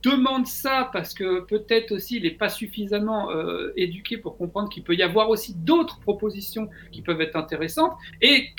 demande 0.09 0.47
ça 0.47 0.91
parce 0.93 1.15
que 1.15 1.41
peut-être 1.41 1.93
aussi 1.93 2.17
il 2.17 2.25
n'est 2.25 2.31
pas 2.31 2.49
suffisamment 2.49 3.31
euh, 3.31 3.73
éduqué 3.77 4.19
pour 4.19 4.37
comprendre 4.37 4.69
qu'il 4.69 4.83
peut 4.83 4.95
y 4.95 5.03
avoir 5.03 5.31
aussi 5.31 5.55
d'autres 5.55 6.01
propositions 6.01 6.69
qui 6.93 7.03
peuvent 7.03 7.21
être 7.21 7.37
intéressantes 7.37 7.93
et, 8.21 8.53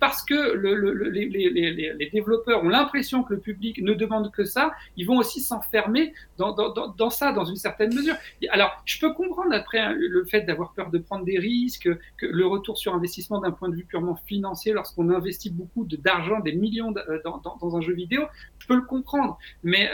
parce 0.00 0.24
que 0.24 0.52
le, 0.52 0.74
les, 1.10 2.10
développeurs 2.12 2.64
ont 2.64 2.68
l'impression 2.68 3.22
que 3.22 3.34
le 3.34 3.40
public 3.40 3.80
ne 3.82 3.94
demande 3.94 4.32
que 4.32 4.44
ça, 4.44 4.72
ils 4.96 5.06
vont 5.06 5.18
aussi 5.18 5.40
s'enfermer 5.40 6.12
dans, 6.38 7.10
ça 7.10 7.32
dans 7.32 7.44
une 7.44 7.56
certaine 7.56 7.94
mesure. 7.94 8.14
Alors, 8.50 8.82
je 8.84 8.98
peux 8.98 9.12
comprendre 9.12 9.52
après 9.52 9.78
hein, 9.78 9.94
le 9.96 10.24
fait 10.24 10.42
d'avoir 10.42 10.72
peur 10.72 10.90
de 10.90 10.98
prendre 10.98 11.24
des 11.24 11.38
risques, 11.38 11.88
que 12.16 12.26
le 12.26 12.46
retour 12.46 12.78
sur 12.78 12.94
investissement 12.94 13.40
d'un 13.40 13.52
point 13.52 13.68
de 13.68 13.76
vue 13.76 13.84
purement 13.84 14.16
financier, 14.26 14.72
lorsqu'on 14.72 15.10
investit 15.10 15.50
beaucoup 15.50 15.84
d'argent, 15.84 16.40
des 16.40 16.52
millions 16.52 16.92
euh, 16.96 17.20
dans, 17.24 17.76
un 17.76 17.80
jeu 17.80 17.94
vidéo, 17.94 18.22
je 18.58 18.66
peux 18.66 18.74
le 18.74 18.82
comprendre. 18.82 19.38
Mais 19.62 19.90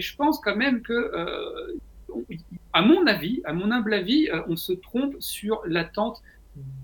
je 0.00 0.16
pense 0.16 0.37
quand 0.40 0.56
même 0.56 0.82
que, 0.82 0.92
euh, 0.92 1.76
à 2.72 2.82
mon 2.82 3.06
avis, 3.06 3.40
à 3.44 3.52
mon 3.52 3.70
humble 3.70 3.94
avis, 3.94 4.28
euh, 4.30 4.42
on 4.48 4.56
se 4.56 4.72
trompe 4.72 5.16
sur 5.18 5.62
l'attente 5.66 6.22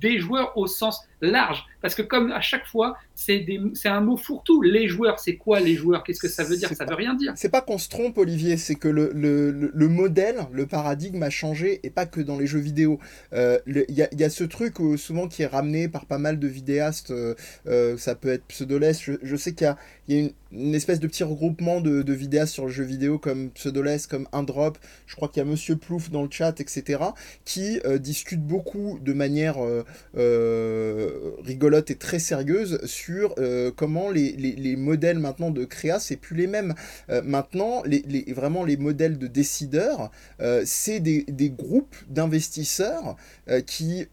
des 0.01 0.19
joueurs 0.19 0.57
au 0.57 0.67
sens 0.67 1.07
large. 1.31 1.65
Parce 1.81 1.95
que 1.95 2.03
comme 2.03 2.33
à 2.33 2.41
chaque 2.41 2.67
fois, 2.67 2.97
c'est 3.15 3.47
un 3.85 4.01
mot 4.01 4.17
fourre-tout. 4.17 4.63
Les 4.63 4.89
joueurs, 4.89 5.19
c'est 5.19 5.37
quoi 5.37 5.61
les 5.61 5.75
joueurs? 5.75 6.03
Qu'est-ce 6.03 6.21
que 6.21 6.29
ça 6.29 6.45
veut 6.45 6.57
dire? 6.57 6.71
Ça 6.75 6.85
veut 6.85 6.95
rien 6.95 7.15
dire. 7.15 7.33
C'est 7.37 7.51
pas 7.51 7.61
qu'on 7.61 7.79
se 7.79 7.89
trompe, 7.89 8.17
Olivier, 8.19 8.57
c'est 8.57 8.75
que 8.75 8.89
le, 8.89 9.11
le, 9.15 9.51
le, 9.51 9.89
modèle, 9.89 10.47
le 10.53 10.67
paradigme 10.67 11.23
a 11.23 11.31
changé, 11.31 11.81
et 11.83 11.91
pas 11.91 12.07
que 12.07 12.21
dans 12.21 12.39
les 12.39 12.47
jeux 12.47 12.59
vidéo. 12.59 12.99
Euh, 13.33 13.59
il 13.67 13.85
y, 13.91 14.03
a, 14.03 14.09
y, 14.13 14.25
a, 14.25 14.31
ce 14.31 14.45
truc 14.45 14.77
souvent 14.97 15.29
qui 15.29 15.43
est 15.43 15.47
ramené 15.47 15.89
par 15.89 16.07
pas 16.07 16.19
mal 16.19 16.39
de 16.39 16.49
vidéastes, 16.49 17.13
ça 17.97 18.15
peut 18.15 18.31
être 18.31 18.45
Pseudoless, 18.47 19.03
je, 19.03 19.13
je 19.23 19.37
sais 19.37 19.53
qu'il 19.53 19.67
y 19.67 19.69
a, 19.69 19.77
y 20.09 20.17
a 20.17 20.19
une, 20.21 20.33
une 20.55 20.75
espèce 20.75 21.01
de 21.01 21.07
petit 21.07 21.25
regroupement 21.25 21.81
de, 21.81 22.03
de 22.03 22.13
vidéastes 22.13 22.53
sur 22.53 22.67
le 22.67 22.71
jeu 22.71 22.85
vidéo 22.85 23.19
comme 23.19 23.51
Pseudoless, 23.51 24.07
comme 24.07 24.29
Indrop, 24.33 24.79
je 25.07 25.17
crois 25.17 25.29
qu'il 25.29 25.43
y 25.43 25.47
a 25.47 25.49
Monsieur 25.49 25.77
Plouf 25.77 26.11
dans 26.11 26.23
le 26.23 26.29
chat, 26.31 26.61
etc., 26.61 27.03
qui 27.45 27.81
euh, 27.85 27.99
discutent 27.99 28.45
beaucoup 28.45 28.99
de 29.03 29.13
manière 29.13 29.65
euh, 29.65 29.85
euh, 30.17 31.14
rigolote 31.45 31.91
et 31.91 31.97
très 31.97 32.19
sérieuse 32.19 32.85
sur 32.85 33.35
comment 33.77 34.11
les, 34.11 34.33
les, 34.33 34.53
les, 34.53 34.77
modèles 34.77 35.19
maintenant 35.19 35.51
de 35.51 35.65
créa, 35.65 35.99
c'est 35.99 36.17
plus 36.17 36.37
les 36.37 36.47
mêmes. 36.47 36.75
maintenant, 37.25 37.83
les, 37.85 38.03
les, 38.07 38.33
vraiment 38.33 38.65
les 38.65 38.77
modèles 38.77 39.19
de 39.19 39.27
décideurs, 39.27 40.11
c'est 40.65 41.01
des, 41.01 41.25
des 41.29 41.51
groupes 41.51 41.97
d'investisseurs 42.09 43.17
qui 43.67 44.07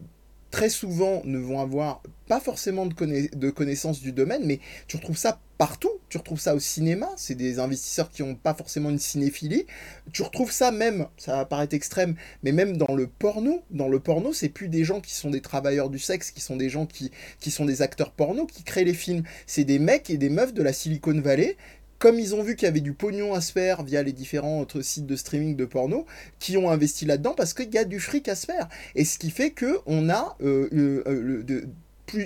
très 0.52 0.70
souvent 0.70 1.22
ne 1.26 1.40
vont 1.40 1.60
avoir 1.60 2.04
pas 2.28 2.40
forcément 2.40 2.86
de, 2.86 3.36
de 3.36 3.50
connaissance 3.50 4.02
du 4.02 4.12
domaine, 4.12 4.44
mais 4.46 4.60
tu 4.88 4.98
retrouves 4.98 5.18
ça 5.18 5.40
partout. 5.58 5.92
Tu 6.10 6.18
retrouves 6.18 6.40
ça 6.40 6.56
au 6.56 6.60
cinéma, 6.60 7.10
c'est 7.18 7.36
des 7.36 7.60
investisseurs 7.60 8.10
qui 8.10 8.24
n'ont 8.24 8.36
pas 8.36 8.54
forcément 8.54 8.90
une 8.90 9.00
cinéphilie. 9.00 9.66
Tu 10.12 10.24
retrouves 10.24 10.52
ça 10.52 10.72
même, 10.72 11.08
ça 11.18 11.38
va 11.38 11.46
paraître 11.46 11.74
extrême, 11.74 12.16
mais 12.44 12.52
même 12.52 12.78
dans 12.78 12.96
le 12.96 13.08
porno. 13.08 13.62
Dans 13.70 13.88
le 13.88 14.00
porno, 14.00 14.34
c'est 14.34 14.50
plus 14.50 14.68
des 14.68 14.84
gens 14.84 15.00
qui 15.02 15.14
sont 15.14 15.30
des 15.30 15.40
travailleurs 15.40 15.90
du 15.90 16.00
sexe, 16.00 16.32
qui 16.32 16.42
sont 16.42 16.58
des 16.58 16.70
gens 16.70 16.86
qui, 16.86 17.12
qui 17.40 17.52
sont 17.52 17.66
des 17.66 17.82
acteurs 17.82 18.12
porno, 18.12 18.46
qui 18.46 18.64
créent 18.64 18.84
les 18.84 18.94
films. 18.94 19.24
C'est 19.46 19.64
des 19.64 19.80
mecs 19.80 20.10
et 20.10 20.18
des 20.18 20.30
meufs 20.30 20.54
de 20.54 20.64
la 20.64 20.74
Silicon 20.74 21.20
Valley 21.22 21.56
comme 22.02 22.20
ils 22.20 22.34
ont 22.34 22.42
vu 22.42 22.56
qu'il 22.56 22.66
y 22.66 22.68
avait 22.68 22.82
du 22.82 22.94
pognon 22.94 23.36
à 23.36 23.42
se 23.42 23.52
faire 23.52 23.84
via 23.84 24.02
les 24.02 24.12
différents 24.12 24.60
autres 24.60 24.82
sites 24.82 25.06
de 25.06 25.16
streaming 25.16 25.56
de 25.56 25.66
porno, 25.66 26.08
qui 26.40 26.58
ont 26.58 26.72
investi 26.72 27.06
là-dedans 27.06 27.36
parce 27.38 27.54
qu'il 27.54 27.72
y 27.72 27.78
a 27.78 27.86
du 27.86 28.00
fric 28.00 28.28
à 28.28 28.34
se 28.34 28.48
faire. 28.48 28.68
Et 28.96 29.06
ce 29.06 29.20
qui 29.20 29.30
fait 29.30 29.52
que 29.52 29.78
on 29.86 30.10
a 30.10 30.36
euh, 30.42 30.68
euh, 30.74 31.04
euh 31.08 31.62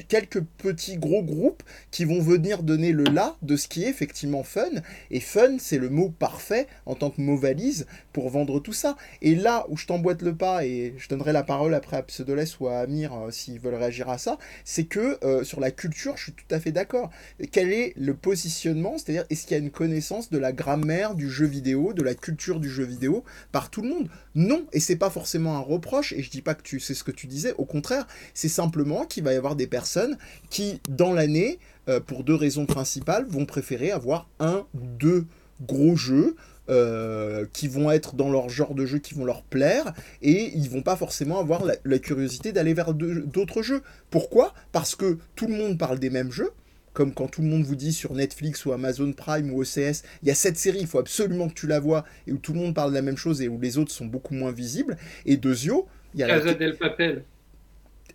quelques 0.08 0.42
petits 0.42 0.98
gros 0.98 1.24
groupes 1.24 1.64
qui 1.92 2.06
vont 2.06 2.22
venir 2.22 2.64
donner 2.64 2.92
le 2.92 3.04
là 3.04 3.36
de 3.42 3.56
ce 3.56 3.68
qui 3.68 3.84
est 3.84 3.90
effectivement 3.90 4.44
fun. 4.44 4.70
Et 5.12 5.20
fun, 5.20 5.58
c'est 5.60 5.78
le 5.78 5.90
mot 5.90 6.10
parfait 6.10 6.68
en 6.86 6.96
tant 6.96 7.10
que 7.10 7.22
mot 7.22 7.38
valise 7.38 7.86
pour 8.14 8.30
vendre 8.30 8.60
tout 8.60 8.74
ça. 8.74 8.96
Et 9.22 9.36
là 9.36 9.66
où 9.70 9.78
je 9.78 9.86
t'emboîte 9.86 10.22
le 10.22 10.36
pas, 10.36 10.66
et 10.66 10.94
je 10.98 11.08
donnerai 11.08 11.34
la 11.34 11.44
parole 11.44 11.74
après 11.74 11.98
à 11.98 12.04
Pseudoless 12.04 12.60
ou 12.60 12.68
à 12.68 12.80
Amir 12.80 13.14
euh, 13.14 13.32
s'ils 13.32 13.60
veulent 13.60 13.76
réagir 13.76 14.10
à 14.10 14.18
ça, 14.18 14.38
c'est 14.64 14.86
que 14.86 15.18
euh, 15.24 15.44
sur 15.44 15.60
la 15.60 15.72
culture, 15.72 16.18
je 16.18 16.24
suis 16.24 16.34
tout 16.34 16.46
à 16.52 16.60
fait 16.60 16.72
d'accord. 16.72 17.10
Quel 17.52 17.72
est 17.72 17.94
le 17.98 18.14
positionnement? 18.14 18.98
C'est-à-dire, 18.98 19.26
est-ce 19.30 19.46
qu'il 19.46 19.58
y 19.58 19.60
a 19.60 19.64
une 19.64 19.72
connaissance 19.72 20.30
de 20.30 20.38
la 20.38 20.52
grammaire 20.52 21.16
du 21.16 21.30
jeu 21.30 21.46
vidéo, 21.46 21.94
de 21.94 22.04
la 22.04 22.16
culture 22.16 22.60
du 22.60 22.70
jeu 22.70 22.84
vidéo 22.84 23.24
par 23.52 23.70
tout 23.70 23.82
le 23.82 23.90
monde? 23.90 24.10
Non, 24.36 24.66
et 24.74 24.80
c'est 24.80 24.96
pas 24.96 25.10
forcément 25.10 25.56
un 25.56 25.62
reproche, 25.62 26.14
et 26.14 26.22
je 26.22 26.30
dis 26.30 26.42
pas 26.42 26.56
que 26.56 26.64
tu 26.64 26.80
sais 26.80 26.94
ce 26.94 27.04
que 27.04 27.12
tu 27.12 27.28
disais, 27.28 27.54
au 27.58 27.66
contraire, 27.66 28.08
c'est 28.34 28.50
simplement 28.50 29.06
qu'il 29.06 29.24
va 29.24 29.34
y 29.34 29.38
avoir 29.38 29.56
des 29.56 29.68
personnes 29.76 30.18
qui, 30.50 30.80
dans 30.88 31.12
l'année, 31.12 31.60
euh, 31.90 32.00
pour 32.00 32.24
deux 32.24 32.34
raisons 32.34 32.66
principales, 32.66 33.26
vont 33.28 33.46
préférer 33.46 33.92
avoir 33.92 34.30
un 34.40 34.66
ou 34.74 34.80
deux 34.98 35.26
gros 35.60 35.98
jeux 35.98 36.38
euh, 36.70 37.46
qui 37.52 37.68
vont 37.68 37.92
être 37.92 38.16
dans 38.16 38.32
leur 38.32 38.48
genre 38.48 38.74
de 38.74 38.86
jeu 38.86 39.00
qui 39.00 39.16
vont 39.16 39.26
leur 39.26 39.44
plaire 39.44 39.94
et 40.22 40.50
ils 40.56 40.70
vont 40.70 40.82
pas 40.82 40.96
forcément 40.96 41.40
avoir 41.40 41.62
la, 41.66 42.00
curiosité 42.00 42.54
d'aller 42.54 42.74
vers 42.74 42.94
d'autres 42.94 43.64
jeux. 43.64 43.82
Pourquoi? 44.12 44.54
Parce 44.72 44.96
que 44.96 45.18
tout 45.36 45.48
le 45.48 45.56
monde 45.56 45.78
parle 45.78 46.00
des 46.00 46.10
mêmes 46.10 46.32
jeux. 46.32 46.52
Comme 46.94 47.14
quand 47.14 47.28
tout 47.28 47.42
le 47.42 47.50
monde 47.50 47.64
vous 47.64 47.76
dit 47.76 47.92
sur 47.92 48.14
Netflix 48.14 48.66
ou 48.66 48.72
Amazon 48.72 49.12
Prime 49.12 49.52
ou 49.52 49.62
OCS, 49.62 50.04
il 50.24 50.30
y 50.30 50.32
a 50.32 50.36
cette 50.36 50.56
série, 50.56 50.80
il 50.80 50.88
faut 50.88 51.00
absolument 51.00 51.50
que 51.50 51.54
tu 51.54 51.68
la 51.68 51.82
vois, 51.82 52.06
et 52.28 52.32
où 52.32 52.38
tout 52.38 52.54
le 52.54 52.60
monde 52.60 52.74
parle 52.74 52.92
de 52.92 52.96
la 52.96 53.02
même 53.02 53.18
chose 53.18 53.42
et 53.42 53.50
où 53.50 53.60
les 53.60 53.78
autres 53.78 53.92
sont 53.92 54.06
beaucoup 54.06 54.36
moins 54.36 54.54
visibles. 54.54 54.96
Et 55.26 55.36
Dezio, 55.36 55.86
il 56.14 56.22
y 56.22 56.24
a 56.24 56.28
Casa 56.28 56.54
del 56.54 56.78
Papel. 56.78 57.26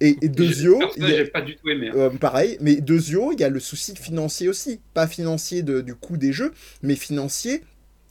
Et, 0.01 0.17
et 0.23 0.29
Dezio, 0.29 0.81
j'ai 0.97 1.27
pas 1.27 1.43
du 1.43 1.57
tout 1.57 1.69
aimé. 1.69 1.89
Hein. 1.89 1.97
Euh, 1.97 2.11
pareil, 2.11 2.57
mais 2.61 2.77
Dezio, 2.77 3.33
il 3.33 3.41
y 3.41 3.45
a 3.45 3.51
le 3.51 3.61
souci 3.61 3.95
financier 3.95 4.49
aussi, 4.49 4.81
pas 4.95 5.07
financier 5.07 5.63
de, 5.63 5.81
du 5.83 5.95
coût 5.95 6.17
des 6.17 6.33
jeux, 6.33 6.53
mais 6.83 6.97
financier 6.97 7.63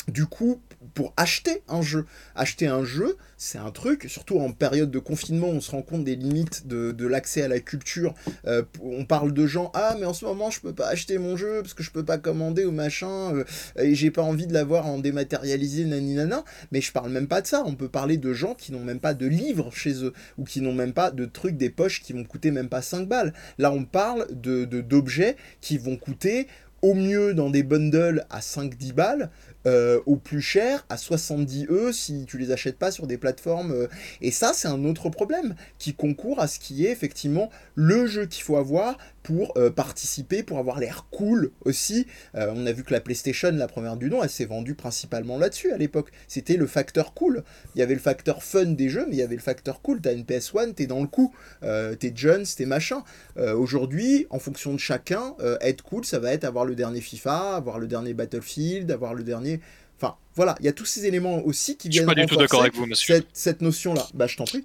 du 0.08 0.26
coup 0.26 0.62
pour 0.94 1.14
acheter 1.18 1.64
un 1.68 1.82
jeu. 1.82 2.06
Acheter 2.36 2.68
un 2.68 2.84
jeu, 2.84 3.18
c'est 3.38 3.58
un 3.58 3.72
truc, 3.72 4.06
surtout 4.10 4.40
en 4.40 4.52
période 4.52 4.92
de 4.92 5.00
confinement, 5.00 5.48
on 5.48 5.62
se 5.62 5.72
rend 5.72 5.82
compte 5.82 6.04
des 6.04 6.16
limites 6.16 6.68
de, 6.68 7.08
l'accès 7.08 7.42
à 7.42 7.48
la 7.48 7.60
culture. 7.60 8.14
Euh, 8.46 8.64
on 8.82 9.06
parle 9.06 9.34
de 9.34 9.46
gens, 9.48 9.72
ah 9.74 9.96
mais 10.00 10.06
en 10.06 10.14
ce 10.14 10.26
moment 10.26 10.52
je 10.52 10.60
peux 10.62 10.74
pas 10.74 10.88
acheter 10.88 11.18
mon 11.18 11.38
jeu 11.38 11.62
parce 11.62 11.74
que 11.74 11.84
je 11.84 11.92
peux 11.92 12.06
pas 12.06 12.18
commander 12.18 12.66
ou 12.66 12.72
machin, 12.72 13.34
euh, 13.34 13.44
et 13.78 13.96
j'ai 13.96 14.12
pas 14.12 14.22
envie 14.22 14.46
de 14.46 14.54
l'avoir 14.54 14.86
en 14.86 15.00
dématérialisé, 15.00 15.86
naninana. 15.86 16.44
Mais 16.72 16.82
je 16.82 16.92
parle 16.92 17.12
même 17.12 17.28
pas 17.28 17.42
de 17.42 17.48
ça, 17.48 17.64
on 17.66 17.76
peut 17.76 17.90
parler 17.90 18.18
de 18.18 18.34
gens 18.34 18.54
qui 18.54 18.72
n'ont 18.72 18.84
même 18.84 19.00
pas 19.00 19.14
de 19.14 19.26
livres 19.26 19.72
chez 19.74 20.04
eux, 20.04 20.14
ou 20.38 20.44
qui 20.44 20.62
n'ont 20.62 20.74
même 20.74 20.94
pas 20.94 21.12
de 21.12 21.26
trucs 21.26 21.58
des 21.58 21.70
poches 21.70 22.02
qui 22.02 22.14
vont 22.14 22.24
coûter 22.24 22.52
même 22.52 22.70
pas 22.70 22.82
5 22.82 23.08
balles. 23.08 23.34
Là 23.58 23.72
on 23.72 23.86
parle 23.86 24.28
de 24.32 24.66
d'objets 24.66 25.36
qui 25.62 25.78
vont 25.78 25.98
coûter 25.98 26.48
au 26.82 26.94
mieux 26.94 27.34
dans 27.34 27.50
des 27.50 27.64
bundles 27.64 28.26
à 28.30 28.40
5-10 28.40 28.94
balles, 28.94 29.30
euh, 29.66 30.00
au 30.06 30.16
plus 30.16 30.42
cher, 30.42 30.86
à 30.90 30.98
70 30.98 31.68
E 31.70 31.92
si 31.92 32.26
tu 32.26 32.38
les 32.38 32.52
achètes 32.52 32.78
pas 32.78 32.92
sur 32.92 33.08
des 33.08 33.18
plateformes. 33.18 33.72
euh, 33.72 33.88
et 34.22 34.32
ça, 34.32 34.52
c'est 34.54 34.68
un 34.68 34.86
autre 34.86 35.10
problème 35.10 35.56
qui 35.78 35.94
concourt 35.94 36.40
à 36.40 36.48
ce 36.48 36.60
qui 36.60 36.86
est 36.86 36.92
effectivement 36.92 37.50
le 37.76 38.08
jeu 38.08 38.26
qu'il 38.26 38.44
faut 38.44 38.58
avoir 38.58 38.98
pour 39.30 39.54
euh, 39.58 39.70
participer, 39.70 40.42
pour 40.42 40.58
avoir 40.58 40.80
l'air 40.80 41.06
cool 41.12 41.52
aussi. 41.64 42.08
Euh, 42.34 42.52
on 42.56 42.66
a 42.66 42.72
vu 42.72 42.84
que 42.84 42.92
la 42.92 43.00
PlayStation, 43.00 43.52
la 43.52 43.68
première 43.68 43.96
du 43.96 44.10
nom, 44.10 44.24
elle 44.24 44.30
s'est 44.30 44.46
vendue 44.46 44.74
principalement 44.74 45.38
là-dessus 45.38 45.72
à 45.72 45.78
l'époque. 45.78 46.10
C'était 46.28 46.58
le 46.58 46.66
facteur 46.66 47.14
cool. 47.14 47.44
Il 47.76 47.80
y 47.80 47.84
avait 47.84 47.94
le 47.94 48.00
facteur 48.00 48.42
fun 48.42 48.66
des 48.66 48.90
jeux, 48.90 49.06
mais 49.08 49.18
il 49.18 49.20
y 49.20 49.22
avait 49.22 49.36
le 49.36 49.42
facteur 49.42 49.84
cool. 49.84 50.02
T'as 50.02 50.14
une 50.14 50.24
PS1, 50.24 50.74
t'es 50.74 50.88
dans 50.88 51.00
le 51.00 51.06
coup. 51.06 51.32
Euh, 51.62 51.94
t'es 51.94 52.12
Jones, 52.16 52.44
t'es 52.58 52.66
machin. 52.66 53.04
Euh, 53.38 53.54
Aujourd'hui, 53.54 54.26
en 54.32 54.40
fonction 54.40 54.74
de 54.74 54.80
chacun, 54.80 55.36
être 55.62 55.84
cool, 55.84 56.06
ça 56.06 56.18
va 56.18 56.34
être 56.34 56.44
avoir 56.44 56.66
le 56.66 56.74
dernier 56.74 57.02
FIFA, 57.02 57.56
avoir 57.56 57.78
le 57.78 57.86
dernier 57.86 58.16
Battlefield, 58.16 58.90
avoir 58.90 59.14
le 59.14 59.24
dernier. 59.24 59.60
Enfin, 60.02 60.16
voilà, 60.34 60.56
il 60.60 60.66
y 60.66 60.70
a 60.70 60.74
tous 60.74 60.86
ces 60.86 61.06
éléments 61.06 61.46
aussi 61.46 61.78
qui 61.78 61.90
Je 61.90 61.92
suis 61.92 62.00
viennent 62.00 62.16
pas 62.16 62.20
du 62.20 62.26
tout 62.26 62.36
d'accord 62.36 62.62
avec 62.62 62.74
vous, 62.74 62.88
monsieur. 62.88 63.18
cette, 63.18 63.28
cette 63.34 63.62
notion-là. 63.62 64.08
Bah, 64.16 64.26
je 64.26 64.38
t'en 64.38 64.46
prie. 64.46 64.64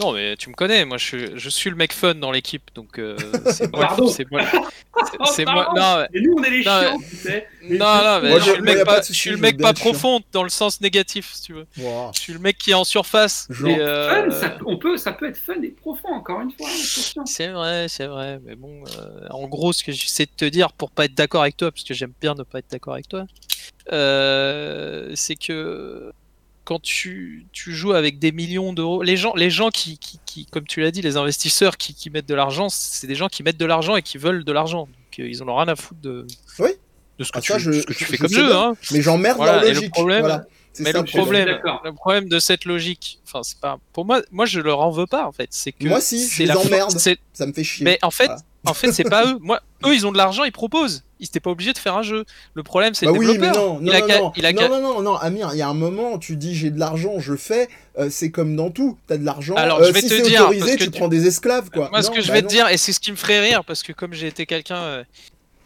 Non, 0.00 0.12
mais 0.12 0.36
tu 0.36 0.48
me 0.50 0.54
connais, 0.54 0.84
moi 0.84 0.98
je, 0.98 1.04
suis- 1.04 1.30
je 1.38 1.48
suis 1.48 1.70
le 1.70 1.76
mec 1.76 1.92
fun 1.92 2.14
dans 2.14 2.30
l'équipe, 2.30 2.62
donc 2.74 2.98
euh, 2.98 3.16
c'est 3.46 3.72
moi, 3.72 3.96
c'est 4.08 4.30
moi, 4.30 4.40
Oh, 5.18 5.24
c'est 5.26 5.44
moi, 5.44 5.68
non, 5.76 5.98
mais- 6.12 6.18
Et 6.18 6.22
nous, 6.22 6.34
on 6.38 6.42
est 6.42 6.50
les 6.50 6.64
Non, 6.64 6.80
chiants, 6.80 6.98
tu 7.10 7.16
sais. 7.16 7.46
non, 7.62 7.76
non, 7.78 8.20
mais 8.22 8.28
Moi, 8.30 8.38
je 8.38 8.44
suis 8.44 8.56
le 8.56 8.62
mec 8.62 8.84
pas 8.84 9.02
je 9.02 9.12
suis 9.12 9.30
le 9.30 9.36
mec 9.36 9.58
profond 9.74 10.20
dans 10.32 10.42
le 10.42 10.48
sens 10.48 10.80
négatif, 10.80 11.32
si 11.34 11.42
tu 11.42 11.52
veux. 11.52 11.66
Wow. 11.76 12.12
Je 12.14 12.20
suis 12.20 12.32
le 12.32 12.38
mec 12.38 12.56
qui 12.58 12.70
est 12.70 12.74
en 12.74 12.84
surface. 12.84 13.46
Et, 13.66 13.78
euh, 13.78 14.08
Fun, 14.08 14.30
ça, 14.30 14.58
on 14.64 14.78
peut, 14.78 14.96
ça 14.96 15.12
peut 15.12 15.28
être 15.28 15.36
fun 15.36 15.60
et 15.62 15.68
profond, 15.68 16.08
encore 16.08 16.40
une 16.40 16.50
fois. 16.50 16.66
C'est 17.26 17.48
vrai, 17.48 17.86
c'est 17.88 18.06
vrai, 18.06 18.38
mais 18.44 18.56
bon, 18.56 18.84
euh, 18.98 19.26
en 19.30 19.46
gros, 19.48 19.72
ce 19.74 19.84
que 19.84 19.92
j'essaie 19.92 20.24
de 20.26 20.30
te 20.36 20.44
dire 20.46 20.72
pour 20.72 20.90
pas 20.90 21.04
être 21.04 21.14
d'accord 21.14 21.42
avec 21.42 21.56
toi, 21.58 21.70
parce 21.70 21.84
que 21.84 21.92
j'aime 21.94 22.12
bien 22.20 22.34
ne 22.34 22.42
pas 22.42 22.60
être 22.60 22.70
d'accord 22.70 22.94
avec 22.94 23.08
toi, 23.08 23.26
euh, 23.92 25.12
c'est 25.14 25.36
que 25.36 26.12
quand 26.66 26.82
tu, 26.82 27.46
tu 27.52 27.72
joues 27.72 27.92
avec 27.94 28.18
des 28.18 28.32
millions 28.32 28.72
d'euros, 28.74 29.02
les 29.02 29.16
gens, 29.16 29.32
les 29.36 29.48
gens 29.50 29.70
qui, 29.70 29.96
qui, 29.98 30.18
qui, 30.26 30.44
comme 30.46 30.66
tu 30.66 30.80
l'as 30.80 30.90
dit, 30.90 31.00
les 31.00 31.16
investisseurs 31.16 31.76
qui, 31.78 31.94
qui 31.94 32.10
mettent 32.10 32.28
de 32.28 32.34
l'argent, 32.34 32.68
c'est 32.68 33.06
des 33.06 33.14
gens 33.14 33.28
qui 33.28 33.42
mettent 33.42 33.56
de 33.56 33.64
l'argent 33.64 33.96
et 33.96 34.02
qui 34.02 34.18
veulent 34.18 34.44
de 34.44 34.52
l'argent. 34.52 34.80
Donc 34.80 35.20
euh, 35.20 35.28
ils 35.28 35.42
en 35.42 35.48
ont 35.48 35.56
rien 35.56 35.68
à 35.68 35.76
foutre 35.76 36.00
de, 36.02 36.26
Oui. 36.58 36.70
de 37.18 37.24
ce 37.24 37.30
que 37.32 37.38
Ah, 37.38 37.40
tu, 37.40 37.52
ça, 37.52 37.58
je- 37.58 37.70
ce 37.72 37.86
que 37.86 37.92
tu 37.94 38.04
je- 38.04 38.08
fais 38.10 38.16
je 38.16 38.22
comme 38.22 38.30
jeu. 38.32 38.54
Hein. 38.54 38.74
Mais 38.90 39.00
j'emmerde 39.00 39.36
Voilà, 39.38 39.52
leur 39.54 39.62
et 39.64 39.68
le 39.68 39.74
logique. 39.76 39.92
problème- 39.92 40.20
voilà. 40.20 40.44
Mais 40.80 40.92
ça 40.92 40.98
le 40.98 41.04
problème, 41.06 41.58
le 41.84 41.92
problème 41.94 42.28
de 42.28 42.38
cette 42.38 42.66
logique, 42.66 43.18
enfin 43.24 43.40
c'est 43.42 43.58
pas, 43.58 43.78
pour 43.94 44.04
moi, 44.04 44.20
moi 44.30 44.44
je 44.44 44.60
leur 44.60 44.80
en 44.80 44.90
veux 44.90 45.06
pas 45.06 45.26
en 45.26 45.32
fait. 45.32 45.48
C'est 45.50 45.72
que 45.72 45.86
Moi, 45.88 46.02
si, 46.02 46.22
je 46.28 46.34
c'est 46.34 46.44
les 46.44 46.50
emmerde. 46.50 46.90
Ça 47.32 47.46
me 47.46 47.52
fait 47.54 47.64
chier. 47.64 47.82
Mais 47.84 47.98
en 48.02 48.10
fait, 48.10 48.26
Voilà. 48.26 48.42
En 48.66 48.74
fait, 48.74 48.92
c'est 48.92 49.04
pas 49.04 49.24
eux. 49.26 49.38
Moi, 49.40 49.60
eux, 49.84 49.94
ils 49.94 50.06
ont 50.06 50.12
de 50.12 50.16
l'argent, 50.16 50.44
ils 50.44 50.52
proposent. 50.52 51.02
Ils 51.18 51.24
n'étaient 51.24 51.40
pas 51.40 51.50
obligés 51.50 51.72
de 51.72 51.78
faire 51.78 51.96
un 51.96 52.02
jeu. 52.02 52.24
Le 52.54 52.62
problème, 52.62 52.92
c'est 52.94 53.06
Bah 53.06 53.12
le 53.12 53.18
oui, 53.18 53.38
mais 53.38 53.50
non, 53.50 53.80
non, 53.80 53.80
il 53.82 53.90
a 53.94 54.00
non, 54.00 54.06
non, 54.24 54.32
il 54.36 54.44
a 54.46 54.52
non, 54.52 54.58
qu'à- 54.60 54.68
non, 54.68 54.80
non, 54.82 55.00
non, 55.02 55.14
Amir, 55.16 55.50
il 55.54 55.58
y 55.58 55.62
a 55.62 55.68
un 55.68 55.72
moment, 55.74 56.18
tu 56.18 56.36
dis 56.36 56.54
j'ai 56.54 56.70
de 56.70 56.78
l'argent, 56.78 57.18
je 57.18 57.34
fais, 57.36 57.68
euh, 57.98 58.08
c'est 58.10 58.30
comme 58.30 58.54
dans 58.54 58.70
tout, 58.70 58.98
t'as 59.06 59.16
de 59.16 59.24
l'argent, 59.24 59.54
Alors, 59.54 59.78
euh, 59.80 59.86
je 59.88 59.92
vais 59.92 60.02
si 60.02 60.08
te 60.08 60.26
dire, 60.26 60.42
autorisé, 60.42 60.60
parce 60.66 60.72
que 60.76 60.84
tu 60.84 60.90
tu- 60.90 60.98
prends 60.98 61.08
des 61.08 61.26
esclaves, 61.26 61.70
quoi. 61.70 61.88
Moi, 61.90 62.02
ce 62.02 62.08
Non, 62.08 62.14
que 62.16 62.20
je 62.20 62.28
bah 62.28 62.34
vais 62.34 62.42
non. 62.42 62.48
te 62.48 62.52
dire, 62.52 62.68
et 62.68 62.76
c'est 62.76 62.92
ce 62.92 63.00
qui 63.00 63.10
me 63.12 63.16
ferait 63.16 63.40
rire, 63.40 63.64
parce 63.64 63.82
que 63.82 63.92
comme 63.92 64.12
j'ai 64.12 64.26
été 64.26 64.44
quelqu'un 64.44 64.76
euh, 64.76 65.04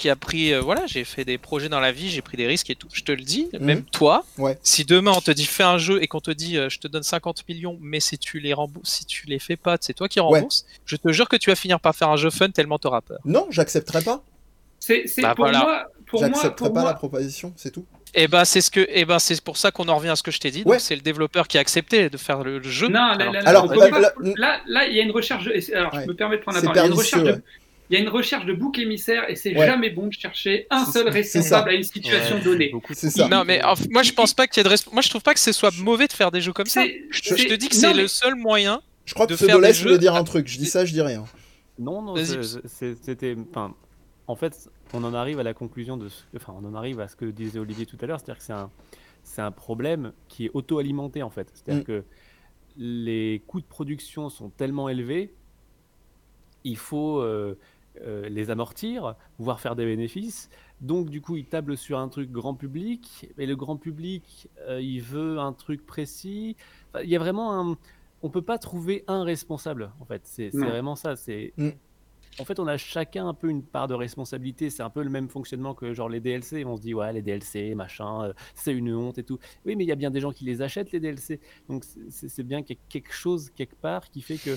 qui 0.01 0.09
a 0.09 0.17
pris, 0.17 0.53
euh, 0.55 0.61
voilà, 0.61 0.87
j'ai 0.87 1.05
fait 1.05 1.27
des 1.27 1.37
projets 1.37 1.69
dans 1.69 1.79
la 1.79 1.93
vie, 1.93 2.09
j'ai 2.09 2.23
pris 2.23 2.37
des 2.39 2.47
risques 2.47 2.71
et 2.71 2.75
tout. 2.75 2.89
Je 2.93 3.03
te 3.03 3.13
le 3.13 3.21
dis, 3.23 3.49
même 3.61 3.83
toi, 3.85 4.25
Mhm. 4.39 4.45
Ouais. 4.45 4.59
si 4.63 4.85
demain 4.87 5.13
on 5.15 5.21
te 5.21 5.31
dit 5.31 5.45
fais 5.45 5.63
un 5.63 5.77
jeu 5.77 6.03
et 6.03 6.07
qu'on 6.09 6.21
te 6.21 6.31
dit 6.31 6.57
euh, 6.57 6.71
je 6.71 6.79
te 6.79 6.89
donne 6.89 7.03
50 7.03 7.47
millions, 7.49 7.77
mais 7.83 8.01
si 8.01 8.17
tu 8.17 8.41
les 8.41 8.55
rembourses, 8.55 8.89
si 8.91 9.05
tu 9.05 9.27
les 9.27 9.39
fais 9.39 9.57
pas, 9.57 9.77
c'est 9.81 9.93
toi 9.93 10.09
qui 10.09 10.19
rembourses. 10.19 10.65
Je 10.87 10.97
te 10.97 11.13
jure 11.13 11.29
que 11.29 11.37
tu 11.37 11.51
vas 11.51 11.57
finir 11.57 11.79
par 11.81 11.95
faire 11.95 12.09
un 12.09 12.17
jeu 12.17 12.31
fun 12.31 12.49
tellement 12.51 12.79
t'auras 12.79 13.03
peur. 13.03 13.19
Non, 13.27 13.47
j'accepterai 13.51 14.03
pas. 14.03 14.23
C'est, 14.79 15.05
Bah, 15.21 15.35
pour 15.35 15.45
voilà. 15.45 15.59
moi, 15.61 15.87
pour 16.07 16.21
moi, 16.21 16.31
J'accepterai 16.33 16.73
pas 16.73 16.81
moi, 16.81 16.91
la 16.91 16.95
proposition, 16.95 17.53
c'est 17.57 17.71
tout. 17.71 17.85
Et 18.15 18.27
ben 18.27 18.45
c'est 18.47 18.61
ce 18.63 18.71
que, 18.73 18.85
et 18.91 19.05
ben 19.05 19.19
c'est 19.21 19.41
pour 19.43 19.57
ça 19.59 19.71
qu'on 19.71 19.87
en 19.89 19.97
revient 19.97 20.09
à 20.09 20.17
ce 20.17 20.23
que 20.23 20.31
je 20.31 20.41
t'ai 20.41 20.51
dit. 20.51 20.63
Ouais. 20.65 20.79
C'est 20.79 20.97
le 20.97 21.03
développeur 21.03 21.47
qui 21.47 21.59
a 21.59 21.61
accepté 21.61 22.09
de 22.09 22.17
faire 22.17 22.43
le, 22.43 22.61
jeu. 22.63 22.89
Non, 22.89 22.95
là, 22.95 23.13
Alors, 23.13 23.33
là, 23.33 23.41
là, 23.43 23.49
Alors, 23.51 23.67
là, 23.75 23.89
pas- 23.91 24.01
là- 24.01 24.13
là, 24.37 24.61
là, 24.67 24.87
il 24.87 24.97
y 24.97 25.01
a 25.01 25.03
une 25.05 25.11
recherche. 25.13 25.47
Alors, 25.75 25.95
Ouais. 25.95 26.03
je 26.05 26.09
me 26.09 26.15
permets 26.15 26.39
de 26.39 26.43
prendre 26.43 26.57
la 26.57 26.63
parole. 26.63 26.77
Il 26.77 26.81
y 26.81 26.83
a 26.83 26.87
une 26.87 26.95
recherche 26.99 27.23
de-. 27.23 27.43
Il 27.91 27.95
y 27.95 27.97
a 27.97 28.01
une 28.01 28.09
recherche 28.09 28.47
de 28.47 28.53
bouc 28.53 28.79
émissaire 28.79 29.29
et 29.29 29.35
c'est 29.35 29.55
Ouais. 29.57 29.67
jamais 29.67 29.91
bon 29.91 30.07
de 30.07 30.13
chercher 30.13 30.67
un 30.71 30.85
seul 30.87 31.09
responsable 31.09 31.71
à 31.71 31.73
une 31.75 31.83
situation 31.83 32.37
Ouais, 32.37 32.43
donnée. 32.43 32.69
beaucoup 32.71 32.95
C'est 32.95 33.11
ça. 33.11 33.27
Non 33.29 33.43
mais 33.45 33.61
moi 33.91 34.03
je 34.05 34.13
pense 34.13 34.33
pas 34.33 34.47
qu'il 34.47 34.59
y 34.63 34.67
ait 34.67 34.69
de 34.71 34.75
resp- 34.75 34.93
moi 34.93 35.03
je 35.03 35.09
trouve 35.11 35.23
pas 35.23 35.35
que 35.35 35.41
ce 35.41 35.51
soit 35.51 35.77
mauvais 35.81 36.07
de 36.07 36.13
faire 36.13 36.31
des 36.31 36.41
jeux 36.41 36.53
comme 36.53 36.67
ça. 36.67 36.85
Je, 37.11 37.21
te- 37.21 37.37
je 37.37 37.55
dis 37.57 37.69
que 37.69 37.75
c'est 37.75 37.93
mais- 37.93 38.03
le 38.03 38.09
seul 38.09 38.37
moyen. 38.37 38.81
Je 39.07 39.15
crois 39.15 39.27
que 39.27 39.33
de 39.33 39.37
faire 39.37 39.49
Pseudolès 39.49 39.77
des 39.77 39.83
voulait 39.83 39.95
jeux- 39.95 39.99
dire 39.99 40.15
un 40.15 40.23
truc, 40.23 40.47
je 40.47 40.57
dis 40.57 40.67
ça, 40.67 40.85
je 40.85 40.93
dis 40.93 41.01
rien. 41.03 41.25
Non, 41.81 42.01
non, 42.03 42.15
c'était. 42.17 43.35
Enfin, 43.51 43.75
en 44.29 44.37
fait, 44.37 44.69
on 44.93 45.03
en 45.03 45.13
arrive 45.15 45.41
à 45.41 45.43
la 45.43 45.55
conclusion 45.55 45.97
de. 45.97 46.09
ce- 46.09 46.23
Enfin, 46.37 46.55
on 46.57 46.65
en 46.65 46.75
arrive 46.75 47.01
à 47.01 47.09
ce 47.09 47.17
que 47.17 47.25
disait 47.25 47.59
Olivier 47.59 47.87
tout 47.87 47.97
à 48.03 48.07
l'heure, 48.07 48.21
c'est-à-dire 48.21 48.39
que 48.39 48.45
c'est 48.45 48.53
un, 48.53 48.71
c'est 49.25 49.41
un 49.43 49.51
problème 49.51 50.13
qui 50.29 50.47
est 50.47 50.51
auto-alimenté 50.55 51.23
en 51.25 51.31
fait. 51.31 51.49
C'est-à-dire 51.55 51.83
Mm. 51.83 51.87
que 51.87 52.05
les 52.77 53.43
coûts 53.49 53.61
de 53.61 53.67
production 53.67 54.29
sont 54.29 54.51
tellement 54.51 54.89
élevés, 54.89 55.35
il 56.65 56.77
faut 56.77 57.21
euh, 57.21 57.59
euh, 58.03 58.29
les 58.29 58.51
amortir, 58.51 59.15
voire 59.39 59.61
faire 59.61 59.77
des 59.77 59.85
bénéfices. 59.85 60.49
Donc, 60.81 61.11
du 61.11 61.21
coup, 61.21 61.37
ils 61.37 61.47
tablent 61.47 61.77
sur 61.77 61.99
un 61.99 62.09
truc 62.09 62.31
grand 62.31 62.55
public, 62.55 63.29
et 63.37 63.47
le 63.47 63.57
grand 63.57 63.77
public, 63.77 64.49
euh, 64.69 64.81
il 64.81 65.01
veut 65.03 65.39
un 65.39 65.53
truc 65.53 65.85
précis. 65.85 66.57
Enfin, 66.89 67.03
il 67.05 67.11
y 67.11 67.17
a 67.17 67.19
vraiment 67.19 67.59
un. 67.59 67.77
On 68.23 68.31
peut 68.31 68.43
pas 68.43 68.59
trouver 68.59 69.05
un 69.07 69.25
responsable, 69.25 69.91
en 70.01 70.05
fait. 70.05 70.23
C'est 70.25 70.51
vraiment 70.51 70.95
ça. 70.95 71.17
C'est. 71.17 71.53
Mm. 71.57 71.71
En 72.39 72.45
fait, 72.45 72.59
on 72.61 72.67
a 72.69 72.77
chacun 72.77 73.27
un 73.29 73.35
peu 73.35 73.49
une 73.51 73.63
part 73.63 73.89
de 73.89 73.95
responsabilité. 73.95 74.71
C'est 74.71 74.83
un 74.83 74.89
peu 74.91 75.03
le 75.03 75.11
même 75.11 75.29
fonctionnement 75.29 75.75
que 75.75 75.93
genre 75.93 76.09
les 76.09 76.21
DLC. 76.21 76.65
On 76.65 76.77
se 76.77 76.81
dit 76.83 76.95
ouais, 76.95 77.13
les 77.13 77.23
DLC, 77.23 77.75
machin, 77.75 78.25
euh, 78.27 78.33
c'est 78.55 78.73
une 78.73 78.95
honte 78.95 79.19
et 79.19 79.25
tout. 79.25 79.39
Oui, 79.67 79.75
mais 79.77 79.85
il 79.85 79.89
y 79.89 79.93
a 79.93 79.97
bien 79.97 80.11
des 80.11 80.21
gens 80.21 80.31
qui 80.33 80.45
les 80.45 80.63
achètent 80.63 80.93
les 80.93 81.01
DLC. 81.01 81.41
Donc 81.69 81.85
c'est- 82.09 82.43
bien 82.45 82.63
qu'il 82.63 82.77
y 82.77 82.79
ait 82.79 82.83
quelque 82.89 83.13
chose 83.13 83.51
quelque 83.51 83.75
part 83.75 84.09
qui 84.11 84.23
fait 84.23 84.37
que 84.37 84.55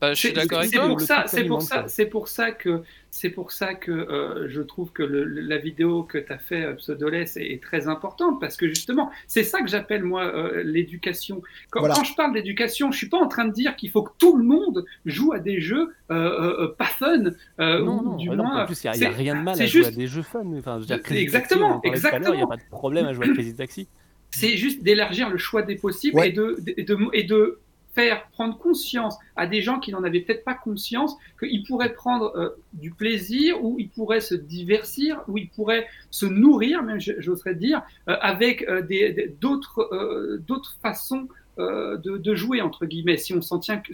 Bah, 0.00 0.12
je 0.14 0.18
suis 0.18 0.28
C'est- 0.28 0.34
d'accord 0.34 0.58
avec 0.60 0.70
c'est 0.70 0.76
toi. 0.78 0.86
pour 0.88 0.98
Le 0.98 1.04
ça, 1.04 1.16
truc 1.16 1.28
c'est 1.28 1.36
pour 1.44 1.56
alimente, 1.56 1.62
ça, 1.62 1.78
quoi. 1.80 1.88
c'est 1.88 2.06
pour 2.06 2.28
ça 2.28 2.52
que 2.52 2.82
c'est 3.14 3.28
pour 3.28 3.52
ça 3.52 3.74
que 3.74 3.90
euh, 3.92 4.48
je 4.48 4.62
trouve 4.62 4.90
que 4.90 5.02
le- 5.02 5.24
la 5.24 5.58
vidéo 5.58 6.02
que 6.02 6.16
tu 6.16 6.32
as 6.32 6.38
fait 6.38 6.64
euh, 6.64 6.72
Pseudolès 6.76 7.36
est, 7.36 7.44
est 7.52 7.62
très 7.62 7.86
importante 7.86 8.40
parce 8.40 8.56
que 8.56 8.66
justement 8.66 9.10
c'est 9.26 9.44
ça 9.44 9.60
que 9.60 9.68
j'appelle 9.68 10.02
moi 10.02 10.24
euh, 10.24 10.62
l'éducation. 10.64 11.42
Quand, 11.70 11.80
Voilà. 11.80 11.94
quand 11.94 12.04
je 12.04 12.14
parle 12.14 12.32
d'éducation, 12.32 12.90
je 12.90 12.96
suis 12.96 13.10
pas 13.10 13.18
en 13.18 13.28
train 13.28 13.44
de 13.44 13.52
dire 13.52 13.76
qu'il 13.76 13.90
faut 13.90 14.02
que 14.02 14.12
tout 14.16 14.38
le 14.38 14.44
monde 14.44 14.86
joue 15.04 15.34
à 15.34 15.40
des 15.40 15.60
jeux 15.60 15.92
euh, 16.10 16.68
pas 16.78 16.86
fun. 16.86 17.24
euh, 17.60 17.84
non, 17.84 17.98
ou 18.00 18.02
non. 18.02 18.16
du 18.16 18.30
moins, 18.30 18.62
en 18.62 18.66
plus, 18.66 18.82
il 18.82 18.86
n'y 18.86 18.90
a, 18.90 18.94
c'est- 18.94 19.08
rien 19.08 19.36
de 19.36 19.42
mal 19.42 19.56
c'est 19.56 19.64
à 19.64 19.66
jouer 19.66 19.80
à 19.82 19.84
juste- 19.88 19.98
des 19.98 20.06
jeux 20.06 20.22
fun. 20.22 20.44
Enfin, 20.58 20.76
je 20.76 20.80
veux 20.80 20.86
dire, 20.86 20.98
exactement, 21.14 21.20
Taxi, 21.20 21.58
l'heure, 21.58 21.80
Il 21.84 21.88
n'y 21.88 21.90
a 21.90 21.94
exactement. 21.96 22.46
pas 22.48 22.56
de 22.56 22.62
problème 22.70 23.06
à 23.06 23.12
jouer 23.12 23.28
à 23.28 23.34
Crazy 23.34 23.54
Taxi. 23.54 23.88
c'est 24.30 24.56
juste 24.56 24.82
d'élargir 24.82 25.28
le 25.28 25.36
choix 25.36 25.60
des 25.60 25.76
possibles 25.76 26.16
Ouais. 26.16 26.30
et, 26.30 26.32
de, 26.32 26.56
et, 26.78 26.82
de, 26.84 26.96
et 27.12 27.24
de 27.24 27.58
faire 27.94 28.26
prendre 28.32 28.56
conscience 28.58 29.16
à 29.36 29.46
des 29.46 29.60
gens 29.60 29.78
qui 29.78 29.90
n'en 29.92 30.02
avaient 30.02 30.20
peut-être 30.20 30.44
pas 30.44 30.54
conscience 30.54 31.14
qu'ils 31.38 31.62
pourraient 31.64 31.92
prendre 31.92 32.32
euh, 32.36 32.48
du 32.72 32.90
plaisir 32.90 33.62
ou 33.62 33.76
ils 33.78 33.88
pourraient 33.90 34.20
se 34.22 34.34
divertir 34.34 35.20
ou 35.28 35.36
ils 35.38 35.48
pourraient 35.50 35.86
se 36.10 36.24
nourrir, 36.26 36.82
même 36.82 36.98
j'oserais 37.00 37.54
dire, 37.54 37.82
euh, 38.08 38.16
avec 38.20 38.62
euh, 38.68 38.80
des- 38.82 39.34
d'autres 39.40 40.40
d'autres 40.46 40.76
façons 40.82 41.28
de, 41.58 42.16
de 42.16 42.34
jouer 42.34 42.62
entre 42.62 42.86
guillemets 42.86 43.18
si 43.18 43.34
on 43.34 43.42
s'en 43.42 43.58
tient 43.58 43.76
que 43.76 43.92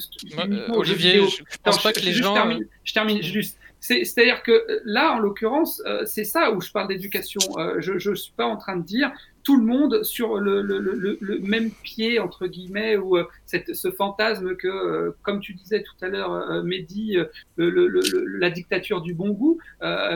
Olivier, 0.73 1.11
vidéo. 1.15 1.27
je, 1.27 1.43
je 1.51 1.57
pense 1.63 1.83
pas 1.83 1.91
je- 1.93 2.01
que 2.01 2.05
les 2.07 2.13
gens. 2.13 2.33
termine, 2.35 2.67
je 2.85 2.93
termine 2.95 3.21
juste. 3.21 3.59
C'est- 3.81 4.05
C'est-à-dire 4.05 4.43
que 4.45 4.53
euh, 4.53 4.81
là, 4.85 5.13
en 5.15 5.19
l'occurrence, 5.19 5.83
c'est 6.07 6.23
ça 6.25 6.53
où 6.53 6.61
je 6.61 6.71
parle 6.71 6.87
d'éducation. 6.89 7.41
Je 7.81 8.11
ne 8.11 8.15
suis 8.15 8.33
pas 8.37 8.47
en 8.47 8.57
train 8.57 8.77
de 8.77 8.85
dire 8.85 9.11
tout 9.49 9.57
le 9.57 9.65
monde 9.65 10.03
sur 10.03 10.37
le, 10.37 11.41
même 11.41 11.71
pied, 11.71 12.19
entre 12.21 12.49
guillemets, 12.49 12.99
ou 12.99 13.17
euh, 13.17 13.27
cette, 13.47 13.75
ce 13.75 13.91
fantasme 13.91 14.57
que, 14.57 14.69
euh, 14.69 15.17
comme 15.23 15.41
tu 15.41 15.55
disais 15.55 15.83
tout 15.83 16.05
à 16.05 16.09
l'heure, 16.09 16.33
euh, 16.33 16.63
Mehdi, 16.63 17.17
la 17.57 18.51
dictature 18.51 19.01
du 19.01 19.15
bon 19.15 19.31
goût, 19.31 19.59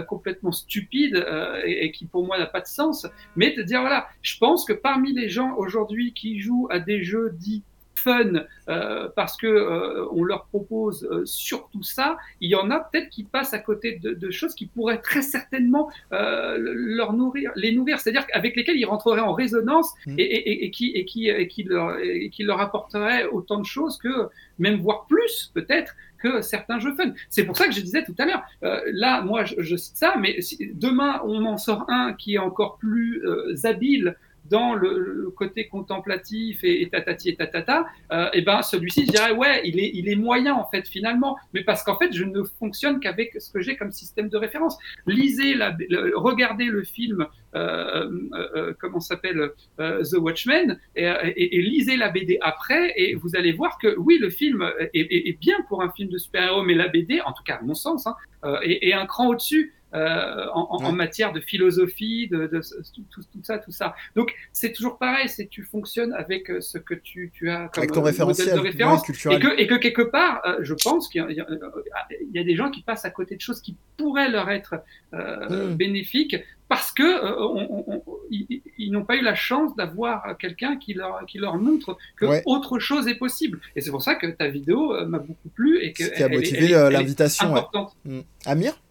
complètement 0.07 0.53
stupide 0.53 1.25
et, 1.65 1.87
et 1.87 1.93
qui 1.93 2.05
pour 2.05 2.27
moi 2.27 2.39
n'a 2.39 2.45
pas 2.45 2.61
de 2.61 2.67
sens, 2.67 3.07
mais 3.35 3.55
de 3.57 3.63
dire, 3.63 3.81
voilà, 3.81 4.07
je 4.21 4.37
pense 4.37 4.67
que 4.67 4.75
parmi 4.75 5.15
les 5.15 5.31
gens 5.31 5.57
aujourd'hui 5.57 6.13
qui 6.13 6.39
jouent 6.39 6.69
à 6.71 6.79
des 6.79 7.03
jeux 7.03 7.31
dits 7.33 7.63
fun 8.03 8.45
euh, 8.69 9.09
parce 9.17 9.37
que 9.37 9.47
euh, 9.47 10.07
on 10.13 10.25
leur 10.25 10.47
propose 10.47 11.09
euh, 11.11 11.25
surtout 11.25 11.83
ça, 11.83 12.17
il 12.41 12.51
y 12.51 12.55
en 12.55 12.71
a 12.71 12.81
peut-être 12.81 13.09
qui 13.09 13.25
passent 13.25 13.55
à 13.55 13.59
côté 13.59 13.99
de, 14.03 14.13
de 14.15 14.31
choses 14.31 14.55
qui 14.55 14.67
pourraient 14.67 15.01
très 15.01 15.23
certainement 15.23 15.91
leur 16.11 17.13
nourrir, 17.13 17.51
les 17.57 17.73
nourrir, 17.73 18.01
c'est-à-dire 18.01 18.27
avec 18.33 18.57
lesquelles 18.57 18.77
ils 18.77 18.85
rentreraient 18.85 19.21
en 19.21 19.33
résonance 19.33 19.93
Mm. 20.07 20.19
et, 20.19 20.23
et, 20.23 20.65
et, 20.65 20.71
qui, 20.71 20.91
et, 20.91 21.05
qui, 21.05 21.29
et, 21.29 21.49
qui 21.49 21.63
leur, 21.65 21.99
et 21.99 22.31
qui 22.31 22.43
leur 22.43 22.61
apporteraient 22.61 23.27
autant 23.27 23.61
de 23.61 23.67
choses 23.67 23.99
que, 23.99 24.29
même 24.59 24.81
voire 24.81 25.07
plus 25.07 25.51
peut-être, 25.55 25.95
que 26.19 26.41
certains 26.41 26.79
jeux 26.79 26.95
fun. 26.95 27.13
C'est 27.31 27.45
pour 27.45 27.57
ça 27.57 27.67
que 27.67 27.73
je 27.73 27.81
disais 27.81 28.05
tout 28.05 28.15
à 28.19 28.27
l'heure, 28.27 28.45
euh, 28.63 28.81
là, 28.93 29.23
moi, 29.23 29.45
je, 29.45 29.57
je, 29.59 29.77
cite 29.77 29.97
ça, 29.97 30.15
mais 30.19 30.41
si, 30.41 30.71
demain, 30.75 31.21
on 31.25 31.45
en 31.47 31.59
sort 31.59 31.85
un 31.89 32.13
qui 32.13 32.35
est 32.35 32.39
encore 32.39 32.79
plus 32.79 33.25
euh, 33.25 33.55
habile 33.65 34.17
dans 34.53 34.75
le, 34.75 35.33
côté 35.35 35.67
contemplatif 35.67 36.63
et, 36.63 36.83
et 36.83 36.89
tatati 36.91 37.31
et 37.31 37.37
tatata, 37.37 37.87
euh, 38.13 38.29
et 38.35 38.43
ben 38.43 38.61
celui-ci, 38.61 39.07
je 39.07 39.13
dirais 39.13 39.33
ouais, 39.33 39.63
il 39.65 40.09
est, 40.09 40.15
moyen 40.15 40.55
en 40.55 40.67
fait 40.67 40.87
finalement, 40.87 41.39
mais 41.55 41.65
parce 41.65 41.83
qu'en 41.83 41.97
fait, 41.97 42.13
je 42.13 42.25
ne 42.25 42.43
fonctionne 42.43 43.01
qu'avec 43.01 43.41
ce 43.41 43.51
que 43.51 43.61
j'ai 43.61 43.77
comme 43.77 43.93
système 43.93 44.29
de 44.29 44.37
référence. 44.37 44.77
Lisez 45.07 45.55
la, 45.55 45.75
le, 45.89 46.13
regardez 46.17 46.67
le 46.67 46.85
film, 46.85 47.27
euh, 47.55 48.11
euh, 48.35 48.75
comment 48.79 49.01
s'appelle 49.01 49.53
The 49.79 50.19
Watchmen, 50.19 50.79
et, 50.97 51.05
et, 51.05 51.57
et, 51.57 51.63
lisez 51.63 51.97
la 51.97 52.11
BD 52.11 52.39
après, 52.43 52.93
et 52.97 53.15
vous 53.15 53.35
allez 53.35 53.53
voir 53.53 53.79
que 53.79 53.97
oui, 53.97 54.19
le 54.21 54.29
film 54.29 54.71
est, 54.93 55.39
bien 55.41 55.57
pour 55.69 55.83
un 55.83 55.91
film 55.91 56.11
de 56.11 56.19
super-héros, 56.19 56.63
mais 56.63 56.75
la 56.75 56.89
BD, 56.89 57.23
en 57.23 57.33
tout 57.33 57.43
cas 57.43 57.57
à 57.57 57.63
mon 57.63 57.75
sens, 57.75 58.07
hein, 58.07 58.15
est 58.63 58.93
un 58.93 59.07
cran 59.07 59.29
au-dessus. 59.29 59.73
Euh, 59.95 60.47
en, 60.55 60.79
ouais. 60.81 60.87
en, 60.87 60.93
matière 60.93 61.33
de 61.33 61.41
philosophie, 61.41 62.29
de, 62.29 62.47
de, 62.47 62.47
de 62.47 62.61
tout, 62.61 63.05
tout, 63.11 63.21
tout, 63.21 63.41
ça, 63.43 63.59
tout 63.59 63.73
ça. 63.73 63.95
Donc 64.17 64.35
c'est 64.53 64.73
toujours 64.73 64.97
pareil, 64.97 65.29
c'est 65.29 65.49
tu 65.49 65.65
fonctionnes 65.65 66.15
avec 66.15 66.51
euh, 66.51 66.61
ce 66.63 66.79
que 66.79 66.95
tu, 66.95 67.31
tu 67.35 67.51
as 67.51 67.69
comme 67.69 67.83
avec 67.83 67.93
ton 67.93 68.03
référentiel, 68.03 68.55
de 68.55 68.61
référence, 68.61 69.07
ouais, 69.07 69.37
et, 69.37 69.39
que, 69.39 69.61
et 69.61 69.67
que 69.67 69.75
quelque 69.75 70.03
part, 70.03 70.41
euh, 70.47 70.59
je 70.63 70.73
pense 70.73 71.09
qu'il 71.09 71.23
y, 71.29 72.35
y, 72.35 72.39
a 72.39 72.45
des 72.45 72.57
gens 72.57 72.71
qui 72.71 72.83
passent 72.83 73.05
à 73.05 73.11
côté 73.11 73.37
de 73.37 73.41
choses 73.43 73.61
qui 73.61 73.77
pourraient 73.99 74.31
leur 74.31 74.51
être 74.51 74.83
mmh. 75.13 75.75
bénéfiques 75.75 76.37
parce 76.73 76.91
que 76.91 77.03
euh, 77.03 77.37
on, 77.39 77.85
on, 77.87 78.03
ils, 78.31 78.63
ils 78.79 78.91
n'ont 78.91 79.05
pas 79.05 79.17
eu 79.17 79.21
la 79.21 79.35
chance 79.35 79.77
d'avoir 79.77 80.39
quelqu'un 80.39 80.79
qui 80.79 80.95
leur, 80.95 81.27
qui 81.27 81.37
leur 81.37 81.59
montre 81.59 81.99
que 82.17 82.25
ouais. 82.25 82.43
autre 82.47 82.79
chose 82.79 83.09
est 83.09 83.17
possible. 83.17 83.61
Et 83.77 83.83
c'est 83.83 83.91
pour 83.91 84.01
ça 84.01 84.15
que 84.15 84.27
ta 84.27 84.49
vidéo 84.49 84.95
euh, 84.95 85.05
m'a 85.05 85.19
beaucoup 85.19 85.51
plu 85.51 85.83
et 85.83 85.93
que 85.93 86.05
qui 86.05 86.23
a 86.23 86.31
motivé 86.31 86.69
l'invitation. 86.69 87.53
Ouais. 87.53 87.61
Mmh. 88.07 88.21
Amir? 88.47 88.82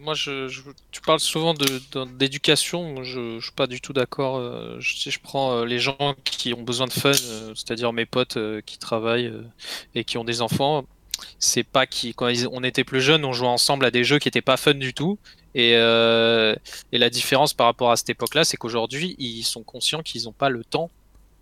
Moi, 0.00 0.14
je, 0.14 0.48
je, 0.48 0.62
tu 0.90 1.00
parles 1.00 1.20
souvent 1.20 1.54
d'éducation. 1.54 3.02
Je 3.04 3.36
ne 3.36 3.40
suis 3.40 3.52
pas 3.52 3.66
du 3.66 3.80
tout 3.80 3.92
d'accord. 3.92 4.38
Euh, 4.38 4.80
si 4.80 5.10
je 5.10 5.20
prends 5.20 5.52
euh, 5.58 5.64
les 5.64 5.78
gens 5.78 6.14
qui 6.24 6.54
ont 6.54 6.62
besoin 6.62 6.86
de 6.86 6.92
fun, 6.92 7.10
euh, 7.10 7.52
c'est-à-dire 7.54 7.92
mes 7.92 8.06
potes 8.06 8.38
qui 8.64 8.78
travaillent 8.78 9.32
et 9.94 10.04
qui 10.04 10.18
ont 10.18 10.24
des 10.24 10.42
enfants, 10.42 10.84
c'est 11.38 11.64
pas 11.64 11.86
qui 11.86 12.14
quand 12.14 12.32
on 12.50 12.64
était 12.64 12.84
plus 12.84 13.00
jeunes, 13.00 13.24
on 13.24 13.32
jouait 13.32 13.48
ensemble 13.48 13.84
à 13.84 13.90
des 13.90 14.04
jeux 14.04 14.18
qui 14.18 14.28
n'étaient 14.28 14.40
pas 14.40 14.56
fun 14.56 14.74
du 14.74 14.94
tout. 14.94 15.18
Et, 15.54 15.72
euh, 15.74 16.54
et 16.92 16.98
la 16.98 17.10
différence 17.10 17.54
par 17.54 17.66
rapport 17.66 17.90
à 17.90 17.96
cette 17.96 18.10
époque-là, 18.10 18.44
c'est 18.44 18.56
qu'aujourd'hui, 18.56 19.16
ils 19.18 19.42
sont 19.42 19.64
conscients 19.64 20.02
qu'ils 20.02 20.24
n'ont 20.24 20.32
pas 20.32 20.48
le 20.48 20.64
temps 20.64 20.90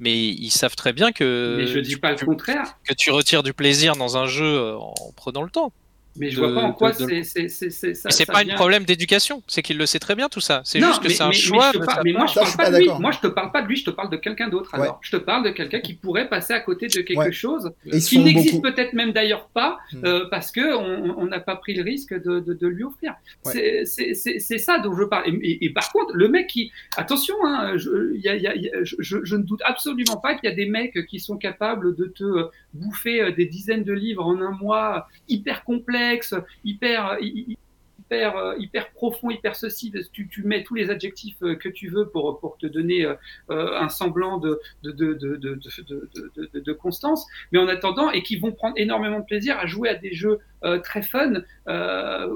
mais 0.01 0.17
ils 0.17 0.53
savent 0.53 0.77
très 0.77 0.93
bien 0.93 1.11
que 1.11 1.57
mais 1.59 1.67
je 1.67 1.81
dis 1.81 1.97
pas 1.97 2.13
le 2.13 2.25
contraire 2.25 2.77
que 2.85 2.95
tu 2.95 3.11
retires 3.11 3.43
du 3.43 3.53
plaisir 3.53 3.97
dans 3.97 4.17
un 4.17 4.27
jeu 4.27 4.77
en 4.77 4.95
prenant 5.17 5.43
le 5.43 5.51
temps. 5.51 5.73
Mais 6.19 6.31
je 6.31 6.41
de, 6.41 6.47
vois 6.47 6.55
pas 6.55 6.67
en 6.67 6.73
quoi 6.73 6.93
c'est 6.93 7.23
c'est 7.23 7.49
c'est 7.49 7.95
ça. 7.95 8.11
C'est 8.11 8.27
pas 8.27 8.41
un 8.41 8.55
problème 8.55 8.85
d'éducation, 8.85 9.43
c'est 9.47 9.63
qu'il 9.63 9.79
le 9.79 9.87
sait 9.87 9.99
très 9.99 10.15
bien 10.15 10.29
tout 10.29 10.41
ça. 10.41 10.63
C'est 10.65 10.81
juste 10.81 11.03
que 11.03 11.09
c'est 11.09 11.23
un 11.23 11.29
mais, 11.29 11.35
choix. 11.35 11.73
Mais, 12.05 12.13
moi 12.13 12.27
je 12.27 12.35
parle 12.35 12.57
pas, 12.57 12.71
de 12.71 12.79
lui. 12.79 12.89
Moi 12.99 13.11
je 13.13 13.21
te 13.21 13.27
parle 13.27 13.53
pas 13.53 13.63
de 13.63 13.69
lui, 13.69 13.77
je 13.77 13.85
te 13.85 13.91
parle 13.91 14.11
de 14.11 14.17
quelqu'un 14.17 14.49
d'autre. 14.49 14.75
Alors 14.75 14.87
ouais. 14.87 14.93
je 15.01 15.11
te 15.11 15.17
parle 15.17 15.45
de 15.45 15.51
quelqu'un 15.51 15.81
qui 15.81 15.95
pourrait 15.95 16.29
passer 16.29 16.53
à 16.53 16.61
côté 16.61 16.89
de 16.89 17.01
quelque 17.01 17.19
ouais. 17.19 17.33
chose 17.33 17.73
qui 18.07 18.19
n'existe 18.19 18.63
peut-être 18.63 18.93
même 18.93 19.13
d'ailleurs 19.13 19.49
pas 19.49 19.79
hmm. 19.93 20.05
euh, 20.05 20.25
parce 20.31 20.51
que 20.51 20.77
on 20.77 21.27
n'a 21.27 21.41
pas 21.41 21.57
pris 21.57 21.75
le 21.75 21.83
risque 21.83 22.15
de, 22.15 22.41
de, 22.41 22.55
de 22.55 22.67
lui 22.67 22.85
offrir. 22.85 23.15
Ouais. 23.45 23.85
C'est 23.85 24.59
ça 24.59 24.79
dont 24.79 24.95
je 24.97 25.05
parle. 25.05 25.29
Et, 25.29 25.33
et, 25.33 25.65
et, 25.67 25.71
par 25.71 25.91
contre 25.93 26.15
le 26.15 26.29
mec 26.29 26.49
qui 26.49 26.73
attention, 26.97 27.35
hein, 27.45 27.77
je, 27.77 28.17
y 28.17 28.29
a, 28.29 28.37
y 28.37 28.47
a, 28.47 28.57
y 28.57 28.69
a, 28.69 28.85
je, 28.85 28.97
je, 28.99 29.37
ne 29.37 29.43
doute 29.43 29.61
absolument 29.65 30.17
pas 30.17 30.35
qu'il 30.35 30.49
y 30.49 30.53
a 30.53 30.57
des 30.57 30.67
mecs 30.67 31.07
qui 31.07 31.21
sont 31.21 31.37
capables 31.37 31.95
de 31.97 32.07
te 32.07 32.49
bouffer 32.79 33.23
euh, 33.23 33.33
des 33.33 33.47
dizaines 33.47 33.85
de 33.85 33.93
livres 33.93 34.25
en 34.25 34.41
un 34.41 34.53
mois, 34.53 35.09
hyper 35.29 35.65
complexe, 35.65 36.35
hyper, 36.65 37.19
hyper, 37.21 38.37
euh, 38.37 38.55
hyper 38.59 38.91
profond, 38.91 39.31
hyper 39.31 39.57
ceci. 39.57 39.93
Tu, 40.13 40.29
tu, 40.29 40.43
mets 40.43 40.63
tous 40.63 40.75
les 40.75 40.91
adjectifs 40.91 41.43
euh, 41.43 41.55
que 41.55 41.69
tu 41.69 41.89
veux 41.89 42.09
pour, 42.09 42.41
pour 42.41 42.57
te 42.59 42.67
donner 42.67 43.07
un 43.49 43.89
semblant 43.89 44.39
de, 44.39 44.61
de, 44.83 44.93
de, 44.93 46.59
de 46.59 46.73
constance, 46.73 47.27
mais 47.53 47.59
en 47.59 47.69
attendant, 47.69 48.11
et 48.11 48.23
qui 48.23 48.37
vont 48.37 48.53
prendre 48.53 48.75
énormément 48.79 49.21
de 49.21 49.25
plaisir 49.25 49.59
à 49.59 49.67
jouer 49.67 49.89
à 49.89 49.95
des 49.95 50.13
jeux 50.13 50.41
très 50.83 51.03
fun 51.03 51.43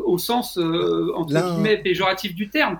au 0.04 0.18
sens 0.18 0.56
euh, 0.58 1.12
entre 1.16 1.34
guillemets 1.34 1.78
péjoratif 1.78 2.34
du 2.34 2.48
terme 2.50 2.78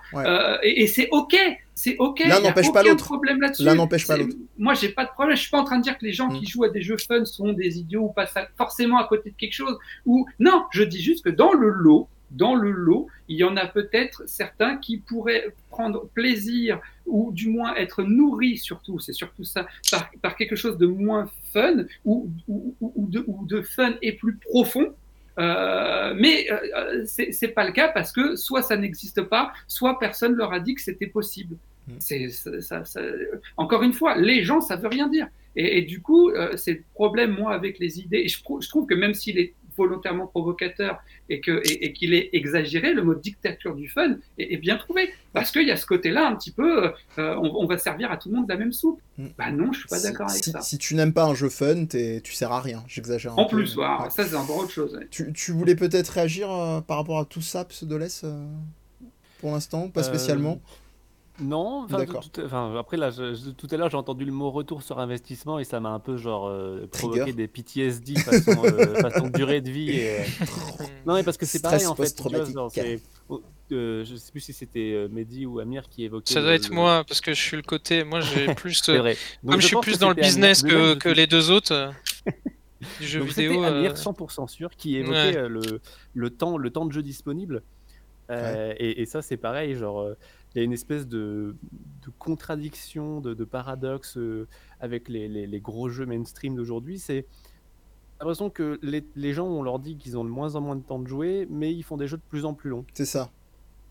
et, 0.62 0.82
et 0.82 0.86
c'est 0.86 1.08
ok 1.10 1.36
c'est 1.74 1.96
ok. 1.98 2.20
L'un 2.26 2.40
n'empêche 2.40 2.70
pas 2.72 2.82
l'autre. 2.82 3.04
problème 3.04 3.40
là-dessus. 3.40 3.62
L'un 3.64 3.74
n'empêche 3.74 4.06
pas 4.06 4.16
l'autre. 4.16 4.36
Moi, 4.58 4.74
j'ai 4.74 4.90
pas 4.90 5.04
de 5.04 5.10
problème. 5.10 5.36
Je 5.36 5.42
suis 5.42 5.50
pas 5.50 5.58
en 5.60 5.64
train 5.64 5.78
de 5.78 5.82
dire 5.82 5.96
que 5.98 6.04
les 6.04 6.12
gens 6.12 6.28
Mm. 6.28 6.38
qui 6.38 6.46
jouent 6.46 6.64
à 6.64 6.68
des 6.68 6.82
jeux 6.82 6.96
fun 6.98 7.24
sont 7.24 7.52
des 7.52 7.78
idiots 7.78 8.02
ou 8.02 8.08
passent 8.12 8.36
à- 8.36 8.48
forcément 8.58 8.98
à 8.98 9.04
côté 9.08 9.30
de 9.30 9.36
quelque 9.36 9.54
chose. 9.54 9.78
Ou 10.06 10.26
non, 10.38 10.64
je 10.72 10.82
dis 10.82 11.00
juste 11.00 11.24
que 11.24 11.30
dans 11.30 11.52
le 11.52 11.70
lot, 11.70 12.08
dans 12.30 12.54
le 12.54 12.70
lot, 12.70 13.08
il 13.28 13.36
y 13.36 13.44
en 13.44 13.56
a 13.56 13.66
peut-être 13.66 14.22
certains 14.26 14.76
qui 14.78 14.98
pourraient 14.98 15.54
prendre 15.70 16.06
plaisir 16.14 16.80
ou 17.06 17.30
du 17.32 17.48
moins 17.48 17.74
être 17.74 18.02
nourris 18.04 18.56
surtout, 18.58 18.98
c'est 19.00 19.12
surtout 19.12 19.44
ça, 19.44 19.66
par, 19.90 20.10
par 20.22 20.36
quelque 20.36 20.56
chose 20.56 20.78
de 20.78 20.86
moins 20.86 21.30
fun 21.52 21.84
ou, 22.06 22.30
ou, 22.48 22.74
ou, 22.80 23.06
de, 23.08 23.22
ou 23.26 23.44
de 23.46 23.60
fun 23.60 23.94
et 24.02 24.12
plus 24.12 24.36
profond. 24.36 24.94
Euh, 25.38 26.14
mais 26.16 26.46
euh, 26.50 27.04
c'est 27.06 27.48
pas 27.48 27.64
le 27.64 27.72
cas 27.72 27.88
parce 27.88 28.12
que 28.12 28.36
soit 28.36 28.62
ça 28.62 28.76
n'existe 28.76 29.22
pas, 29.22 29.52
soit 29.66 29.98
personne 29.98 30.34
leur 30.34 30.52
a 30.52 30.60
dit 30.60 30.74
que 30.74 30.82
c'était 30.82 31.06
possible. 31.06 31.56
Mm. 31.88 31.92
C'est 31.98 32.28
ça, 32.28 32.84
ça, 32.84 33.00
encore 33.56 33.82
une 33.82 33.92
fois, 33.92 34.16
les 34.16 34.44
gens 34.44 34.60
ça 34.60 34.76
veut 34.76 34.88
rien 34.88 35.08
dire. 35.08 35.28
Et, 35.56 35.78
et 35.78 35.82
du 35.82 36.00
coup, 36.00 36.30
euh, 36.30 36.56
c'est 36.56 36.72
le 36.72 36.84
problème 36.94 37.32
moi 37.32 37.54
avec 37.54 37.78
les 37.78 38.00
idées. 38.00 38.22
Et 38.24 38.28
je, 38.28 38.38
je 38.60 38.68
trouve 38.68 38.86
que 38.86 38.94
même 38.94 39.14
s'il 39.14 39.38
est 39.38 39.54
volontairement 39.76 40.26
provocateur 40.26 40.98
et 41.28 41.40
que 41.40 41.60
et, 41.68 41.86
et 41.86 41.92
qu'il 41.92 42.14
est 42.14 42.30
exagéré, 42.32 42.94
le 42.94 43.02
mot 43.02 43.14
dictature 43.14 43.74
du 43.74 43.88
fun 43.88 44.16
est, 44.38 44.54
est 44.54 44.56
bien 44.58 44.76
trouvé 44.76 45.10
parce 45.32 45.50
qu'il 45.50 45.66
y 45.66 45.70
a 45.70 45.76
ce 45.76 45.86
côté-là 45.86 46.26
un 46.28 46.36
petit 46.36 46.50
peu, 46.50 46.84
euh, 47.18 47.34
on, 47.36 47.52
on, 47.62 47.66
va 47.66 47.78
servir 47.78 48.10
à 48.12 48.16
tout 48.16 48.28
le 48.28 48.36
monde 48.36 48.46
de 48.46 48.52
la 48.52 48.58
même 48.58 48.72
soupe. 48.72 49.00
Mm. 49.18 49.26
Bah 49.38 49.50
non, 49.50 49.72
je 49.72 49.78
suis 49.80 49.88
pas 49.88 49.98
Si- 49.98 50.04
d'accord 50.04 50.28
avec 50.30 50.44
si, 50.44 50.50
ça. 50.50 50.60
Si 50.60 50.78
tu 50.78 50.94
n'aimes 50.94 51.12
pas 51.14 51.24
un 51.24 51.34
jeu 51.34 51.48
fun, 51.48 51.86
t'es- 51.86 52.20
tu 52.22 52.32
sers 52.34 52.52
à 52.52 52.60
rien. 52.60 52.84
J'exagère. 52.86 53.38
En 53.38 53.46
peu, 53.46 53.56
plus, 53.56 53.70
mais- 53.70 53.74
voilà, 53.76 54.02
ouais. 54.04 54.10
ça 54.10 54.24
c'est 54.26 54.36
encore 54.36 54.58
autre 54.58 54.70
chose. 54.72 54.94
ouais. 54.94 55.06
Tu, 55.10 55.32
tu 55.32 55.52
voulais 55.52 55.74
peut-être 55.74 56.08
réagir 56.10 56.50
euh, 56.52 56.80
par 56.80 56.98
rapport 56.98 57.18
à 57.18 57.24
tout 57.24 57.40
ça, 57.40 57.64
Pseudoless 57.64 58.22
euh, 58.24 58.44
Pour 59.40 59.52
l'instant, 59.52 59.88
pas 59.88 60.00
Euh, 60.00 60.04
spécialement? 60.04 60.60
Non, 61.42 61.82
enfin, 61.84 61.98
D'accord. 61.98 62.28
tout- 62.30 62.40
enfin, 62.44 62.74
après 62.78 62.96
là, 62.96 63.10
je- 63.10 63.34
je- 63.34 63.50
tout 63.50 63.66
à 63.70 63.76
l'heure 63.76 63.90
j'ai 63.90 63.96
entendu 63.96 64.24
le 64.24 64.32
mot 64.32 64.50
retour 64.50 64.82
sur 64.82 64.98
investissement 64.98 65.58
et 65.58 65.64
ça 65.64 65.80
m'a 65.80 65.90
un 65.90 65.98
peu 65.98 66.16
genre 66.16 66.46
euh, 66.48 66.86
provoqué 66.90 67.20
Trigger. 67.20 67.32
des 67.36 67.48
PTSD 67.48 68.14
façon, 68.16 68.62
euh, 68.64 68.94
façon 69.02 69.28
durée 69.28 69.60
de 69.60 69.70
vie. 69.70 69.90
Et, 69.90 70.10
euh, 70.20 70.22
Non 71.06 71.14
mais 71.14 71.22
parce 71.22 71.36
que 71.36 71.46
c'est 71.46 71.58
Stress 71.58 71.72
pareil 71.72 71.86
en 71.86 71.94
fait. 71.94 72.04
tu 72.14 72.22
vois, 72.22 72.30
post-traumatique. 72.30 72.54
genre, 72.54 72.70
c'est- 72.70 73.00
oh, 73.28 73.42
euh, 73.72 74.04
je 74.04 74.16
sais 74.16 74.30
plus 74.30 74.40
si 74.40 74.52
c'était 74.52 74.92
euh, 74.94 75.08
Mehdi 75.10 75.46
ou 75.46 75.58
Amir 75.60 75.88
qui 75.88 76.04
évoquait. 76.04 76.32
Ça 76.32 76.40
le- 76.40 76.46
doit 76.46 76.54
être 76.54 76.68
le- 76.68 76.74
moi 76.76 77.04
parce 77.08 77.20
que 77.20 77.32
je 77.34 77.40
suis 77.40 77.56
le 77.56 77.62
côté. 77.62 78.04
Moi, 78.04 78.20
j'ai 78.20 78.46
plus. 78.54 78.80
C'est 78.84 78.92
euh, 78.92 78.98
vrai. 79.00 79.16
Donc, 79.42 79.52
Comme 79.52 79.60
je 79.60 79.66
suis 79.66 79.74
pense 79.74 79.84
plus 79.84 79.94
que 79.94 79.98
dans 80.00 80.08
le 80.10 80.14
c'était 80.14 80.26
Amir. 80.26 80.34
business 80.34 80.62
De 80.62 80.68
que, 80.68 80.74
même, 80.74 80.84
je 80.88 80.94
que 80.98 81.08
suis- 81.10 81.16
les 81.18 81.26
deux 81.26 81.50
autres 81.50 81.72
euh, 81.72 81.90
du 83.00 83.06
jeu 83.06 83.20
Donc, 83.20 83.28
vidéo. 83.30 83.64
Euh, 83.64 83.78
Amir 83.78 83.94
100% 83.96 84.46
sûr 84.48 84.70
qui 84.76 84.96
évoquait 84.96 85.12
Ouais. 85.18 85.36
euh, 85.36 85.48
le, 85.48 85.80
le, 86.14 86.30
temps, 86.30 86.56
le 86.56 86.70
temps 86.70 86.84
de 86.86 86.92
jeu 86.92 87.02
disponible. 87.02 87.62
Euh, 88.30 88.72
et, 88.78 89.02
et 89.02 89.06
ça, 89.06 89.20
c'est 89.20 89.36
pareil. 89.36 89.74
Genre, 89.74 90.00
euh, 90.00 90.14
il 90.54 90.58
y 90.58 90.60
a 90.60 90.64
une 90.64 90.72
espèce 90.72 91.06
de, 91.08 91.56
de 92.04 92.10
contradiction, 92.18 93.20
de, 93.20 93.34
de 93.34 93.44
paradoxe 93.44 94.16
euh, 94.18 94.46
avec 94.80 95.08
les, 95.08 95.28
les- 95.28 95.46
les 95.46 95.60
gros 95.60 95.88
jeux 95.88 96.06
mainstream 96.06 96.54
d'aujourd'hui. 96.56 96.98
C'est 96.98 97.26
l'impression 98.20 98.50
que 98.50 98.78
les, 98.82 99.04
les 99.16 99.32
gens, 99.32 99.46
on 99.46 99.62
leur 99.62 99.78
dit 99.78 99.96
qu'ils 99.96 100.16
ont 100.18 100.24
de 100.24 100.30
moins 100.30 100.54
en 100.54 100.60
moins 100.60 100.76
de 100.76 100.82
temps 100.82 100.98
de 100.98 101.08
jouer, 101.08 101.46
mais 101.50 101.72
ils 101.72 101.82
font 101.82 101.96
des 101.96 102.06
jeux 102.06 102.18
de 102.18 102.22
plus 102.28 102.44
en 102.44 102.54
plus 102.54 102.70
longs. 102.70 102.84
C'est 102.94 103.04
ça. 103.06 103.30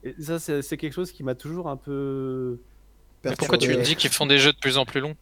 Et 0.03 0.15
ça, 0.19 0.39
c'est 0.39 0.77
quelque 0.77 0.93
chose 0.93 1.11
qui 1.11 1.23
m'a 1.23 1.35
toujours 1.35 1.67
un 1.69 1.77
peu. 1.77 2.59
Mais 3.23 3.35
pourquoi 3.35 3.57
tu 3.57 3.75
dis 3.81 3.95
qu'ils 3.95 4.09
font 4.09 4.25
des 4.25 4.37
jeux 4.39 4.51
de 4.51 4.57
plus 4.57 4.77
en 4.77 4.85
plus 4.85 4.99
longs? 4.99 5.15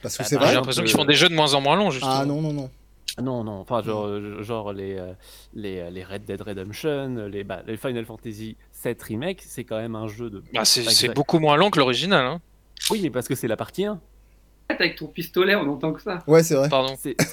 Parce 0.00 0.16
que 0.16 0.22
Bah, 0.22 0.28
c'est 0.28 0.34
J'ai 0.34 0.38
vrai. 0.38 0.46
exemple, 0.48 0.60
l'impression 0.60 0.82
qu'ils 0.84 0.92
font 0.92 1.04
des 1.04 1.14
jeux 1.14 1.28
de 1.28 1.34
moins 1.34 1.54
en 1.54 1.60
moins 1.60 1.76
longs, 1.76 1.90
justement. 1.90 2.12
Ah 2.12 2.26
non, 2.26 2.40
non, 2.40 2.52
non. 2.52 2.70
Ah 3.16 3.22
Non, 3.22 3.44
non, 3.44 3.52
enfin, 3.60 3.82
genre, 3.82 4.06
euh, 4.06 4.42
genre 4.42 4.72
les, 4.72 4.94
euh, 4.96 5.12
les, 5.54 5.90
les 5.90 6.02
Red 6.04 6.24
Dead 6.24 6.40
Redemption, 6.40 7.28
les, 7.28 7.44
bah, 7.44 7.62
les 7.66 7.76
Final 7.76 8.06
Fantasy 8.06 8.56
7 8.82 9.00
Remake, 9.04 9.42
c'est 9.46 9.62
quand 9.62 9.78
même 9.78 9.94
un 9.94 10.08
jeu 10.08 10.28
de. 10.28 10.42
Bah, 10.52 10.64
c'est 10.64 11.14
beaucoup 11.14 11.38
moins 11.38 11.56
long 11.56 11.70
que 11.70 11.78
l'original. 11.78 12.26
Hein. 12.26 12.40
Oui, 12.90 13.00
mais 13.02 13.10
parce 13.10 13.28
que 13.28 13.36
c'est 13.36 13.46
la 13.46 13.56
partie 13.56 13.84
1. 13.84 14.00
Avec 14.80 14.96
ton 14.96 15.06
pistolet, 15.06 15.54
on 15.54 15.68
entend 15.68 15.92
que 15.92 16.02
ça. 16.02 16.20
Ouais, 16.26 16.42
c'est 16.42 16.54
vrai. 16.54 16.68
Pardon. 16.68 16.94
C'est 16.98 17.14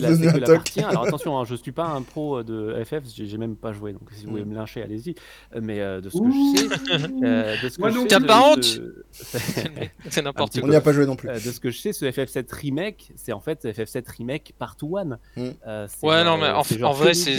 la, 0.00 0.10
Donner 0.10 0.22
c'est 0.22 0.28
un 0.28 0.32
que 0.32 0.38
la 0.38 0.46
toc. 0.46 0.56
partie 0.56 0.80
1. 0.82 0.88
Alors 0.88 1.06
attention, 1.06 1.38
hein, 1.38 1.44
je 1.44 1.54
suis 1.54 1.72
pas 1.72 1.86
un 1.86 2.02
pro 2.02 2.42
de 2.42 2.82
FF, 2.84 3.02
j'ai 3.14 3.36
même 3.38 3.56
pas 3.56 3.72
joué, 3.72 3.92
donc 3.92 4.02
si 4.12 4.24
vous 4.24 4.32
voulez 4.32 4.44
me 4.44 4.54
lyncher, 4.54 4.82
allez-y. 4.82 5.14
Euh, 5.54 5.60
Mais 5.62 5.80
euh, 5.80 6.00
de 6.00 6.08
ce 6.10 6.18
que 6.18 6.22
Ouh. 6.22 6.54
je 6.56 6.60
sais, 6.60 7.24
euh, 7.24 7.56
de 7.62 7.68
ce 7.68 7.76
que 7.76 7.80
Moi 7.80 7.90
je 7.90 7.98
sais 8.00 8.06
T'as 8.08 8.20
de- 8.20 8.26
pas 8.26 8.56
de- 8.56 9.04
C'est 10.10 10.22
n'importe 10.22 10.52
petit 10.52 10.58
On 10.58 10.62
quoi. 10.62 10.70
n'y 10.70 10.76
a 10.76 10.80
pas 10.80 10.92
joué 10.92 11.06
non 11.06 11.16
plus. 11.16 11.28
Euh, 11.28 11.34
de 11.34 11.38
ce 11.38 11.60
que 11.60 11.70
je 11.70 11.78
sais, 11.78 11.92
ce 11.92 12.04
FF7 12.04 12.52
remake, 12.54 13.12
c'est 13.16 13.32
en 13.32 13.40
fait 13.40 13.64
FF7 13.64 14.04
remake 14.18 14.52
partout 14.58 14.96
one. 14.96 15.18
Mm. 15.36 15.48
Euh, 15.66 15.86
Ouais, 16.02 16.24
non, 16.24 16.36
mais 16.38 16.46
euh, 16.46 16.84
en, 16.84 16.92
vrai, 16.92 17.14
c'est 17.14 17.38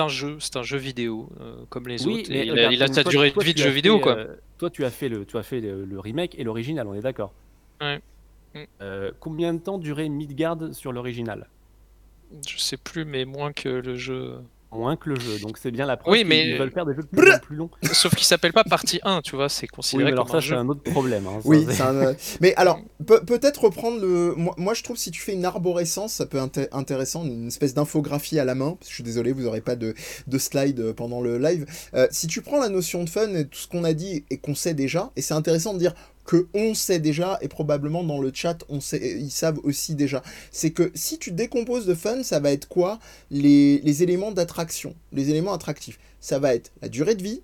un 0.00 0.08
jeu, 0.08 0.36
c'est 0.40 0.56
un 0.56 0.62
jeu 0.62 0.78
vidéo 0.78 1.28
euh, 1.40 1.56
comme 1.68 1.88
les 1.88 2.04
Oui, 2.06 2.20
autres. 2.20 2.28
mais 2.30 2.46
il 2.46 2.58
a, 2.58 2.72
il 2.72 2.82
a 2.82 2.88
sa 2.88 3.02
durée 3.04 3.30
de 3.30 3.42
vie 3.42 3.54
de 3.54 3.58
jeu 3.58 3.70
vidéo, 3.70 3.98
quoi. 4.00 4.16
euh, 4.16 4.36
toi, 4.58 4.70
tu 4.70 4.84
as 4.84 4.90
fait 4.90 5.08
le, 5.08 5.24
tu 5.24 5.36
as 5.38 5.42
fait 5.42 5.60
le, 5.60 5.84
le 5.84 6.00
remake 6.00 6.38
et 6.38 6.44
l'original, 6.44 6.86
on 6.86 6.94
est 6.94 7.00
d'accord. 7.00 7.32
Ouais. 7.80 8.00
Mm. 8.54 8.58
Euh, 8.82 9.10
combien 9.20 9.54
de 9.54 9.58
temps 9.58 9.78
durait 9.78 10.08
Midgard 10.08 10.58
sur 10.72 10.92
l'original? 10.92 11.48
Je 12.48 12.58
sais 12.58 12.76
plus, 12.78 13.04
mais 13.04 13.24
moins 13.24 13.52
que 13.52 13.68
le 13.68 13.96
jeu. 13.96 14.36
Moins 14.74 14.96
que 14.96 15.10
le 15.10 15.20
jeu, 15.20 15.38
donc 15.40 15.58
c'est 15.58 15.70
bien 15.70 15.84
la 15.84 15.98
preuve 15.98 16.12
Oui, 16.12 16.20
qu'ils 16.20 16.28
mais- 16.28 16.56
veulent 16.56 16.70
faire 16.70 16.86
des 16.86 16.94
jeux 16.94 17.02
de 17.02 17.38
plus 17.42 17.56
longs. 17.56 17.68
Sauf 17.92 18.14
qu'il 18.14 18.24
s'appelle 18.24 18.54
pas 18.54 18.64
partie 18.64 19.00
1, 19.02 19.20
tu 19.20 19.36
vois, 19.36 19.50
c'est 19.50 19.64
Oui, 19.66 19.68
considéré 19.68 20.04
mais 20.06 20.12
alors 20.12 20.24
comme 20.24 20.32
ça, 20.32 20.38
un 20.38 20.40
c'est 20.40 20.46
jeu. 20.46 20.56
un 20.56 20.66
autre 20.70 20.82
problème. 20.90 21.26
hein, 21.26 21.40
ça, 21.42 21.46
Oui, 21.50 21.66
c'est- 21.68 21.82
un, 21.82 21.94
euh, 21.94 22.14
mais 22.40 22.54
alors 22.54 22.80
peut- 23.06 23.22
peut-être 23.22 23.64
reprendre 23.64 24.00
le. 24.00 24.32
Moi, 24.34 24.54
moi, 24.56 24.72
je 24.72 24.82
trouve 24.82 24.96
si 24.96 25.10
tu 25.10 25.20
fais 25.20 25.34
une 25.34 25.44
arborescence, 25.44 26.14
ça 26.14 26.24
peut 26.24 26.38
être 26.38 26.46
inté- 26.56 26.68
intéressant, 26.72 27.22
une 27.26 27.48
espèce 27.48 27.74
d'infographie 27.74 28.38
à 28.38 28.46
la 28.46 28.54
main. 28.54 28.70
parce 28.70 28.86
que 28.86 28.88
Je 28.88 28.94
suis 28.94 29.04
désolé, 29.04 29.32
vous 29.32 29.42
n'aurez 29.42 29.60
pas 29.60 29.76
de, 29.76 29.92
de 30.26 30.38
slide 30.38 30.92
pendant 30.94 31.20
le 31.20 31.36
live. 31.36 31.66
Euh, 31.92 32.06
si 32.10 32.26
tu 32.26 32.40
prends 32.40 32.58
la 32.58 32.70
notion 32.70 33.04
de 33.04 33.10
fun 33.10 33.28
et 33.34 33.44
tout 33.46 33.58
ce 33.58 33.68
qu'on 33.68 33.84
a 33.84 33.92
dit 33.92 34.24
et 34.30 34.38
qu'on 34.38 34.54
sait 34.54 34.72
déjà, 34.72 35.10
et 35.16 35.20
c'est 35.20 35.34
intéressant 35.34 35.74
de 35.74 35.80
dire 35.80 35.92
que 36.24 36.46
on 36.54 36.74
sait 36.74 37.00
déjà 37.00 37.38
et 37.40 37.48
probablement 37.48 38.04
dans 38.04 38.20
le 38.20 38.30
chat 38.32 38.64
on 38.68 38.80
sait, 38.80 39.18
ils 39.18 39.30
savent 39.30 39.58
aussi 39.64 39.94
déjà. 39.94 40.22
C'est 40.50 40.70
que 40.70 40.90
si 40.94 41.18
tu 41.18 41.32
décomposes 41.32 41.86
de 41.86 41.94
fun, 41.94 42.22
ça 42.22 42.40
va 42.40 42.52
être 42.52 42.68
quoi 42.68 42.98
les, 43.30 43.78
les 43.78 44.02
éléments 44.02 44.30
d'attraction, 44.30 44.94
les 45.12 45.30
éléments 45.30 45.52
attractifs? 45.52 45.98
Ça 46.20 46.38
va 46.38 46.54
être 46.54 46.72
la 46.80 46.88
durée 46.88 47.14
de 47.14 47.22
vie, 47.22 47.42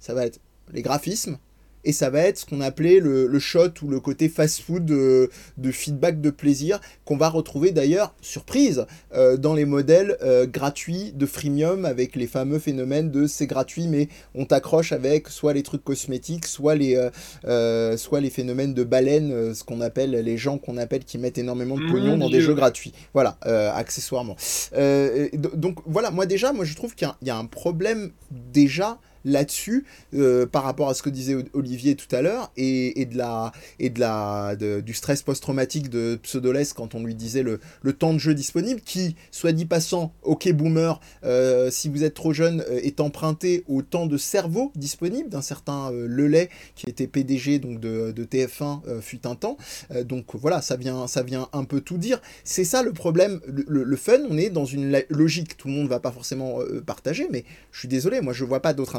ça 0.00 0.14
va 0.14 0.26
être 0.26 0.40
les 0.72 0.82
graphismes, 0.82 1.38
et 1.84 1.92
ça 1.92 2.10
va 2.10 2.20
être 2.20 2.38
ce 2.38 2.46
qu'on 2.46 2.60
appelait 2.60 3.00
le, 3.00 3.26
le 3.26 3.38
shot 3.38 3.70
ou 3.82 3.88
le 3.88 4.00
côté 4.00 4.28
fast-food 4.28 4.84
de, 4.84 5.30
de 5.58 5.70
feedback 5.70 6.20
de 6.20 6.30
plaisir 6.30 6.80
qu'on 7.04 7.16
va 7.16 7.28
retrouver 7.28 7.70
d'ailleurs, 7.72 8.14
surprise, 8.20 8.86
euh, 9.14 9.36
dans 9.36 9.54
les 9.54 9.64
modèles 9.64 10.16
euh, 10.22 10.46
gratuits 10.46 11.12
de 11.12 11.26
freemium 11.26 11.84
avec 11.84 12.16
les 12.16 12.26
fameux 12.26 12.58
phénomènes 12.58 13.10
de 13.10 13.26
c'est 13.26 13.46
gratuit 13.46 13.88
mais 13.88 14.08
on 14.34 14.44
t'accroche 14.44 14.92
avec 14.92 15.28
soit 15.28 15.52
les 15.52 15.62
trucs 15.62 15.84
cosmétiques, 15.84 16.46
soit 16.46 16.74
les, 16.74 16.96
euh, 16.96 17.10
euh, 17.44 17.96
soit 17.96 18.20
les 18.20 18.30
phénomènes 18.30 18.74
de 18.74 18.84
baleine, 18.84 19.32
euh, 19.32 19.54
ce 19.54 19.64
qu'on 19.64 19.80
appelle 19.80 20.10
les 20.10 20.36
gens 20.36 20.58
qu'on 20.58 20.76
appelle 20.76 21.04
qui 21.04 21.18
mettent 21.18 21.38
énormément 21.38 21.76
de 21.76 21.82
Mon 21.82 21.92
pognon 21.92 22.16
dans 22.16 22.30
des 22.30 22.40
jeux 22.40 22.54
gratuits. 22.54 22.92
Voilà, 23.14 23.36
euh, 23.46 23.72
accessoirement. 23.72 24.36
Euh, 24.74 25.28
donc 25.34 25.78
voilà, 25.86 26.10
moi 26.10 26.26
déjà, 26.26 26.52
moi 26.52 26.64
je 26.64 26.74
trouve 26.74 26.94
qu'il 26.94 27.08
y, 27.22 27.30
a 27.30 27.36
un 27.36 27.46
problème 27.46 28.10
déjà 28.30 28.98
là-dessus 29.24 29.84
euh, 30.14 30.46
par 30.46 30.62
rapport 30.64 30.88
à 30.88 30.94
ce 30.94 31.02
que 31.02 31.10
disait 31.10 31.36
Olivier 31.52 31.94
tout 31.96 32.14
à 32.14 32.22
l'heure 32.22 32.50
et, 32.56 33.00
et 33.00 33.06
de 33.06 33.16
la 33.16 33.52
et 33.78 33.90
de 33.90 34.00
la 34.00 34.56
du 34.56 34.94
stress 34.94 35.22
post-traumatique 35.22 35.88
de 35.90 36.18
Pseudoless 36.22 36.72
quand 36.72 36.94
on 36.94 37.02
lui 37.04 37.14
disait 37.14 37.42
le, 37.42 37.60
le 37.82 37.92
temps 37.92 38.12
de 38.12 38.18
jeu 38.18 38.34
disponible 38.34 38.80
qui 38.80 39.16
soit 39.30 39.52
dit 39.52 39.64
passant 39.66 40.12
ok 40.22 40.50
boomer 40.52 41.00
euh, 41.24 41.70
si 41.70 41.88
vous 41.88 42.04
êtes 42.04 42.14
trop 42.14 42.32
jeune 42.32 42.62
euh, 42.70 42.80
est 42.82 43.00
emprunté 43.00 43.64
au 43.68 43.82
temps 43.82 44.06
de 44.06 44.16
cerveau 44.16 44.72
disponible 44.76 45.28
d'un 45.28 45.42
certain 45.42 45.90
Lelay 45.92 46.48
qui 46.74 46.88
était 46.88 47.06
PDG 47.06 47.58
donc 47.58 47.80
de, 47.80 48.12
de 48.12 48.24
TF1 48.24 48.80
euh, 48.88 49.00
fut 49.00 49.26
un 49.26 49.34
temps. 49.34 49.56
Donc 50.04 50.34
voilà 50.34 50.62
ça 50.62 50.76
vient 50.76 51.06
ça 51.06 51.22
vient 51.22 51.48
un 51.52 51.64
peu 51.64 51.80
tout 51.80 51.98
dire. 51.98 52.20
C'est 52.44 52.64
ça 52.64 52.82
le 52.82 52.92
problème 52.92 53.40
le, 53.46 53.84
le- 53.84 53.96
fun 53.96 54.18
on 54.28 54.36
est 54.38 54.50
dans 54.50 54.64
une 54.64 55.00
logique. 55.10 55.56
Tout 55.56 55.68
le 55.68 55.74
monde 55.74 55.88
va 55.88 56.00
pas 56.00 56.10
forcément 56.12 56.58
partager 56.86 57.28
mais 57.30 57.44
je 57.70 57.78
suis 57.80 57.88
désolé 57.88 58.20
moi 58.20 58.32
je 58.32 58.44
vois 58.44 58.60
pas 58.60 58.72
d'autre 58.74 58.96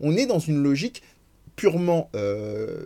on 0.00 0.16
est 0.16 0.26
dans 0.26 0.38
une 0.38 0.62
logique 0.62 1.02
purement 1.56 2.10
euh, 2.14 2.84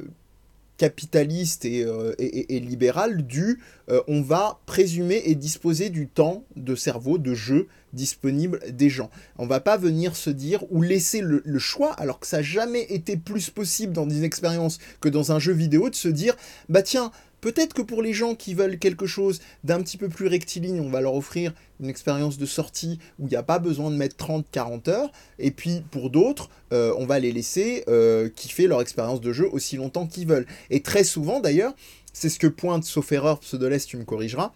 capitaliste 0.79 1.65
et, 1.65 1.85
euh, 1.85 2.15
et, 2.19 2.61
libérale 2.61 3.27
du 3.27 3.59
euh, 3.91 4.01
on 4.07 4.23
va 4.23 4.61
présumer 4.65 5.23
et 5.27 5.35
disposer 5.35 5.91
du 5.91 6.07
temps 6.07 6.45
de 6.57 6.77
cerveau 6.77 7.19
de 7.19 7.35
jeu 7.35 7.67
disponible 7.93 8.61
des 8.71 8.89
gens. 8.89 9.11
On 9.39 9.47
va 9.47 9.61
pas 9.61 9.77
venir 9.77 10.15
se 10.15 10.31
dire 10.31 10.63
ou 10.71 10.81
laisser 10.83 11.21
le, 11.21 11.43
choix 11.59 11.93
alors 11.95 12.21
que 12.21 12.27
ça 12.27 12.43
jamais 12.43 12.83
été 12.83 13.17
plus 13.17 13.51
possible 13.51 13.93
dans 13.93 14.09
une 14.09 14.23
expérience 14.23 14.79
que 15.01 15.09
dans 15.09 15.33
un 15.33 15.41
jeu 15.41 15.53
vidéo 15.53 15.91
de 15.91 15.97
se 15.97 16.09
dire 16.09 16.37
bah 16.69 16.83
tiens 16.83 17.11
Peut-être 17.41 17.75
que 17.75 17.83
pour 17.83 18.03
les 18.03 18.13
gens 18.13 18.35
qui 18.35 18.55
veulent 18.55 18.79
quelque 18.79 19.07
chose 19.07 19.41
d'un 19.65 19.83
petit 19.83 19.97
peu 19.97 20.09
plus 20.09 20.27
rectiligne, 20.27 20.81
on 20.81 20.91
va 20.91 21.01
leur 21.01 21.15
offrir 21.15 21.55
une 21.81 21.89
expérience 21.89 22.39
de 22.39 22.47
sortie 22.47 22.99
où 23.19 23.27
il 23.27 23.31
n'y 23.31 23.37
a 23.37 23.43
pas 23.43 23.59
besoin 23.59 23.91
de 23.91 23.97
mettre 23.97 24.17
30-40 24.17 24.91
heures. 24.91 25.13
Et 25.39 25.51
puis 25.51 25.83
pour 25.91 26.11
d'autres, 26.11 26.51
euh, 26.73 26.93
on 26.99 27.07
va 27.07 27.19
les 27.19 27.33
laisser 27.33 27.85
euh, 27.89 28.29
kiffer 28.29 28.67
leur 28.67 28.81
expérience 28.81 29.21
de 29.21 29.33
jeu 29.33 29.49
aussi 29.53 29.77
longtemps 29.77 30.07
qu'ils 30.07 30.27
veulent. 30.27 30.47
Et 30.71 30.83
très 30.83 31.05
souvent 31.05 31.41
d'ailleurs, 31.41 31.75
c'est 32.13 32.29
ce 32.29 32.39
que 32.39 32.49
pointe, 32.49 32.85
sauf 32.85 33.13
erreur, 33.13 33.39
Pseudoless, 33.41 33.87
tu 33.87 33.97
me 33.97 34.05
corrigeras, 34.05 34.53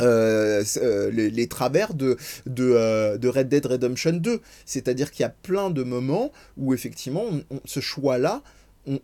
euh, 0.00 0.62
les, 1.10 1.48
travers 1.48 1.94
de, 1.94 2.16
de, 2.46 3.28
Red 3.28 3.48
Dead 3.48 3.66
Redemption 3.66 4.12
2. 4.12 4.40
C'est-à-dire 4.64 5.10
qu'il 5.10 5.24
y 5.24 5.26
a 5.26 5.30
plein 5.30 5.70
de 5.70 5.82
moments 5.82 6.32
où 6.56 6.72
effectivement 6.72 7.24
ce 7.64 7.80
choix-là, 7.80 8.42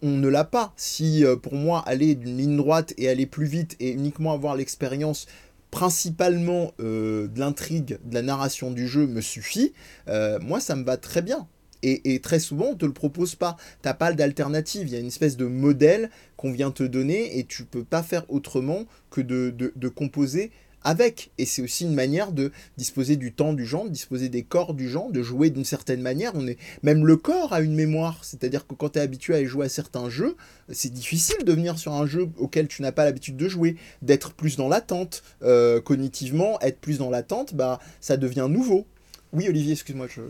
on, 0.03 0.17
ne 0.17 0.29
l'a 0.29 0.45
pas. 0.45 0.73
Si 0.77 1.25
euh, 1.25 1.37
pour 1.37 1.55
moi 1.55 1.83
aller 1.87 2.15
d'une 2.15 2.37
ligne 2.37 2.57
droite 2.57 2.95
et 2.99 3.09
aller 3.09 3.27
plus 3.27 3.47
vite 3.47 3.77
et 3.81 3.91
uniquement 3.91 4.33
avoir 4.33 4.57
l'expérience 4.57 5.27
principalement 5.71 6.73
euh, 6.81 7.29
de 7.29 7.41
l'intrigue, 7.41 7.99
de 8.05 8.15
la 8.15 8.23
narration 8.23 8.71
du 8.71 8.87
jeu 8.87 9.07
me 9.07 9.21
suffit, 9.21 9.73
euh, 10.09 10.39
moi 10.41 10.61
ça 10.61 10.77
me 10.77 10.85
va 10.85 10.97
très 10.97 11.23
bien. 11.23 11.47
Et, 11.83 12.15
et 12.15 12.21
très 12.21 12.41
souvent, 12.41 12.69
on 12.71 12.75
te 12.75 12.87
le 12.87 12.93
propose 12.93 13.35
pas. 13.35 13.57
T'as 13.83 13.95
pas 13.95 14.13
d'alternative. 14.13 14.89
Il 14.89 14.95
y 14.95 14.97
a 14.97 14.99
une 14.99 15.07
espèce 15.07 15.37
de 15.37 15.45
modèle 15.45 16.11
qu'on 16.37 16.51
vient 16.51 16.71
te 16.71 16.83
donner 16.83 17.39
et 17.39 17.45
tu 17.45 17.65
peux 17.65 17.85
pas 17.85 18.03
faire 18.03 18.25
autrement 18.29 18.87
que 19.11 19.21
de, 19.21 19.55
de 19.55 19.89
composer 19.89 20.51
avec. 20.87 21.33
Et 21.37 21.45
c'est 21.45 21.61
aussi 21.61 21.85
une 21.85 21.95
manière 21.95 22.33
de 22.33 22.53
disposer 22.79 23.17
du 23.17 23.33
temps 23.33 23.53
du 23.53 23.67
genre, 23.67 23.85
de 23.85 23.91
disposer 23.91 24.29
des 24.29 24.45
corps 24.45 24.73
du 24.73 24.89
genre, 24.89 25.11
de 25.11 25.23
jouer 25.23 25.51
d'une 25.51 25.65
certaine 25.65 26.01
manière. 26.01 26.33
On 26.35 26.47
est 26.47 26.59
même 26.83 27.05
le 27.05 27.17
corps 27.17 27.53
a 27.53 27.61
une 27.61 27.75
mémoire, 27.75 28.25
c'est-à-dire 28.25 28.67
que 28.67 28.75
quand 28.75 28.91
tu 28.91 28.99
es 28.99 29.03
habitué 29.03 29.35
à 29.35 29.45
jouer 29.45 29.67
à 29.67 29.69
certains 29.69 30.09
jeux, 30.09 30.37
c'est 30.71 30.93
difficile 30.93 31.45
de 31.45 31.53
venir 31.53 31.79
sur 31.79 31.93
un 31.93 32.07
jeu 32.07 32.29
auquel 32.39 32.69
tu 32.69 32.83
n'as 32.83 32.93
pas 32.93 33.05
l'habitude 33.05 33.37
de 33.37 33.49
jouer, 33.49 33.77
d'être 34.01 34.33
plus 34.33 34.57
dans 34.57 34.69
l'attente 34.69 35.23
euh, 35.43 35.81
cognitivement, 35.81 36.59
être 36.61 36.79
plus 36.79 36.99
dans 36.99 37.11
l'attente, 37.11 37.55
bah 37.55 37.81
ça 38.01 38.17
devient 38.17 38.47
nouveau. 38.49 38.87
Oui, 39.33 39.49
Olivier, 39.49 39.73
excuse-moi, 39.73 40.07
je. 40.09 40.23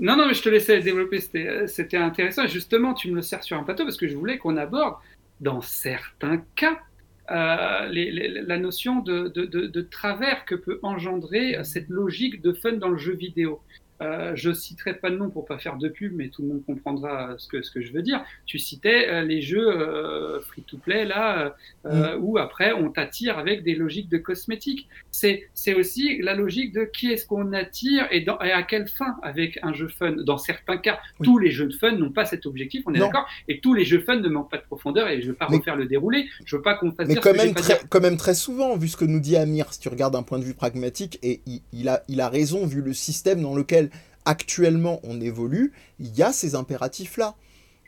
Non, 0.00 0.16
non, 0.16 0.28
mais 0.28 0.34
je 0.34 0.42
te 0.42 0.48
laissais 0.48 0.80
développer, 0.80 1.20
c'était 1.20 1.96
euh, 1.96 2.02
intéressant. 2.04 2.46
Justement, 2.46 2.94
tu 2.94 3.10
me 3.10 3.16
le 3.16 3.22
sers 3.22 3.42
sur 3.42 3.58
un 3.58 3.64
plateau 3.64 3.84
parce 3.84 3.96
que 3.96 4.06
je 4.06 4.16
voulais 4.16 4.38
qu'on 4.38 4.56
aborde, 4.56 4.94
dans 5.40 5.60
certains 5.60 6.42
cas, 6.54 6.78
euh, 7.30 7.88
les- 7.88 8.10
la 8.42 8.58
notion 8.58 9.00
de, 9.00 9.28
de, 9.28 9.44
de- 9.44 9.66
de 9.66 9.80
travers 9.82 10.44
que 10.44 10.54
peut 10.54 10.78
engendrer 10.82 11.58
cette 11.64 11.88
logique 11.88 12.40
de 12.42 12.52
fun 12.52 12.72
dans 12.72 12.88
le 12.88 12.98
jeu 12.98 13.14
vidéo. 13.14 13.60
Euh, 14.02 14.32
je 14.34 14.52
citerai 14.52 14.94
pas 14.94 15.10
de 15.10 15.16
nom 15.16 15.30
pour 15.30 15.46
pas 15.46 15.58
faire 15.58 15.76
de 15.76 15.88
pub, 15.88 16.12
mais 16.14 16.28
tout 16.28 16.42
le 16.42 16.48
monde 16.48 16.62
comprendra 16.66 17.34
ce 17.38 17.48
que, 17.48 17.62
ce 17.62 17.70
que 17.70 17.80
je 17.80 17.92
veux 17.92 18.02
dire. 18.02 18.22
Tu 18.44 18.58
citais 18.58 19.08
euh, 19.08 19.22
les 19.22 19.40
jeux 19.40 19.66
euh, 19.68 20.40
free-to-play 20.40 21.06
là, 21.06 21.54
euh, 21.86 22.16
où 22.20 22.36
après 22.38 22.72
on 22.72 22.90
t'attire 22.90 23.38
avec 23.38 23.62
des 23.62 23.74
logiques 23.74 24.08
de 24.10 24.18
cosmétiques. 24.18 24.88
C'est 25.10 25.48
c'est 25.54 25.74
aussi 25.74 26.18
la 26.20 26.34
logique 26.34 26.72
de 26.74 26.84
qui 26.84 27.10
est-ce 27.10 27.26
qu'on 27.26 27.52
attire 27.54 28.06
et, 28.10 28.20
dans, 28.20 28.38
et 28.40 28.52
à 28.52 28.62
quelle 28.62 28.86
fin 28.86 29.16
avec 29.22 29.58
un 29.62 29.72
jeu 29.72 29.88
fun. 29.88 30.12
Dans 30.12 30.38
certains 30.38 30.76
cas, 30.76 30.98
Oui. 31.20 31.24
tous 31.26 31.38
les 31.38 31.50
jeux 31.50 31.66
de 31.68 31.74
fun 31.74 31.92
n'ont 31.92 32.10
pas 32.12 32.26
cet 32.26 32.44
objectif, 32.46 32.82
on 32.86 32.92
est 32.94 32.98
Non. 32.98 33.06
d'accord. 33.06 33.26
Et 33.48 33.60
tous 33.60 33.72
les 33.74 33.84
jeux 33.84 34.00
fun 34.00 34.16
ne 34.20 34.28
manquent 34.28 34.50
pas 34.50 34.58
de 34.58 34.64
profondeur. 34.64 35.08
Et 35.08 35.22
je 35.22 35.28
veux 35.28 35.34
pas 35.34 35.46
Mais- 35.50 35.56
refaire 35.56 35.76
le 35.76 35.86
déroulé. 35.86 36.26
Je 36.44 36.56
veux 36.56 36.62
pas 36.62 36.74
qu'on 36.74 36.92
fasse 36.92 37.08
Mais 37.08 37.14
dire 37.14 37.22
quand 37.22 37.34
même, 37.34 37.54
pas 37.54 37.60
très, 37.60 37.80
quand 37.88 38.00
même 38.00 38.16
très 38.18 38.34
souvent, 38.34 38.76
vu 38.76 38.88
ce 38.88 38.96
que 38.96 39.04
nous 39.06 39.20
dit 39.20 39.36
Amir, 39.36 39.72
si 39.72 39.80
tu 39.80 39.88
regardes 39.88 40.12
d'un 40.12 40.22
point 40.22 40.38
de 40.38 40.44
vue 40.44 40.54
pragmatique, 40.54 41.18
et 41.22 41.40
il, 41.46 41.60
il 41.72 41.88
a, 41.88 42.02
il 42.08 42.20
a 42.20 42.28
raison, 42.28 42.66
vu 42.66 42.82
le 42.82 42.92
système 42.92 43.40
dans 43.40 43.54
lequel 43.54 43.85
actuellement 44.26 45.00
on 45.04 45.20
évolue, 45.20 45.72
il 45.98 46.14
y 46.16 46.22
a 46.22 46.32
ces 46.32 46.54
impératifs-là. 46.54 47.34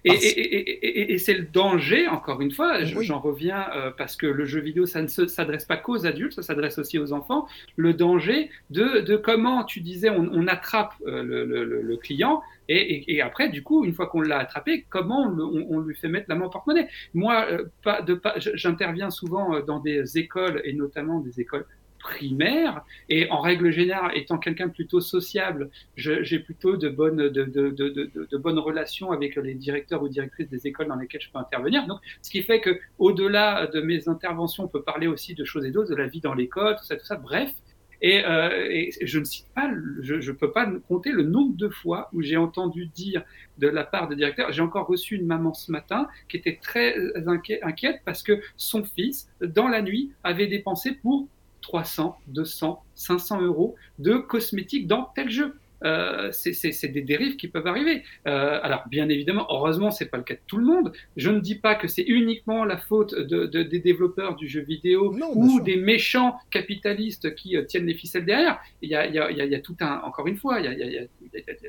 Et, 0.05 1.19
c'est 1.19 1.35
le 1.35 1.43
danger, 1.45 2.07
encore 2.09 2.41
une 2.41 2.53
fois, 2.53 2.79
Oui. 2.97 3.05
j'en 3.05 3.19
reviens 3.19 3.67
euh, 3.75 3.91
parce 3.91 4.17
que 4.17 4.27
le 4.27 4.45
jeu 4.47 4.61
vidéo, 4.61 4.87
ça 4.87 5.03
ne 5.03 5.09
se- 5.09 5.27
s'adresse 5.27 5.65
pas 5.65 5.77
qu'aux 5.77 6.07
adultes, 6.07 6.33
ça 6.35 6.43
s'adresse 6.43 6.79
aussi 6.79 6.99
aux 6.99 7.13
enfants. 7.13 7.47
Le 7.77 7.93
danger 7.93 8.49
de, 8.71 9.01
de 9.01 9.17
comment, 9.17 9.65
tu 9.65 9.81
disais, 9.81 10.09
on, 10.09 10.29
on 10.33 10.47
attrape 10.47 10.95
euh, 11.07 11.23
le, 11.23 11.45
le- 11.45 11.65
le- 11.65 11.83
le 11.83 11.97
client 11.97 12.43
et, 12.71 13.21
après, 13.23 13.49
du 13.49 13.63
coup, 13.63 13.85
une 13.85 13.95
fois 13.95 14.07
qu'on 14.07 14.21
l'a 14.21 14.39
attrapé, 14.39 14.87
comment 14.91 15.23
on, 15.27 15.31
le- 15.31 15.45
on- 15.45 15.67
on 15.77 15.81
lui 15.81 15.97
fait 15.97 16.09
mettre 16.09 16.27
la 16.29 16.37
main 16.37 16.47
au 16.47 16.51
porte-monnaie? 16.51 16.89
Moi, 17.15 17.47
euh, 17.51 17.65
pas, 17.83 18.03
pas, 18.23 18.35
j'interviens 18.39 19.11
souvent 19.11 19.61
dans 19.61 19.81
des 19.81 20.17
écoles 20.19 20.61
et 20.65 20.75
notamment 20.75 21.21
des 21.21 21.41
écoles 21.41 21.67
primaire. 22.09 22.85
Et 23.09 23.31
en 23.31 23.41
règle 23.41 23.71
générale, 23.71 24.13
étant 24.15 24.39
quelqu'un 24.39 24.69
plutôt 24.69 25.01
sociable, 25.01 25.71
j'ai 25.97 26.39
plutôt 26.39 26.77
de 26.77 26.89
bonnes, 26.89 27.29
de, 27.29 27.45
de, 27.45 27.71
de, 27.71 28.37
bonnes 28.39 28.59
relations 28.59 29.13
avec 29.13 29.37
les 29.37 29.55
directeurs 29.55 30.03
ou 30.03 30.09
directrices 30.09 30.49
des 30.49 30.67
écoles 30.67 30.89
dans 30.89 30.97
lesquelles 30.97 31.21
je 31.21 31.31
peux 31.31 31.39
intervenir. 31.39 31.87
Donc, 31.87 32.01
ce 32.23 32.31
qui 32.31 32.43
fait 32.43 32.61
que, 32.61 32.79
au-delà 32.99 33.67
de 33.67 33.81
mes 33.81 34.09
interventions, 34.09 34.65
on 34.65 34.69
peut 34.69 34.83
parler 34.83 35.07
aussi 35.07 35.35
de 35.35 35.45
choses 35.45 35.65
et 35.67 35.71
d'autres, 35.71 35.91
de 35.91 35.97
la 35.97 36.07
vie 36.07 36.21
dans 36.21 36.35
l'école, 36.35 36.77
tout 36.77 36.85
ça, 36.85 36.97
tout 36.97 37.05
ça. 37.05 37.17
Bref, 37.17 37.53
et, 38.01 38.25
euh, 38.25 38.69
et, 38.71 38.91
je 39.03 39.19
ne 39.19 39.25
cite 39.25 39.49
pas, 39.55 39.71
je 40.01 40.15
ne 40.15 40.33
peux 40.33 40.53
pas 40.53 40.67
compter 40.89 41.11
le 41.11 41.25
nombre 41.25 41.57
de 41.57 41.69
fois 41.69 42.09
où 42.13 42.23
j'ai 42.23 42.37
entendu 42.37 42.87
dire 42.87 43.23
de 43.59 43.69
la 43.69 43.85
part 43.85 44.09
de 44.09 44.15
directeurs, 44.15 44.53
j'ai 44.53 44.63
encore 44.63 44.87
reçu 44.87 45.17
une 45.17 45.27
maman 45.27 45.53
ce 45.53 45.73
matin 45.73 46.09
qui 46.29 46.37
était 46.37 46.59
très 46.63 46.95
inquiète 47.27 48.01
parce 48.05 48.23
que 48.23 48.41
son 48.57 48.85
fils, 48.85 49.29
dans 49.41 49.69
la 49.69 49.83
nuit, 49.83 50.13
avait 50.23 50.47
dépensé 50.47 50.93
pour 50.93 51.29
300, 51.63 52.19
200, 52.29 52.83
500 52.95 53.43
euros 53.43 53.75
de 53.99 54.17
cosmétiques 54.17 54.87
dans 54.87 55.11
tel 55.15 55.31
jeu. 55.31 55.55
Euh, 55.85 56.31
c'est 56.33 56.89
des 56.89 57.03
dérives 57.03 57.37
qui 57.37 57.49
peuvent 57.49 57.67
arriver. 57.67 58.03
Euh, 58.27 58.59
alors, 58.63 58.85
bien 58.89 59.09
évidemment, 59.09 59.47
heureusement, 59.51 59.91
c'est 59.91 60.07
pas 60.07 60.17
le 60.17 60.25
cas 60.25 60.35
de 60.35 60.41
tout 60.47 60.57
le 60.57 60.65
monde. 60.65 60.93
Je 61.17 61.31
ne 61.31 61.41
dis 61.41 61.55
pas 61.55 61.75
que 61.75 61.87
c'est 61.87 62.03
uniquement 62.03 62.65
la 62.65 62.79
faute 62.79 63.15
de, 63.15 63.47
de, 63.47 63.63
des 63.63 63.79
développeurs 63.79 64.35
du 64.35 64.49
jeu 64.49 64.61
vidéo 64.61 65.15
ou 65.35 65.61
des 65.61 65.77
méchants 65.77 66.37
capitalistes 66.51 67.35
qui 67.35 67.57
euh, 67.57 67.63
tiennent 67.63 67.87
les 67.87 67.95
ficelles 67.95 68.25
derrière. 68.25 68.59
Il 68.83 68.91
y 68.91 68.97
a, 68.97 69.07
il 69.07 69.15
y 69.15 69.19
a, 69.19 69.31
il 69.31 69.37
y 69.39 69.55
a 69.55 69.61
tout 69.61 69.77
un, 69.81 70.01
encore 70.01 70.27
une 70.27 70.37
fois, 70.37 70.61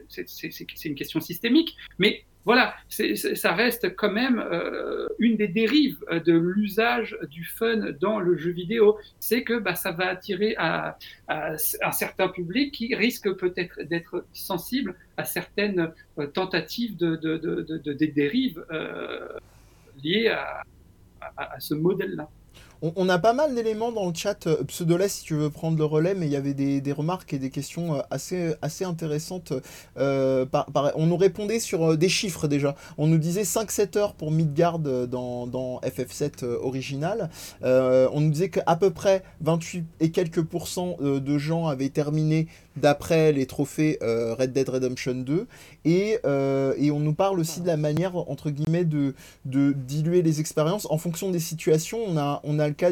c'est 0.07 0.85
une 0.85 0.95
question 0.95 1.19
systémique. 1.19 1.75
Mais 1.99 2.23
voilà, 2.45 2.73
ça 2.87 3.53
reste 3.53 3.95
quand 3.95 4.11
même 4.11 4.39
euh, 4.39 5.07
une 5.19 5.35
des 5.35 5.49
dérives 5.49 5.97
euh, 6.09 6.19
de 6.19 6.33
l'usage 6.33 7.17
du 7.29 7.43
fun 7.43 7.91
dans 7.99 8.19
le 8.19 8.37
jeu 8.37 8.51
vidéo. 8.51 8.97
C'est 9.19 9.43
que 9.43 9.59
bah, 9.59 9.75
ça 9.75 9.91
va 9.91 10.07
attirer 10.07 10.55
un 10.57 11.91
certain 11.91 12.29
public 12.29 12.73
qui 12.73 12.95
risque 12.95 13.31
peut-être 13.33 13.81
d'être 13.83 14.25
sensible 14.33 14.95
à 15.17 15.25
certaines 15.25 15.91
euh, 16.17 16.27
tentatives 16.27 16.95
de, 16.95 17.15
de, 17.17 17.37
de, 17.37 18.05
dérives 18.05 18.65
liées 20.01 20.29
à, 20.29 20.63
à 21.35 21.59
ce 21.59 21.73
modèle-là. 21.73 22.29
On, 22.81 23.09
a 23.09 23.19
pas 23.19 23.33
mal 23.33 23.55
d'éléments 23.55 23.91
dans 23.91 24.07
le 24.07 24.13
chat, 24.13 24.47
euh, 24.47 24.63
Pseudoless 24.63 25.15
si 25.15 25.23
tu 25.23 25.33
veux 25.35 25.49
prendre 25.49 25.77
le 25.77 25.83
relais, 25.83 26.15
mais 26.15 26.27
il 26.27 26.31
y 26.31 26.37
avait 26.37 26.53
des, 26.53 26.91
remarques 26.93 27.33
et 27.33 27.37
des 27.37 27.49
questions 27.49 27.95
euh, 27.95 28.01
assez, 28.09 28.53
assez 28.61 28.85
intéressantes. 28.85 29.51
Euh, 29.97 30.45
on 30.95 31.05
nous 31.05 31.17
répondait 31.17 31.59
sur 31.59 31.97
des 31.97 32.07
chiffres 32.07 32.47
déjà. 32.47 32.75
On 32.97 33.07
nous 33.07 33.17
disait 33.17 33.43
5-7 33.43 33.97
heures 33.97 34.13
pour 34.13 34.31
Midgard 34.31 34.79
dans, 34.79 35.45
dans 35.45 35.81
FF7 35.81 36.45
original. 36.45 37.29
on 37.61 38.21
nous 38.21 38.31
disait 38.31 38.49
qu'à 38.49 38.75
peu 38.77 38.91
près 38.91 39.23
28 39.41 39.85
et 39.99 40.11
quelques 40.11 40.43
pourcents 40.43 40.95
de 41.01 41.37
gens 41.37 41.67
avaient 41.67 41.89
terminé 41.89 42.47
d'après 42.75 43.31
les 43.31 43.45
trophées 43.45 43.97
Red 44.01 44.53
Dead 44.53 44.67
Redemption 44.69 45.15
2. 45.15 45.47
Et, 45.85 46.17
et, 46.77 46.91
on 46.91 46.99
nous 46.99 47.13
parle 47.13 47.39
aussi 47.39 47.61
de 47.61 47.67
la 47.67 47.77
manière, 47.77 48.15
entre 48.15 48.49
guillemets, 48.49 48.85
de, 48.85 49.13
de 49.45 49.73
diluer 49.73 50.21
les 50.21 50.39
expériences 50.39 50.87
en 50.89 50.97
fonction 50.97 51.31
des 51.31 51.39
situations. 51.39 51.99
On 52.05 52.17
a, 52.17 52.41
on 52.43 52.59
a 52.59 52.67
le 52.67 52.73
cas 52.73 52.91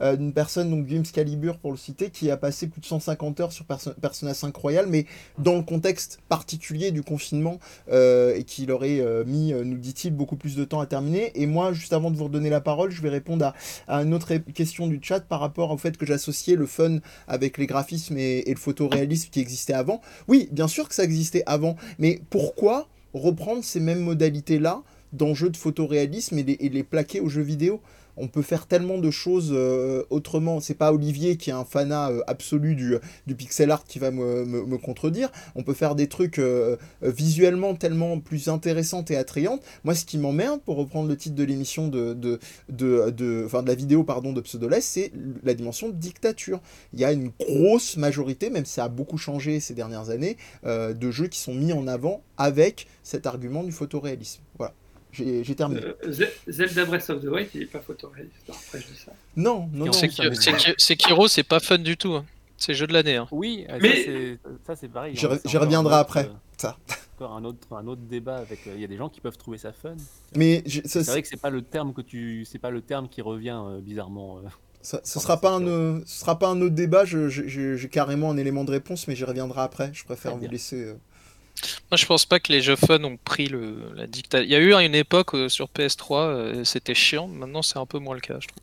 euh, 0.00 0.16
d'une 0.16 0.32
personne, 0.32 0.70
donc 0.70 0.86
Games 0.86 1.04
Calibur 1.04 1.58
pour 1.58 1.70
le 1.70 1.76
citer, 1.76 2.10
qui 2.10 2.30
a 2.30 2.36
passé 2.36 2.66
plus 2.66 2.80
de 2.80 2.86
150 2.86 3.40
heures 3.40 3.52
sur 3.52 3.64
Persona 3.64 4.34
5 4.34 4.54
Royal, 4.56 4.86
mais 4.88 5.06
dans 5.38 5.56
le 5.56 5.62
contexte 5.62 6.20
particulier 6.28 6.90
du 6.90 7.02
confinement, 7.02 7.58
euh, 7.90 8.34
et 8.34 8.44
qui 8.44 8.70
aurait 8.70 9.00
euh, 9.00 9.24
mis, 9.24 9.52
nous 9.52 9.78
dit-il, 9.78 10.14
beaucoup 10.14 10.36
plus 10.36 10.56
de 10.56 10.64
temps 10.64 10.80
à 10.80 10.86
terminer. 10.86 11.32
Et 11.34 11.46
moi, 11.46 11.72
juste 11.72 11.92
avant 11.92 12.10
de 12.10 12.16
vous 12.16 12.24
redonner 12.24 12.50
la 12.50 12.60
parole, 12.60 12.90
je 12.90 13.02
vais 13.02 13.10
répondre 13.10 13.52
à, 13.88 14.02
une 14.02 14.14
autre 14.14 14.34
question 14.36 14.86
du 14.86 15.00
chat 15.02 15.20
par 15.20 15.40
rapport 15.40 15.70
au 15.70 15.78
fait 15.78 15.96
que 15.96 16.06
j'associais 16.06 16.56
le 16.56 16.66
fun 16.66 16.98
avec 17.28 17.58
les 17.58 17.66
graphismes 17.66 18.18
et, 18.18 18.42
et 18.46 18.50
le 18.50 18.58
photoréalisme 18.58 19.23
qui 19.30 19.40
existait 19.40 19.72
avant. 19.72 20.00
Oui, 20.28 20.48
bien 20.52 20.68
sûr 20.68 20.88
que 20.88 20.94
ça 20.94 21.04
existait 21.04 21.42
avant, 21.46 21.76
mais 21.98 22.20
pourquoi 22.30 22.88
reprendre 23.12 23.62
ces 23.64 23.80
mêmes 23.80 24.00
modalités-là 24.00 24.82
d'enjeux 25.12 25.50
de 25.50 25.56
photoréalisme 25.56 26.38
et 26.38 26.42
les, 26.42 26.56
et 26.60 26.68
les 26.68 26.82
plaquer 26.82 27.20
aux 27.20 27.28
jeux 27.28 27.42
vidéo? 27.42 27.80
On 28.16 28.28
peut 28.28 28.42
faire 28.42 28.66
tellement 28.66 28.98
de 28.98 29.10
choses 29.10 29.50
euh, 29.52 30.04
autrement. 30.10 30.60
C'est 30.60 30.74
pas 30.74 30.92
Olivier 30.92 31.36
qui 31.36 31.50
est 31.50 31.54
un 31.54 31.64
fanat 31.64 32.10
euh, 32.10 32.20
absolu 32.26 32.74
du, 32.74 32.98
pixel 33.34 33.70
art 33.70 33.84
qui 33.84 33.98
va 33.98 34.10
me, 34.10 34.76
contredire. 34.78 35.30
On 35.54 35.62
peut 35.62 35.74
faire 35.74 35.94
des 35.94 36.08
trucs 36.08 36.38
euh, 36.38 36.76
visuellement 37.02 37.74
tellement 37.74 38.18
plus 38.20 38.48
intéressantes 38.48 39.10
et 39.10 39.16
attrayantes. 39.16 39.62
Moi, 39.84 39.94
ce 39.94 40.04
qui 40.04 40.18
m'emmerde, 40.18 40.60
pour 40.62 40.76
reprendre 40.76 41.08
le 41.08 41.16
titre 41.16 41.36
de 41.36 41.44
l'émission 41.44 41.88
de, 41.88 42.14
de, 42.14 42.38
de 42.68 43.48
la 43.66 43.74
vidéo 43.74 44.04
pardon, 44.04 44.32
de 44.32 44.40
Pseudoless, 44.40 44.84
c'est 44.84 45.12
la 45.42 45.54
dimension 45.54 45.88
de 45.88 45.94
dictature. 45.94 46.60
Il 46.92 47.00
y 47.00 47.04
a 47.04 47.12
une 47.12 47.30
grosse 47.38 47.96
majorité, 47.96 48.50
même 48.50 48.64
si 48.64 48.74
ça 48.74 48.84
a 48.84 48.88
beaucoup 48.88 49.18
changé 49.18 49.60
ces 49.60 49.74
dernières 49.74 50.10
années, 50.10 50.36
de 50.64 51.10
jeux 51.10 51.28
qui 51.28 51.38
sont 51.38 51.54
mis 51.54 51.72
en 51.72 51.86
avant 51.86 52.22
avec 52.36 52.86
cet 53.02 53.26
argument 53.26 53.62
du 53.62 53.72
photoréalisme. 53.72 54.42
Voilà. 54.58 54.74
J'ai 55.14 55.54
terminé. 55.54 55.80
Euh, 55.82 56.12
Zelda 56.48 56.84
Breath 56.84 57.08
of 57.10 57.22
the 57.22 57.26
Wild, 57.26 57.48
il 57.54 57.62
est 57.62 57.66
pas 57.66 57.80
photoréaliste. 57.80 58.34
Après, 58.48 58.80
je 58.80 58.86
dis 58.86 58.98
ça. 58.98 59.12
Non, 59.36 59.68
non, 59.72 59.86
non. 59.86 59.92
Sekiro, 60.78 61.28
c'est 61.28 61.44
pas 61.44 61.60
fun 61.60 61.78
du 61.78 61.96
tout. 61.96 62.14
Hein. 62.14 62.24
C'est 62.56 62.74
jeu 62.74 62.86
de 62.86 62.92
l'année. 62.92 63.16
Hein. 63.16 63.28
Oui, 63.30 63.66
euh, 63.68 63.78
mais 63.80 64.38
ça 64.66 64.76
c'est 64.76 64.88
pareil. 64.88 65.14
J'y 65.16 65.56
reviendrai 65.56 65.94
après. 65.96 66.26
Euh, 66.26 66.32
ça. 66.56 66.76
Encore 67.16 67.36
un 67.36 67.44
autre, 67.44 67.72
un 67.72 67.86
autre 67.86 68.02
débat 68.02 68.36
avec. 68.36 68.60
Il 68.66 68.80
y 68.80 68.84
a 68.84 68.88
des 68.88 68.96
gens 68.96 69.08
qui 69.08 69.20
peuvent 69.20 69.38
trouver 69.38 69.58
ça 69.58 69.72
fun. 69.72 69.94
Mais 70.34 70.62
c'est 70.66 71.06
vrai 71.06 71.22
que 71.22 71.28
c'est 71.28 71.40
pas 71.40 71.50
le 71.50 71.62
terme 71.62 71.92
que 71.92 72.00
tu, 72.00 72.44
c'est 72.44 72.58
pas 72.58 72.70
le 72.70 72.80
terme 72.80 73.08
qui 73.08 73.22
revient 73.22 73.62
bizarrement. 73.82 74.40
Ça, 74.82 75.00
ce 75.02 75.20
sera 75.20 75.40
pas 75.40 75.52
un, 75.52 76.00
ce 76.04 76.20
sera 76.20 76.38
pas 76.38 76.48
un 76.48 76.60
autre 76.60 76.74
débat. 76.74 77.04
J'ai 77.04 77.88
carrément 77.88 78.30
un 78.30 78.36
élément 78.36 78.64
de 78.64 78.72
réponse, 78.72 79.06
mais 79.08 79.14
j'y 79.14 79.24
reviendrai 79.24 79.60
après. 79.60 79.90
Je 79.92 80.04
préfère 80.04 80.36
vous 80.36 80.48
laisser. 80.48 80.94
Moi, 81.90 81.96
je 81.96 82.06
pense 82.06 82.26
pas 82.26 82.40
que 82.40 82.52
les 82.52 82.60
jeux 82.60 82.76
fun 82.76 83.02
ont 83.04 83.16
pris 83.16 83.46
le, 83.46 83.92
la 83.94 84.06
dictature. 84.06 84.44
Il 84.44 84.50
y 84.50 84.54
a 84.54 84.58
eu 84.58 84.74
une 84.74 84.94
époque 84.94 85.34
euh, 85.34 85.48
sur 85.48 85.68
PS3, 85.68 86.16
euh, 86.16 86.64
c'était 86.64 86.94
chiant. 86.94 87.28
Maintenant, 87.28 87.62
c'est 87.62 87.78
un 87.78 87.86
peu 87.86 87.98
moins 87.98 88.14
le 88.14 88.20
cas, 88.20 88.36
je 88.40 88.48
trouve. 88.48 88.62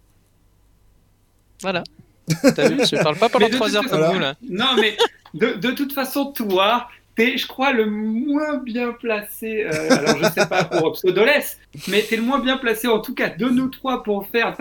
Voilà. 1.61 1.83
T'as 2.55 2.69
vu, 2.69 2.79
je 2.85 3.01
parle 3.01 3.17
pas 3.17 3.29
pendant 3.29 3.49
3 3.49 3.75
heures 3.75 3.87
comme 3.87 4.13
vous 4.13 4.19
là. 4.19 4.35
Non, 4.47 4.75
mais 4.79 4.97
de, 5.33 5.53
de 5.53 5.71
toute 5.71 5.93
façon, 5.93 6.31
toi, 6.31 6.89
t'es, 7.15 7.37
je 7.37 7.47
crois, 7.47 7.71
le 7.71 7.85
moins 7.85 8.57
bien 8.57 8.93
placé. 8.93 9.63
Euh, 9.63 9.89
alors, 9.89 10.17
je 10.17 10.31
sais 10.31 10.47
pas 10.47 10.63
pour 10.63 10.93
Pseudoless, 10.93 11.59
mais 11.87 12.01
t'es 12.01 12.15
le 12.15 12.21
moins 12.21 12.39
bien 12.39 12.57
placé, 12.57 12.87
en 12.87 12.99
tout 12.99 13.13
cas, 13.13 13.29
de 13.29 13.47
nous 13.47 13.67
trois, 13.67 14.03
pour 14.03 14.27
faire 14.27 14.55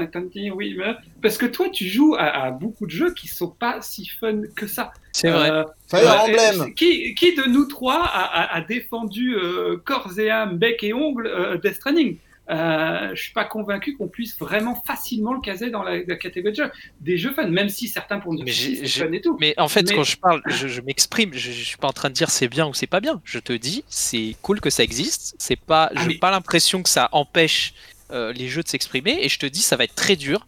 oui, 0.55 0.79
parce 1.23 1.39
que 1.39 1.47
toi, 1.47 1.69
tu 1.69 1.87
joues 1.87 2.17
à, 2.19 2.51
beaucoup 2.51 2.87
de 2.87 2.91
jeux 2.91 3.13
qui 3.15 3.29
sont 3.29 3.51
pas 3.51 3.81
si 3.81 4.07
fun 4.07 4.43
que 4.57 4.67
ça. 4.67 4.93
C'est 5.13 5.31
vrai. 5.31 5.51
Euh, 5.51 5.65
Fire 5.89 6.23
Emblem. 6.23 6.75
Qui, 6.75 7.15
qui, 7.15 7.35
de 7.35 7.49
nous 7.49 7.65
trois 7.67 8.03
a, 8.05 8.55
a, 8.55 8.61
défendu 8.63 9.35
euh, 9.35 9.77
corps 9.85 10.19
et 10.19 10.31
âme, 10.31 10.57
bec 10.57 10.83
et 10.83 10.95
ongle 10.95 11.27
euh, 11.27 11.59
Death 11.59 11.75
Stranding? 11.75 12.17
Euh, 12.49 13.15
je 13.15 13.23
suis 13.23 13.33
pas 13.33 13.45
convaincu 13.45 13.97
qu'on 13.97 14.09
puisse 14.09 14.37
vraiment 14.39 14.75
facilement 14.75 15.35
le 15.35 15.41
caser 15.41 15.71
dans 15.71 15.85
la, 15.85 16.01
catégorie 16.17 16.53
de 16.53 16.65
jeux. 16.65 16.71
Des 17.01 17.17
jeux 17.17 17.33
fun, 17.33 17.47
même 17.47 17.69
si 17.69 17.87
certains 17.87 18.19
que 18.19 18.51
c'est 18.51 18.87
fun 18.87 19.13
et 19.13 19.21
tout. 19.21 19.37
Mais 19.41 19.55
en 19.57 19.69
fait, 19.69 19.93
quand 19.93 20.03
je 20.03 20.17
parle, 20.17 20.43
je, 20.47 20.81
m'exprime, 20.81 21.33
je, 21.33 21.53
je, 21.53 21.63
suis 21.63 21.77
pas 21.77 21.89
en 21.89 21.93
train 21.93 22.09
de 22.09 22.15
dire 22.15 22.31
c'est 22.31 22.49
bien 22.49 22.67
ou 22.67 22.75
c'est 22.75 22.89
pas 22.89 23.01
bien. 23.01 23.21
Je 23.25 23.39
te 23.39 23.53
dis, 23.53 23.85
c'est 23.89 24.35
cool 24.43 24.61
que 24.61 24.71
ça 24.71 24.83
existe. 24.83 25.37
C'est 25.39 25.61
pas, 25.61 25.91
ah, 25.95 26.09
j'ai 26.09 26.19
pas 26.19 26.31
l'impression 26.31 26.83
que 26.83 26.89
ça 26.89 27.09
empêche 27.13 27.75
euh, 28.11 28.33
les 28.33 28.49
jeux 28.49 28.63
de 28.63 28.69
s'exprimer. 28.69 29.19
Et 29.21 29.29
je 29.29 29.39
te 29.39 29.47
dis, 29.47 29.61
ça 29.61 29.77
va 29.77 29.85
être 29.85 29.95
très 29.95 30.17
dur 30.17 30.47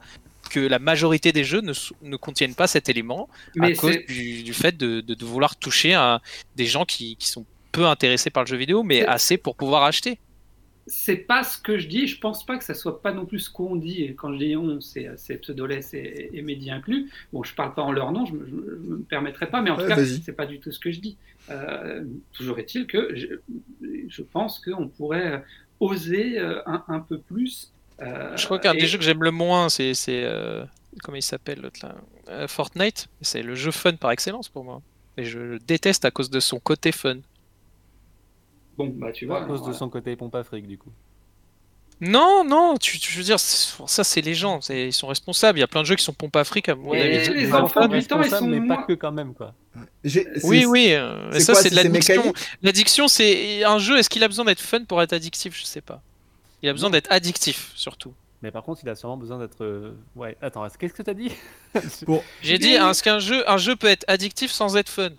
que 0.51 0.61
la 0.61 0.80
majorité 0.80 1.32
des 1.32 1.45
jeux 1.45 1.61
ne, 1.61 1.72
ne 2.03 2.16
contiennent 2.16 2.55
pas 2.55 2.66
cet 2.66 2.88
élément 2.88 3.28
à 3.61 3.72
cause 3.72 3.97
du, 4.07 4.53
fait 4.53 4.76
de, 4.76 5.01
de, 5.01 5.24
vouloir 5.24 5.57
toucher 5.57 5.95
à 5.95 6.20
des 6.57 6.66
gens 6.66 6.84
qui, 6.84 7.16
qui 7.16 7.28
sont 7.28 7.47
peu 7.70 7.86
intéressés 7.86 8.28
par 8.28 8.43
le 8.43 8.49
jeu 8.49 8.57
vidéo, 8.57 8.82
mais 8.82 9.07
assez 9.07 9.38
pour 9.38 9.57
pouvoir 9.57 9.84
acheter 9.84 10.18
c'est 10.86 11.16
pas 11.16 11.44
ce 11.44 11.58
que 11.58 11.78
je 11.78 11.88
dis. 11.88 12.06
Je 12.06 12.18
pense 12.18 12.44
pas 12.44 12.58
que 12.58 12.64
ça 12.64 12.74
soit 12.74 13.02
pas 13.02 13.12
non 13.12 13.26
plus 13.26 13.40
ce 13.40 13.50
qu'on 13.50 13.76
dit. 13.76 14.02
Et 14.02 14.14
quand 14.14 14.32
je 14.32 14.38
dis 14.38 14.56
on, 14.56 14.80
c'est 14.80 15.36
Pseudoless 15.40 15.94
et, 15.94 16.30
et 16.32 16.42
Mehdi 16.42 16.70
inclus. 16.70 17.10
Bon, 17.32 17.42
je 17.42 17.54
parle 17.54 17.74
pas 17.74 17.82
en 17.82 17.92
leur 17.92 18.12
nom, 18.12 18.26
je, 18.26 18.32
me, 18.32 18.46
me 18.46 18.98
permettrai 18.98 19.46
pas, 19.46 19.62
mais 19.62 19.70
en 19.70 19.76
tout 19.76 19.86
cas, 19.86 20.04
c'est 20.04 20.32
pas 20.32 20.46
du 20.46 20.58
tout 20.58 20.72
ce 20.72 20.78
que 20.78 20.90
je 20.90 21.00
dis. 21.00 21.16
Euh, 21.50 22.04
toujours 22.32 22.58
est-il 22.58 22.86
que 22.86 23.14
je, 23.14 24.22
pense 24.22 24.60
qu'on 24.60 24.88
pourrait 24.88 25.44
oser 25.80 26.38
euh, 26.38 26.62
un, 26.66 27.00
peu 27.00 27.18
plus. 27.18 27.72
Euh, 28.00 28.36
je 28.36 28.44
crois 28.44 28.58
qu'un 28.58 28.74
des 28.74 28.86
jeux 28.86 28.98
que 28.98 29.04
j'aime 29.04 29.22
le 29.22 29.32
moins, 29.32 29.68
c'est 29.68 29.92
comment 31.02 31.16
il 31.16 31.22
s'appelle 31.22 31.60
l'autre 31.60 31.80
là? 31.82 32.46
Fortnite. 32.46 33.08
C'est 33.20 33.42
le 33.42 33.54
jeu 33.54 33.70
fun 33.70 33.94
par 33.94 34.10
excellence 34.12 34.48
pour 34.48 34.64
moi. 34.64 34.80
Et 35.16 35.24
je 35.24 35.38
le 35.38 35.58
déteste 35.58 36.04
à 36.04 36.10
cause 36.10 36.30
de 36.30 36.40
son 36.40 36.58
côté 36.58 36.92
fun. 36.92 37.18
Bon, 38.86 38.94
bah 38.98 39.12
tu 39.12 39.26
vois. 39.26 39.42
À 39.42 39.44
cause 39.46 39.62
de 39.64 39.72
son 39.72 39.88
côté 39.88 40.14
pompe 40.16 40.34
afrique, 40.34 40.66
du 40.66 40.78
coup. 40.78 40.90
Non, 42.00 42.42
non, 42.44 42.76
tu, 42.78 42.98
tu 42.98 43.16
veux 43.16 43.22
dire, 43.22 43.38
ça 43.38 44.02
c'est 44.02 44.22
les 44.22 44.34
gens, 44.34 44.58
ils 44.70 44.92
sont 44.92 45.06
responsables. 45.06 45.58
Il 45.58 45.60
y 45.60 45.64
a 45.64 45.68
plein 45.68 45.82
de 45.82 45.86
jeux 45.86 45.94
qui 45.94 46.02
sont 46.02 46.12
pompe 46.12 46.34
afrique 46.34 46.68
à 46.68 46.74
mon 46.74 46.92
avis. 46.92 47.28
Les 47.32 47.52
enfants 47.52 47.86
du 47.86 48.04
temps, 48.04 48.20
ils 48.20 48.28
sont 48.30 48.46
mais 48.48 48.66
pas 48.66 48.82
que 48.82 48.94
quand 48.94 49.12
même 49.12 49.34
quoi. 49.34 49.54
Oui, 50.42 50.64
oui, 50.64 50.94
euh, 50.94 51.38
ça 51.38 51.54
c'est 51.54 51.70
de 51.70 51.76
l'addiction. 51.76 52.32
L'addiction, 52.62 53.06
c'est 53.06 53.62
un 53.62 53.78
jeu. 53.78 53.98
Est-ce 53.98 54.10
qu'il 54.10 54.24
a 54.24 54.28
besoin 54.28 54.44
d'être 54.44 54.60
fun 54.60 54.82
pour 54.84 55.00
être 55.00 55.12
addictif? 55.12 55.56
Je 55.56 55.64
sais 55.64 55.80
pas. 55.80 56.02
Il 56.62 56.68
a 56.68 56.72
besoin 56.72 56.90
d'être 56.90 57.10
addictif 57.12 57.70
surtout. 57.76 58.12
Mais 58.42 58.50
par 58.50 58.64
contre, 58.64 58.80
il 58.82 58.88
a 58.88 58.96
sûrement 58.96 59.16
besoin 59.16 59.38
d'être. 59.38 59.62
euh, 59.62 59.92
Ouais, 60.16 60.36
attends, 60.42 60.66
qu'est-ce 60.76 60.94
que 60.94 61.02
t'as 61.04 61.14
dit? 61.14 61.30
J'ai 62.42 62.58
dit, 62.58 62.70
est-ce 62.70 63.00
qu'un 63.04 63.20
jeu, 63.20 63.48
un 63.48 63.58
jeu 63.58 63.76
peut 63.76 63.86
être 63.86 64.04
addictif 64.08 64.50
sans 64.50 64.76
être 64.76 64.88
fun? 64.88 65.10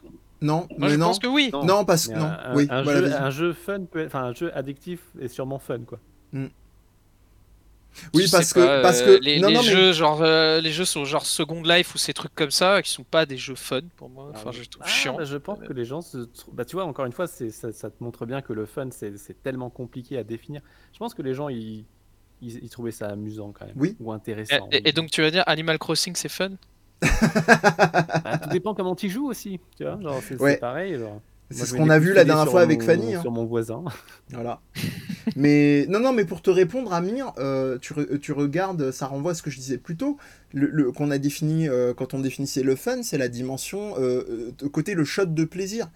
Non, 0.43 0.67
Moi, 0.77 0.77
mais 0.77 0.89
je 0.89 0.95
non. 0.97 1.05
pense 1.07 1.19
que 1.19 1.27
oui. 1.27 1.49
Non, 1.53 1.85
parce 1.85 2.07
que 2.07 2.13
non. 2.13 2.25
un, 2.25 2.55
oui, 2.55 2.67
un 2.69 2.83
voilà, 2.83 2.99
jeu, 3.01 3.07
vas-y. 3.07 3.19
un 3.19 3.29
jeu 3.31 3.53
fun 3.53 3.85
peut 3.85 3.99
être, 3.99 4.07
enfin 4.07 4.25
un 4.25 4.33
jeu 4.33 4.55
addictif 4.55 4.99
est 5.19 5.27
sûrement 5.29 5.57
fun 5.57 5.79
quoi. 5.79 5.99
Oui, 8.15 8.25
Je 8.25 8.31
parce 8.31 8.53
que, 8.53 8.59
pas, 8.59 8.81
parce 8.81 9.01
euh, 9.01 9.19
que 9.19 9.23
les, 9.23 9.39
non, 9.39 9.49
les 9.49 9.53
non, 9.53 9.61
mais 9.61 9.67
jeux 9.69 9.93
genre 9.93 10.21
euh, 10.23 10.59
les 10.61 10.71
jeux 10.71 10.83
sont 10.85 11.05
genre 11.05 11.25
Second 11.27 11.61
Life 11.61 11.93
ou 11.93 11.99
ces 11.99 12.11
trucs 12.13 12.33
comme 12.33 12.49
ça 12.49 12.81
qui 12.81 12.89
sont 12.89 13.03
pas 13.03 13.27
des 13.27 13.37
jeux 13.37 13.53
fun 13.55 13.81
pour 13.97 14.09
moi. 14.09 14.31
Enfin, 14.33 14.51
je 14.51 14.61
les 14.61 14.65
trouve 14.65 14.81
Ah, 14.83 14.89
chiants. 14.89 15.15
bah, 15.17 15.25
je 15.25 15.37
pense 15.37 15.59
que 15.59 15.73
les 15.73 15.85
gens 15.85 16.01
se 16.01 16.17
bah 16.53 16.65
tu 16.65 16.75
vois 16.75 16.85
encore 16.85 17.05
une 17.05 17.11
fois 17.13 17.27
ça, 17.27 17.71
ça 17.71 17.89
te 17.91 18.03
montre 18.03 18.25
bien 18.25 18.41
que 18.41 18.51
le 18.51 18.65
fun 18.65 18.89
c'est 18.91 19.43
tellement 19.43 19.69
compliqué 19.69 20.17
à 20.17 20.23
définir. 20.23 20.61
Je 20.91 20.97
pense 20.97 21.13
que 21.13 21.21
les 21.21 21.35
gens 21.35 21.49
ils 21.49 21.85
ils, 22.41 22.63
ils 22.63 22.69
trouvaient 22.69 22.91
ça 22.91 23.07
amusant 23.09 23.51
quand 23.57 23.67
même 23.67 23.75
Oui. 23.77 23.95
ou 23.99 24.11
Et, 24.11 24.15
intéressant. 24.15 24.67
et- 24.71 24.89
et 24.89 24.91
donc 24.91 25.11
tu 25.11 25.21
vas 25.21 25.29
dire 25.29 25.43
Animal 25.45 25.77
Crossing 25.77 26.15
c'est 26.15 26.29
fun? 26.29 26.49
Bah, 27.03 28.37
tout 28.41 28.49
dépend 28.49 28.73
comment 28.73 28.95
tu 28.95 29.09
joues 29.09 29.27
aussi, 29.27 29.59
tu 29.77 29.83
vois, 29.83 29.99
genre 30.01 30.21
c'est 30.27 30.57
pareil 30.59 30.97
genre. 30.97 31.21
c'est 31.51 31.65
ce 31.65 31.75
qu'on 31.75 31.89
a 31.89 31.99
vu 31.99 32.13
la 32.13 32.23
de 32.23 32.27
dernière 32.27 32.47
fois 32.49 32.61
avec 32.61 32.79
mon- 32.81 32.85
Fanny. 32.85 33.15
hein. 33.15 33.21
Sur 33.21 33.31
mon 33.31 33.45
voisin. 33.45 33.83
Voilà. 34.31 34.61
Mais 35.35 35.85
non, 35.89 35.99
non, 35.99 36.11
mais 36.13 36.25
pour 36.25 36.41
te 36.41 36.49
répondre, 36.49 36.93
Amir, 36.93 37.31
euh, 37.37 37.77
tu, 37.79 37.93
re- 37.93 38.19
tu 38.19 38.31
regardes, 38.31 38.91
ça 38.91 39.07
renvoie 39.07 39.31
à 39.31 39.35
ce 39.35 39.41
que 39.41 39.49
je 39.51 39.57
disais 39.57 39.77
plus 39.77 39.95
tôt, 39.95 40.17
le, 40.53 40.67
le- 40.67 40.91
qu'on 40.91 41.11
a 41.11 41.17
défini 41.17 41.69
euh, 41.69 41.93
quand 41.93 42.13
on 42.13 42.19
définissait 42.19 42.63
le 42.63 42.75
fun, 42.75 43.03
c'est 43.03 43.17
la 43.17 43.27
dimension 43.29 43.93
euh, 43.99 44.51
côté 44.71 44.95
le 44.95 45.03
shot 45.05 45.25
de 45.25 45.43
plaisir. 45.45 45.87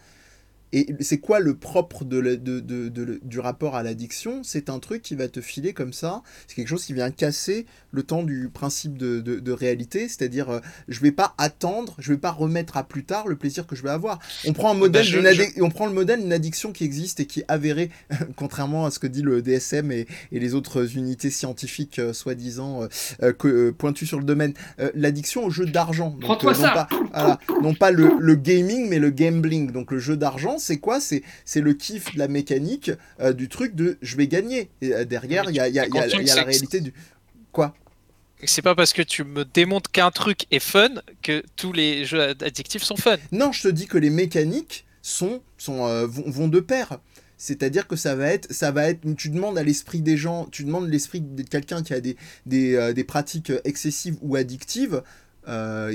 Et 0.74 0.88
c'est 1.00 1.20
quoi 1.20 1.40
le 1.40 1.56
propre 1.56 2.04
de 2.04 2.18
la- 2.20 2.36
de- 2.36 2.60
de- 2.60 2.90
de- 2.90 3.20
du 3.24 3.40
rapport 3.40 3.76
à 3.76 3.84
l'addiction? 3.84 4.42
C'est 4.44 4.70
un 4.70 4.80
truc 4.80 5.02
qui 5.02 5.16
va 5.16 5.28
te 5.30 5.40
filer 5.42 5.74
comme 5.74 5.94
ça. 5.94 6.24
C'est 6.48 6.56
quelque 6.56 6.68
chose 6.68 6.84
qui 6.84 6.94
vient 6.94 7.10
casser 7.10 7.66
le 7.92 8.04
temps 8.04 8.22
du 8.24 8.50
principe 8.54 8.98
de, 8.98 9.22
de- 9.22 9.40
de 9.40 9.52
réalité. 9.52 10.08
C'est-à-dire, 10.10 10.50
euh, 10.50 10.60
je 10.90 11.00
vais 11.00 11.12
pas 11.14 11.34
attendre, 11.38 11.96
je 12.00 12.12
vais 12.12 12.18
pas 12.20 12.32
remettre 12.32 12.76
à 12.78 12.84
plus 12.84 13.06
tard 13.06 13.28
le 13.28 13.36
plaisir 13.38 13.66
que 13.66 13.76
je 13.76 13.84
vais 13.84 13.90
avoir. 13.90 14.20
On 14.46 14.54
prend 14.54 14.72
un 14.72 14.74
modèle, 14.74 15.06
je- 15.06 15.18
d'une 15.20 15.32
je- 15.32 15.42
addi- 15.42 15.62
on 15.62 15.70
prend 15.70 15.86
le 15.88 15.94
modèle 15.94 16.22
d'une 16.22 16.34
addiction 16.34 16.72
qui 16.74 16.84
existe 16.84 17.20
et 17.22 17.26
qui 17.26 17.40
est 17.42 17.46
avérée, 17.48 17.90
contrairement 18.36 18.86
à 18.86 18.92
ce 18.92 19.00
que 19.00 19.08
dit 19.08 19.22
le 19.22 19.42
DSM 19.42 19.92
et, 19.92 20.06
et 20.34 20.40
les 20.40 20.54
autres 20.54 20.98
unités 20.98 21.30
scientifiques 21.30 22.00
euh, 22.00 22.12
soi-disant 22.14 22.84
euh, 23.24 23.34
euh, 23.46 23.72
pointues 23.72 24.06
sur 24.06 24.20
le 24.20 24.26
domaine. 24.26 24.54
L'addiction 24.94 25.46
au 25.46 25.50
jeu 25.50 25.66
d'argent. 25.66 26.16
Non 26.22 26.28
ça 26.54 26.72
pas, 26.74 26.88
voilà, 27.14 27.40
non 27.62 27.74
pas 27.74 27.92
le, 27.92 28.12
le 28.20 28.36
gaming, 28.36 28.88
mais 28.90 29.00
le 29.00 29.12
gambling. 29.12 29.72
Donc 29.72 29.92
le 29.92 30.00
jeu 30.00 30.18
d'argent, 30.18 30.57
c'est 30.60 30.78
quoi? 30.78 31.00
C'est 31.00 31.22
le 31.56 31.74
kiff 31.74 32.14
de 32.14 32.20
la 32.20 32.28
mécanique 32.28 32.92
euh, 33.20 33.34
du 33.34 33.50
truc 33.50 33.76
de 33.76 33.98
je 34.02 34.18
vais 34.18 34.28
gagner. 34.28 34.70
Et 34.82 34.94
euh, 34.94 35.06
derrière, 35.06 35.50
il 35.50 35.56
y 35.56 35.60
a, 35.60 35.68
y 35.68 35.74
y 35.74 35.78
y 35.78 36.26
la 36.26 36.44
réalité 36.44 36.82
du. 36.82 36.94
Quoi? 37.52 37.74
C'est 38.44 38.62
pas 38.62 38.76
parce 38.76 38.94
que 38.94 39.02
tu 39.02 39.24
me 39.24 39.46
démontres 39.46 39.90
qu'un 39.90 40.12
truc 40.12 40.46
est 40.52 40.60
fun 40.60 40.90
que 41.24 41.44
tous 41.56 41.74
les 41.74 42.06
jeux 42.06 42.22
addictifs 42.22 42.84
sont 42.84 42.96
fun. 42.96 43.18
Non, 43.32 43.52
je 43.52 43.64
te 43.64 43.68
dis 43.68 43.88
que 43.88 43.98
les 43.98 44.12
mécaniques 44.12 44.86
sont, 45.02 45.42
sont, 45.58 45.88
euh, 45.88 46.06
vont, 46.06 46.30
vont 46.30 46.48
de 46.48 46.60
pair. 46.60 47.00
C'est-à-dire 47.38 47.88
que 47.88 47.96
ça 47.96 48.16
va 48.16 48.28
être, 48.28 48.52
ça 48.52 48.72
va 48.72 48.90
être, 48.90 49.02
tu 49.16 49.30
demandes 49.30 49.58
à 49.58 49.64
l'esprit 49.64 50.02
des 50.02 50.18
gens, 50.18 50.48
tu 50.52 50.64
demandes 50.64 50.90
l'esprit 50.90 51.22
de 51.22 51.44
quelqu'un 51.44 51.84
qui 51.84 51.94
a 51.94 52.00
des, 52.00 52.18
des, 52.46 52.76
euh, 52.76 52.94
des 52.94 53.04
pratiques 53.04 53.52
excessives 53.64 54.18
ou 54.22 54.36
addictives. 54.36 55.04
Euh, 55.48 55.94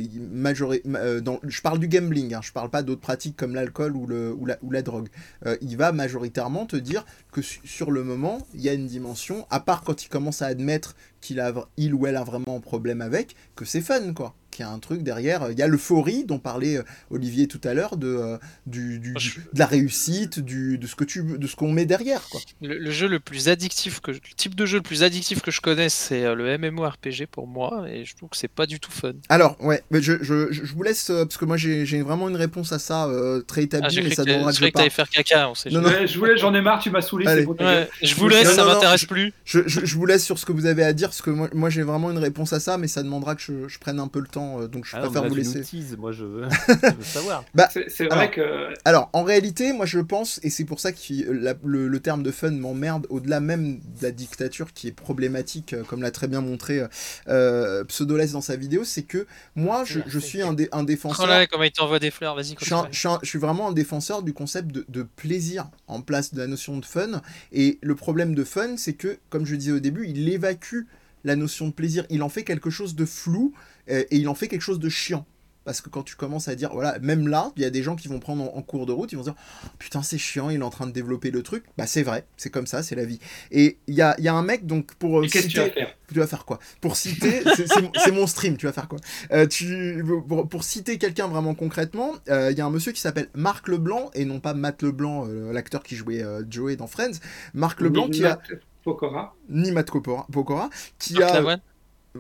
euh, 0.96 1.20
je 1.44 1.60
parle 1.60 1.78
du 1.78 1.88
gambling, 1.88 2.34
hein, 2.34 2.40
je 2.42 2.52
parle 2.52 2.70
pas 2.70 2.82
d'autres 2.82 3.00
pratiques 3.00 3.36
comme 3.36 3.54
l'alcool 3.54 3.96
ou, 3.96 4.46
la, 4.46 4.82
drogue. 4.82 5.08
Euh, 5.46 5.56
il 5.60 5.76
va 5.76 5.92
majoritairement 5.92 6.66
te 6.66 6.76
dire 6.76 7.04
que 7.32 7.42
su- 7.42 7.60
sur 7.64 7.90
le 7.90 8.02
moment, 8.04 8.46
il 8.54 8.60
y 8.60 8.68
a 8.68 8.72
une 8.72 8.86
dimension, 8.86 9.46
à 9.50 9.60
part 9.60 9.82
quand 9.82 10.04
il 10.04 10.08
commence 10.08 10.42
à 10.42 10.46
admettre 10.46 10.94
qu'il 11.20 11.40
a, 11.40 11.52
il 11.76 11.94
ou 11.94 12.06
elle 12.06 12.16
a 12.16 12.24
vraiment 12.24 12.56
un 12.56 12.60
problème 12.60 13.00
avec, 13.00 13.36
que 13.54 13.64
c'est 13.64 13.80
fun, 13.80 14.12
quoi. 14.14 14.34
Qu'il 14.52 14.64
y 14.66 14.68
a 14.68 14.70
un 14.70 14.78
truc 14.78 15.02
derrière. 15.02 15.50
Il 15.50 15.58
y 15.58 15.62
a 15.62 15.66
l'euphorie 15.66 16.24
dont 16.24 16.38
parlait 16.38 16.76
euh, 16.76 16.82
Olivier 17.10 17.48
tout 17.48 17.60
à 17.64 17.72
l'heure, 17.72 17.96
de, 17.96 18.06
euh, 18.06 18.36
du, 18.66 18.98
du- 18.98 19.14
je- 19.18 19.38
de 19.40 19.58
la 19.58 19.64
réussite, 19.66 20.40
du, 20.40 20.76
de 20.78 20.86
ce 20.86 20.94
que 20.94 21.04
tu 21.04 21.22
de 21.22 21.46
ce 21.46 21.56
qu'on 21.56 21.72
met 21.72 21.86
derrière, 21.86 22.20
quoi. 22.30 22.38
Le, 22.60 22.76
le 22.78 22.90
jeu 22.90 23.08
le 23.08 23.18
plus 23.18 23.48
addictif 23.48 24.00
que 24.00 24.10
le 24.10 24.20
type 24.36 24.54
de 24.54 24.66
jeu 24.66 24.76
le 24.76 24.82
plus 24.82 25.02
addictif 25.02 25.40
que 25.40 25.50
je 25.50 25.60
connais 25.62 25.88
c'est 25.88 26.24
euh, 26.24 26.34
le 26.34 26.58
MMORPG 26.58 27.26
pour 27.30 27.46
moi 27.46 27.86
et 27.88 28.04
je 28.04 28.14
trouve 28.14 28.28
que 28.28 28.36
c'est 28.36 28.46
pas 28.46 28.66
du 28.66 28.78
tout 28.78 28.90
fun. 28.92 29.12
Alors, 29.30 29.56
ouais, 29.64 29.82
mais 29.90 30.02
je, 30.02 30.22
je, 30.22 30.52
je 30.52 30.72
vous 30.74 30.82
laisse, 30.82 31.06
parce 31.06 31.38
que 31.38 31.46
moi 31.46 31.56
j'ai 31.56 31.86
j'ai 31.86 32.02
vraiment 32.02 32.28
une 32.28 32.36
réponse 32.36 32.72
à 32.72 32.78
ça 32.78 33.06
euh, 33.06 33.40
très 33.40 33.62
établie, 33.62 33.86
Ah, 33.98 34.02
mais 34.02 34.14
ça 34.14 34.22
je 34.24 34.60
que 34.60 34.66
que 34.66 34.70
t'allais 34.72 34.90
faire 34.90 35.08
caca, 35.08 35.48
on 35.48 35.54
sait 35.54 35.70
Non, 35.70 35.80
non. 35.80 35.88
Ouais, 35.88 36.06
je 36.06 36.18
voulais, 36.18 36.36
j'en 36.36 36.52
ai 36.54 36.60
marre, 36.60 36.80
tu 36.82 36.90
m'as 36.90 37.00
saoulé, 37.00 37.24
bon. 37.44 37.56
Ouais, 37.58 37.88
je 38.02 38.14
vous 38.16 38.28
laisse, 38.28 38.48
Non, 38.50 38.54
ça 38.54 38.64
m'intéresse 38.66 39.00
je- 39.02 39.06
plus. 39.06 39.32
Je, 39.46 39.60
je, 39.66 39.80
je 39.84 39.94
vous 39.96 40.04
laisse 40.04 40.24
sur 40.24 40.38
ce 40.38 40.44
que 40.44 40.52
vous 40.52 40.66
avez 40.66 40.84
à 40.84 40.92
dire, 40.92 41.08
parce 41.08 41.22
que 41.22 41.30
moi, 41.30 41.48
moi 41.54 41.70
j'ai 41.70 41.82
vraiment 41.82 42.10
une 42.10 42.18
réponse 42.18 42.52
à 42.52 42.60
ça, 42.60 42.76
mais 42.76 42.88
ça 42.88 43.02
demandera 43.02 43.34
que 43.34 43.42
je, 43.42 43.68
je 43.68 43.78
prenne 43.78 43.98
un 44.00 44.08
peu 44.08 44.20
le 44.20 44.26
temps, 44.26 44.41
euh, 44.60 44.68
donc 44.68 44.84
je 44.84 44.94
Ah 44.94 45.00
non, 45.00 45.04
préfère 45.06 45.22
là, 45.22 45.28
vous 45.28 45.34
laisser. 45.34 45.96
moi 45.98 46.12
je 46.12 46.24
veux, 46.24 46.48
je 46.68 46.74
veux 46.74 47.04
savoir. 47.04 47.44
C'est 47.70 47.88
c'est 47.90 48.06
vrai 48.06 48.30
que. 48.30 48.74
Alors, 48.84 49.10
en 49.12 49.22
réalité, 49.22 49.72
moi 49.72 49.86
je 49.86 49.98
pense, 50.00 50.40
et 50.42 50.50
c'est 50.50 50.64
pour 50.64 50.80
ça 50.80 50.92
que 50.92 50.98
la- 51.32 51.54
le, 51.64 51.88
le 51.88 52.00
terme 52.00 52.22
de 52.22 52.30
fun 52.30 52.50
m'emmerde, 52.50 53.06
au-delà 53.10 53.40
même 53.40 53.78
de 53.78 54.02
la 54.02 54.10
dictature 54.10 54.72
qui 54.72 54.88
est 54.88 54.92
problématique, 54.92 55.72
euh, 55.72 55.82
comme 55.84 56.02
l'a 56.02 56.10
très 56.10 56.28
bien 56.28 56.40
montré 56.40 56.80
euh, 56.80 56.88
euh, 57.28 57.84
Pseudoless 57.84 58.32
dans 58.32 58.40
sa 58.40 58.56
vidéo, 58.56 58.84
c'est 58.84 59.02
que 59.02 59.26
moi 59.54 59.84
je, 59.84 60.00
je 60.06 60.18
suis 60.18 60.42
un, 60.42 60.52
dé- 60.52 60.68
un 60.72 60.84
défenseur. 60.84 61.24
Oh 61.26 61.28
là, 61.28 61.46
comment 61.46 61.64
il 61.64 61.72
t'envoie 61.72 61.98
des 61.98 62.10
fleurs, 62.10 62.34
vas-y. 62.34 62.54
Je 62.60 62.74
je, 62.90 63.08
je 63.22 63.28
suis 63.28 63.38
vraiment 63.38 63.68
un 63.68 63.72
défenseur 63.72 64.22
du 64.22 64.32
concept 64.32 64.72
de, 64.72 64.84
de 64.88 65.02
plaisir 65.02 65.68
en 65.86 66.00
place 66.00 66.34
de 66.34 66.38
la 66.38 66.46
notion 66.46 66.76
de 66.78 66.84
fun. 66.84 67.20
Et 67.52 67.78
le 67.82 67.94
problème 67.94 68.34
de 68.34 68.44
fun, 68.44 68.76
c'est 68.76 68.94
que, 68.94 69.18
comme 69.30 69.46
je 69.46 69.54
disais 69.56 69.72
au 69.72 69.80
début, 69.80 70.06
il 70.08 70.28
évacue 70.28 70.82
la 71.24 71.36
notion 71.36 71.68
de 71.68 71.72
plaisir. 71.72 72.04
Il 72.10 72.22
en 72.22 72.28
fait 72.28 72.42
quelque 72.44 72.70
chose 72.70 72.94
de 72.96 73.04
flou 73.04 73.52
et 73.88 74.16
il 74.16 74.28
en 74.28 74.34
fait 74.34 74.48
quelque 74.48 74.62
chose 74.62 74.78
de 74.80 74.88
chiant. 74.88 75.24
Parce 75.64 75.80
que 75.80 75.88
quand 75.88 76.02
tu 76.02 76.16
commences 76.16 76.48
à 76.48 76.56
dire, 76.56 76.70
voilà, 76.72 76.98
même 76.98 77.28
là, 77.28 77.52
il 77.54 77.62
y 77.62 77.64
a 77.64 77.70
des 77.70 77.84
gens 77.84 77.94
qui 77.94 78.08
vont 78.08 78.18
prendre 78.18 78.42
en, 78.52 78.58
en 78.58 78.62
cours 78.62 78.84
de 78.84 78.90
route, 78.90 79.12
ils 79.12 79.14
vont 79.14 79.22
se 79.22 79.28
dire, 79.30 79.36
Oh, 79.64 79.68
putain, 79.78 80.02
c'est 80.02 80.18
chiant, 80.18 80.50
il 80.50 80.58
est 80.58 80.64
en 80.64 80.70
train 80.70 80.88
de 80.88 80.92
développer 80.92 81.30
le 81.30 81.44
truc. 81.44 81.62
Bah, 81.78 81.86
c'est 81.86 82.02
vrai, 82.02 82.26
c'est 82.36 82.50
comme 82.50 82.66
ça, 82.66 82.82
c'est 82.82 82.96
la 82.96 83.04
vie. 83.04 83.20
Et 83.52 83.78
il 83.86 83.94
y 83.94 84.02
a, 84.02 84.16
il 84.18 84.24
y 84.24 84.28
a 84.28 84.34
un 84.34 84.42
mec, 84.42 84.66
donc, 84.66 84.92
pour 84.96 85.20
euh, 85.20 85.22
Et 85.22 85.28
qu'est-ce 85.28 85.46
que 85.46 85.52
tu 85.52 85.58
vas 85.58 85.64
citer- 85.66 85.74
faire? 85.78 85.94
Tu 86.12 86.18
vas 86.18 86.26
faire 86.26 86.44
quoi? 86.46 86.58
Pour 86.80 86.96
citer, 86.96 87.44
c'est- 87.54 88.10
mon- 88.10 88.26
stream, 88.26 88.56
tu 88.56 88.66
vas 88.66 88.72
faire 88.72 88.88
quoi? 88.88 88.98
Euh, 89.30 89.46
tu, 89.46 90.04
pour, 90.26 90.48
pour 90.48 90.64
citer 90.64 90.98
quelqu'un 90.98 91.28
vraiment 91.28 91.54
concrètement, 91.54 92.10
euh, 92.28 92.50
il 92.50 92.58
y 92.58 92.60
a 92.60 92.66
un 92.66 92.70
monsieur 92.70 92.90
qui 92.90 93.00
s'appelle 93.00 93.28
Marc 93.34 93.68
Leblanc, 93.68 94.10
et 94.14 94.24
non 94.24 94.40
pas 94.40 94.54
Matt 94.54 94.82
Leblanc, 94.82 95.28
euh, 95.28 95.52
l'acteur 95.52 95.84
qui 95.84 95.94
jouait 95.94 96.24
euh, 96.24 96.42
Joey 96.50 96.74
dans 96.74 96.88
Friends. 96.88 97.20
Marc 97.54 97.80
Leblanc 97.80 98.08
qui 98.08 98.24
a, 98.24 98.30
Matt 98.30 98.50
Pokora. 98.82 99.36
ni 99.48 99.70
Matt 99.70 99.92
Pokora, 99.92 100.70
qui 100.98 101.14
Marc 101.14 101.30
a... 101.30 101.34
Lavoine? 101.34 101.60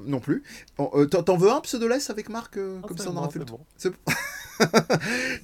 Non 0.06 0.20
plus. 0.20 0.42
Euh, 0.80 1.06
T'en 1.06 1.36
veux 1.36 1.50
un 1.50 1.60
pseudoless 1.60 2.08
avec 2.10 2.28
Marc 2.30 2.56
euh, 2.56 2.76
Non, 2.76 2.82
Comme 2.88 2.98
ça 2.98 3.10
on 3.10 3.12
bon, 3.12 3.18
aura 3.20 3.30
fait 3.30 3.38
le 3.38 3.44
tour. 3.44 3.58
bon. 3.58 3.92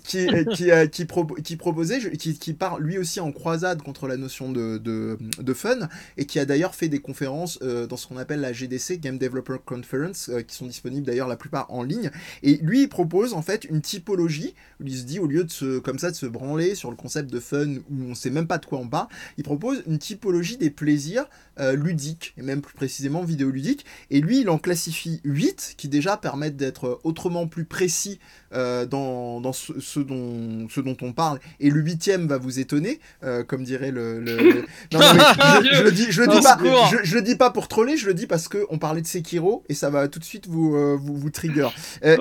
Qui, 0.05 0.27
qui, 0.55 0.71
euh, 0.71 0.87
qui, 0.87 1.05
pro- 1.05 1.25
qui 1.27 1.57
proposait, 1.57 2.01
je- 2.01 2.09
qui, 2.11 2.39
qui 2.39 2.53
part 2.53 2.79
lui 2.79 2.99
aussi 2.99 3.21
en 3.21 3.33
croisade 3.33 3.83
contre 3.83 4.07
la 4.07 4.17
notion 4.17 4.53
de, 4.53 4.79
de, 4.79 5.19
de 5.39 5.55
fun, 5.55 5.89
et 6.17 6.25
qui 6.27 6.39
a 6.39 6.45
d'ailleurs 6.45 6.75
fait 6.75 6.89
des 6.89 7.01
conférences 7.01 7.59
euh, 7.63 7.87
dans 7.87 7.97
ce 7.97 8.07
qu'on 8.07 8.17
appelle 8.17 8.41
la 8.41 8.53
GDC, 8.53 8.99
Game 9.01 9.19
Developer 9.19 9.57
Conference, 9.65 10.29
euh, 10.29 10.43
qui 10.43 10.55
sont 10.55 10.67
disponibles 10.67 11.07
d'ailleurs 11.07 11.29
la 11.29 11.37
plupart 11.37 11.67
en 11.73 11.83
ligne. 11.83 12.11
Et 12.43 12.59
lui, 12.59 12.83
il 12.83 12.89
propose 12.89 13.35
en 13.35 13.43
fait 13.43 13.65
une 13.65 13.81
typologie, 13.81 14.55
où 14.81 14.85
il 14.87 14.97
se 14.97 15.05
dit, 15.05 15.19
au 15.19 15.27
lieu 15.27 15.45
de 15.45 15.51
se, 15.51 15.79
comme 15.79 15.99
ça, 15.99 16.11
de 16.11 16.17
se 16.17 16.27
branler 16.27 16.75
sur 16.75 16.91
le 16.91 16.97
concept 16.97 17.31
de 17.33 17.41
fun, 17.41 17.77
où 17.91 18.03
on 18.11 18.15
sait 18.15 18.31
même 18.31 18.47
pas 18.47 18.59
de 18.59 18.67
quoi 18.67 18.79
on 18.79 18.89
parle, 18.89 19.09
il 19.37 19.45
propose 19.45 19.83
une 19.87 19.99
typologie 19.99 20.57
des 20.59 20.71
plaisirs 20.71 21.27
euh, 21.61 21.75
ludiques, 21.75 22.35
et 22.37 22.43
même 22.43 22.61
plus 22.61 22.75
précisément 22.75 23.23
vidéoludiques. 23.23 23.85
Et 24.11 24.21
lui, 24.21 24.41
il 24.41 24.51
en 24.51 24.59
classifie 24.59 25.21
8 25.25 25.75
qui 25.77 25.89
déjà 25.89 26.17
permettent 26.17 26.57
d'être 26.57 27.01
autrement 27.05 27.47
plus 27.47 27.65
précis 27.65 28.19
euh, 28.55 28.87
dans, 28.87 29.41
dans 29.41 29.53
ce, 29.53 29.79
ce 29.79 30.01
dont, 30.01 30.69
ce 30.71 30.81
dont 30.81 30.97
on 31.03 31.13
parle. 31.13 31.39
Et 31.61 31.69
le 31.71 31.81
huitième 31.81 32.27
va 32.27 32.39
vous 32.39 32.61
étonner, 32.61 33.01
euh, 33.23 33.45
comme 33.45 33.65
dirait 33.65 33.91
le. 33.91 34.25
Non, 34.93 35.01
je, 35.01 35.75
je 35.75 35.83
le 35.83 35.93
dis, 35.93 36.07
je 36.09 36.23
le 36.23 36.29
dis 36.29 36.41
pas. 36.41 36.59
Je, 36.91 36.97
je 37.03 37.15
le 37.15 37.23
dis 37.23 37.37
pas 37.37 37.51
pour 37.51 37.69
troller, 37.69 37.97
je 37.97 38.07
le 38.07 38.15
dis 38.15 38.27
parce 38.27 38.49
que 38.49 38.67
on 38.71 38.79
parlait 38.79 39.03
de 39.03 39.07
Sekiro 39.07 39.65
et 39.69 39.75
ça 39.75 39.91
va 39.91 40.09
tout 40.09 40.19
de 40.19 40.25
suite 40.25 40.47
vous 40.47 40.75
euh, 40.75 40.97
vous, 40.99 41.17
vous 41.17 41.31
trigger. 41.31 41.69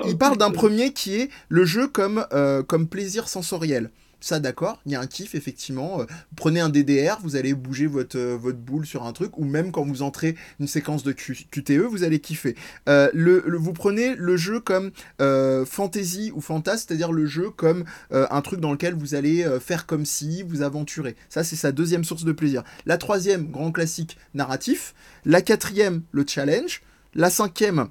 Il 0.06 0.18
parle 0.18 0.36
d'un 0.36 0.50
premier 0.50 0.92
qui 0.92 1.16
est 1.16 1.30
le 1.48 1.64
jeu 1.64 1.88
comme 1.88 2.26
comme 2.66 2.88
plaisir 2.88 3.28
sensoriel. 3.28 3.90
Ça, 4.20 4.40
d'accord, 4.40 4.80
il 4.84 4.90
y 4.92 4.96
a 4.96 5.00
un 5.00 5.06
kiff, 5.06 5.36
effectivement. 5.36 6.00
Euh, 6.00 6.04
prenez 6.34 6.58
un 6.58 6.68
DDR, 6.70 7.18
vous 7.22 7.36
allez 7.36 7.54
bouger 7.54 7.86
votre, 7.86 8.18
euh, 8.18 8.36
votre 8.36 8.58
boule 8.58 8.84
sur 8.84 9.04
un 9.04 9.12
truc, 9.12 9.38
ou 9.38 9.44
même 9.44 9.70
quand 9.70 9.84
vous 9.84 10.02
entrez 10.02 10.34
une 10.58 10.66
séquence 10.66 11.04
de 11.04 11.12
QTE, 11.12 11.82
vous 11.88 12.02
allez 12.02 12.18
kiffer. 12.18 12.56
Euh, 12.88 13.08
le, 13.14 13.44
le- 13.46 13.58
vous 13.58 13.72
prenez 13.72 14.16
le 14.16 14.36
jeu 14.36 14.58
comme 14.60 14.90
fantasy 15.66 16.32
ou 16.34 16.40
fantasme, 16.40 16.86
c'est-à-dire 16.88 17.12
le 17.12 17.26
jeu 17.26 17.50
comme 17.50 17.84
un 18.10 18.40
truc 18.42 18.60
dans 18.60 18.72
lequel 18.72 18.94
vous 18.94 19.14
allez 19.14 19.46
faire 19.60 19.86
comme 19.86 20.04
si, 20.04 20.42
vous 20.42 20.62
aventurer. 20.62 21.16
Ça, 21.28 21.44
c'est 21.44 21.56
sa 21.56 21.72
deuxième 21.72 22.04
source 22.04 22.24
de 22.24 22.32
plaisir. 22.32 22.62
La 22.86 22.98
troisième, 22.98 23.50
grand 23.50 23.72
classique 23.72 24.16
narratif. 24.34 24.94
La 25.24 25.42
quatrième, 25.42 26.02
le 26.12 26.24
challenge. 26.26 26.82
La 27.14 27.30
cinquième, 27.30 27.88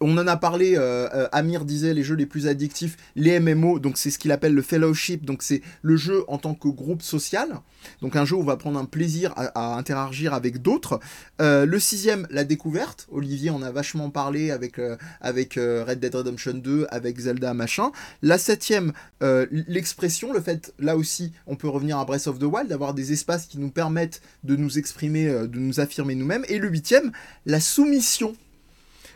on 0.00 0.16
en 0.16 0.26
a 0.26 0.36
parlé, 0.36 0.76
euh, 0.76 1.08
euh, 1.12 1.28
Amir 1.32 1.64
disait 1.64 1.94
les 1.94 2.02
jeux 2.02 2.14
les 2.14 2.26
plus 2.26 2.46
addictifs, 2.46 2.96
les 3.16 3.40
MMO, 3.40 3.78
donc 3.78 3.98
c'est 3.98 4.10
ce 4.10 4.18
qu'il 4.18 4.30
appelle 4.30 4.54
le 4.54 4.62
fellowship, 4.62 5.24
donc 5.24 5.42
c'est 5.42 5.62
le 5.82 5.96
jeu 5.96 6.24
en 6.28 6.38
tant 6.38 6.54
que 6.54 6.68
groupe 6.68 7.02
social, 7.02 7.60
donc 8.00 8.14
un 8.14 8.24
jeu 8.24 8.36
où 8.36 8.40
on 8.40 8.44
va 8.44 8.56
prendre 8.56 8.78
un 8.78 8.84
plaisir 8.84 9.32
à, 9.36 9.76
interagir 9.76 10.34
avec 10.34 10.62
d'autres. 10.62 11.00
Euh, 11.40 11.66
le 11.66 11.80
sixième, 11.80 12.28
la 12.30 12.44
découverte, 12.44 13.08
Olivier 13.10 13.50
en 13.50 13.62
a 13.62 13.72
vachement 13.72 14.10
parlé 14.10 14.50
avec, 14.50 14.80
avec 15.20 15.54
Red 15.54 15.98
Dead 15.98 16.14
Redemption 16.14 16.54
2, 16.54 16.86
avec 16.90 17.18
Zelda, 17.18 17.54
machin. 17.54 17.90
La 18.22 18.38
septième, 18.38 18.92
l'expression, 19.50 20.32
le 20.32 20.40
fait, 20.40 20.72
là 20.78 20.96
aussi, 20.96 21.32
on 21.46 21.56
peut 21.56 21.68
revenir 21.68 21.98
à 21.98 22.04
Breath 22.04 22.26
of 22.28 22.38
the 22.38 22.44
Wild, 22.44 22.68
d'avoir 22.68 22.94
des 22.94 23.12
espaces 23.12 23.46
qui 23.46 23.58
nous 23.58 23.70
permettent 23.70 24.22
de 24.44 24.54
nous 24.56 24.78
exprimer, 24.78 25.26
de 25.26 25.58
nous 25.58 25.80
affirmer 25.80 26.14
nous-mêmes. 26.14 26.44
Et 26.48 26.58
le 26.58 26.68
huitième, 26.68 27.12
la 27.46 27.60
soumission 27.60 28.34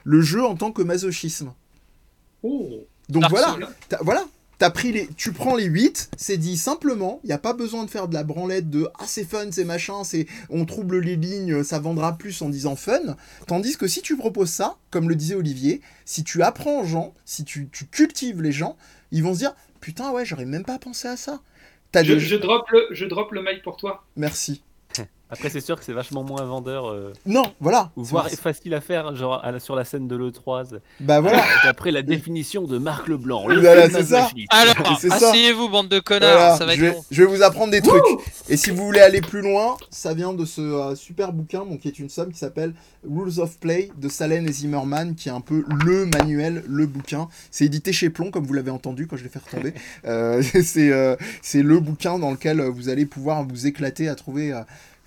le 0.07 0.22
jeu 0.22 0.44
en 0.44 0.54
tant 0.54 0.70
que 0.70 0.82
masochisme. 0.82 1.52
Oh, 2.42 2.86
Donc 3.09 3.24
voilà, 3.28 3.59
voilà, 4.00 4.24
As 4.61 4.70
pris 4.70 4.92
les, 4.92 5.09
tu 5.18 5.32
prends 5.32 5.54
les 5.54 5.64
8, 5.64 6.12
c'est 6.16 6.38
dit 6.38 6.57
simplement, 6.57 7.20
il 7.24 7.26
n'y 7.26 7.32
a 7.32 7.38
pas 7.38 7.52
besoin 7.52 7.84
de 7.84 7.90
faire 7.90 8.09
de 8.09 8.14
la 8.14 8.24
branlette 8.24 8.70
de 8.70 8.88
ah 8.98 9.04
c'est 9.07 9.24
fun, 9.24 9.48
c'est 9.50 9.64
machin, 9.64 10.02
c'est 10.02 10.26
on 10.48 10.64
trouble 10.64 11.00
les 11.00 11.16
lignes, 11.16 11.62
ça 11.62 11.78
vendra 11.78 12.16
plus 12.16 12.40
en 12.40 12.48
disant 12.48 12.74
fun. 12.74 13.16
Tandis 13.48 13.76
que 13.76 13.86
si 13.86 14.00
tu 14.00 14.16
proposes 14.16 14.50
ça, 14.50 14.76
comme 14.90 15.11
le 15.11 15.14
disait 15.14 15.34
Olivier, 15.34 15.82
si 16.07 16.24
tu 16.24 16.42
apprends 16.42 16.80
aux 16.80 16.86
gens, 16.86 17.12
si 17.26 17.44
tu, 17.44 17.68
cultives 17.90 18.40
les 18.40 18.52
gens, 18.52 18.78
ils 19.11 19.22
vont 19.22 19.34
se 19.34 19.40
dire 19.40 19.54
putain 19.80 20.11
ouais 20.12 20.24
j'aurais 20.24 20.46
même 20.46 20.64
pas 20.64 20.78
pensé 20.78 21.09
à 21.09 21.18
ça. 21.18 21.42
je, 21.94 22.18
je, 22.18 22.36
drop 22.36 22.66
le, 22.70 22.86
je 22.92 23.04
drop 23.04 23.32
le 23.32 23.42
mic 23.42 23.62
pour 23.62 23.76
toi. 23.76 24.07
Merci. 24.16 24.62
Après, 25.29 25.51
c'est 25.51 25.61
sûr 25.61 25.77
que 25.77 25.85
c'est 25.85 25.93
vachement 25.93 26.22
moins 26.22 26.45
vendeur. 26.45 26.89
Euh, 26.89 27.12
non, 27.27 27.43
voilà. 27.61 27.91
Ou 27.97 28.05
voire 28.05 28.31
facile 28.31 28.74
à 28.74 28.81
faire, 28.81 29.16
genre 29.16 29.45
sur 29.59 29.74
la 29.74 29.85
scène 29.85 30.07
de 30.07 30.14
l'E3. 30.14 30.79
Bah 31.01 31.20
voilà. 31.20 31.43
Après 31.64 31.91
la 31.91 32.03
définition 32.03 32.62
de 32.62 32.79
Marc 32.79 33.09
Leblanc. 33.09 33.49
Le 33.49 33.61
voilà, 33.61 33.91
c'est 33.91 34.05
ça. 34.05 34.29
Alors, 34.51 34.74
asseyez-vous, 35.11 35.68
bande 35.68 35.89
de 35.89 35.99
connards. 35.99 36.57
ça 36.57 36.64
va 36.64 36.77
je, 36.77 36.81
vais, 36.81 36.97
je 37.11 37.22
vais 37.24 37.29
vous 37.29 37.43
apprendre 37.43 37.72
des 37.72 37.81
trucs. 37.81 38.03
Et 38.49 38.57
si 38.57 38.70
vous 38.70 38.85
voulez 38.85 39.01
aller 39.01 39.20
plus 39.20 39.41
loin, 39.41 39.77
ça 39.91 40.14
vient 40.14 40.33
de 40.33 40.45
ce 40.45 40.61
euh, 40.61 40.95
super 40.95 41.33
bouquin, 41.33 41.64
bon, 41.64 41.77
qui 41.77 41.89
est 41.89 41.99
une 41.99 42.09
somme 42.09 42.33
qui 42.33 42.39
s'appelle 42.39 42.72
Rules 43.09 43.41
of 43.41 43.59
Play 43.59 43.91
de 43.97 44.09
Salen 44.09 44.49
et 44.49 44.53
Zimmerman, 44.53 45.16
qui 45.16 45.29
est 45.29 45.33
un 45.33 45.41
peu 45.41 45.64
le 45.85 46.07
manuel, 46.07 46.62
le 46.68 46.87
bouquin. 46.87 47.27
C'est 47.51 47.64
édité 47.64 47.93
chez 47.93 48.11
Plomb, 48.11 48.31
comme 48.31 48.47
vous 48.47 48.53
l'avez 48.53 48.70
entendu 48.70 49.09
quand 49.09 49.16
je 49.16 49.24
l'ai 49.24 49.31
fait 49.31 49.41
retomber. 49.41 49.74
Euh, 50.07 51.16
c'est 51.43 51.62
le 51.62 51.81
bouquin 51.81 52.18
dans 52.18 52.31
lequel 52.31 52.61
vous 52.61 52.89
allez 52.89 53.07
pouvoir 53.07 53.45
vous 53.45 53.66
éclater 53.66 54.09
à 54.09 54.14
trouver 54.14 54.53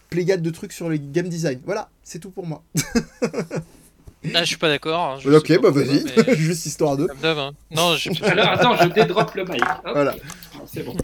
pléiade 0.10 0.42
de 0.42 0.50
trucs 0.50 0.74
sur 0.74 0.90
le 0.90 0.98
game 0.98 1.30
design. 1.30 1.60
Voilà, 1.66 1.90
c'est 2.04 2.20
tout 2.20 2.32
pour 2.32 2.46
moi. 2.46 2.64
Ah, 4.36 4.42
je 4.42 4.48
suis 4.48 4.58
pas 4.58 4.68
d'accord. 4.68 5.18
Hein, 5.26 5.32
ok, 5.34 5.62
bah 5.62 5.70
vas-y, 5.72 6.04
juste 6.36 6.66
histoire 6.66 6.98
de. 6.98 7.08
Hein. 7.24 7.52
Non, 7.72 7.96
je... 7.96 8.10
Alors 8.26 8.50
attends, 8.50 8.76
je 8.76 8.90
dédroppe 8.90 9.34
le 9.36 9.46
mic. 9.46 9.64
Voilà. 9.86 10.14
C'est 10.66 10.84
bon. 10.84 10.96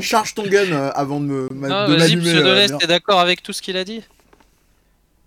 Charge 0.00 0.34
ton 0.34 0.42
gun 0.42 0.72
euh, 0.72 0.90
avant 0.94 1.20
de 1.20 1.26
me. 1.26 1.48
Non, 1.52 1.86
vas-y, 1.86 2.16
euh, 2.16 2.68
t'es 2.78 2.88
d'accord 2.88 3.20
avec 3.20 3.42
tout 3.42 3.52
ce 3.52 3.62
qu'il 3.62 3.76
a 3.76 3.84
dit? 3.84 4.02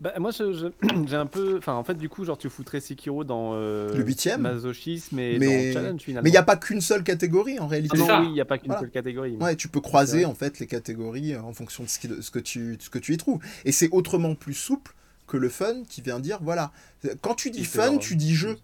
Bah, 0.03 0.13
moi, 0.19 0.31
j'ai 1.07 1.15
un 1.15 1.25
peu. 1.25 1.57
Enfin, 1.57 1.75
en 1.75 1.83
fait, 1.85 1.93
du 1.93 2.09
coup, 2.09 2.25
genre, 2.25 2.37
tu 2.37 2.49
foutrais 2.49 2.81
Sekiro 2.81 3.23
dans. 3.23 3.53
Euh, 3.53 3.95
le 3.95 4.03
huitième 4.03 4.41
Masochisme 4.41 5.17
et 5.17 5.39
mais... 5.39 5.67
dans 5.71 5.79
Challenge 5.79 6.01
finalement. 6.01 6.23
Mais 6.23 6.29
il 6.29 6.33
n'y 6.33 6.37
a 6.37 6.43
pas 6.43 6.57
qu'une 6.57 6.81
seule 6.81 7.03
catégorie 7.03 7.57
en 7.57 7.67
réalité. 7.67 7.97
Ah 8.01 8.19
non, 8.19 8.19
oui, 8.21 8.27
il 8.27 8.33
n'y 8.33 8.41
a 8.41 8.45
pas 8.45 8.57
qu'une 8.57 8.73
seule 8.77 8.91
catégorie. 8.91 9.37
Ouais, 9.37 9.55
tu 9.55 9.69
peux 9.69 9.79
croiser 9.79 10.25
en 10.25 10.33
fait 10.33 10.59
les 10.59 10.67
catégories 10.67 11.33
euh, 11.33 11.41
en 11.41 11.53
fonction 11.53 11.83
de 11.83 11.89
ce, 11.89 12.21
ce, 12.21 12.31
que, 12.31 12.39
tu, 12.39 12.77
ce 12.81 12.89
que 12.89 12.99
tu 12.99 13.13
y 13.13 13.17
trouves. 13.17 13.39
Et 13.63 13.71
c'est 13.71 13.89
autrement 13.91 14.35
plus 14.35 14.53
souple 14.53 14.93
que 15.25 15.37
le 15.37 15.47
fun 15.47 15.83
qui 15.87 16.01
vient 16.01 16.19
dire 16.19 16.39
voilà. 16.41 16.73
Quand 17.21 17.35
tu 17.35 17.49
dis 17.49 17.63
fun, 17.63 17.97
tu 17.97 18.17
dis 18.17 18.35
jeu. 18.35 18.57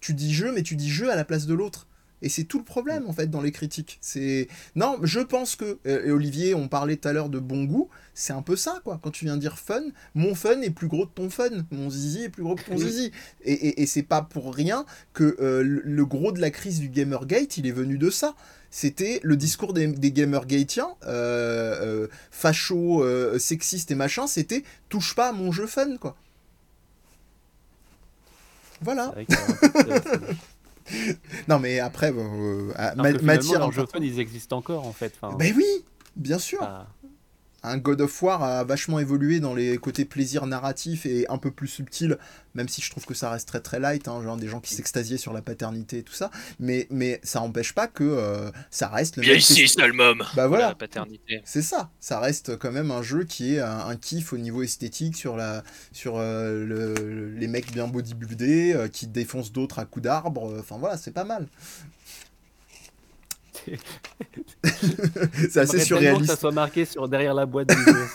Tu 0.00 0.14
dis 0.14 0.32
jeu, 0.32 0.52
mais 0.54 0.62
tu 0.62 0.76
dis 0.76 0.90
jeu 0.90 1.10
à 1.10 1.16
la 1.16 1.24
place 1.24 1.46
de 1.46 1.54
l'autre. 1.54 1.88
Et 2.22 2.28
c'est 2.28 2.44
tout 2.44 2.58
le 2.58 2.64
problème 2.64 3.06
en 3.06 3.12
fait 3.12 3.28
dans 3.28 3.42
les 3.42 3.52
critiques. 3.52 3.98
C'est 4.00 4.48
non, 4.76 4.98
je 5.02 5.20
pense 5.20 5.56
que 5.56 5.78
et 5.84 6.10
Olivier, 6.10 6.54
on 6.54 6.68
parlait 6.68 6.96
tout 6.96 7.08
à 7.08 7.12
l'heure 7.12 7.28
de 7.28 7.38
bon 7.38 7.64
goût, 7.64 7.88
c'est 8.14 8.32
un 8.32 8.42
peu 8.42 8.56
ça 8.56 8.80
quoi. 8.84 8.98
Quand 9.02 9.10
tu 9.10 9.24
viens 9.24 9.36
dire 9.36 9.58
fun, 9.58 9.82
mon 10.14 10.34
fun 10.34 10.60
est 10.62 10.70
plus 10.70 10.88
gros 10.88 11.06
que 11.06 11.14
ton 11.14 11.30
fun, 11.30 11.50
mon 11.70 11.90
zizi 11.90 12.24
est 12.24 12.28
plus 12.28 12.42
gros 12.42 12.54
que 12.54 12.64
ton 12.64 12.78
zizi. 12.78 13.12
Et, 13.44 13.52
et, 13.52 13.82
et 13.82 13.86
c'est 13.86 14.02
pas 14.02 14.22
pour 14.22 14.54
rien 14.54 14.86
que 15.12 15.36
euh, 15.40 15.62
le 15.62 16.06
gros 16.06 16.32
de 16.32 16.40
la 16.40 16.50
crise 16.50 16.80
du 16.80 16.88
Gamergate, 16.88 17.58
il 17.58 17.66
est 17.66 17.72
venu 17.72 17.98
de 17.98 18.10
ça 18.10 18.34
c'était 18.74 19.20
le 19.22 19.36
discours 19.36 19.72
des, 19.72 19.86
des 19.86 20.10
gamergatiens, 20.10 20.96
euh, 21.04 22.02
euh, 22.04 22.08
facho, 22.32 23.04
euh, 23.04 23.38
sexiste 23.38 23.92
et 23.92 23.94
machin, 23.94 24.26
c'était 24.26 24.64
touche 24.88 25.14
pas 25.14 25.28
à 25.28 25.32
mon 25.32 25.52
jeu 25.52 25.68
fun, 25.68 25.96
quoi. 25.96 26.16
Voilà. 28.80 29.14
non, 31.48 31.58
mais 31.58 31.80
après, 31.80 32.12
euh, 32.12 32.72
matière. 33.22 33.70
Jeux 33.72 33.86
fun, 33.86 34.00
ils 34.00 34.20
existent 34.20 34.58
encore 34.58 34.86
en 34.86 34.92
fait. 34.92 35.14
Ben 35.38 35.52
oui, 35.56 35.84
bien 36.16 36.38
sûr 36.38 36.60
un 37.64 37.78
God 37.78 38.02
of 38.02 38.22
War 38.22 38.42
a 38.42 38.64
vachement 38.64 39.00
évolué 39.00 39.40
dans 39.40 39.54
les 39.54 39.78
côtés 39.78 40.04
plaisir 40.04 40.46
narratif 40.46 41.06
et 41.06 41.26
un 41.28 41.38
peu 41.38 41.50
plus 41.50 41.66
subtil, 41.66 42.18
même 42.54 42.68
si 42.68 42.82
je 42.82 42.90
trouve 42.90 43.04
que 43.04 43.14
ça 43.14 43.30
reste 43.30 43.48
très 43.48 43.60
très 43.60 43.80
light, 43.80 44.06
hein, 44.06 44.22
genre 44.22 44.36
des 44.36 44.48
gens 44.48 44.60
qui 44.60 44.74
s'extasiaient 44.74 45.16
sur 45.16 45.32
la 45.32 45.42
paternité 45.42 45.98
et 45.98 46.02
tout 46.02 46.12
ça, 46.12 46.30
mais, 46.60 46.86
mais 46.90 47.20
ça 47.22 47.40
n'empêche 47.40 47.72
pas 47.72 47.88
que 47.88 48.04
euh, 48.04 48.50
ça 48.70 48.88
reste 48.88 49.16
le 49.16 49.22
Bien 49.22 49.34
ici, 49.34 49.66
seul 49.66 49.92
Bah 50.36 50.46
voilà, 50.46 50.68
la 50.68 50.74
paternité. 50.74 51.40
C'est 51.44 51.62
ça, 51.62 51.90
ça 52.00 52.20
reste 52.20 52.56
quand 52.56 52.70
même 52.70 52.90
un 52.90 53.02
jeu 53.02 53.24
qui 53.24 53.54
est 53.54 53.60
un, 53.60 53.96
kiff 53.96 54.32
au 54.32 54.38
niveau 54.38 54.62
esthétique 54.62 55.16
sur, 55.16 55.36
la, 55.36 55.64
sur 55.92 56.14
euh, 56.18 56.64
le, 56.64 57.30
les 57.30 57.48
mecs 57.48 57.72
bien 57.72 57.88
bodybuildés 57.88 58.74
euh, 58.74 58.88
qui 58.88 59.06
défoncent 59.06 59.52
d'autres 59.52 59.78
à 59.78 59.86
coups 59.86 60.04
d'arbre, 60.04 60.54
enfin 60.58 60.76
voilà, 60.78 60.96
c'est 60.96 61.12
pas 61.12 61.24
mal. 61.24 61.48
c'est 65.50 65.60
assez 65.60 65.80
surréaliste. 65.80 66.22
que 66.22 66.26
ça 66.26 66.36
soit 66.36 66.52
marqué 66.52 66.84
sur 66.84 67.08
derrière 67.08 67.34
la 67.34 67.46
boîte. 67.46 67.72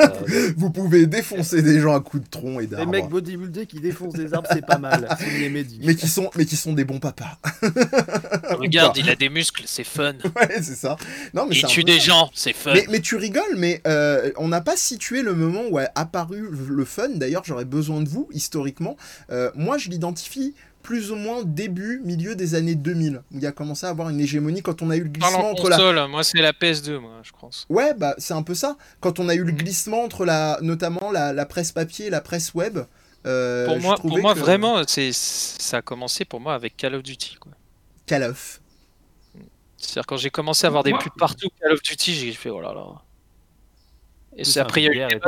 Vous 0.57 0.69
pouvez 0.71 1.05
défoncer 1.05 1.61
des 1.61 1.79
gens 1.79 1.95
à 1.95 1.99
coups 1.99 2.23
de 2.23 2.29
tronc 2.29 2.59
et 2.59 2.67
d'arbres. 2.67 2.91
Les 2.91 3.01
mecs 3.01 3.09
bodybuildés 3.09 3.65
qui 3.65 3.79
défoncent 3.79 4.13
des 4.13 4.33
arbres, 4.33 4.47
c'est 4.51 4.65
pas 4.65 4.77
mal. 4.77 5.07
mais 5.83 5.95
qui 5.95 6.07
sont, 6.07 6.29
mais 6.35 6.45
qui 6.45 6.55
sont 6.55 6.73
des 6.73 6.85
bons 6.85 6.99
papas. 6.99 7.37
Regarde, 8.51 8.97
il 8.97 9.09
a 9.09 9.15
des 9.15 9.29
muscles, 9.29 9.63
c'est 9.65 9.83
fun. 9.83 10.13
Ouais, 10.35 10.61
c'est 10.61 10.75
ça. 10.75 10.97
Non, 11.33 11.45
mais 11.47 11.55
il 11.55 11.65
tue 11.65 11.83
des 11.83 11.99
gens, 11.99 12.29
c'est 12.33 12.53
fun. 12.53 12.73
Mais, 12.89 12.99
tu 12.99 13.15
rigoles, 13.15 13.55
mais 13.57 13.81
euh, 13.87 14.31
on 14.37 14.47
n'a 14.47 14.61
pas 14.61 14.75
situé 14.75 15.21
le 15.21 15.33
moment 15.33 15.63
où 15.69 15.77
a 15.77 15.89
apparu 15.95 16.49
le 16.51 16.85
fun. 16.85 17.09
D'ailleurs, 17.09 17.43
j'aurais 17.45 17.65
besoin 17.65 18.01
de 18.01 18.09
vous 18.09 18.27
historiquement. 18.31 18.97
Euh, 19.31 19.51
moi, 19.55 19.77
je 19.77 19.89
l'identifie 19.89 20.53
plus 20.83 21.11
ou 21.11 21.15
moins 21.15 21.43
début, 21.43 22.01
milieu 22.03 22.35
des 22.35 22.55
années 22.55 22.75
2000, 22.75 23.21
où 23.31 23.37
il 23.37 23.45
a 23.45 23.51
commencé 23.51 23.85
à 23.85 23.89
avoir 23.89 24.09
une 24.09 24.19
hégémonie 24.19 24.61
quand 24.61 24.81
on 24.81 24.89
a 24.89 24.95
eu 24.95 25.03
le 25.03 25.09
glissement 25.09 25.51
entre 25.51 25.69
la... 25.69 26.07
Moi, 26.07 26.23
c'est 26.23 26.41
la 26.41 26.51
PS2, 26.51 26.97
moi, 26.97 27.21
je 27.23 27.31
pense. 27.39 27.65
Ouais, 27.69 27.93
bah, 27.93 28.15
c'est 28.17 28.33
un 28.33 28.43
peu 28.43 28.55
ça. 28.55 28.77
Quand 28.99 29.19
on 29.19 29.29
a 29.29 29.35
eu 29.35 29.43
le 29.43 29.51
mhm. 29.51 29.57
glissement 29.57 30.03
entre 30.03 30.25
la, 30.25 30.57
notamment 30.61 31.11
la, 31.11 31.45
presse 31.45 31.71
papier 31.71 32.07
et 32.07 32.09
la 32.09 32.21
presse 32.21 32.53
web. 32.53 32.79
Euh, 33.25 33.65
pour 33.65 33.79
moi, 33.79 33.95
pour 33.95 34.17
moi 34.17 34.33
vraiment, 34.33 34.81
c'est 34.87 35.11
ça 35.11 35.77
a 35.77 35.81
commencé 35.81 36.23
pour 36.23 36.39
moi 36.39 36.53
avec 36.53 36.77
Call 36.77 36.95
of 36.95 37.03
Duty. 37.03 37.35
Quoi. 37.35 37.51
Call 38.05 38.23
of. 38.23 38.61
C'est-à-dire 39.75 40.05
quand 40.05 40.17
j'ai 40.17 40.29
commencé 40.29 40.65
à 40.65 40.67
avoir 40.67 40.83
des 40.83 40.93
pubs 40.93 41.11
partout 41.17 41.49
Call 41.59 41.73
of 41.73 41.81
Duty, 41.81 42.13
j'ai 42.13 42.31
fait 42.31 42.49
oh 42.49 42.61
là 42.61 42.73
là. 42.73 43.01
Et 44.39 44.45
c'est 44.45 44.61
après, 44.61 44.83
il 44.83 44.85
y 44.85 45.01
a 45.01 45.07
eu 45.09 45.19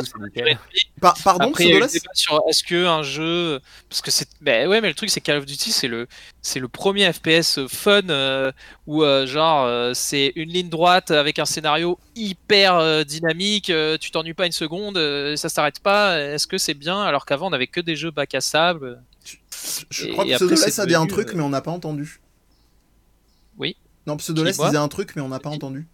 Pardon, 1.23 1.51
est-ce 1.53 2.63
que 2.63 2.85
un 2.85 3.03
jeu. 3.03 3.59
Parce 3.89 4.01
que 4.01 4.09
c'est. 4.09 4.29
Ben 4.39 4.69
ouais, 4.69 4.79
mais 4.79 4.87
le 4.87 4.93
truc, 4.93 5.09
c'est 5.09 5.19
Call 5.19 5.37
of 5.37 5.45
Duty, 5.45 5.73
c'est 5.73 5.89
le, 5.89 6.07
c'est 6.41 6.59
le 6.59 6.69
premier 6.69 7.11
FPS 7.11 7.67
fun 7.67 8.07
euh, 8.09 8.53
où, 8.87 9.03
euh, 9.03 9.27
genre, 9.27 9.65
euh, 9.65 9.91
c'est 9.93 10.31
une 10.37 10.49
ligne 10.49 10.69
droite 10.69 11.11
avec 11.11 11.39
un 11.39 11.45
scénario 11.45 11.99
hyper 12.15 13.05
dynamique, 13.05 13.71
tu 13.99 14.11
t'ennuies 14.11 14.33
pas 14.33 14.45
une 14.45 14.53
seconde, 14.53 14.97
ça 15.35 15.49
s'arrête 15.49 15.81
pas. 15.81 16.17
Est-ce 16.17 16.47
que 16.47 16.57
c'est 16.57 16.73
bien 16.73 17.01
alors 17.01 17.25
qu'avant, 17.25 17.49
on 17.49 17.53
avait 17.53 17.67
que 17.67 17.81
des 17.81 17.97
jeux 17.97 18.11
bac 18.11 18.33
à 18.33 18.41
sable 18.41 19.03
Je 19.89 20.07
crois 20.07 20.23
que 20.23 20.35
Pseudoless 20.35 20.79
a 20.79 20.85
dit 20.85 20.95
un 20.95 21.07
truc, 21.07 21.33
mais 21.33 21.43
on 21.43 21.49
n'a 21.49 21.61
pas 21.61 21.71
entendu. 21.71 22.21
Oui. 23.57 23.75
Non, 24.07 24.15
Pseudoless 24.15 24.57
disait 24.57 24.77
un 24.77 24.87
truc, 24.87 25.11
mais 25.17 25.21
on 25.21 25.27
n'a 25.27 25.39
pas 25.39 25.49
entendu. 25.49 25.85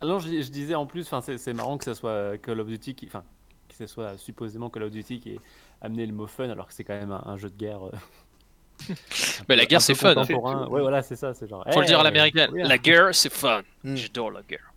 Alors 0.00 0.20
je, 0.20 0.28
disais 0.28 0.74
en 0.74 0.86
plus, 0.86 1.08
c'est 1.20 1.54
marrant 1.54 1.78
que 1.78 1.84
ce 1.84 1.94
soit 1.94 2.36
Call 2.38 2.60
of 2.60 2.68
Duty, 2.68 2.94
qui, 2.94 3.06
enfin, 3.06 3.24
que 3.68 3.74
ce 3.74 3.86
soit 3.86 4.16
supposément 4.18 4.68
Call 4.68 4.84
of 4.84 4.90
Duty 4.90 5.20
qui 5.20 5.30
ait 5.30 5.40
amené 5.80 6.06
le 6.06 6.12
mot 6.12 6.26
fun, 6.26 6.50
alors 6.50 6.66
que 6.66 6.74
c'est 6.74 6.84
quand 6.84 6.98
même 6.98 7.12
un, 7.12 7.36
jeu 7.36 7.48
de 7.48 7.56
guerre. 7.56 7.84
Euh, 7.84 7.92
mais 9.48 9.56
la 9.56 9.64
guerre 9.64 9.80
c'est 9.80 9.94
fun. 9.94 10.14
Hein. 10.16 10.68
Ouais, 10.68 10.80
voilà, 10.80 11.02
c'est 11.02 11.16
ça, 11.16 11.32
c'est 11.32 11.48
genre. 11.48 11.64
Faut 11.72 11.80
le 11.80 11.86
dire 11.86 12.00
à 12.00 12.02
l'américaine. 12.02 12.50
La 12.54 12.78
guerre 12.78 13.14
c'est 13.14 13.32
fun. 13.32 13.62
Mm. 13.84 13.96
J'adore 13.96 14.30
la 14.30 14.42
guerre. 14.42 14.72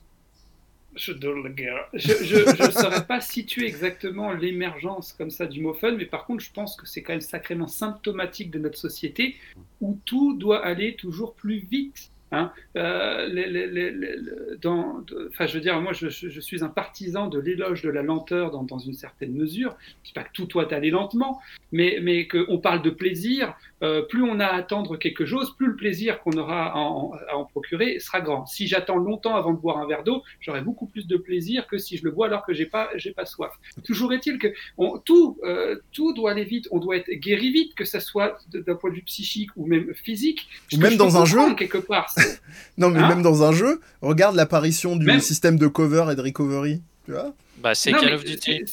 J'adore 0.96 1.36
la 1.44 1.50
guerre. 1.50 1.88
Je 1.94 2.66
ne 2.66 2.72
saurais 2.72 3.06
pas 3.06 3.22
situer 3.22 3.68
exactement 3.68 4.32
l'émergence 4.32 5.14
comme 5.14 5.30
ça 5.30 5.46
du 5.46 5.62
mot 5.62 5.74
fun, 5.74 5.92
mais 5.92 6.06
par 6.06 6.26
contre, 6.26 6.44
je 6.44 6.52
pense 6.52 6.76
que 6.76 6.86
c'est 6.86 7.04
quand 7.04 7.14
même 7.14 7.22
sacrément 7.22 7.68
symptomatique 7.68 8.52
de 8.52 8.60
notre 8.60 8.78
société 8.78 9.36
où 9.82 10.00
tout 10.06 10.36
doit 10.38 10.66
aller 10.66 10.96
toujours 10.96 11.36
plus 11.36 11.60
vite 11.60 12.10
Hein. 12.32 12.52
Euh, 12.76 13.28
les, 13.28 13.48
les, 13.48 13.68
les, 13.68 14.16
dans, 14.62 15.04
enfin, 15.30 15.48
je 15.48 15.56
veux 15.56 15.62
dire, 15.62 15.80
moi, 15.82 15.94
je, 15.94 16.10
je, 16.10 16.40
suis 16.40 16.64
un 16.64 16.70
partisan 16.70 17.28
de 17.28 17.40
l'éloge 17.40 17.82
de 17.82 17.90
la 17.90 18.04
lenteur 18.04 18.52
dans, 18.52 18.64
dans, 18.64 18.78
une 18.78 18.94
certaine 18.94 19.34
mesure. 19.34 19.76
Je 20.04 20.10
dis 20.10 20.14
pas 20.14 20.24
que 20.24 20.32
tout 20.34 20.46
doit 20.46 20.72
aller 20.74 20.92
lentement, 20.92 21.42
mais, 21.72 22.00
mais 22.02 22.28
qu'on 22.28 22.60
parle 22.60 22.82
de 22.82 22.92
plaisir. 22.92 23.56
Euh, 23.82 24.02
plus 24.02 24.24
on 24.24 24.40
a 24.40 24.46
à 24.46 24.56
attendre 24.56 24.98
quelque 24.98 25.26
chose, 25.26 25.56
plus 25.56 25.68
le 25.68 25.76
plaisir 25.76 26.20
qu'on 26.22 26.34
aura 26.34 26.74
à 26.74 26.78
en, 26.78 27.14
à 27.30 27.36
en, 27.36 27.46
procurer 27.46 28.00
sera 28.00 28.20
grand. 28.20 28.46
Si 28.46 28.68
j'attends 28.68 28.98
longtemps 28.98 29.36
avant 29.36 29.54
de 29.54 29.60
boire 29.60 29.78
un 29.78 29.88
verre 29.88 30.04
d'eau, 30.04 30.24
j'aurai 30.42 30.62
beaucoup 30.62 30.86
plus 30.86 31.08
de 31.08 31.16
plaisir 31.16 31.66
que 31.66 31.78
si 31.78 31.98
je 31.98 32.04
le 32.04 32.12
bois 32.12 32.28
alors 32.28 32.46
que 32.46 32.54
j'ai 32.54 32.66
pas, 32.66 32.90
j'ai 32.96 33.12
pas 33.12 33.26
soif. 33.26 33.54
Toujours 33.86 34.12
est-il 34.12 34.38
que 34.38 34.48
on, 34.78 34.98
tout, 35.00 35.38
euh, 35.44 35.78
tout 35.94 36.14
doit 36.14 36.32
aller 36.32 36.44
vite. 36.44 36.68
On 36.72 36.80
doit 36.80 36.98
être 36.98 37.10
guéri 37.10 37.52
vite, 37.52 37.74
que 37.74 37.86
ça 37.86 38.02
soit 38.02 38.38
d'un 38.54 38.76
point 38.76 38.90
de 38.90 38.96
vue 38.96 39.04
psychique 39.04 39.52
ou 39.56 39.66
même 39.66 39.94
physique. 39.96 40.50
Ou 40.74 40.78
même 40.78 40.98
dans 40.98 41.18
un 41.18 41.26
jeu 41.26 41.56
quelque 41.56 41.78
part. 41.78 42.10
non, 42.78 42.90
mais 42.90 43.00
hein 43.00 43.10
même 43.10 43.22
dans 43.22 43.44
un 43.44 43.52
jeu, 43.52 43.82
regarde 44.02 44.36
l'apparition 44.36 44.96
du 44.96 45.06
même... 45.06 45.20
système 45.20 45.58
de 45.58 45.68
cover 45.68 46.06
et 46.12 46.16
de 46.16 46.22
recovery. 46.22 46.82
Tu 47.06 47.12
vois 47.12 47.34
Bah, 47.58 47.76
c'est 47.76 47.92
Call 47.92 48.14
of 48.14 48.24
Duty. 48.24 48.66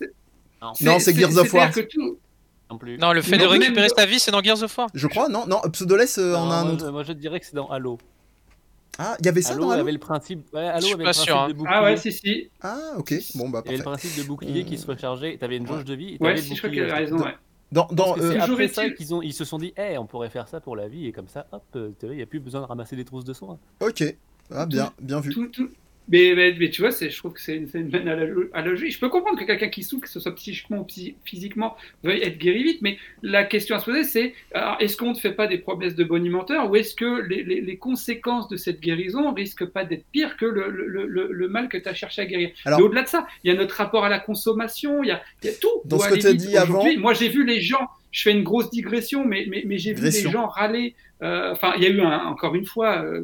Non, 0.81 0.99
c'est 0.99 1.15
Gears 1.15 1.37
of 1.37 1.53
War. 1.53 1.71
Non, 2.69 2.79
plus. 2.79 2.99
non, 2.99 3.13
le 3.13 3.23
fait 3.23 3.39
de 3.39 3.47
récupérer 3.47 3.89
sa 3.89 4.07
vie, 4.07 4.19
c'est 4.19 4.33
dans 4.33 4.43
Gears 4.43 4.63
of 4.63 4.77
War. 4.77 4.89
Je 4.93 5.07
crois, 5.07 5.29
non, 5.29 5.47
non, 5.47 5.61
Pseudoless 5.73 6.19
euh, 6.19 6.35
en 6.35 6.51
a 6.51 6.57
un 6.57 6.65
moi, 6.65 6.73
autre. 6.73 6.91
Moi, 6.91 7.03
je 7.05 7.13
dirais 7.13 7.39
que 7.39 7.47
c'est 7.47 7.55
dans 7.55 7.69
Halo. 7.69 7.99
Ah, 8.99 9.17
il 9.21 9.27
y 9.27 9.29
avait 9.29 9.43
ça 9.43 9.53
Halo 9.53 9.63
dans 9.63 9.71
Halo 9.71 9.83
avait 9.83 9.93
le 9.93 9.99
principe. 9.99 10.53
Ouais, 10.53 10.67
Halo 10.67 10.81
Je 10.81 10.87
suis 10.87 10.95
avait 10.95 11.05
pas 11.05 11.11
le 11.11 11.15
principe 11.15 11.25
sûr, 11.25 11.39
hein. 11.39 11.49
de 11.49 11.53
bouclier. 11.53 11.75
Ah 11.77 11.83
ouais, 11.85 11.97
si, 11.97 12.13
si. 12.13 12.51
Ah, 12.63 12.77
ok. 12.97 13.15
Bon, 13.37 13.49
bah, 13.51 13.63
Il 13.67 13.71
y 13.71 13.75
avait 13.75 13.83
parfait. 13.85 14.09
le 14.09 14.09
principe 14.09 14.19
de 14.19 14.23
bouclier 14.29 14.65
qui 14.65 14.79
se 14.79 14.87
rechargeait. 14.87 15.37
T'avais 15.39 15.59
une 15.59 15.67
jauge 15.67 15.85
de 15.85 15.95
vie. 15.95 16.15
Et 16.15 16.19
Ouais, 16.21 16.37
si, 16.39 16.55
je 16.55 16.59
crois 16.59 16.71
qu'il 16.71 16.83
a 16.83 16.95
raison, 16.95 17.19
ouais. 17.19 17.37
Dans, 17.73 17.87
dans, 17.91 18.17
euh, 18.19 18.39
après 18.41 18.69
ça 18.69 18.87
est-il- 18.87 18.95
qu'ils 18.95 19.15
ont, 19.15 19.23
ils 19.23 19.33
se 19.33 19.45
sont 19.45 19.59
dit, 19.59 19.73
eh, 19.77 19.99
on 19.99 20.07
pourrait 20.07 20.31
faire 20.31 20.47
ça 20.49 20.61
pour 20.61 20.77
la 20.77 20.87
vie 20.89 21.07
et 21.07 21.13
comme 21.13 21.29
ça, 21.29 21.47
hop, 21.51 21.65
euh, 21.75 21.91
il 22.03 22.11
n'y 22.11 22.23
a 22.23 22.27
plus 22.27 22.39
besoin 22.41 22.61
de 22.61 22.67
ramasser 22.67 22.95
des 22.95 23.05
trousses 23.05 23.25
de 23.25 23.33
soins. 23.33 23.59
Ok. 23.81 24.05
Ah, 24.53 24.67
bien, 24.67 24.93
bien 25.01 25.19
vu. 25.21 25.33
Tout, 25.33 25.49
tout... 25.49 25.69
Mais, 26.09 26.35
mais, 26.37 26.55
mais 26.59 26.71
tu 26.71 26.83
vois, 26.83 26.91
je 26.91 27.17
trouve 27.19 27.33
que 27.33 27.41
c'est 27.41 27.67
c'est 27.71 27.81
une 27.81 27.89
bonne 27.89 28.07
analo- 28.09 28.49
analogie. 28.53 28.91
Je 28.93 28.99
peux 29.01 29.09
comprendre 29.09 29.39
que 29.39 29.45
quelqu'un 29.45 29.69
qui 29.69 29.83
souffre, 29.83 30.03
que 30.05 30.09
ce 30.09 30.21
soit 30.21 30.35
psychiquement 30.37 30.79
ou 30.83 30.87
physiquement, 31.25 31.77
veuille 32.05 32.21
être 32.23 32.39
guéri 32.39 32.63
vite, 32.63 32.81
mais 32.81 32.97
la 33.23 33.43
question 33.45 33.75
à 33.75 33.81
se 33.81 33.87
poser, 33.87 34.05
c'est 34.05 34.35
est-ce 34.81 34.97
qu'on 34.97 35.11
ne 35.11 35.19
fait 35.19 35.33
pas 35.33 35.47
des 35.49 35.59
promesses 35.59 35.97
de 35.97 36.05
bonimenteur 36.05 36.71
ou 36.71 36.77
est-ce 36.77 36.95
que 36.95 37.23
les, 37.29 37.43
les- 37.43 37.61
les 37.61 37.77
conséquences 37.77 38.49
de 38.49 38.57
cette 38.57 38.81
guérison 38.81 39.33
risquent 39.35 39.67
pas 39.67 39.85
d'être 39.85 40.05
pires 40.13 40.37
que 40.37 40.47
le, 40.47 40.71
le- 40.71 41.07
le- 41.07 41.29
le 41.33 41.49
mal 41.49 41.69
que 41.69 41.77
tu 41.77 41.89
as 41.89 41.95
cherché 41.95 42.23
à 42.23 42.27
guérir? 42.27 42.51
Alors- 42.65 42.79
Mais 42.79 42.85
au-delà 42.87 43.03
de 43.03 43.09
ça, 43.09 43.27
il 43.43 43.53
y 43.53 43.57
a 43.57 43.57
notre 43.59 43.75
rapport 43.75 44.05
à 44.05 44.09
la 44.09 44.21
consommation, 44.21 45.03
il 45.03 45.09
y 45.09 45.11
a, 45.11 45.21
il 45.43 45.47
y 45.47 45.51
a 45.51 45.55
tout. 45.55 45.69
Dans 45.85 45.99
ce 45.99 46.09
que 46.09 46.15
t'as 46.21 46.31
vite 46.33 46.41
dit 46.41 46.57
avant-. 46.57 46.85
Moi, 46.99 47.15
j'ai 47.15 47.29
vu 47.29 47.45
les 47.45 47.61
gens, 47.61 47.89
je 48.17 48.23
fais 48.23 48.33
une 48.33 48.45
grosse 48.45 48.71
digression, 48.71 49.27
mais, 49.27 49.45
mais, 49.51 49.63
mais 49.67 49.77
j'ai 49.77 49.93
vu 49.93 50.01
les 50.25 50.31
gens 50.33 50.47
râler. 50.47 50.95
euh, 51.23 51.53
Enfin, 51.53 51.75
il 51.77 51.83
y 51.83 51.87
a 51.87 51.91
eu 51.91 52.01
un- 52.01 52.25
encore 52.27 52.55
une 52.55 52.65
fois, 52.65 53.03
euh, 53.05 53.23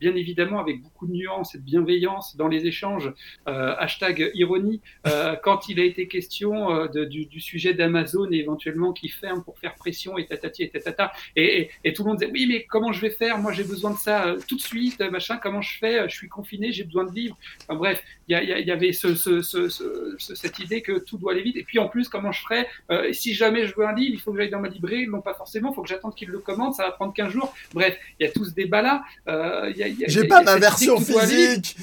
bien 0.00 0.14
évidemment, 0.16 0.58
avec 0.58 0.82
beaucoup 0.82 1.06
de 1.06 1.12
nuances 1.12 1.54
et 1.54 1.58
de 1.58 1.62
bienveillance 1.62 2.36
dans 2.36 2.48
les 2.48 2.66
échanges, 2.66 3.12
euh, 3.48 3.74
hashtag 3.78 4.30
ironie, 4.34 4.80
euh, 5.06 5.36
quand 5.44 5.68
il 5.68 5.78
a 5.78 5.84
été 5.84 6.08
question 6.08 6.72
euh, 6.72 6.88
de- 6.88 7.04
du, 7.04 7.26
du 7.26 7.40
sujet 7.40 7.72
d'Amazon 7.72 8.28
et 8.32 8.36
éventuellement 8.38 8.92
qui 8.92 9.08
ferme 9.08 9.44
pour 9.44 9.58
faire 9.60 9.76
pression 9.76 10.18
et 10.18 10.26
tatati 10.26 10.64
et 10.64 10.70
tatata. 10.70 11.12
Et, 11.36 11.60
et, 11.60 11.70
et 11.84 11.92
tout 11.92 12.02
le 12.02 12.08
monde 12.08 12.18
disait 12.18 12.30
oui, 12.32 12.46
mais 12.48 12.64
comment 12.64 12.92
je 12.92 13.00
vais 13.00 13.10
faire? 13.10 13.38
Moi, 13.38 13.52
j'ai 13.52 13.64
besoin 13.64 13.92
de 13.92 13.98
ça 13.98 14.26
euh, 14.26 14.38
tout 14.48 14.56
de 14.56 14.62
suite, 14.62 15.00
machin. 15.12 15.38
Comment 15.40 15.62
je 15.62 15.78
fais? 15.78 16.08
Je 16.08 16.14
suis 16.16 16.28
confiné, 16.28 16.72
j'ai 16.72 16.84
besoin 16.84 17.04
de 17.04 17.12
vivre. 17.12 17.36
Enfin, 17.68 17.78
bref, 17.78 18.02
il 18.28 18.64
y, 18.66 18.70
avait 18.72 18.92
ce, 18.92 19.14
ce, 19.14 19.40
ce, 19.40 19.68
ce- 19.68 20.16
ce- 20.18 20.34
cette 20.34 20.58
idée 20.58 20.82
que 20.82 20.98
tout 20.98 21.16
doit 21.16 21.32
aller 21.32 21.42
vite. 21.42 21.56
Et 21.56 21.62
puis 21.62 21.78
en 21.78 21.88
plus, 21.88 22.08
comment 22.08 22.32
je 22.32 22.42
ferais 22.42 22.66
Euh, 22.90 23.12
Si 23.12 23.34
jamais 23.34 23.66
je 23.66 23.74
veux 23.76 23.86
un 23.86 23.94
livre, 23.94 24.14
il 24.14 24.20
faut 24.20 24.32
que 24.32 24.38
j'aille 24.38 24.50
dans 24.50 24.60
ma 24.60 24.68
librairie. 24.68 25.06
Non, 25.06 25.20
pas 25.20 25.34
forcément. 25.34 25.70
Il 25.70 25.74
faut 25.76 25.82
que 25.82 25.88
j'attende 25.88 26.14
qu'il 26.16 26.28
le 26.28 26.40
commande. 26.40 26.74
Ça 26.74 26.82
va 26.84 26.90
prendre 26.90 27.12
15 27.14 27.30
jours. 27.30 27.54
Bref, 27.72 27.96
il 28.18 28.26
y 28.26 28.28
a 28.28 28.32
tout 28.32 28.44
ce 28.44 28.50
débat-là. 28.52 29.04
Euh, 29.28 29.72
J'ai 30.08 30.24
pas 30.24 30.38
a 30.38 30.42
ma 30.42 30.56
version 30.56 30.98
physique 30.98 31.76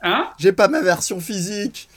Hein? 0.00 0.30
J'ai 0.38 0.52
pas 0.52 0.68
ma 0.68 0.80
version 0.80 1.18
physique 1.18 1.88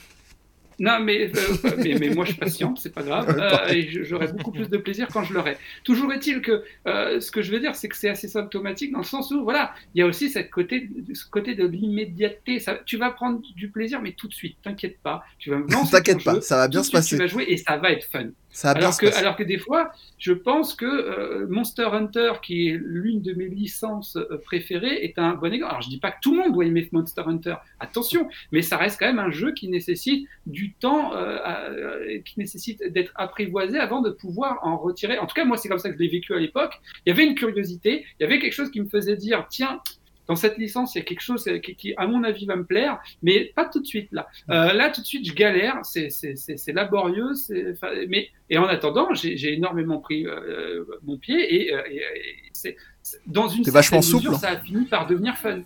Non, 0.84 0.98
mais, 0.98 1.30
euh, 1.30 1.70
mais, 1.78 1.94
mais 1.94 2.10
moi 2.10 2.24
je 2.24 2.34
patiente, 2.34 2.78
c'est 2.80 2.92
pas 2.92 3.04
grave, 3.04 3.28
euh, 3.38 3.72
et 3.72 3.88
j'aurai 4.04 4.26
beaucoup 4.32 4.50
plus 4.50 4.68
de 4.68 4.76
plaisir 4.78 5.06
quand 5.12 5.22
je 5.22 5.32
l'aurai. 5.32 5.56
Toujours 5.84 6.12
est-il 6.12 6.40
que 6.42 6.64
euh, 6.88 7.20
ce 7.20 7.30
que 7.30 7.40
je 7.40 7.52
veux 7.52 7.60
dire, 7.60 7.76
c'est 7.76 7.86
que 7.88 7.96
c'est 7.96 8.08
assez 8.08 8.26
symptomatique 8.26 8.90
dans 8.90 8.98
le 8.98 9.04
sens 9.04 9.30
où, 9.30 9.44
voilà, 9.44 9.72
il 9.94 10.00
y 10.00 10.02
a 10.02 10.06
aussi 10.06 10.28
cette 10.28 10.50
côté, 10.50 10.90
ce 11.14 11.24
côté 11.30 11.54
de 11.54 11.64
l'immédiateté. 11.64 12.58
Ça- 12.58 12.80
Tu 12.84 12.96
vas 12.96 13.10
prendre 13.12 13.40
du 13.54 13.68
plaisir, 13.70 14.02
mais 14.02 14.10
tout 14.10 14.26
de 14.26 14.34
suite, 14.34 14.56
t'inquiète 14.60 14.98
pas. 15.04 15.22
Tu 15.38 15.50
vas 15.50 15.58
me 15.58 15.66
T'inquiète 15.90 16.24
pas, 16.24 16.34
jeu, 16.34 16.40
ça 16.40 16.56
va 16.56 16.66
bien 16.66 16.80
se 16.82 16.88
suite, 16.88 16.96
passer. 16.98 17.16
Tu 17.16 17.22
vas 17.22 17.28
jouer 17.28 17.44
et 17.46 17.56
ça 17.58 17.76
va 17.76 17.92
être 17.92 18.04
fun. 18.10 18.30
Ça 18.54 18.68
va 18.68 18.74
bien 18.74 18.82
Alors 18.82 18.94
se 18.94 19.00
que, 19.00 19.06
passer. 19.06 19.18
alors 19.20 19.36
que 19.36 19.44
des 19.44 19.56
fois, 19.58 19.92
je 20.18 20.32
pense 20.32 20.74
que 20.74 20.84
euh, 20.84 21.46
Monster 21.48 21.88
Hunter, 21.92 22.32
qui 22.42 22.68
est 22.68 22.78
l'une 22.82 23.22
de 23.22 23.32
mes 23.34 23.46
licences 23.48 24.18
préférées, 24.44 25.04
est 25.04 25.18
un 25.18 25.34
bon 25.36 25.50
exemple. 25.52 25.70
Alors 25.70 25.82
je 25.82 25.88
dis 25.88 25.98
pas 25.98 26.10
que 26.10 26.18
tout 26.20 26.32
le 26.34 26.42
monde 26.42 26.52
doit 26.52 26.66
aimer 26.66 26.86
Monster 26.92 27.22
Hunter, 27.24 27.54
attention, 27.80 28.28
mais 28.50 28.60
ça 28.60 28.76
reste 28.76 28.98
quand 28.98 29.06
même 29.06 29.18
un 29.20 29.30
jeu 29.30 29.52
qui 29.52 29.68
nécessite 29.68 30.28
du 30.46 30.71
temps, 30.80 31.14
euh, 31.14 31.38
à- 31.44 31.68
euh, 31.70 32.20
qui 32.24 32.38
nécessite 32.38 32.82
d'être 32.92 33.12
apprivoisé 33.16 33.78
avant 33.78 34.00
de 34.00 34.10
pouvoir 34.10 34.58
en 34.62 34.76
retirer. 34.76 35.18
En 35.18 35.26
tout 35.26 35.34
cas, 35.34 35.44
moi, 35.44 35.56
c'est 35.56 35.68
comme 35.68 35.78
ça 35.78 35.88
que 35.90 35.96
je 35.96 36.00
l'ai 36.02 36.08
vécu 36.08 36.34
à 36.34 36.38
l'époque. 36.38 36.72
Il 37.06 37.10
y 37.10 37.12
avait 37.12 37.24
une 37.26 37.34
curiosité, 37.34 38.04
il 38.18 38.22
y 38.22 38.26
avait 38.26 38.38
quelque 38.38 38.52
chose 38.54 38.70
qui 38.70 38.80
me 38.80 38.88
faisait 38.88 39.16
dire, 39.16 39.46
tiens. 39.50 39.80
Dans 40.28 40.36
cette 40.36 40.56
licence, 40.56 40.94
il 40.94 40.98
y 40.98 41.00
a 41.00 41.04
quelque 41.04 41.20
chose 41.20 41.46
euh, 41.48 41.58
qui, 41.58 41.74
qui, 41.74 41.94
à 41.96 42.06
mon 42.06 42.22
avis, 42.22 42.46
va 42.46 42.54
me 42.54 42.64
plaire, 42.64 43.00
mais 43.22 43.46
pas 43.56 43.64
tout 43.64 43.80
de 43.80 43.86
suite 43.86 44.08
là. 44.12 44.28
Euh, 44.50 44.72
là, 44.72 44.88
tout 44.90 45.00
de 45.00 45.06
suite, 45.06 45.26
je 45.26 45.34
galère, 45.34 45.80
c'est- 45.84 46.08
laborieux, 46.72 47.32
mais 48.08 48.28
et 48.48 48.56
en 48.56 48.66
attendant, 48.66 49.12
j'ai 49.14 49.52
énormément 49.52 49.98
pris 49.98 50.24
euh, 50.26 50.84
mon 51.02 51.18
pied 51.18 51.40
et, 51.52 51.70
et- 51.72 51.96
et 51.96 52.02
c'est 52.52 52.76
dans 53.26 53.48
une 53.48 53.64
certaine 53.64 53.74
vachement 53.74 53.98
mesure, 53.98 54.20
souple. 54.20 54.36
ça 54.36 54.50
a 54.50 54.60
fini 54.60 54.84
par 54.86 55.08
devenir 55.08 55.36
fun. 55.36 55.62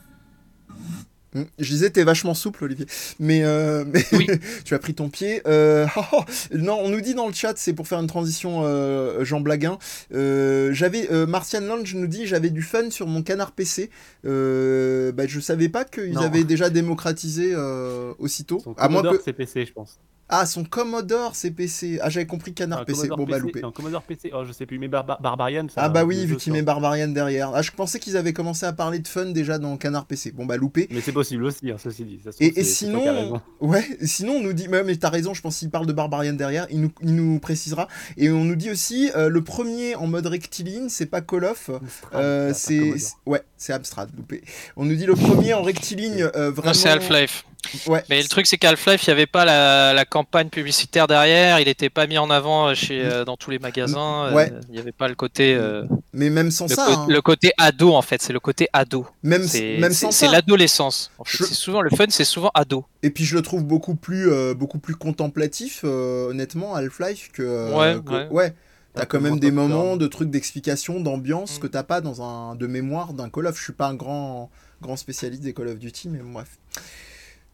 Hmm, 1.37 1.45
Je 1.59 1.69
disais, 1.69 1.91
t'es 1.91 2.03
vachement 2.03 2.33
souple, 2.33 2.65
Olivier. 2.65 2.87
Mais, 3.21 3.45
euh, 3.45 3.85
mais 3.93 4.03
Oui. 4.13 4.27
tu 4.65 4.75
as 4.75 4.79
pris 4.79 4.95
ton 4.95 5.11
pied. 5.11 5.43
Euh, 5.47 5.87
oh, 5.97 6.01
oh, 6.13 6.25
non, 6.53 6.79
on 6.83 6.89
nous 6.89 7.01
dit 7.03 7.15
dans 7.15 7.27
le 7.27 7.35
chat, 7.35 7.53
c'est 7.57 7.75
pour 7.75 7.87
faire 7.87 8.01
une 8.01 8.07
transition, 8.07 8.63
euh, 8.65 9.25
Jean 9.25 9.41
Blaguin. 9.41 9.79
Euh, 10.15 10.73
j'avais 10.73 11.11
euh, 11.13 11.27
Martian 11.27 11.61
Lange 11.61 11.95
nous 11.95 12.07
dit, 12.07 12.27
j'avais 12.27 12.51
du 12.51 12.63
fun 12.63 12.91
sur 12.91 13.07
mon 13.07 13.23
canard 13.23 13.53
PC. 13.53 13.91
Euh, 14.25 15.13
bah, 15.13 15.27
je 15.27 15.41
savais 15.41 15.69
pas 15.69 15.85
qu'ils 15.85 16.19
avaient 16.19 16.45
déjà 16.45 16.71
démocratisé 16.71 17.53
euh, 17.55 18.15
aussitôt. 18.19 18.61
Son 18.61 18.75
À 18.79 18.89
moins 18.89 19.03
que 19.03 19.23
CPC, 19.23 19.67
je 19.67 19.73
pense. 19.73 20.01
Ah, 20.29 20.45
son 20.47 20.65
Commodore 20.65 21.37
CPC. 21.37 21.99
Ah, 22.03 22.11
j'avais 22.11 22.27
compris 22.27 22.53
canard 22.53 22.81
Un 22.81 22.85
PC. 22.85 23.09
Commodore 23.09 23.17
Bon 23.27 23.31
bah 23.33 23.39
loupé. 23.39 23.63
Un 23.65 23.71
Commodore 23.71 24.03
PC, 24.03 24.31
oh, 24.35 24.45
je 24.45 24.53
sais 24.53 24.67
plus, 24.67 24.79
mais 24.79 24.89
Barba- 24.89 25.19
Barbarian. 25.21 25.67
ça, 25.69 25.83
Ah 25.83 25.89
bah 25.89 26.05
oui, 26.05 26.27
vu 26.27 26.37
qu'il 26.37 26.53
met 26.53 26.63
Barbarian 26.63 27.09
derrière. 27.09 27.53
Ah, 27.55 27.63
je 27.63 27.71
pensais 27.71 27.99
qu'ils 28.01 28.17
avaient 28.17 28.33
commencé 28.33 28.67
à 28.67 28.73
parler 28.73 28.99
de 28.99 29.07
fun 29.09 29.27
déjà 29.27 29.59
dans 29.59 29.77
Canard 29.77 30.07
PC. 30.07 30.33
Bon 30.33 30.45
bah 30.47 30.57
loupé. 30.57 30.89
Mais 30.91 31.01
c'est 31.01 31.13
possible 31.13 31.45
aussi, 31.45 31.71
hein, 31.71 31.77
ceci 31.79 32.05
dit. 32.05 32.19
Ça 32.25 32.33
se 32.33 32.43
Et, 32.43 32.49
trouve, 32.51 32.59
et 32.61 32.65
sinon, 32.65 33.41
ouais, 33.61 33.85
sinon 34.05 34.35
on 34.35 34.43
nous 34.43 34.53
dit, 34.53 34.69
ouais, 34.69 34.83
mais 34.85 34.97
t'as 34.97 35.11
raison, 35.11 35.33
je 35.35 35.43
pense 35.43 35.59
qu'il 35.59 35.71
parle 35.71 35.87
de 35.87 35.93
Barbarian 35.93 36.33
derrière, 36.33 36.67
il 36.71 36.81
nous, 36.81 36.93
il 37.03 37.15
nous 37.15 37.39
précisera. 37.39 37.87
Et 38.17 38.31
on 38.31 38.45
nous 38.45 38.57
dit 38.57 38.71
aussi, 38.71 39.11
euh, 39.17 39.29
le 39.29 39.43
premier 39.45 39.95
en 39.95 40.07
mode 40.07 40.27
rectiligne, 40.27 40.89
c'est 40.89 41.07
pas 41.07 41.21
Call 41.21 41.45
of, 41.45 41.71
euh, 42.15 42.51
Ah, 42.51 42.55
c'est, 42.55 42.95
ouais, 43.27 43.43
c'est 43.57 43.73
Amstrad, 43.73 44.11
loupé. 44.17 44.43
On 44.77 44.85
nous 44.85 44.97
dit 44.97 45.07
le 45.07 45.15
premier 45.15 45.55
en 45.55 45.63
rectiligne, 45.63 46.23
euh, 46.35 46.51
vraiment. 46.51 46.69
Non, 46.69 46.75
c'est 46.75 46.89
Half-Life. 46.89 47.45
Ouais. 47.87 48.03
Mais 48.11 48.21
le 48.23 48.29
truc, 48.29 48.47
c'est 48.47 48.57
qu'Half-Life, 48.59 49.07
il 49.07 49.11
n'y 49.11 49.13
avait 49.13 49.27
pas 49.27 49.45
la, 49.45 49.93
la 49.93 50.05
campagne 50.05 50.49
publicitaire 50.49 51.07
derrière, 51.07 51.61
il 51.61 51.67
n'était 51.67 51.91
pas 51.91 52.07
mis 52.07 52.19
en 52.19 52.31
avant 52.31 52.75
chez, 52.75 53.05
euh, 53.05 53.25
dans 53.25 53.37
tous 53.37 53.51
les 53.51 53.59
magasins. 53.59 54.27
euh. 54.27 54.49
Il 54.69 54.73
n'y 54.75 54.79
avait 54.79 54.93
pas 54.93 55.09
le 55.09 55.15
côté, 55.15 55.55
euh, 55.55 55.85
Mais 56.13 56.31
même 56.31 56.51
sans 56.51 56.67
le, 56.69 56.75
ça, 56.75 56.87
hein, 56.89 57.07
le 57.09 57.21
côté 57.21 57.53
ado, 57.59 57.93
en 57.95 58.03
fait. 58.03 58.23
C'est 58.23 58.33
le 58.33 58.41
côté 58.41 58.69
ado. 58.73 59.07
même, 59.23 59.47
C'est 59.47 59.79
même 59.79 59.93
c'est- 59.93 60.07
sans 60.07 60.11
c'est 60.11 60.27
ça. 60.27 60.33
l'adolescence. 60.33 61.11
En 61.19 61.25
fait. 61.25 61.39
Je- 61.39 61.45
C'est 61.45 61.55
souvent 61.55 61.81
le 61.83 61.91
fun, 61.91 62.07
c'est 62.09 62.25
souvent 62.25 62.51
ado. 62.55 62.85
Et 63.03 63.11
puis 63.11 63.25
je 63.25 63.35
le 63.37 63.43
trouve 63.43 63.65
beaucoup 63.65 63.95
plus, 63.95 64.31
euh, 64.31 64.55
beaucoup 64.55 64.79
plus 64.79 64.95
contemplatif, 64.97 65.83
euh, 65.85 66.31
honnêtement, 66.31 66.75
Half-Life 66.75 67.31
que. 67.33 67.43
euh, 67.43 67.77
Ouais, 67.77 68.01
que- 68.05 68.33
ouais. 68.33 68.55
T'as 68.95 69.05
quand 69.05 69.21
même 69.21 69.39
des 69.39 69.51
moments 69.51 69.97
de 69.99 70.07
trucs 70.07 70.31
d'explication, 70.31 71.01
d'ambiance 71.01 71.59
Mm. 71.59 71.61
que 71.61 71.67
t'as 71.67 71.83
pas 71.83 72.01
dans 72.01 72.23
un 72.23 72.55
de 72.55 72.67
mémoire 72.67 73.13
d'un 73.13 73.29
Call 73.29 73.47
of. 73.47 73.59
Je 73.59 73.63
suis 73.65 73.73
pas 73.75 73.89
un 73.89 73.95
grand 73.95 74.49
grand 74.81 74.97
spécialiste 74.97 75.43
des 75.43 75.53
Call 75.53 75.69
of 75.69 75.79
Duty, 75.79 76.09
mais 76.09 76.21
bref. 76.23 76.49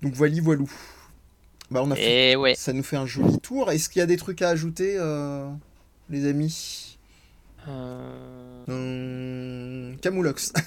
Donc 0.03 0.15
voilà, 0.15 0.41
voilou. 0.43 0.71
Bah 1.71 1.81
on 1.85 1.91
a 1.91 1.97
fait, 1.97 2.37
ouais. 2.37 2.55
ça 2.55 2.73
nous 2.73 2.83
fait 2.83 2.97
un 2.97 3.07
joli 3.07 3.39
tour. 3.39 3.71
Est-ce 3.71 3.89
qu'il 3.89 4.01
y 4.01 4.03
a 4.03 4.07
des 4.07 4.17
trucs 4.17 4.43
à 4.43 4.51
ajouter, 4.51 4.97
euh, 4.99 5.49
les 6.11 6.27
amis? 6.27 6.99
Euh, 7.69 8.65
Hum, 8.69 9.97
Camoulox. 10.01 10.53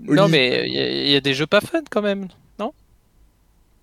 Non, 0.00 0.28
mais 0.28 0.64
il 0.68 0.74
y, 0.74 0.78
a- 0.78 1.04
il 1.04 1.10
y 1.10 1.16
a 1.16 1.20
des 1.20 1.34
jeux 1.34 1.46
pas 1.46 1.60
fun 1.60 1.82
quand 1.90 2.02
même. 2.02 2.28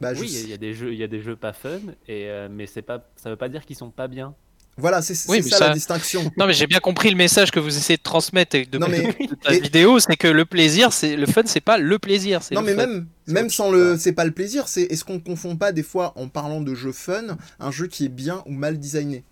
Bah, 0.01 0.13
je 0.13 0.19
Oui, 0.19 0.30
il 0.43 0.49
y 0.49 0.53
a 0.53 0.57
des 0.57 0.73
jeux, 0.73 0.91
il 0.91 0.99
y 0.99 1.03
a 1.03 1.07
des 1.07 1.21
jeux 1.21 1.35
pas 1.35 1.53
fun, 1.53 1.80
et 2.07 2.27
euh, 2.30 2.49
mais 2.51 2.65
c'est 2.65 2.81
pas, 2.81 3.09
ça 3.15 3.30
veut 3.30 3.38
pas 3.38 3.47
dire 3.47 3.65
qu'ils 3.65 3.77
sont 3.77 3.89
pas 3.91 4.07
bien. 4.09 4.35
Voilà, 4.75 5.03
c'est 5.03 5.13
Oui, 5.29 5.43
ça, 5.43 5.67
la 5.67 5.73
distinction. 5.75 6.23
Non, 6.35 6.47
mais 6.47 6.53
j'ai 6.53 6.65
bien 6.65 6.79
compris 6.79 7.11
le 7.11 7.15
message 7.15 7.51
que 7.51 7.59
vous 7.59 7.77
essayez 7.77 7.97
de 7.97 8.01
transmettre 8.01 8.55
avec 8.55 8.71
de, 8.71 8.79
Non, 8.79 8.87
mais- 8.89 9.03
de 9.27 9.35
ta 9.35 9.53
et- 9.53 9.59
vidéo, 9.59 9.99
c'est 9.99 10.15
que 10.15 10.27
le 10.27 10.45
plaisir, 10.45 10.91
c'est 10.91 11.15
le 11.15 11.27
fun, 11.27 11.43
c'est 11.45 11.61
pas 11.61 11.77
le 11.77 11.99
plaisir. 11.99 12.41
c'est 12.41 12.55
Non 12.55 12.61
le 12.61 12.67
mais 12.67 12.73
fun. 12.75 12.87
même 12.87 13.07
C'est 13.27 13.33
même 13.33 13.49
sans 13.51 13.69
le 13.71 13.97
c'est 13.97 14.13
pas 14.13 14.25
le 14.25 14.31
plaisir, 14.31 14.67
c'est 14.67 14.83
est-ce 14.83 15.03
qu'on 15.05 15.19
confond 15.19 15.55
pas 15.57 15.71
des 15.71 15.83
fois 15.83 16.13
en 16.15 16.27
parlant 16.27 16.59
de 16.61 16.73
jeu 16.73 16.91
fun 16.91 17.37
un 17.59 17.71
jeu 17.71 17.85
qui 17.87 18.05
est 18.05 18.09
bien 18.09 18.41
ou 18.47 18.51
mal 18.51 18.79
designé? 18.79 19.23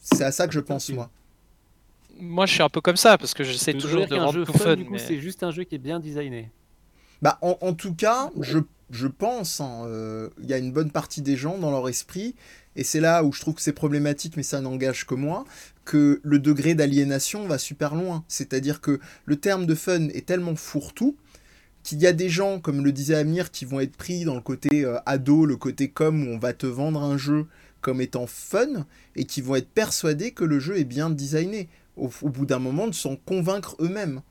C'est 0.00 0.24
à 0.24 0.32
ça 0.32 0.46
que 0.46 0.54
je 0.54 0.60
pense 0.60 0.88
moi. 0.90 1.10
moi, 2.18 2.46
je 2.46 2.52
suis 2.54 2.62
un 2.62 2.68
peu 2.68 2.80
comme 2.80 2.96
ça 2.96 3.18
parce 3.18 3.34
que 3.34 3.44
j'essaie 3.44 3.74
toujours 3.74 4.06
de 4.06 4.14
rendre 4.14 4.32
jeu 4.32 4.44
tout 4.44 4.52
fun, 4.52 4.58
fun. 4.58 4.76
du 4.76 4.84
coup, 4.86 4.92
mais- 4.92 4.98
c'est 4.98 5.18
juste 5.20 5.42
un 5.42 5.50
jeu 5.50 5.64
qui 5.64 5.74
est 5.74 5.78
bien 5.78 6.00
designé. 6.00 6.50
Bah, 7.22 7.38
en, 7.42 7.56
en 7.60 7.72
tout 7.74 7.94
cas, 7.94 8.30
je, 8.40 8.58
je 8.90 9.06
pense, 9.06 9.60
hein, 9.60 9.82
euh, 9.86 10.28
il 10.42 10.46
y 10.48 10.52
a 10.52 10.58
une 10.58 10.72
bonne 10.72 10.90
partie 10.90 11.22
des 11.22 11.36
gens 11.36 11.56
dans 11.58 11.70
leur 11.70 11.88
esprit, 11.88 12.34
et 12.76 12.84
c'est 12.84 13.00
là 13.00 13.24
où 13.24 13.32
je 13.32 13.40
trouve 13.40 13.54
que 13.54 13.62
c'est 13.62 13.72
problématique, 13.72 14.36
mais 14.36 14.42
ça 14.42 14.60
n'engage 14.60 15.06
que 15.06 15.14
moi, 15.14 15.44
que 15.84 16.20
le 16.22 16.38
degré 16.38 16.74
d'aliénation 16.74 17.46
va 17.46 17.58
super 17.58 17.94
loin. 17.94 18.24
C'est-à-dire 18.28 18.80
que 18.80 19.00
le 19.26 19.36
terme 19.36 19.66
de 19.66 19.74
fun 19.74 20.08
est 20.08 20.26
tellement 20.26 20.56
fourre-tout 20.56 21.16
qu'il 21.82 22.00
y 22.00 22.06
a 22.06 22.12
des 22.12 22.30
gens, 22.30 22.60
comme 22.60 22.84
le 22.84 22.92
disait 22.92 23.14
Amir, 23.14 23.50
qui 23.50 23.64
vont 23.64 23.78
être 23.78 23.96
pris 23.96 24.24
dans 24.24 24.34
le 24.34 24.40
côté 24.40 24.84
euh, 24.84 24.98
ado, 25.06 25.44
le 25.44 25.56
côté 25.56 25.88
com, 25.90 26.26
où 26.26 26.30
on 26.30 26.38
va 26.38 26.54
te 26.54 26.66
vendre 26.66 27.02
un 27.02 27.18
jeu 27.18 27.46
comme 27.82 28.00
étant 28.00 28.26
fun, 28.26 28.86
et 29.14 29.26
qui 29.26 29.42
vont 29.42 29.56
être 29.56 29.68
persuadés 29.68 30.32
que 30.32 30.44
le 30.44 30.58
jeu 30.58 30.78
est 30.78 30.84
bien 30.84 31.10
designé, 31.10 31.68
au, 31.96 32.10
au 32.22 32.30
bout 32.30 32.46
d'un 32.46 32.58
moment 32.58 32.88
de 32.88 32.94
s'en 32.94 33.16
convaincre 33.16 33.76
eux-mêmes. 33.80 34.22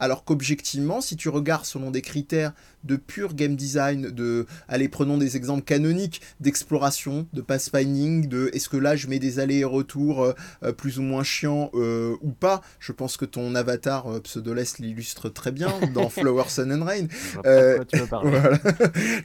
Alors 0.00 0.24
qu'objectivement, 0.24 1.00
si 1.00 1.14
tu 1.14 1.28
regardes 1.28 1.66
selon 1.66 1.90
des 1.90 2.02
critères 2.02 2.54
de 2.84 2.96
pur 2.96 3.34
game 3.34 3.56
design, 3.56 4.10
de, 4.10 4.46
allez, 4.68 4.88
prenons 4.88 5.18
des 5.18 5.36
exemples 5.36 5.64
canoniques 5.64 6.20
d'exploration, 6.40 7.26
de 7.32 7.40
pathfinding, 7.40 8.28
de 8.28 8.50
est-ce 8.52 8.68
que 8.68 8.76
là 8.76 8.96
je 8.96 9.08
mets 9.08 9.18
des 9.18 9.38
allers 9.38 9.58
et 9.58 9.64
retours 9.64 10.22
euh, 10.22 10.32
euh, 10.62 10.72
plus 10.72 10.98
ou 10.98 11.02
moins 11.02 11.22
chiants 11.22 11.70
euh, 11.74 12.16
ou 12.22 12.30
pas, 12.30 12.62
je 12.78 12.92
pense 12.92 13.16
que 13.16 13.24
ton 13.24 13.54
avatar 13.54 14.06
euh, 14.06 14.20
Pseudolest 14.20 14.78
l'illustre 14.78 15.28
très 15.28 15.52
bien 15.52 15.72
dans 15.92 16.08
Flower, 16.10 16.44
Sun 16.48 16.72
and 16.72 16.84
Rain. 16.84 17.06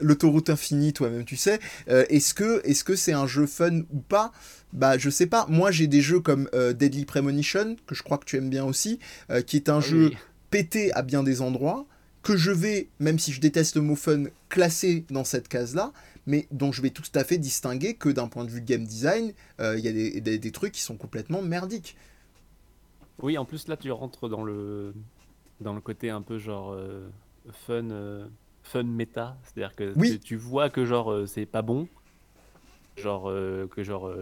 L'autoroute 0.00 0.50
infinie, 0.50 0.92
toi-même, 0.92 1.24
tu 1.24 1.36
sais. 1.36 1.58
Est-ce 1.86 2.34
que 2.34 2.96
c'est 2.96 3.12
un 3.12 3.26
jeu 3.26 3.46
fun 3.46 3.80
ou 3.92 4.00
pas? 4.00 4.32
Bah, 4.72 4.98
je 4.98 5.08
sais 5.08 5.26
pas. 5.26 5.46
Moi, 5.48 5.70
j'ai 5.70 5.86
des 5.86 6.00
jeux 6.00 6.20
comme 6.20 6.48
Deadly 6.52 7.04
Premonition, 7.04 7.76
que 7.86 7.94
je 7.94 8.02
crois 8.02 8.18
que 8.18 8.24
tu 8.24 8.36
aimes 8.36 8.50
bien 8.50 8.64
aussi, 8.64 8.98
qui 9.46 9.56
est 9.56 9.68
un 9.68 9.78
Ah 9.78 9.80
jeu 9.80 10.10
pété 10.50 10.92
à 10.92 11.02
bien 11.02 11.22
des 11.22 11.40
endroits, 11.42 11.86
que 12.22 12.36
je 12.36 12.50
vais, 12.50 12.88
même 12.98 13.18
si 13.18 13.32
je 13.32 13.40
déteste 13.40 13.76
le 13.76 13.82
mot 13.82 13.94
fun, 13.96 14.24
classer 14.48 15.04
dans 15.10 15.24
cette 15.24 15.48
case-là, 15.48 15.92
mais 16.26 16.46
dont 16.50 16.72
je 16.72 16.82
vais 16.82 16.90
tout 16.90 17.02
à 17.14 17.24
fait 17.24 17.38
distinguer 17.38 17.94
que 17.94 18.08
d'un 18.08 18.28
point 18.28 18.44
de 18.44 18.50
vue 18.50 18.60
game 18.60 18.84
design, 18.84 19.32
euh, 19.60 19.78
il 19.78 19.84
y 19.84 19.88
a 19.88 19.92
des, 19.92 20.20
des- 20.20 20.38
des 20.38 20.52
trucs 20.52 20.72
qui 20.72 20.82
sont 20.82 20.96
complètement 20.96 21.40
merdiques. 21.42 21.96
Oui, 23.20 23.36
en 23.38 23.44
plus 23.44 23.66
là 23.68 23.76
tu 23.76 23.90
rentres 23.90 24.28
dans 24.28 24.44
le 24.44 24.94
dans 25.60 25.72
le 25.74 25.80
côté 25.80 26.08
un 26.10 26.22
peu 26.22 26.38
genre 26.38 26.72
euh, 26.72 27.08
fun 27.66 27.90
euh, 27.90 28.26
fun 28.62 28.84
méta, 28.84 29.36
c'est-à-dire 29.42 29.74
que 29.74 29.92
Oui. 29.96 30.12
tu, 30.12 30.20
tu 30.20 30.36
vois 30.36 30.70
que 30.70 30.84
genre 30.84 31.26
c'est 31.26 31.46
pas 31.46 31.62
bon, 31.62 31.88
genre 32.96 33.32
que 33.70 33.82
genre 33.82 34.12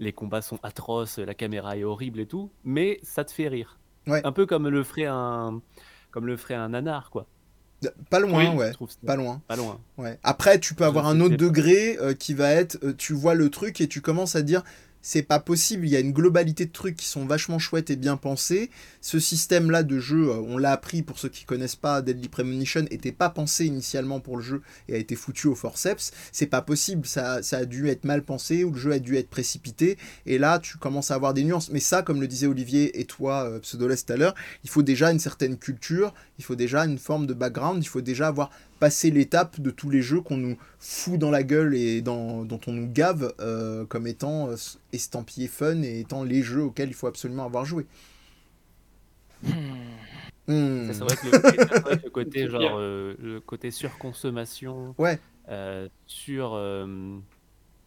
les 0.00 0.12
combats 0.12 0.42
sont 0.42 0.58
atroces, 0.62 1.18
la 1.18 1.34
caméra 1.34 1.76
est 1.76 1.84
horrible 1.84 2.20
et 2.20 2.26
tout, 2.26 2.50
mais 2.64 2.98
ça 3.02 3.24
te 3.24 3.30
fait 3.32 3.48
rire. 3.48 3.78
Ouais. 4.06 4.20
Un 4.24 4.32
peu 4.32 4.46
comme 4.46 4.68
le 4.68 4.82
ferait 4.84 5.06
un 5.06 5.60
comme 6.16 6.26
le 6.26 6.38
ferait 6.38 6.54
un 6.54 6.70
nanar 6.70 7.10
quoi. 7.10 7.26
Pas 8.08 8.20
loin, 8.20 8.38
Oui, 8.54 8.56
ouais. 8.56 8.72
Pas 9.04 9.16
loin. 9.16 9.42
pas 9.46 9.54
loin. 9.54 9.78
Ouais. 9.98 10.18
Après, 10.22 10.58
tu 10.58 10.72
peux 10.72 10.84
Je 10.84 10.88
avoir 10.88 11.06
un 11.08 11.20
autre 11.20 11.36
degré 11.36 11.98
euh, 11.98 12.14
qui 12.14 12.32
va 12.32 12.52
être, 12.52 12.78
euh, 12.82 12.94
tu 12.96 13.12
vois 13.12 13.34
le 13.34 13.50
truc 13.50 13.82
et 13.82 13.86
tu 13.86 14.00
commences 14.00 14.34
à 14.34 14.40
dire, 14.40 14.62
c'est 15.06 15.22
pas 15.22 15.38
possible, 15.38 15.86
il 15.86 15.90
y 15.90 15.94
a 15.94 16.00
une 16.00 16.10
globalité 16.10 16.66
de 16.66 16.72
trucs 16.72 16.96
qui 16.96 17.06
sont 17.06 17.26
vachement 17.26 17.60
chouettes 17.60 17.90
et 17.90 17.96
bien 17.96 18.16
pensés. 18.16 18.70
Ce 19.00 19.20
système-là 19.20 19.84
de 19.84 20.00
jeu, 20.00 20.30
euh, 20.30 20.40
on 20.48 20.58
l'a 20.58 20.72
appris 20.72 21.02
pour 21.02 21.20
ceux 21.20 21.28
qui 21.28 21.44
connaissent 21.44 21.76
pas, 21.76 22.02
Deadly 22.02 22.28
Premonition 22.28 22.86
était 22.90 23.12
pas 23.12 23.30
pensé 23.30 23.66
initialement 23.66 24.18
pour 24.18 24.36
le 24.36 24.42
jeu 24.42 24.62
et 24.88 24.94
a 24.94 24.96
été 24.96 25.14
foutu 25.14 25.46
au 25.46 25.54
forceps. 25.54 26.10
C'est 26.32 26.48
pas 26.48 26.60
possible, 26.60 27.06
ça, 27.06 27.40
ça 27.44 27.58
a 27.58 27.64
dû 27.66 27.88
être 27.88 28.04
mal 28.04 28.24
pensé 28.24 28.64
ou 28.64 28.72
le 28.72 28.80
jeu 28.80 28.90
a 28.90 28.98
dû 28.98 29.14
être 29.14 29.30
précipité. 29.30 29.96
Et 30.26 30.38
là, 30.38 30.58
tu 30.58 30.76
commences 30.76 31.12
à 31.12 31.14
avoir 31.14 31.34
des 31.34 31.44
nuances. 31.44 31.70
Mais 31.70 31.78
ça, 31.78 32.02
comme 32.02 32.20
le 32.20 32.26
disait 32.26 32.48
Olivier 32.48 32.98
et 32.98 33.04
toi, 33.04 33.44
euh, 33.44 33.60
Pseudolest 33.60 34.08
tout 34.08 34.12
à 34.12 34.16
l'heure, 34.16 34.34
il 34.64 34.70
faut 34.70 34.82
déjà 34.82 35.12
une 35.12 35.20
certaine 35.20 35.56
culture, 35.56 36.14
il 36.40 36.44
faut 36.44 36.56
déjà 36.56 36.84
une 36.84 36.98
forme 36.98 37.28
de 37.28 37.34
background, 37.34 37.80
il 37.80 37.86
faut 37.86 38.00
déjà 38.00 38.26
avoir 38.26 38.50
passé 38.78 39.10
l'étape 39.10 39.60
de 39.60 39.70
tous 39.70 39.90
les 39.90 40.02
jeux 40.02 40.20
qu'on 40.20 40.36
nous 40.36 40.56
fout 40.78 41.18
dans 41.18 41.30
la 41.30 41.42
gueule 41.42 41.74
et 41.74 42.02
dans, 42.02 42.44
dont 42.44 42.60
on 42.66 42.72
nous 42.72 42.86
gave 42.88 43.34
euh, 43.40 43.84
comme 43.86 44.06
étant 44.06 44.48
euh, 44.50 44.56
estampillés 44.92 45.48
fun 45.48 45.82
et 45.82 46.00
étant 46.00 46.24
les 46.24 46.42
jeux 46.42 46.62
auxquels 46.64 46.88
il 46.88 46.94
faut 46.94 47.06
absolument 47.06 47.44
avoir 47.44 47.64
joué. 47.64 47.86
Hmm. 49.42 49.50
Hmm. 50.48 50.92
Ça, 50.92 50.94
C'est 50.94 51.04
vrai 51.04 51.16
que 51.16 51.26
le, 51.26 51.32
c'est 51.68 51.80
vrai 51.80 51.98
que 51.98 52.04
le 52.04 52.10
côté 52.10 52.48
genre 52.50 52.76
euh, 52.78 53.14
le 53.18 53.40
côté 53.40 53.70
surconsommation, 53.70 54.94
Ouais. 54.98 55.20
euh, 55.48 55.88
sur 56.06 56.54
euh, 56.54 57.18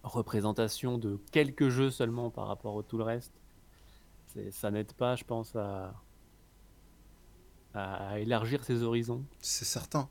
représentation 0.03 0.97
de 0.97 1.17
quelques 1.31 1.69
jeux 1.69 1.91
seulement 1.91 2.29
par 2.29 2.47
rapport 2.47 2.77
à 2.79 2.83
tout 2.83 2.97
le 2.97 3.03
reste, 3.03 3.33
ça 4.51 4.71
n'aide 4.71 4.93
pas, 4.93 5.15
je 5.15 5.23
pense, 5.23 5.55
à, 5.55 5.93
à 7.73 8.19
élargir 8.19 8.63
ses 8.63 8.83
horizons. 8.83 9.23
C'est 9.41 9.65
certain. 9.65 10.09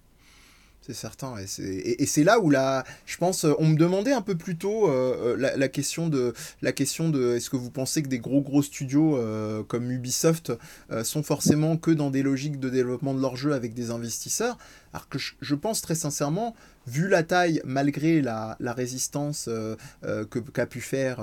C'est 0.89 0.95
certain. 0.95 1.37
Et 1.37 1.47
c'est, 1.47 1.65
et, 1.65 2.03
et 2.03 2.07
c'est 2.07 2.25
là 2.25 2.41
où 2.41 2.49
la, 2.49 2.83
je 3.05 3.19
pense, 3.19 3.45
euh, 3.45 3.53
on 3.59 3.67
me 3.67 3.77
demandait 3.77 4.15
un 4.15 4.23
peu 4.23 4.37
plus 4.37 4.57
tôt 4.57 4.89
euh, 4.89 5.35
euh, 5.35 5.37
la, 5.37 5.55
la 5.55 5.69
question 5.69 6.09
de, 6.09 6.33
la 6.63 6.73
question 6.73 7.11
de, 7.11 7.35
est-ce 7.37 7.51
que 7.51 7.59
vous 7.59 7.71
pensez 7.71 8.03
que 8.03 8.09
des 8.09 8.19
gros 8.19 8.41
gros 8.41 8.63
studios 8.63 9.19
euh, 9.19 9.63
comme 9.63 9.91
Ubisoft 9.91 10.51
euh, 10.91 11.05
sont 11.05 11.23
forcément 11.23 11.77
que 11.77 11.91
dans 11.91 12.09
des 12.09 12.23
logiques 12.23 12.59
de 12.59 12.71
développement 12.71 13.13
de 13.13 13.21
leurs 13.21 13.37
jeux 13.37 13.53
avec 13.53 13.75
des 13.75 13.91
investisseurs? 13.91 14.57
Alors 14.95 15.11
que 15.11 15.19
je, 15.19 15.35
je 15.43 15.55
pense 15.55 15.83
très 15.83 15.95
sincèrement, 15.95 16.57
vu 16.87 17.07
la 17.07 17.23
taille, 17.23 17.61
malgré 17.67 18.23
la, 18.23 18.57
la 18.59 18.73
résistance 18.73 19.45
euh, 19.49 19.77
euh, 20.05 20.25
que 20.25 20.39
qu'a 20.39 20.65
pu 20.65 20.81
faire, 20.81 21.21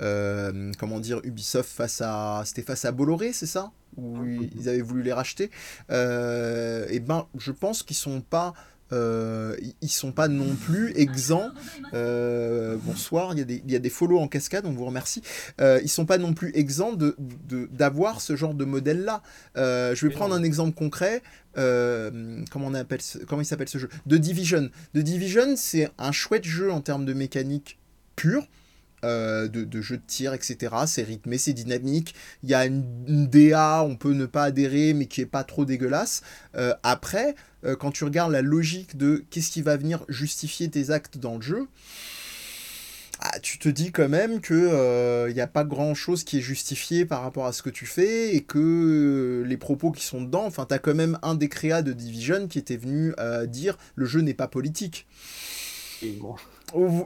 euh, 0.00 0.72
comment 0.78 1.00
dire, 1.00 1.20
Ubisoft 1.24 1.68
face 1.68 2.00
à, 2.00 2.44
c'était 2.44 2.62
face 2.62 2.84
à 2.84 2.92
Bolloré, 2.92 3.32
c'est 3.32 3.46
ça? 3.46 3.72
Où 3.96 4.24
ils 4.24 4.68
avaient 4.68 4.82
voulu 4.82 5.02
les 5.02 5.12
racheter. 5.12 5.50
Et 5.90 7.00
ben, 7.00 7.26
je 7.36 7.50
pense 7.50 7.82
qu'ils 7.82 7.96
sont 7.96 8.20
pas 8.20 8.54
euh, 8.92 9.56
ils- 9.82 9.88
sont 9.88 10.12
pas 10.12 10.28
non 10.28 10.54
plus 10.54 10.92
exempts. 10.96 11.50
euh, 11.94 12.76
bonsoir, 12.84 13.32
il 13.32 13.38
y, 13.38 13.42
a 13.42 13.44
des, 13.44 13.62
il 13.66 13.80
des 13.80 13.90
follow 13.90 14.18
en 14.18 14.28
cascade, 14.28 14.64
on 14.66 14.72
vous 14.72 14.84
remercie. 14.86 15.22
Euh, 15.60 15.80
ils 15.82 15.88
sont 15.88 16.06
pas 16.06 16.18
non 16.18 16.32
plus 16.32 16.50
exempts 16.54 16.92
de, 16.92 17.16
de- 17.48 17.68
d'avoir 17.72 18.20
ce 18.20 18.36
genre 18.36 18.54
de 18.54 18.64
modèle-là. 18.64 19.22
Euh, 19.56 19.94
je 19.94 20.06
vais 20.06 20.12
prendre 20.12 20.34
un 20.34 20.42
exemple 20.42 20.72
concret. 20.76 21.22
Euh, 21.58 22.42
comment, 22.50 22.66
on 22.68 22.74
appelle 22.74 23.00
comment 23.28 23.42
il 23.42 23.46
s'appelle 23.46 23.68
ce 23.68 23.78
jeu? 23.78 23.88
The 24.08 24.14
Division. 24.14 24.70
The 24.94 24.98
Division, 24.98 25.54
c'est 25.56 25.90
un 25.98 26.12
chouette 26.12 26.44
jeu 26.44 26.70
en 26.70 26.80
termes 26.80 27.04
de 27.04 27.12
mécanique 27.12 27.78
pure. 28.16 28.46
de, 29.02 29.46
de 29.46 29.80
jeu 29.80 29.96
de 29.96 30.02
tir, 30.06 30.34
etc. 30.34 30.74
C'est 30.86 31.02
rythmé, 31.02 31.38
c'est 31.38 31.54
dynamique. 31.54 32.14
Il 32.42 32.50
y 32.50 32.54
a 32.54 32.66
une, 32.66 32.84
DA, 33.26 33.82
on 33.82 33.96
peut 33.96 34.12
ne 34.12 34.26
pas 34.26 34.44
adhérer, 34.44 34.92
mais 34.92 35.06
qui 35.06 35.22
est 35.22 35.26
pas 35.26 35.42
trop 35.42 35.64
dégueulasse. 35.64 36.20
Après, 36.82 37.34
euh, 37.64 37.76
quand 37.76 37.90
tu 37.90 38.04
regardes 38.04 38.32
la 38.32 38.42
logique 38.42 38.96
de 38.96 39.24
qu'est-ce 39.30 39.50
qui 39.50 39.62
va 39.62 39.76
venir 39.76 40.04
justifier 40.08 40.68
tes 40.70 40.90
actes 40.90 41.18
dans 41.18 41.36
le 41.36 41.42
jeu, 41.42 41.66
ah, 43.22 43.38
tu 43.40 43.58
te 43.58 43.68
dis 43.68 43.92
quand 43.92 44.08
même 44.08 44.40
que 44.40 45.28
il 45.28 45.34
n'y 45.34 45.42
a 45.42 45.46
pas 45.46 45.64
grand 45.64 45.94
chose 45.94 46.24
qui 46.24 46.38
est 46.38 46.42
justifié 46.42 47.04
par 47.04 47.22
rapport 47.22 47.44
à 47.46 47.52
ce 47.52 47.62
que 47.62 47.68
tu 47.68 47.84
fais 47.84 48.34
et 48.34 48.40
que 48.42 48.58
euh, 48.58 49.46
les 49.46 49.58
propos 49.58 49.92
qui 49.92 50.04
sont 50.04 50.22
dedans, 50.22 50.44
enfin, 50.46 50.64
tu 50.66 50.74
as 50.74 50.78
quand 50.78 50.94
même 50.94 51.18
un 51.22 51.34
des 51.34 51.48
créas 51.48 51.82
de 51.82 51.92
Division 51.92 52.48
qui 52.48 52.58
était 52.58 52.78
venu 52.78 53.12
euh, 53.20 53.44
dire 53.46 53.76
le 53.94 54.06
jeu 54.06 54.20
n'est 54.20 54.34
pas 54.34 54.48
politique. 54.48 55.06
Et 56.02 56.12
bon, 56.12 56.34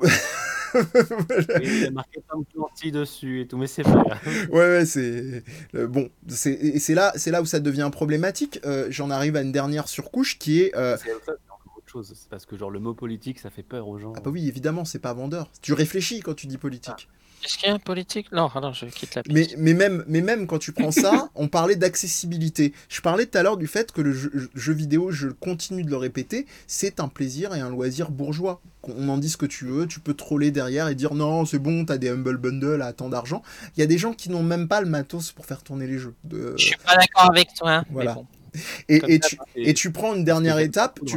il 0.75 1.83
y 1.83 1.87
a 1.87 1.91
marqué 1.91 2.21
Tom 2.29 2.45
Clancy 2.53 2.93
dessus 2.93 3.41
et 3.43 3.47
tout, 3.47 3.57
mais 3.59 3.67
c'est 3.67 3.83
pas 3.83 4.03
grave. 4.03 4.19
Ouais, 4.51 4.59
ouais, 4.59 4.87
c'est 4.87 5.43
euh, 5.75 5.87
bon. 5.87 6.09
C'est 6.29 6.95
là, 6.95 7.13
c'est 7.17 7.31
là 7.31 7.43
où 7.43 7.47
ça 7.47 7.61
devient 7.61 7.89
problématique. 7.93 8.61
Euh, 8.65 8.87
J'en 8.91 9.11
arrive 9.11 9.37
à 9.37 9.43
une 9.43 9.53
dernière 9.53 9.89
surcouche 9.89 10.39
qui 10.39 10.61
est. 10.63 10.77
euh, 10.77 10.97
C'est 11.03 11.13
autre 11.13 11.39
chose. 11.87 12.13
C'est 12.17 12.29
parce 12.29 12.47
que 12.47 12.57
genre 12.57 12.71
le 12.71 12.81
mot 12.81 12.95
politique, 12.95 13.39
ça 13.39 13.51
fait 13.51 13.63
peur 13.63 13.89
aux 13.89 13.99
gens. 13.99 14.13
ah 14.17 14.21
bah 14.21 14.31
oui, 14.31 14.49
évidemment, 14.49 14.85
c'est 14.85 14.99
pas 14.99 15.13
vendeur. 15.13 15.51
Tu 15.63 15.73
réfléchis 15.73 16.21
quand 16.21 16.35
tu 16.35 16.47
dis 16.47 16.59
politique. 16.59 17.09
Est-ce 17.45 17.59
qu'il 17.59 17.69
y 17.69 17.71
a 17.71 17.75
un 17.75 17.79
politique? 17.79 18.33
Non, 18.33 18.49
alors 18.55 18.73
je 18.75 18.87
quitte 18.87 19.15
la 19.17 19.23
piste. 19.23 19.57
mais, 19.59 19.75
même, 19.75 20.05
mais 20.09 20.21
même 20.23 20.47
quand 20.47 20.59
tu 20.59 20.73
prends 20.73 20.91
ça, 20.93 21.29
on 21.35 21.49
parlait 21.49 21.77
d'accessibilité. 21.77 22.73
Je 22.89 23.01
parlais 23.01 23.27
tout 23.27 23.37
à 23.39 23.43
l'heure 23.43 23.57
du 23.57 23.67
fait 23.67 23.93
que 23.93 24.01
le 24.01 24.13
jeu, 24.13 24.51
jeu 24.55 24.73
vidéo, 24.73 25.11
je 25.11 25.29
continue 25.29 25.83
de 25.85 25.91
le 25.91 25.97
répéter, 25.97 26.47
c'est 26.67 27.01
un 27.01 27.09
plaisir 27.09 27.55
et 27.55 27.61
un 27.61 27.71
loisir 27.71 28.11
bourgeois. 28.11 28.61
On 28.83 29.09
en 29.09 29.19
dit 29.19 29.29
ce 29.31 29.37
que 29.37 29.47
tu 29.47 29.65
veux, 29.67 29.87
tu 29.87 30.01
peux 30.01 30.15
troller 30.15 30.51
derrière 30.51 30.89
et 30.89 30.95
dire 30.95 31.15
non, 31.15 31.45
c'est 31.47 31.59
bon, 31.59 31.85
t'as 31.85 31.97
des 31.99 32.09
Humble 32.11 32.37
Bundle 32.39 32.83
à 32.83 32.93
tant 32.93 33.09
d'argent. 33.09 33.43
Il 33.77 33.81
y 33.81 33.83
a 33.83 33.87
des 33.87 33.99
gens 33.99 34.13
qui 34.13 34.31
n'ont 34.31 34.43
même 34.43 34.69
pas 34.69 34.81
le 34.81 34.87
matos 34.89 35.33
pour 35.33 35.47
faire 35.47 35.63
tourner 35.63 35.87
les 35.87 35.99
jeux. 35.99 36.15
De- 36.25 36.55
Je 36.59 36.65
suis 36.67 36.77
pas 36.77 36.97
d'accord 36.97 37.31
avec 37.31 37.49
toi. 37.55 37.71
hein, 37.71 37.85
mais 37.89 37.95
Voilà. 37.95 38.15
bon. 38.15 38.27
Et, 38.89 39.01
Comme 39.01 39.11
et 39.11 39.21
ça, 39.23 39.29
tu, 39.29 39.39
c'est- 39.55 39.63
et 39.63 39.75
tu 39.75 39.91
prends 39.91 40.15
une 40.15 40.25
dernière 40.25 40.59
étape. 40.59 41.01
Tu. 41.07 41.17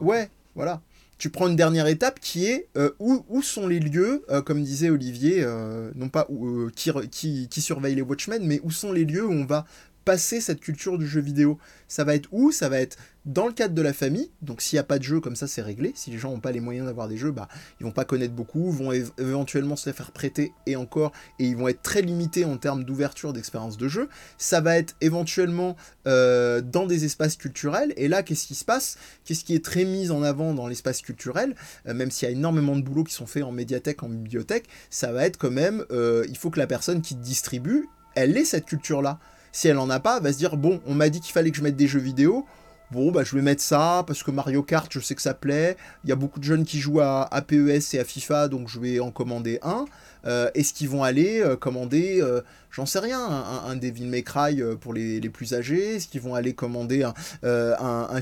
Ouais, 0.00 0.30
voilà. 0.54 0.80
Tu 1.18 1.30
prends 1.30 1.48
une 1.48 1.56
dernière 1.56 1.86
étape 1.86 2.18
qui 2.20 2.46
est 2.46 2.68
euh, 2.76 2.90
où, 2.98 3.42
sont 3.42 3.68
les 3.68 3.80
lieux, 3.80 4.24
euh, 4.30 4.42
comme 4.42 4.62
disait 4.62 4.90
Olivier, 4.90 5.42
euh, 5.42 5.90
non 5.94 6.08
pas 6.08 6.26
qui, 6.74 6.90
qui, 7.10 7.48
qui 7.48 7.60
surveille 7.60 7.94
les 7.94 8.02
Watchmen, 8.02 8.44
mais 8.44 8.60
où 8.64 8.70
sont 8.70 8.92
les 8.92 9.04
lieux 9.04 9.24
où 9.24 9.32
on 9.32 9.44
va 9.44 9.64
passer 10.04 10.40
cette 10.40 10.60
culture 10.60 10.98
du 10.98 11.06
jeu 11.06 11.20
vidéo. 11.20 11.58
Ça 11.88 12.04
va 12.04 12.14
être 12.14 12.28
où? 12.32 12.52
Ça 12.52 12.68
va 12.68 12.80
être 12.80 12.96
dans 13.24 13.46
le 13.46 13.52
cadre 13.52 13.74
de 13.74 13.82
la 13.82 13.92
famille. 13.92 14.30
Donc 14.42 14.60
s'il 14.60 14.76
n'y 14.76 14.80
a 14.80 14.84
pas 14.84 14.98
de 14.98 15.04
jeu, 15.04 15.20
comme 15.20 15.36
ça 15.36 15.46
c'est 15.46 15.62
réglé. 15.62 15.92
Si 15.94 16.10
les 16.10 16.18
gens 16.18 16.30
n'ont 16.30 16.40
pas 16.40 16.52
les 16.52 16.60
moyens 16.60 16.86
d'avoir 16.86 17.08
des 17.08 17.16
jeux, 17.16 17.30
bah, 17.30 17.48
ils 17.80 17.84
vont 17.84 17.92
pas 17.92 18.04
connaître 18.04 18.34
beaucoup, 18.34 18.70
vont 18.70 18.92
éventuellement 18.92 19.76
se 19.76 19.88
les 19.88 19.94
faire 19.94 20.12
prêter 20.12 20.52
et 20.66 20.76
encore, 20.76 21.12
et 21.38 21.46
ils 21.46 21.56
vont 21.56 21.68
être 21.68 21.82
très 21.82 22.02
limités 22.02 22.44
en 22.44 22.56
termes 22.56 22.84
d'ouverture 22.84 23.32
d'expérience 23.32 23.76
de 23.76 23.88
jeu. 23.88 24.08
Ça 24.38 24.60
va 24.60 24.76
être 24.76 24.94
éventuellement 25.00 25.76
euh, 26.06 26.60
dans 26.60 26.86
des 26.86 27.04
espaces 27.04 27.36
culturels. 27.36 27.92
Et 27.96 28.08
là, 28.08 28.22
qu'est-ce 28.22 28.46
qui 28.46 28.54
se 28.54 28.64
passe? 28.64 28.98
Qu'est-ce 29.24 29.44
qui 29.44 29.54
est 29.54 29.64
très 29.64 29.84
mis 29.84 30.10
en 30.10 30.22
avant 30.22 30.52
dans 30.54 30.66
l'espace 30.66 31.00
culturel? 31.00 31.54
Euh, 31.86 31.94
Même 31.94 32.10
s'il 32.10 32.28
y 32.28 32.30
a 32.30 32.32
énormément 32.32 32.76
de 32.76 32.82
boulot 32.82 33.04
qui 33.04 33.14
sont 33.14 33.26
faits 33.26 33.42
en 33.42 33.52
médiathèque, 33.52 34.02
en 34.02 34.08
bibliothèque, 34.08 34.68
ça 34.90 35.12
va 35.12 35.24
être 35.24 35.38
quand 35.38 35.50
même, 35.50 35.84
euh, 35.90 36.26
il 36.28 36.36
faut 36.36 36.50
que 36.50 36.58
la 36.58 36.66
personne 36.66 37.00
qui 37.00 37.14
distribue, 37.14 37.88
elle 38.14 38.36
ait 38.36 38.44
cette 38.44 38.66
culture-là. 38.66 39.18
Si 39.54 39.68
elle 39.68 39.78
en 39.78 39.88
a 39.88 40.00
pas, 40.00 40.18
va 40.18 40.32
se 40.32 40.38
dire 40.38 40.56
bon, 40.56 40.80
on 40.84 40.94
m'a 40.94 41.08
dit 41.08 41.20
qu'il 41.20 41.32
fallait 41.32 41.52
que 41.52 41.56
je 41.56 41.62
mette 41.62 41.76
des 41.76 41.86
jeux 41.86 42.00
vidéo. 42.00 42.44
Bon, 42.90 43.12
bah, 43.12 43.22
je 43.22 43.36
vais 43.36 43.40
mettre 43.40 43.62
ça 43.62 44.02
parce 44.04 44.24
que 44.24 44.32
Mario 44.32 44.64
Kart, 44.64 44.92
je 44.92 44.98
sais 44.98 45.14
que 45.14 45.22
ça 45.22 45.32
plaît. 45.32 45.76
Il 46.02 46.10
y 46.10 46.12
a 46.12 46.16
beaucoup 46.16 46.40
de 46.40 46.44
jeunes 46.44 46.64
qui 46.64 46.80
jouent 46.80 47.00
à, 47.00 47.32
à 47.32 47.40
PES 47.40 47.94
et 47.94 48.00
à 48.00 48.04
FIFA, 48.04 48.48
donc 48.48 48.68
je 48.68 48.80
vais 48.80 48.98
en 48.98 49.12
commander 49.12 49.60
un. 49.62 49.84
Euh, 50.26 50.50
est-ce 50.54 50.74
qu'ils 50.74 50.88
vont 50.88 51.04
aller 51.04 51.40
euh, 51.40 51.54
commander, 51.54 52.20
euh, 52.20 52.40
j'en 52.74 52.86
sais 52.86 52.98
rien, 52.98 53.20
un, 53.20 53.76
Devil 53.76 54.06
May 54.06 54.22
Cry 54.22 54.60
pour 54.80 54.92
les, 54.92 55.20
les 55.20 55.28
plus 55.28 55.54
âgés 55.54 55.96
Est-ce 55.96 56.08
qu'ils 56.08 56.20
vont 56.20 56.34
aller 56.34 56.54
commander 56.54 57.02
un, 57.02 57.14
un, 57.42 58.20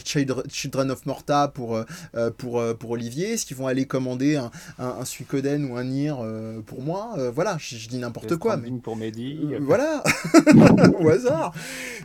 Children 0.49 0.91
of 0.91 1.07
Morta 1.07 1.49
pour, 1.49 1.83
pour, 2.39 2.63
pour 2.77 2.91
Olivier? 2.91 3.33
Est-ce 3.33 3.47
qu'ils 3.47 3.57
vont 3.57 3.67
aller 3.67 3.87
commander 3.87 4.37
un, 4.37 4.51
un, 4.79 5.05
Suikoden 5.05 5.71
ou 5.71 5.77
un 5.77 5.85
Nier 5.85 6.15
pour 6.67 6.83
moi? 6.83 7.15
Voilà, 7.35 7.57
je, 7.59 7.89
dis 7.89 7.99
n'importe 7.99 8.37
quoi. 8.37 8.57
Mais... 8.57 8.71
pour 8.83 8.97
Mehdi. 8.97 9.39
voilà, 9.61 10.03
au 10.99 11.09
hasard. 11.09 11.55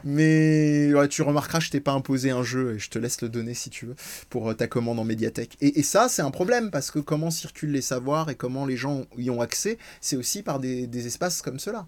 Mais 0.03 0.91
tu 1.09 1.21
remarqueras, 1.21 1.59
je 1.59 1.69
t'ai 1.69 1.79
pas 1.79 1.93
imposé 1.93 2.31
un 2.31 2.43
jeu 2.43 2.75
et 2.75 2.79
je 2.79 2.89
te 2.89 2.99
laisse 2.99 3.21
le 3.21 3.29
donner 3.29 3.53
si 3.53 3.69
tu 3.69 3.85
veux 3.85 3.95
pour 4.29 4.55
ta 4.55 4.67
commande 4.67 4.99
en 4.99 5.03
médiathèque. 5.03 5.57
Et, 5.61 5.79
et 5.79 5.83
ça, 5.83 6.07
c'est 6.09 6.21
un 6.21 6.31
problème 6.31 6.71
parce 6.71 6.91
que 6.91 6.99
comment 6.99 7.31
circulent 7.31 7.71
les 7.71 7.81
savoirs 7.81 8.29
et 8.29 8.35
comment 8.35 8.65
les 8.65 8.77
gens 8.77 9.05
y 9.17 9.29
ont 9.29 9.41
accès, 9.41 9.77
c'est 10.01 10.15
aussi 10.15 10.43
par 10.43 10.59
des, 10.59 11.07
espaces 11.07 11.41
comme 11.41 11.59
cela. 11.59 11.85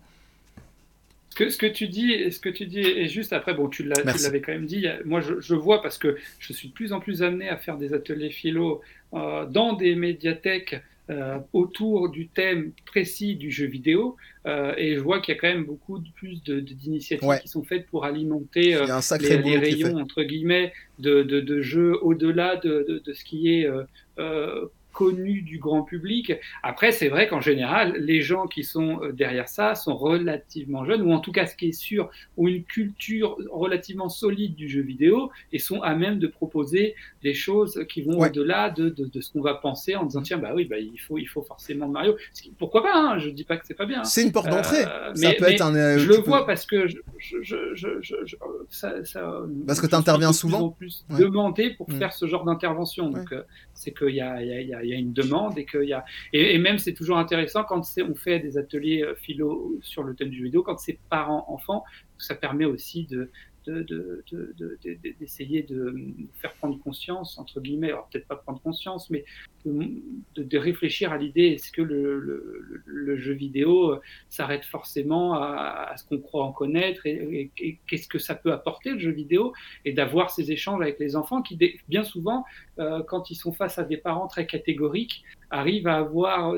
Ce 1.40 1.45
que, 1.45 1.49
ce 1.52 1.57
que, 1.57 1.66
tu 1.68 1.88
dis, 1.88 2.32
ce 2.32 2.40
que 2.40 2.49
tu 2.49 2.66
dis 2.66 2.82
est 2.82 3.07
juste. 3.07 3.32
Après, 3.32 3.53
bon, 3.53 3.70
tu 3.70 3.84
l'avais 3.84 4.41
quand 4.41 4.52
même 4.52 4.66
dit. 4.66 4.88
Moi, 5.06 5.22
je, 5.22 5.56
vois 5.56 5.82
parce 5.82 5.98
que 5.98 6.18
je 6.40 6.52
suis 6.52 6.68
de 6.68 6.74
plus 6.74 6.91
en 6.91 6.99
plus 6.99 7.24
amené 7.24 7.48
à 7.48 7.56
faire 7.56 7.78
des 7.78 7.94
ateliers 7.94 8.30
philo 8.30 8.82
euh, 9.14 9.45
dans 9.45 9.74
des 9.74 9.95
médiathèques 9.95 10.82
euh, 11.10 11.38
autour 11.53 12.10
du 12.10 12.28
thème 12.28 12.72
précis 12.86 13.36
du 13.36 13.52
jeu 13.52 13.68
vidéo. 13.68 14.18
Euh, 14.45 14.74
et 14.78 14.95
je 14.95 14.99
vois 14.99 15.22
qu'il 15.22 15.34
y 15.34 15.38
a 15.38 15.40
quand 15.40 15.48
même 15.48 15.64
beaucoup 15.64 15.99
de, 15.99 16.10
plus 16.16 16.44
d'initiatives 16.44 17.40
qui 17.41 17.48
sont 17.48 17.64
faites 17.64 17.88
pour 17.88 18.03
alimenter 18.03 18.78
les, 19.22 19.57
rayons, 19.57 19.95
entre 19.98 20.24
guillemets, 20.24 20.74
de, 20.99 21.24
de 21.24 21.61
jeux 21.61 21.98
au-delà 22.02 22.57
de, 22.57 23.02
ce 23.06 23.24
qui 23.24 23.53
est 23.53 23.70
connu 24.99 25.41
du 25.43 25.59
grand 25.59 25.84
public. 25.84 26.34
Après, 26.61 26.91
c'est 26.91 27.07
vrai 27.07 27.30
qu'en 27.30 27.39
général, 27.39 27.95
les 27.99 28.21
gens 28.21 28.47
qui 28.47 28.65
sont 28.65 29.01
euh, 29.01 29.13
derrière 29.13 29.47
ça 29.47 29.73
sont 29.73 29.95
relativement 29.95 30.84
jeunes, 30.84 31.03
ou 31.03 31.13
en 31.13 31.21
tout 31.21 31.31
cas, 31.31 31.45
ce 31.45 31.55
qui 31.55 31.69
est 31.69 31.71
sûr, 31.71 32.09
ont 32.35 32.49
une 32.49 32.65
culture 32.65 33.38
relativement 33.49 34.09
solide 34.09 34.55
du 34.55 34.67
jeu 34.67 34.81
vidéo 34.81 35.31
et 35.53 35.59
sont 35.59 35.81
à 35.84 35.95
même 35.95 36.19
de 36.19 36.27
proposer 36.27 36.95
des 37.23 37.34
choses 37.34 37.85
qui 37.88 38.01
vont 38.01 38.19
au-delà 38.19 38.71
de, 38.71 38.89
de, 38.89 39.21
ce 39.21 39.31
qu'on 39.31 39.39
va 39.39 39.53
penser 39.53 39.95
en 39.95 40.03
disant 40.03 40.21
tiens, 40.21 40.38
bah 40.38 40.51
oui, 40.53 40.65
bah, 40.65 40.80
il, 40.80 40.99
faut, 40.99 41.17
il 41.17 41.27
faut 41.27 41.43
forcément 41.43 41.88
Mario. 41.88 42.17
Pourquoi 42.57 42.84
pas 42.84 42.93
hein 42.93 43.19
Je 43.19 43.30
dis 43.30 43.45
pas 43.45 43.55
que 43.55 43.65
c'est 43.65 43.76
pas 43.76 43.85
bien. 43.85 44.01
Hein. 44.01 44.03
C'est 44.03 44.23
une 44.23 44.34
porte 44.34 44.49
d'entrée. 44.49 44.84
Euh, 44.85 45.15
ça 45.15 45.31
peut 45.31 45.49
être 45.49 45.61
un. 45.61 45.73
Euh, 45.76 45.97
je 45.97 46.09
le 46.09 46.17
vois 46.17 46.45
parce 46.45 46.65
que 46.65 46.89
je, 46.89 46.97
je, 47.17 47.73
je, 47.73 48.35
ça, 48.67 49.05
ça, 49.05 49.43
parce 49.65 49.80
que 49.80 49.88
tu 49.88 49.95
interviens 49.95 50.34
souvent. 50.34 50.71
Plus 50.71 51.05
demandé 51.09 51.69
pour 51.69 51.89
mm. 51.89 51.99
faire 51.99 52.11
ce 52.11 52.26
genre 52.26 52.43
d'intervention. 52.43 53.09
Donc, 53.09 53.34
c'est 53.73 53.93
qu'il 53.93 54.15
y 54.15 54.19
a, 54.19 54.43
y, 54.43 54.51
a, 54.51 54.84
y 54.84 54.89
a, 54.89 54.89
une 54.98 55.14
demande 55.14 55.57
et 55.57 55.66
qu'il 55.66 55.84
y 55.84 55.94
a 55.94 56.03
et, 56.34 56.57
même 56.57 56.78
c'est 56.78 56.94
toujours 56.94 57.18
intéressant 57.18 57.64
quand 57.64 57.82
on 58.02 58.16
fait 58.16 58.40
des 58.40 58.57
ateliers 58.57 59.03
euh, 59.03 59.16
philo 59.16 59.78
sur 59.82 60.03
le 60.03 60.16
thème 60.16 60.30
du 60.30 60.44
vidéo 60.44 60.64
quand 60.64 60.78
c'est 60.78 60.99
parents 61.10 61.45
enfants 61.49 61.84
ça 62.18 62.36
permet 62.36 62.66
aussi 62.66 63.06
de 63.06 63.32
d'essayer 65.19 65.63
de, 65.63 65.75
de, 65.75 65.89
de, 65.91 66.27
faire 66.41 66.53
prendre 66.55 66.79
conscience, 66.79 67.37
entre 67.37 67.61
guillemets, 67.61 67.89
alors 67.89 68.07
peut-être 68.11 68.27
pas 68.27 68.35
prendre 68.35 68.61
conscience, 68.61 69.09
mais 69.09 69.25
de, 69.65 70.57
réfléchir 70.57 71.11
à 71.11 71.17
l'idée 71.17 71.47
est-ce 71.47 71.71
que 71.71 71.81
le, 71.81 72.19
le, 72.85 73.17
jeu 73.17 73.33
vidéo 73.33 73.91
euh, 73.91 74.01
s'arrête 74.29 74.65
forcément 74.65 75.33
à, 75.35 75.93
ce 75.97 76.03
qu'on 76.05 76.19
croit 76.19 76.43
en 76.43 76.51
connaître 76.51 77.05
et, 77.05 77.51
qu'est-ce 77.87 78.07
que 78.07 78.19
ça 78.19 78.35
peut 78.35 78.51
apporter 78.51 78.91
le 78.91 78.99
jeu 78.99 79.11
vidéo 79.11 79.53
et 79.85 79.93
d'avoir 79.93 80.31
ces 80.31 80.51
échanges 80.51 80.81
avec 80.81 80.99
les 80.99 81.15
enfants 81.15 81.41
qui, 81.41 81.57
bien 81.87 82.03
souvent, 82.03 82.45
euh, 82.79 83.03
quand 83.03 83.31
ils 83.31 83.35
sont 83.35 83.51
face 83.51 83.77
à 83.77 83.83
des 83.83 83.97
parents 83.97 84.27
très 84.27 84.45
catégoriques, 84.45 85.23
arrivent 85.49 85.87
à 85.87 85.97
avoir 85.97 86.55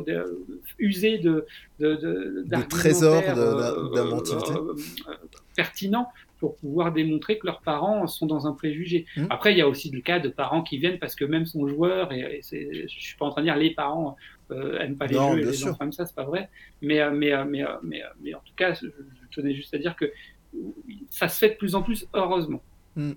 usé 0.78 1.18
de, 1.18 1.46
de, 1.80 1.96
de, 1.96 2.62
trésors 2.70 3.24
d'inventivité. 3.24 4.52
euh, 4.52 4.74
pertinents 5.56 6.10
pour 6.42 6.56
pouvoir 6.56 6.92
démontrer 6.92 7.38
que 7.38 7.46
leurs 7.46 7.62
parents 7.62 8.08
sont 8.08 8.26
dans 8.26 8.48
un 8.48 8.54
préjugé. 8.54 9.06
Mmh. 9.16 9.28
Après, 9.30 9.54
il 9.54 9.60
y 9.60 9.62
a 9.62 9.68
aussi 9.68 9.92
le 9.92 10.02
cas 10.02 10.20
de 10.20 10.28
parents 10.28 10.64
qui 10.64 10.80
viennent 10.80 10.98
parce 10.98 11.16
que 11.16 11.24
même 11.24 11.46
son 11.46 11.68
joueur, 11.68 12.12
et, 12.12 12.42
et 12.52 12.88
je 12.88 13.00
suis 13.00 13.16
pas 13.16 13.28
en 13.28 13.30
train 13.30 13.42
de 13.42 13.46
dire 13.46 13.56
les 13.56 13.76
parents 13.76 14.18
euh, 14.50 14.80
aiment 14.80 14.98
pas 14.98 15.06
les 15.06 15.14
jeux 15.14 15.40
et 15.40 15.46
les 15.46 15.64
enfants 15.64 15.76
comme 15.76 15.94
ça, 15.94 16.08
c'est 16.08 16.16
pas 16.16 16.26
vrai. 16.26 16.50
Mais, 16.82 17.00
euh, 17.00 17.12
mais, 17.12 17.32
euh, 17.32 17.46
mais, 17.46 17.64
mais, 17.84 18.02
mais, 18.20 18.34
en 18.34 18.40
tout 18.40 18.56
cas, 18.56 18.74
je, 18.74 18.88
tenais 19.32 19.54
juste 19.54 19.72
à 19.76 19.78
dire 19.78 19.96
que 19.96 20.12
ça 21.12 21.30
se 21.30 21.38
fait 21.38 21.50
de 21.50 21.56
plus 21.56 21.76
en 21.76 21.84
plus, 21.84 22.08
heureusement. 22.16 22.64
Mmh. 22.96 23.12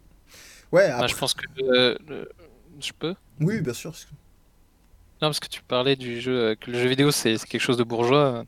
Ouais, 0.71 0.85
après... 0.85 1.09
je 1.09 1.17
pense 1.17 1.33
que 1.33 1.47
je 2.79 2.93
peux? 2.93 3.15
Oui, 3.41 3.63
bien 3.63 3.73
sûr. 3.73 3.93
Non, 5.23 5.29
parce 5.29 5.41
que 5.41 5.49
tu 5.49 5.63
parlais 5.63 5.97
du 5.97 6.21
jeu, 6.21 6.57
que 6.61 6.71
le 6.71 6.79
jeu 6.79 6.89
vidéo 6.89 7.11
c'est 7.11 7.39
quelque 7.47 7.63
chose 7.63 7.79
de 7.79 7.85
bourgeois. 7.85 8.45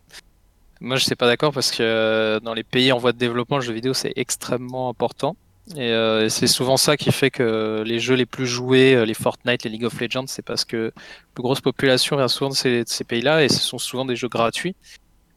Moi, 0.80 0.96
je 0.96 1.04
suis 1.04 1.14
pas 1.14 1.26
d'accord 1.26 1.52
parce 1.52 1.70
que 1.70 1.82
euh, 1.82 2.40
dans 2.40 2.52
les 2.54 2.64
pays 2.64 2.92
en 2.92 2.98
voie 2.98 3.12
de 3.12 3.18
développement, 3.18 3.56
le 3.56 3.62
jeu 3.62 3.72
vidéo 3.72 3.94
c'est 3.94 4.12
extrêmement 4.16 4.88
important. 4.88 5.36
Et 5.74 5.90
euh, 5.90 6.28
c'est 6.28 6.46
souvent 6.46 6.76
ça 6.76 6.96
qui 6.96 7.10
fait 7.10 7.30
que 7.30 7.82
les 7.84 7.98
jeux 7.98 8.14
les 8.14 8.26
plus 8.26 8.46
joués, 8.46 8.94
euh, 8.94 9.04
les 9.04 9.14
Fortnite, 9.14 9.64
les 9.64 9.70
League 9.70 9.84
of 9.84 10.00
Legends, 10.00 10.26
c'est 10.28 10.44
parce 10.44 10.64
que 10.64 10.92
la 10.96 11.02
plus 11.34 11.42
grosse 11.42 11.60
population 11.60 12.16
vient 12.16 12.28
souvent 12.28 12.50
de 12.50 12.54
ces, 12.54 12.84
de 12.84 12.88
ces 12.88 13.04
pays-là 13.04 13.42
et 13.42 13.48
ce 13.48 13.58
sont 13.58 13.78
souvent 13.78 14.04
des 14.04 14.14
jeux 14.14 14.28
gratuits. 14.28 14.76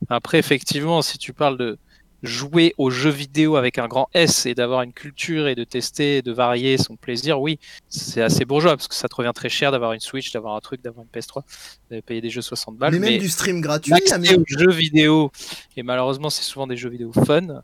Après, 0.10 0.38
effectivement, 0.38 1.02
si 1.02 1.18
tu 1.18 1.34
parles 1.34 1.58
de, 1.58 1.80
jouer 2.24 2.74
aux 2.78 2.90
jeux 2.90 3.10
vidéo 3.10 3.56
avec 3.56 3.78
un 3.78 3.88
grand 3.88 4.10
S 4.14 4.46
et 4.46 4.54
d'avoir 4.54 4.82
une 4.82 4.94
culture 4.94 5.48
et 5.48 5.56
de 5.56 5.64
tester, 5.64 6.22
de 6.22 6.32
varier 6.32 6.78
son 6.78 6.96
plaisir, 6.96 7.40
oui, 7.42 7.60
c'est 7.88 8.22
assez 8.22 8.46
bourgeois 8.46 8.76
parce 8.76 8.88
que 8.88 8.96
ça 8.96 9.08
te 9.08 9.16
revient 9.16 9.32
très 9.34 9.50
cher 9.50 9.72
d'avoir 9.72 9.94
une 9.94 10.00
Switch, 10.00 10.32
d'avoir 10.32 10.56
un 10.56 10.60
truc, 10.60 10.82
d'avoir 10.82 11.06
une 11.06 11.20
PS3, 11.20 11.44
de 11.92 12.02
payer 12.02 12.22
des 12.22 12.30
jeux 12.30 12.42
60 12.42 12.78
balles. 12.78 12.94
Mais 12.94 13.00
même 13.00 13.20
du 13.20 13.30
stream 13.30 13.62
gratuit, 13.62 13.94
aux 13.94 14.44
jeux 14.46 14.72
vidéo, 14.72 15.32
et 15.78 15.84
malheureusement 15.84 16.30
c'est 16.30 16.44
souvent 16.44 16.68
des 16.68 16.78
jeux 16.78 16.90
vidéo 16.90 17.12
fun. 17.26 17.62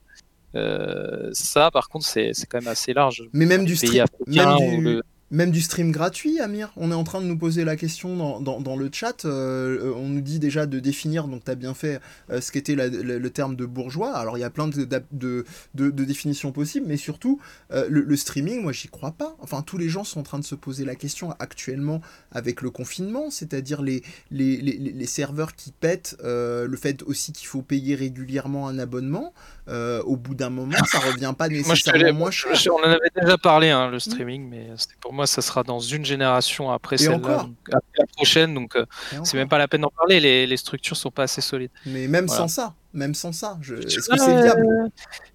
Euh, 0.56 1.30
ça, 1.34 1.70
par 1.70 1.90
contre, 1.90 2.06
c'est 2.06 2.32
quand 2.50 2.60
même 2.62 2.70
assez 2.70 2.94
large. 2.94 3.24
Mais 3.34 3.46
même 3.46 3.66
du 3.66 3.76
stream, 3.76 4.06
même 4.28 4.58
du... 4.58 5.02
Même 5.36 5.52
du 5.52 5.60
stream 5.60 5.92
gratuit, 5.92 6.40
Amir 6.40 6.72
On 6.78 6.92
est 6.92 6.96
en 6.96 7.04
train 7.04 7.20
de 7.20 7.26
nous 7.26 7.38
poser 7.38 7.66
la 7.66 7.76
question 7.76 8.40
dans, 8.40 8.62
dans, 8.62 8.76
le 8.78 8.90
chat. 8.90 9.26
Euh, 9.26 9.92
on 9.98 10.08
nous 10.08 10.22
dit 10.22 10.40
déjà 10.40 10.66
de 10.66 10.80
définir, 10.80 11.28
donc 11.28 11.44
tu 11.44 11.52
as 11.52 11.56
bien 11.56 11.74
fait 11.74 12.00
euh, 12.30 12.40
ce 12.40 12.54
qu'était 12.54 12.74
le 12.74 13.30
terme 13.30 13.58
de 13.58 13.66
bourgeois. 13.66 14.16
Alors 14.16 14.38
il 14.38 14.42
y 14.42 14.46
a 14.46 14.50
plein 14.50 14.70
de, 14.70 14.88
de, 15.12 15.46
de, 15.74 16.06
définitions 16.06 16.54
possibles, 16.54 16.86
mais 16.88 16.96
surtout, 16.96 17.42
euh, 17.74 17.86
le, 17.90 18.16
streaming, 18.16 18.62
moi 18.62 18.72
j'y 18.72 18.88
crois 18.88 19.12
pas. 19.12 19.36
Enfin, 19.40 19.62
tous 19.62 19.78
les 19.78 19.90
gens 19.90 20.06
sont 20.06 20.22
en 20.22 20.24
train 20.24 20.40
de 20.40 20.46
se 20.46 20.56
poser 20.56 20.86
la 20.86 20.96
question 20.96 21.36
actuellement 21.40 22.00
avec 22.32 22.62
le 22.62 22.70
confinement, 22.70 23.30
c'est-à-dire 23.30 23.82
les, 23.82 24.04
les, 24.32 24.56
les, 24.62 24.78
les, 24.78 25.06
serveurs 25.06 25.54
qui 25.54 25.74
pètent, 25.74 26.16
le 26.24 26.78
fait 26.78 27.04
aussi 27.04 27.34
qu'il 27.34 27.48
faut 27.48 27.62
payer 27.62 27.96
régulièrement 27.96 28.70
un 28.70 28.80
abonnement. 28.80 29.34
au 29.68 30.16
bout 30.16 30.36
d'un 30.36 30.50
moment, 30.50 30.78
ça 30.86 31.00
revient 31.00 31.34
pas 31.38 31.50
nécessairement 31.50 32.14
moins 32.14 32.32
cher. 32.32 32.54
On 32.72 32.80
en 32.80 32.92
avait 32.92 33.12
déjà 33.14 33.38
parlé, 33.38 33.70
hein, 33.70 33.92
le 33.92 34.00
streaming, 34.00 34.48
mais 34.48 34.70
c'était 34.78 34.96
pour 35.02 35.12
moi, 35.12 35.25
ça 35.26 35.42
sera 35.42 35.64
dans 35.64 35.80
une 35.80 36.06
génération 36.06 36.72
après 36.72 36.98
celle-là, 36.98 37.48
la 37.68 38.06
prochaine. 38.16 38.54
Donc, 38.54 38.76
euh, 38.76 38.86
c'est 39.24 39.38
même 39.38 39.50
pas 39.50 39.58
la 39.58 39.68
peine 39.68 39.82
d'en 39.82 39.90
parler. 39.90 40.20
Les, 40.20 40.48
les, 40.48 40.58
structures 40.58 40.98
sont 40.98 41.12
pas 41.12 41.24
assez 41.24 41.42
solides. 41.42 41.72
Mais 41.86 42.08
même 42.08 42.28
sans 42.28 42.48
ça, 42.48 42.76
même 42.94 43.14
sans 43.14 43.32
ça, 43.32 43.58
je... 43.62 43.76
est-ce 43.76 44.10
que 44.10 44.18
c'est 44.18 44.42
viable? 44.42 44.92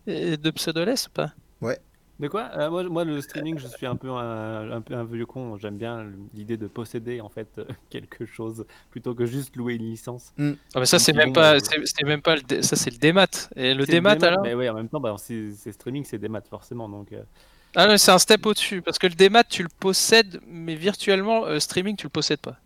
euh, 0.09 0.37
De 0.37 0.51
pseudoless 0.51 1.07
ou 1.07 1.11
pas? 1.11 1.33
Ouais. 1.61 1.79
De 2.19 2.29
quoi? 2.29 2.51
Euh, 2.55 2.69
moi, 2.69 2.83
moi, 2.85 3.05
le 3.05 3.19
streaming, 3.23 3.59
je 3.59 3.67
suis 3.67 3.87
un 3.87 3.97
peu 3.97 4.11
un, 4.11 4.71
un 4.73 4.81
peu 4.83 4.95
un 4.95 5.05
vieux 5.05 5.25
con. 5.25 5.57
J'aime 5.57 5.79
bien 5.79 6.07
l'idée 6.35 6.59
de 6.59 6.67
posséder 6.67 7.23
en 7.23 7.31
fait 7.31 7.49
quelque 7.91 8.27
chose 8.27 8.67
plutôt 8.91 9.15
que 9.15 9.25
juste 9.25 9.57
louer 9.57 9.75
une 9.75 9.91
licence. 9.91 10.33
Mm. 10.37 10.53
Ah, 10.75 10.81
mais 10.81 10.87
ça, 10.87 10.99
c'est 10.99 11.15
même, 11.15 11.33
pas, 11.33 11.59
c'est 11.61 12.05
même 12.05 12.21
pas, 12.21 12.37
le 12.37 12.63
ça, 12.63 12.77
c'est 12.77 12.91
le 12.91 12.99
démat. 12.99 13.27
Et 13.57 13.73
le 13.73 13.87
démat, 13.87 14.19
alors? 14.23 14.43
Mais 14.43 14.55
oui, 14.55 14.69
en 14.69 14.75
même 14.75 14.89
temps, 14.89 15.01
bah, 15.01 15.17
c'est 15.19 15.73
streaming, 15.73 16.05
c'est 16.05 16.19
démat 16.19 16.43
forcément. 16.43 16.89
Donc. 16.89 17.09
Ah 17.77 17.87
non, 17.87 17.97
c'est 17.99 18.11
un 18.11 18.19
step 18.19 18.45
au-dessus, 18.47 18.83
parce 18.83 18.99
que 18.99 19.07
le 19.07 19.15
démat, 19.15 19.45
tu 19.45 19.63
le 19.63 19.69
possèdes, 19.79 20.41
mais 20.49 20.75
virtuellement, 20.75 21.47
euh, 21.47 21.59
streaming, 21.61 21.97
tu 21.97 22.07
le 22.07 22.11
possèdes 22.11 22.41
pas. 22.41 22.57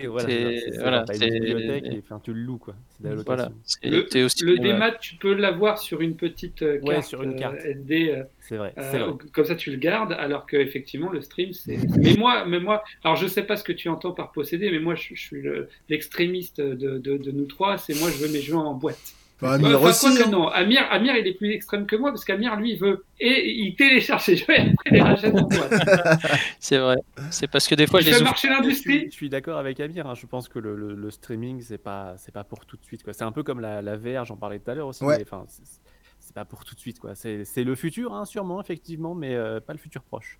Et 0.00 0.06
voilà, 0.06 0.28
C'est- 0.28 0.78
voilà, 0.78 1.02
t'as 1.04 1.14
une 1.14 1.20
c'est- 1.20 1.30
bibliothèque 1.40 1.84
et 1.86 2.02
enfin, 2.04 2.20
tu 2.22 2.32
le 2.32 2.40
loues 2.40 2.58
quoi. 2.58 2.74
C'est 2.90 3.02
de 3.02 3.08
la 3.08 3.14
location. 3.16 3.34
Voilà. 3.82 3.96
Le, 3.96 4.06
t'es 4.06 4.22
aussi- 4.22 4.44
le 4.44 4.52
ouais. 4.52 4.58
démat, 4.60 4.92
tu 4.92 5.16
peux 5.16 5.34
l'avoir 5.34 5.78
sur 5.80 6.00
une 6.02 6.14
petite 6.14 6.62
euh, 6.62 6.78
Ouais, 6.82 6.94
carte, 6.94 7.06
sur 7.08 7.20
une 7.24 7.32
euh, 7.34 7.36
carte. 7.38 7.56
SD. 7.64 8.10
euh, 8.10 8.22
C'est 8.38 8.56
vrai. 8.58 8.72
euh, 8.78 9.12
comme 9.32 9.44
ça, 9.44 9.56
tu 9.56 9.72
le 9.72 9.76
gardes, 9.76 10.12
alors 10.12 10.46
que 10.46 10.56
effectivement, 10.56 11.10
le 11.10 11.20
stream, 11.20 11.52
c'est. 11.52 11.78
Mais 11.96 12.14
moi, 12.14 12.44
mais 12.44 12.60
moi, 12.60 12.84
alors 13.02 13.16
je 13.16 13.26
sais 13.26 13.42
pas 13.42 13.56
ce 13.56 13.64
que 13.64 13.72
tu 13.72 13.88
entends 13.88 14.12
par 14.12 14.30
posséder, 14.30 14.70
mais 14.70 14.78
moi, 14.78 14.94
je, 14.94 15.14
je 15.16 15.20
suis 15.20 15.42
le- 15.42 15.68
l'extrémiste 15.88 16.60
de, 16.60 16.98
de, 16.98 17.16
de 17.16 17.30
nous 17.32 17.46
trois. 17.46 17.76
C'est 17.76 17.98
moi, 17.98 18.08
je 18.12 18.24
veux 18.24 18.32
mes 18.32 18.40
jeux 18.40 18.54
en 18.54 18.74
boîte. 18.74 19.14
Bah, 19.40 19.52
Amir 19.52 19.78
enfin, 19.80 19.90
aussi. 19.90 20.06
quoi 20.08 20.16
que 20.16 20.22
hein. 20.28 20.30
non, 20.30 20.48
Amir, 20.48 20.82
Amir, 20.90 21.14
il 21.16 21.26
est 21.26 21.34
plus 21.34 21.52
extrême 21.52 21.86
que 21.86 21.94
moi 21.96 22.10
parce 22.10 22.24
qu'Amir, 22.24 22.56
lui, 22.56 22.72
il 22.72 22.78
veut 22.78 23.04
et 23.20 23.50
il 23.50 23.76
télécharge 23.76 24.24
ses 24.24 24.36
jeux 24.36 24.50
et 24.50 24.60
après 24.60 24.90
il 24.90 24.92
les 24.94 25.00
rachète 25.00 25.34
en 25.34 25.42
boîte. 25.42 25.72
C'est 26.60 26.78
vrai. 26.78 26.96
C'est 27.30 27.46
parce 27.48 27.68
que 27.68 27.74
des 27.76 27.86
fois, 27.86 28.00
Il 28.00 28.08
je 28.12 28.18
les 28.18 28.24
marcher 28.24 28.48
l'industrie. 28.48 29.06
je 29.06 29.14
suis 29.14 29.28
d'accord 29.28 29.58
avec 29.58 29.78
Amir. 29.80 30.06
hein. 30.08 30.14
Je 30.14 30.26
pense 30.26 30.48
que 30.48 30.58
le, 30.58 30.74
le- 30.76 30.94
le 30.94 31.10
streaming, 31.10 31.60
c'est 31.62 31.78
pas, 31.78 32.14
c'est 32.18 32.32
pas 32.32 32.42
pour 32.44 32.66
tout 32.66 32.76
de 32.76 32.84
suite. 32.84 33.02
quoi. 33.04 33.12
C'est 33.12 33.24
un 33.24 33.32
peu 33.32 33.42
comme 33.44 33.60
la, 33.60 33.80
la 33.82 33.96
VR, 33.96 34.24
j'en 34.24 34.36
parlais 34.36 34.58
tout 34.58 34.70
à 34.70 34.74
l'heure 34.74 34.88
aussi. 34.88 35.04
Ouais. 35.04 35.18
mais, 35.18 35.24
c'est- 36.28 36.34
pas 36.34 36.44
pour 36.44 36.64
tout 36.64 36.74
de 36.74 36.80
suite. 36.80 36.98
quoi. 37.00 37.14
C'est 37.14 37.44
c'est 37.44 37.64
le 37.64 37.74
futur, 37.74 38.14
hein, 38.14 38.24
sûrement, 38.24 38.60
effectivement, 38.60 39.14
mais 39.14 39.34
euh, 39.34 39.58
pas 39.60 39.72
le 39.72 39.78
futur 39.78 40.02
proche. 40.02 40.38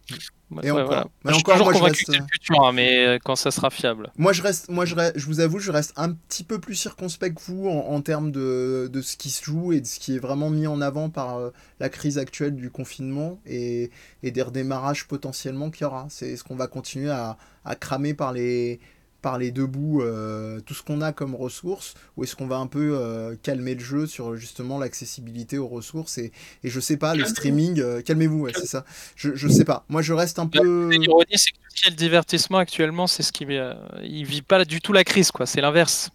Ouais, 0.50 0.66
Et 0.66 0.70
encore. 0.70 0.86
voilà. 0.86 1.06
Mais 1.24 1.32
je 1.32 1.36
suis 1.36 1.40
encore, 1.42 1.54
toujours 1.54 1.66
moi, 1.66 1.72
je 1.72 1.78
convaincu 1.78 1.94
reste- 1.98 2.06
que 2.06 2.12
c'est 2.12 2.18
le 2.20 2.26
futur, 2.32 2.64
hein, 2.66 2.72
mais 2.72 3.06
euh, 3.06 3.18
quand 3.22 3.36
ça 3.36 3.50
sera 3.50 3.70
fiable. 3.70 4.10
Moi, 4.16 4.32
je 4.32 4.42
reste, 4.42 4.68
moi, 4.70 4.84
je, 4.84 4.94
re- 4.94 5.12
je 5.14 5.26
vous 5.26 5.40
avoue, 5.40 5.58
je 5.58 5.70
reste 5.72 5.92
un 5.96 6.12
petit 6.12 6.44
peu 6.44 6.58
plus 6.60 6.74
circonspect 6.74 7.36
que 7.36 7.42
vous 7.50 7.68
en, 7.68 7.88
en 7.88 8.00
termes 8.00 8.30
de, 8.30 8.88
de 8.92 9.00
ce 9.02 9.16
qui 9.16 9.30
se 9.30 9.44
joue 9.44 9.72
et 9.72 9.80
de 9.80 9.86
ce 9.86 9.98
qui 9.98 10.14
est 10.14 10.18
vraiment 10.18 10.48
mis 10.50 10.66
en 10.66 10.80
avant 10.80 11.10
par 11.10 11.36
euh, 11.38 11.50
la 11.80 11.88
crise 11.88 12.16
actuelle 12.18 12.54
du 12.54 12.70
confinement 12.70 13.40
et, 13.46 13.90
et 14.22 14.30
des 14.30 14.42
redémarrages 14.42 15.06
potentiellement 15.08 15.70
qu'il 15.70 15.82
y 15.82 15.86
aura. 15.86 16.06
C'est 16.08 16.36
ce 16.36 16.44
qu'on 16.44 16.56
va 16.56 16.66
continuer 16.66 17.10
à, 17.10 17.36
à 17.64 17.74
cramer 17.74 18.14
par 18.14 18.32
les, 18.32 18.80
par 19.20 19.38
les 19.38 19.50
deux 19.50 19.66
bouts 19.66 20.00
euh, 20.02 20.60
tout 20.60 20.74
ce 20.74 20.82
qu'on 20.82 21.00
a 21.00 21.12
comme 21.12 21.34
ressources 21.34 21.94
ou 22.16 22.24
est-ce 22.24 22.36
qu'on 22.36 22.46
va 22.46 22.56
un 22.58 22.66
peu 22.68 22.96
euh, 22.96 23.34
calmer 23.42 23.74
le 23.74 23.80
jeu 23.80 24.06
sur 24.06 24.36
justement 24.36 24.78
l'accessibilité 24.78 25.58
aux 25.58 25.66
ressources 25.68 26.18
et, 26.18 26.32
et 26.62 26.68
je 26.68 26.80
sais 26.80 26.96
pas, 26.96 27.14
le 27.14 27.24
streaming, 27.24 27.80
euh, 27.80 28.00
calmez-vous, 28.02 28.40
ouais, 28.42 28.52
c'est 28.54 28.66
ça. 28.66 28.84
Je, 29.16 29.34
je 29.34 29.48
sais 29.48 29.64
pas. 29.64 29.84
Moi, 29.88 30.02
je 30.02 30.12
reste 30.12 30.38
un 30.38 30.46
peu. 30.46 30.88
L'ironie, 30.90 31.26
c'est 31.34 31.50
que 31.50 31.56
tout 31.56 31.70
ce 31.74 31.82
qui 31.82 31.88
est 31.88 31.90
le 31.90 31.96
divertissement 31.96 32.58
actuellement, 32.58 33.06
c'est 33.06 33.22
ce 33.22 33.32
qui. 33.32 33.44
euh, 33.50 33.74
il 34.02 34.24
vit 34.24 34.42
pas 34.42 34.64
du 34.64 34.80
tout 34.80 34.92
la 34.92 35.04
crise, 35.04 35.30
quoi. 35.32 35.46
C'est 35.46 35.60
l'inverse. 35.60 36.10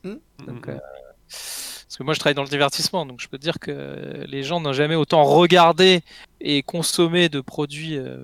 Donc, 0.48 0.68
Mm, 0.68 0.72
euh, 0.72 0.80
Parce 1.30 1.98
que 1.98 2.04
moi, 2.04 2.14
je 2.14 2.20
travaille 2.20 2.36
dans 2.36 2.44
le 2.44 2.50
divertissement, 2.50 3.06
donc 3.06 3.22
je 3.22 3.28
peux 3.28 3.38
te 3.38 3.44
dire 3.44 3.60
que 3.60 4.26
les 4.28 4.44
gens 4.44 4.60
n'ont 4.62 4.74
jamais 4.74 4.96
autant 4.96 5.24
regardé 5.24 6.02
et 6.42 6.64
consommé 6.64 7.30
de 7.30 7.42
produits 7.42 7.98
euh, 7.98 8.24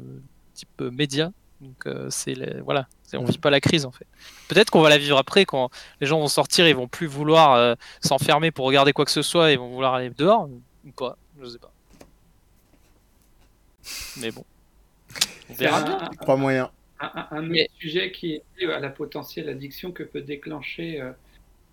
type 0.53 0.69
euh, 0.81 0.91
média. 0.91 1.31
Donc, 1.61 1.85
euh, 1.87 2.07
c'est 2.09 2.33
les- 2.35 2.61
voilà, 2.61 2.87
on 3.13 3.25
vit 3.25 3.37
pas 3.37 3.49
la 3.49 3.59
crise 3.59 3.85
en 3.85 3.91
fait. 3.91 4.07
Peut-être 4.47 4.69
qu'on 4.69 4.81
va 4.81 4.89
la 4.89 4.97
vivre 4.97 5.17
après 5.17 5.43
quand 5.45 5.69
les 5.99 6.07
gens 6.07 6.19
vont 6.19 6.27
sortir, 6.29 6.67
ils 6.67 6.75
vont 6.75 6.87
plus 6.87 7.07
vouloir 7.07 7.53
euh, 7.55 7.75
s'enfermer 8.01 8.51
pour 8.51 8.65
regarder 8.65 8.93
quoi 8.93 9.03
que 9.05 9.11
ce 9.11 9.21
soit, 9.21 9.51
ils 9.51 9.59
vont 9.59 9.69
vouloir 9.69 9.93
aller 9.95 10.09
dehors 10.11 10.47
ou 10.85 10.91
pas, 10.91 11.17
je 11.41 11.49
sais 11.49 11.59
pas. 11.59 11.71
Mais 14.17 14.31
bon, 14.31 14.45
on 15.49 15.53
verra 15.53 15.79
un, 15.79 16.09
bien. 16.25 16.35
moyen. 16.35 16.71
un- 16.99 17.11
un- 17.15 17.27
un 17.37 17.41
Mais- 17.41 17.63
autre 17.63 17.73
sujet 17.79 18.11
qui 18.11 18.35
est 18.35 18.43
lié 18.59 18.71
à 18.71 18.79
la 18.79 18.89
potentielle 18.89 19.49
addiction 19.49 19.91
que 19.91 20.03
peut 20.03 20.21
déclencher 20.21 21.01
euh, 21.01 21.11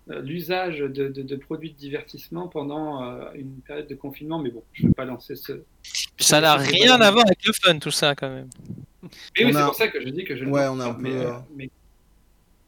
euh, 0.09 0.21
l'usage 0.21 0.79
de, 0.79 0.87
de- 1.09 1.21
de 1.21 1.35
produits 1.35 1.71
de 1.71 1.77
divertissement 1.77 2.47
pendant 2.47 3.03
euh, 3.03 3.29
une 3.35 3.59
période 3.61 3.87
de 3.87 3.95
confinement. 3.95 4.39
Mais 4.39 4.49
bon, 4.49 4.63
je 4.73 4.83
ne 4.83 4.87
veux 4.89 4.93
pas 4.93 5.05
lancer 5.05 5.35
ce. 5.35 5.61
Ça 6.19 6.41
n'a 6.41 6.55
rien 6.55 6.99
à 7.01 7.11
voir 7.11 7.25
avec 7.25 7.45
le 7.45 7.53
fun 7.53 7.77
tout 7.79 7.91
ça 7.91 8.15
quand 8.15 8.29
même. 8.29 8.49
Mais 9.03 9.45
oui, 9.45 9.53
c'est 9.53 9.63
pour 9.63 9.75
ça 9.75 9.87
que 9.87 10.01
je 10.01 10.09
dis 10.09 10.23
que 10.25 10.35
je 10.35 10.43
ne 10.43 10.51
Ouais, 10.51 10.65
lance 10.65 10.77
on 10.77 10.79
a 10.79 10.85
un 10.85 10.93
pas, 10.93 10.95
peu, 10.95 11.03
mais, 11.03 11.25
euh, 11.25 11.31
mais 11.55 11.69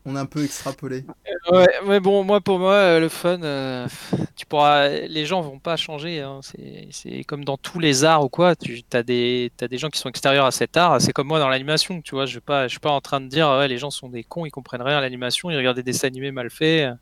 On 0.05 0.15
a 0.15 0.21
un 0.21 0.25
peu 0.25 0.43
extrapolé. 0.43 1.05
Ouais, 1.51 1.67
mais 1.85 1.99
bon, 1.99 2.23
moi 2.23 2.39
pour 2.41 2.59
moi, 2.59 2.73
euh, 2.73 2.99
le 2.99 3.09
fun, 3.09 3.41
euh, 3.43 3.87
tu 4.35 4.45
pourras, 4.45 4.87
les 4.89 5.25
gens 5.25 5.41
vont 5.41 5.59
pas 5.59 5.75
changer. 5.75 6.21
hein. 6.21 6.39
C'est, 6.43 6.87
c'est 6.91 7.23
comme 7.23 7.43
dans 7.43 7.57
tous 7.57 7.79
les 7.79 8.03
arts 8.03 8.23
ou 8.23 8.29
quoi. 8.29 8.55
Tu 8.55 8.81
as 8.93 9.03
des, 9.03 9.51
t'as 9.57 9.67
des 9.67 9.77
gens 9.77 9.89
qui 9.89 9.99
sont 9.99 10.09
extérieurs 10.09 10.45
à 10.45 10.51
cet 10.51 10.77
art. 10.77 11.01
C'est 11.01 11.11
comme 11.13 11.27
moi 11.27 11.39
dans 11.39 11.49
l'animation. 11.49 12.01
Tu 12.01 12.15
vois, 12.15 12.25
je 12.25 12.35
ne 12.35 12.39
pas, 12.39 12.67
je 12.67 12.71
suis 12.71 12.79
pas 12.79 12.91
en 12.91 13.01
train 13.01 13.21
de 13.21 13.27
dire 13.27 13.47
ouais, 13.49 13.67
les 13.67 13.77
gens 13.77 13.89
sont 13.91 14.09
des 14.09 14.23
cons, 14.23 14.45
ils 14.45 14.51
comprennent 14.51 14.81
rien 14.81 14.97
à 14.97 15.01
l'animation, 15.01 15.49
ils 15.49 15.57
regardent 15.57 15.77
des 15.77 15.83
dessins 15.83 16.07
animés 16.07 16.31
mal 16.31 16.49
faits. 16.49 16.93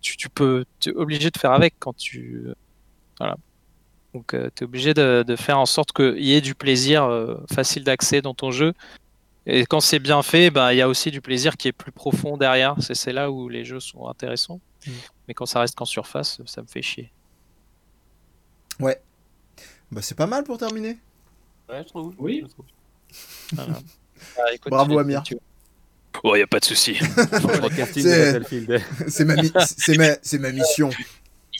Tu, 0.00 0.16
tu 0.16 0.28
peux, 0.28 0.64
tu 0.80 0.90
es 0.90 0.92
obligé 0.94 1.30
de 1.30 1.38
faire 1.38 1.52
avec 1.52 1.74
quand 1.78 1.96
tu, 1.96 2.46
voilà. 3.18 3.36
Donc 4.16 4.28
tu 4.28 4.36
es 4.36 4.64
obligé 4.64 4.94
de, 4.94 5.22
de 5.26 5.36
faire 5.36 5.58
en 5.58 5.66
sorte 5.66 5.92
qu'il 5.92 6.24
y 6.24 6.32
ait 6.32 6.40
du 6.40 6.54
plaisir 6.54 7.04
euh, 7.04 7.36
facile 7.52 7.84
d'accès 7.84 8.22
dans 8.22 8.32
ton 8.32 8.50
jeu. 8.50 8.72
Et 9.44 9.66
quand 9.66 9.80
c'est 9.80 9.98
bien 9.98 10.22
fait, 10.22 10.50
bah, 10.50 10.72
il 10.72 10.78
y 10.78 10.82
a 10.82 10.88
aussi 10.88 11.10
du 11.10 11.20
plaisir 11.20 11.58
qui 11.58 11.68
est 11.68 11.72
plus 11.72 11.92
profond 11.92 12.38
derrière. 12.38 12.76
C'est 12.80 12.94
c'est 12.94 13.12
là 13.12 13.30
où 13.30 13.50
les 13.50 13.66
jeux 13.66 13.78
sont 13.78 14.08
intéressants. 14.08 14.58
Mm. 14.86 14.90
Mais 15.28 15.34
quand 15.34 15.44
ça 15.44 15.60
reste 15.60 15.74
qu'en 15.74 15.84
surface, 15.84 16.40
ça 16.46 16.62
me 16.62 16.66
fait 16.66 16.80
chier. 16.80 17.12
Bah, 18.80 18.94
c'est 20.00 20.16
pas 20.16 20.26
mal 20.26 20.44
pour 20.44 20.56
terminer. 20.56 20.96
Ouais, 21.68 21.82
je 21.82 21.88
trouve. 21.88 22.14
Oui. 22.18 22.42
je 22.42 22.48
trouve. 22.50 22.64
Voilà. 23.52 23.74
Bah, 24.34 24.44
écoute, 24.54 24.70
Bravo, 24.70 24.98
Amir. 24.98 25.22
Oh, 26.24 26.34
il 26.34 26.38
n'y 26.38 26.42
a 26.42 26.46
pas 26.46 26.58
de 26.58 26.64
souci. 26.64 26.94
C'est- 29.08 29.24
ma, 29.26 29.34
mi- 29.36 29.52
c'est 29.76 29.98
ma, 29.98 30.14
c'est 30.22 30.38
ma 30.38 30.52
mission. 30.52 30.88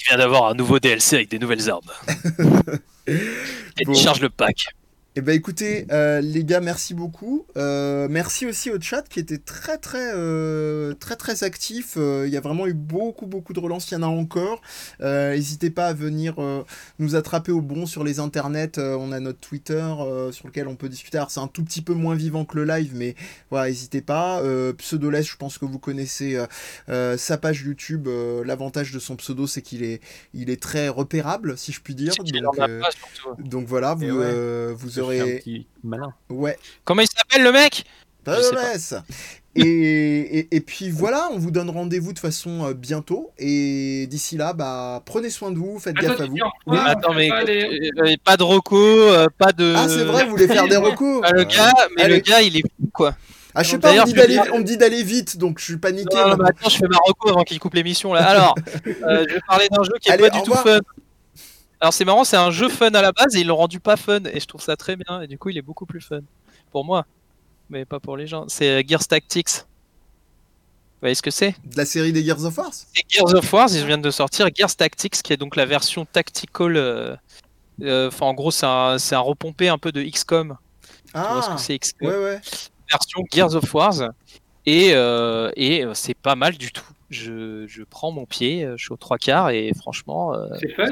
Vient 0.08 0.18
d'avoir 0.18 0.46
un 0.48 0.54
nouveau 0.54 0.78
DLC 0.78 1.16
avec 1.16 1.30
des 1.30 1.38
nouvelles 1.38 1.68
armes. 1.70 1.90
Et 3.08 3.84
Bon. 3.84 3.92
il 3.92 3.96
charge 3.96 4.20
le 4.20 4.30
pack. 4.30 4.66
Eh 5.18 5.22
ben 5.22 5.34
écoutez, 5.34 5.86
euh, 5.92 6.20
les 6.20 6.44
gars, 6.44 6.60
merci 6.60 6.92
beaucoup. 6.92 7.46
Euh, 7.56 8.06
merci 8.10 8.44
aussi 8.44 8.70
au 8.70 8.78
chat 8.78 9.00
qui 9.08 9.18
était 9.18 9.38
très 9.38 9.78
très 9.78 10.12
euh, 10.14 10.92
très 10.92 11.16
très 11.16 11.42
actif. 11.42 11.96
Il 11.96 12.28
y 12.28 12.36
a 12.36 12.40
vraiment 12.42 12.66
eu 12.66 12.74
beaucoup 12.74 13.24
beaucoup 13.24 13.54
de 13.54 13.60
relances. 13.60 13.90
Il 13.90 13.94
y 13.94 13.96
en 13.96 14.02
a 14.02 14.08
encore. 14.08 14.60
N'hésitez 15.00 15.70
pas 15.70 15.86
à 15.86 15.94
venir 15.94 16.34
nous 16.98 17.16
attraper 17.16 17.50
au 17.50 17.62
bon 17.62 17.86
sur 17.86 18.04
les 18.04 18.20
internets. 18.20 18.78
On 18.78 19.10
a 19.10 19.18
notre 19.18 19.40
Twitter 19.40 19.90
sur 20.32 20.48
lequel 20.48 20.68
on 20.68 20.76
peut 20.76 20.90
discuter. 20.90 21.16
Alors 21.16 21.30
c'est 21.30 21.40
un 21.40 21.46
tout 21.46 21.64
petit 21.64 21.80
peu 21.80 21.94
moins 21.94 22.14
vivant 22.14 22.44
que 22.44 22.58
le 22.58 22.66
live, 22.66 22.92
mais 22.94 23.14
voilà, 23.48 23.68
n'hésitez 23.68 24.02
pas. 24.02 24.42
Euh, 24.42 24.74
Pseudoless, 24.74 25.26
je 25.26 25.36
pense 25.36 25.56
que 25.56 25.64
vous 25.64 25.78
connaissez 25.78 26.38
sa 26.88 27.38
page 27.38 27.62
YouTube. 27.62 28.06
L'avantage 28.44 28.92
de 28.92 28.98
son 28.98 29.16
pseudo, 29.16 29.46
c'est 29.46 29.62
qu'il 29.62 29.82
est 29.82 30.02
il 30.34 30.50
est 30.50 30.60
très 30.60 30.90
repérable, 30.90 31.56
si 31.56 31.72
je 31.72 31.80
puis 31.80 31.94
dire. 31.94 32.12
Donc, 32.16 32.60
donc 33.38 33.66
voilà, 33.66 33.94
vous, 33.94 34.04
ouais. 34.04 34.74
vous 34.74 34.90
Je 34.90 35.05
suis 35.10 35.20
un 35.20 35.24
aurez 35.24 35.36
petit 35.38 35.66
malin. 35.84 36.12
ouais. 36.30 36.56
Comment 36.84 37.02
il 37.02 37.08
s'appelle 37.08 37.42
le 37.44 37.52
mec? 37.52 37.84
Et, 39.58 39.62
et, 40.38 40.56
et 40.56 40.60
puis 40.60 40.90
voilà, 40.90 41.28
on 41.32 41.38
vous 41.38 41.50
donne 41.50 41.70
rendez-vous 41.70 42.12
de 42.12 42.18
façon 42.18 42.66
euh, 42.66 42.74
bientôt. 42.74 43.30
Et 43.38 44.06
d'ici 44.08 44.36
là, 44.36 44.52
bah, 44.52 45.02
prenez 45.06 45.30
soin 45.30 45.50
de 45.50 45.56
vous, 45.56 45.78
faites 45.78 45.96
Attends, 45.96 46.08
gaffe 46.08 46.20
à 46.20 46.26
vous. 46.26 46.36
Oui. 46.66 46.78
Attends, 46.84 47.14
mais 47.14 47.28
pas 47.30 47.44
les- 47.44 47.90
euh, 47.98 48.14
pas 48.22 48.36
de 48.36 48.42
reco, 48.42 48.76
euh, 48.76 49.28
pas 49.38 49.52
de. 49.52 49.72
Ah, 49.74 49.86
c'est 49.88 50.04
vrai, 50.04 50.24
vous 50.24 50.30
voulez 50.32 50.46
faire 50.48 50.68
des 50.68 50.76
recours 50.76 51.22
Ah, 51.24 51.30
le 51.32 51.44
gars, 51.44 51.72
mais 51.96 52.02
Allez. 52.02 52.16
le 52.16 52.20
gars, 52.20 52.42
il 52.42 52.56
est 52.58 52.62
fou 52.62 52.90
quoi. 52.92 53.14
Ah, 53.54 53.62
je 53.62 53.70
sais 53.70 53.78
pas, 53.78 53.92
on 53.92 54.06
me, 54.58 54.62
dit 54.62 54.76
d'aller, 54.76 55.02
vite, 55.02 55.38
donc 55.38 55.58
je 55.58 55.64
suis 55.64 55.76
paniqué. 55.78 56.14
Non, 56.14 56.22
non, 56.22 56.24
mais 56.24 56.30
maintenant. 56.36 56.46
attends, 56.60 56.68
je 56.68 56.76
fais 56.76 56.88
ma 56.88 56.98
reco 57.06 57.30
avant 57.30 57.42
qu'il 57.42 57.58
coupe 57.58 57.72
l'émission 57.72 58.12
là. 58.12 58.28
Alors, 58.28 58.54
euh, 58.86 59.24
je 59.26 59.34
vais 59.34 59.40
parler 59.48 59.68
d'un 59.70 59.82
jeu 59.82 59.92
qui 59.98 60.10
est 60.10 60.12
Allez, 60.12 60.24
pas 60.24 60.28
du 60.30 60.42
tout 60.42 60.50
revoir. 60.52 60.62
fun. 60.64 60.80
Alors 61.80 61.92
c'est 61.92 62.04
marrant, 62.04 62.24
c'est 62.24 62.36
un 62.36 62.50
jeu 62.50 62.68
fun 62.68 62.90
à 62.92 63.02
la 63.02 63.12
base 63.12 63.34
et 63.36 63.40
ils 63.40 63.46
l'ont 63.46 63.56
rendu 63.56 63.80
pas 63.80 63.96
fun 63.96 64.20
et 64.32 64.40
je 64.40 64.46
trouve 64.46 64.62
ça 64.62 64.76
très 64.76 64.96
bien 64.96 65.20
et 65.20 65.26
du 65.26 65.38
coup 65.38 65.50
il 65.50 65.58
est 65.58 65.62
beaucoup 65.62 65.84
plus 65.86 66.00
fun 66.00 66.20
pour 66.70 66.84
moi, 66.84 67.04
mais 67.68 67.84
pas 67.84 68.00
pour 68.00 68.16
les 68.16 68.26
gens. 68.26 68.46
C'est 68.48 68.68
euh, 68.70 68.82
Gears 68.86 69.06
Tactics. 69.06 69.48
Vous 69.58 71.00
voyez 71.02 71.14
ce 71.14 71.20
que 71.22 71.30
c'est? 71.30 71.54
De 71.64 71.76
la 71.76 71.84
série 71.84 72.12
des 72.12 72.24
Gears 72.24 72.42
of 72.44 72.56
War? 72.56 72.70
C'est 72.72 73.04
Gears 73.08 73.34
of 73.34 73.52
War, 73.52 73.68
ils 73.70 73.84
viennent 73.84 74.00
de 74.02 74.10
sortir 74.10 74.48
Gears 74.54 74.74
Tactics 74.74 75.22
qui 75.22 75.32
est 75.32 75.36
donc 75.36 75.54
la 75.56 75.66
version 75.66 76.06
tactical. 76.06 76.76
euh, 76.76 77.14
euh, 77.82 78.08
Enfin 78.08 78.26
en 78.26 78.34
gros 78.34 78.50
c'est 78.50 78.64
un, 78.66 78.98
c'est 78.98 79.14
un 79.14 79.20
repompé 79.20 79.68
un 79.68 79.78
peu 79.78 79.92
de 79.92 80.02
XCOM. 80.02 80.56
Tu 81.14 81.20
vois 81.20 81.42
ce 81.42 81.48
Ah, 81.50 81.54
que 81.56 81.60
c'est 81.60 81.78
XCOM 81.78 82.08
ouais, 82.08 82.16
ouais. 82.16 82.40
version 82.90 83.22
Gears 83.30 83.54
of 83.54 83.74
Wars 83.74 84.12
et, 84.64 84.92
euh, 84.94 85.50
et 85.56 85.84
euh, 85.84 85.92
c'est 85.94 86.14
pas 86.14 86.34
mal 86.36 86.56
du 86.56 86.72
tout. 86.72 86.82
Je, 87.10 87.66
je 87.68 87.82
prends 87.84 88.10
mon 88.10 88.24
pied, 88.26 88.66
je 88.76 88.82
suis 88.82 88.92
aux 88.92 88.96
trois 88.96 89.18
quarts 89.18 89.50
et 89.50 89.72
franchement 89.76 90.34
euh, 90.34 90.48
C'est 90.58 90.70
fun. 90.74 90.88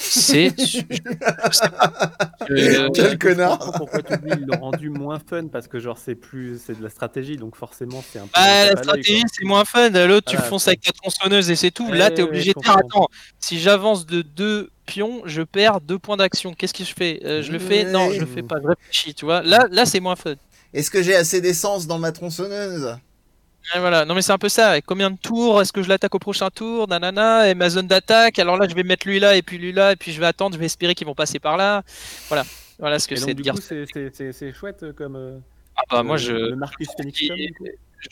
C'est 0.00 0.54
Quel 2.46 2.90
Je 2.96 3.16
connard. 3.16 3.72
Pourquoi 3.76 4.02
tu 4.02 4.12
dis 4.18 4.30
ils 4.40 4.46
l'ont 4.46 4.60
rendu 4.60 4.90
moins 4.90 5.18
fun 5.18 5.48
Parce 5.48 5.66
que 5.68 5.78
genre 5.80 5.98
c'est 5.98 6.14
plus 6.14 6.60
c'est 6.64 6.78
de 6.78 6.82
la 6.82 6.88
stratégie 6.90 7.36
donc 7.36 7.56
forcément 7.56 8.02
c'est 8.10 8.18
un 8.20 8.22
peu. 8.26 8.30
Bah, 8.34 8.40
moins 8.40 8.64
la 8.74 8.76
stratégie 8.82 9.22
c'est 9.32 9.44
moins 9.44 9.64
fun. 9.64 9.90
L'autre 9.90 10.30
tu 10.30 10.36
fonces 10.36 10.68
avec 10.68 10.80
ta 10.82 10.92
tronçonneuse 10.92 11.50
et 11.50 11.56
c'est 11.56 11.70
tout. 11.70 11.88
Ouais, 11.88 11.98
Là 11.98 12.10
t'es 12.10 12.22
obligé 12.22 12.52
de 12.54 12.60
dire 12.60 12.76
attends 12.76 13.08
si 13.40 13.58
j'avance 13.58 14.06
de 14.06 14.22
deux 14.22 14.70
pions 14.86 15.22
je 15.24 15.42
perds 15.42 15.80
deux 15.80 15.98
points 15.98 16.16
d'action. 16.16 16.54
Qu'est-ce 16.54 16.74
que 16.74 16.84
je 16.84 16.94
fais? 16.94 17.20
Euh, 17.24 17.42
Je 17.42 17.52
le 17.52 17.58
fais? 17.58 17.84
Non 17.84 18.10
je 18.12 18.20
le 18.20 18.26
fais 18.26 18.42
pas. 18.42 18.56
Je 18.62 18.68
réfléchis. 18.68 19.14
Tu 19.14 19.24
vois 19.24 19.42
là 19.42 19.66
là 19.70 19.84
c'est 19.84 20.00
moins 20.00 20.16
fun. 20.16 20.34
Est-ce 20.74 20.90
que 20.90 21.02
j'ai 21.02 21.16
assez 21.16 21.40
d'essence 21.40 21.86
dans 21.86 21.98
ma 21.98 22.12
tronçonneuse? 22.12 22.96
Voilà, 23.76 24.04
non 24.04 24.14
mais 24.14 24.22
c'est 24.22 24.32
un 24.32 24.38
peu 24.38 24.48
ça. 24.48 24.80
Combien 24.80 25.10
de 25.10 25.18
tours? 25.18 25.60
Est-ce 25.60 25.72
que 25.72 25.82
je 25.82 25.88
l'attaque 25.88 26.14
au 26.14 26.18
prochain 26.18 26.48
tour? 26.50 26.88
Nanana, 26.88 27.48
et 27.50 27.54
ma 27.54 27.68
zone 27.68 27.86
d'attaque. 27.86 28.38
Alors 28.38 28.56
là, 28.56 28.66
je 28.68 28.74
vais 28.74 28.82
mettre 28.82 29.06
lui 29.06 29.20
là 29.20 29.36
et 29.36 29.42
puis 29.42 29.58
lui 29.58 29.72
là 29.72 29.92
et 29.92 29.96
puis 29.96 30.12
je 30.12 30.20
vais 30.20 30.26
attendre. 30.26 30.54
Je 30.54 30.58
vais 30.60 30.66
espérer 30.66 30.94
qu'ils 30.94 31.06
vont 31.06 31.14
passer 31.14 31.38
par 31.38 31.56
là. 31.56 31.82
Voilà, 32.28 32.44
voilà 32.78 32.98
ce 32.98 33.06
que 33.08 33.14
Et 33.14 33.18
c'est 33.18 33.34
de 33.34 33.50
coup 33.50 33.60
c'est- 33.60 33.84
c'est 33.92 34.14
c'est- 34.14 34.32
c'est 34.32 34.52
chouette 34.52 34.92
comme. 34.96 35.16
euh, 35.16 35.38
Ah 35.76 35.82
bah, 35.90 36.02
moi, 36.02 36.16
je, 36.16 36.32
Le 36.32 36.56
Marcus 36.56 36.88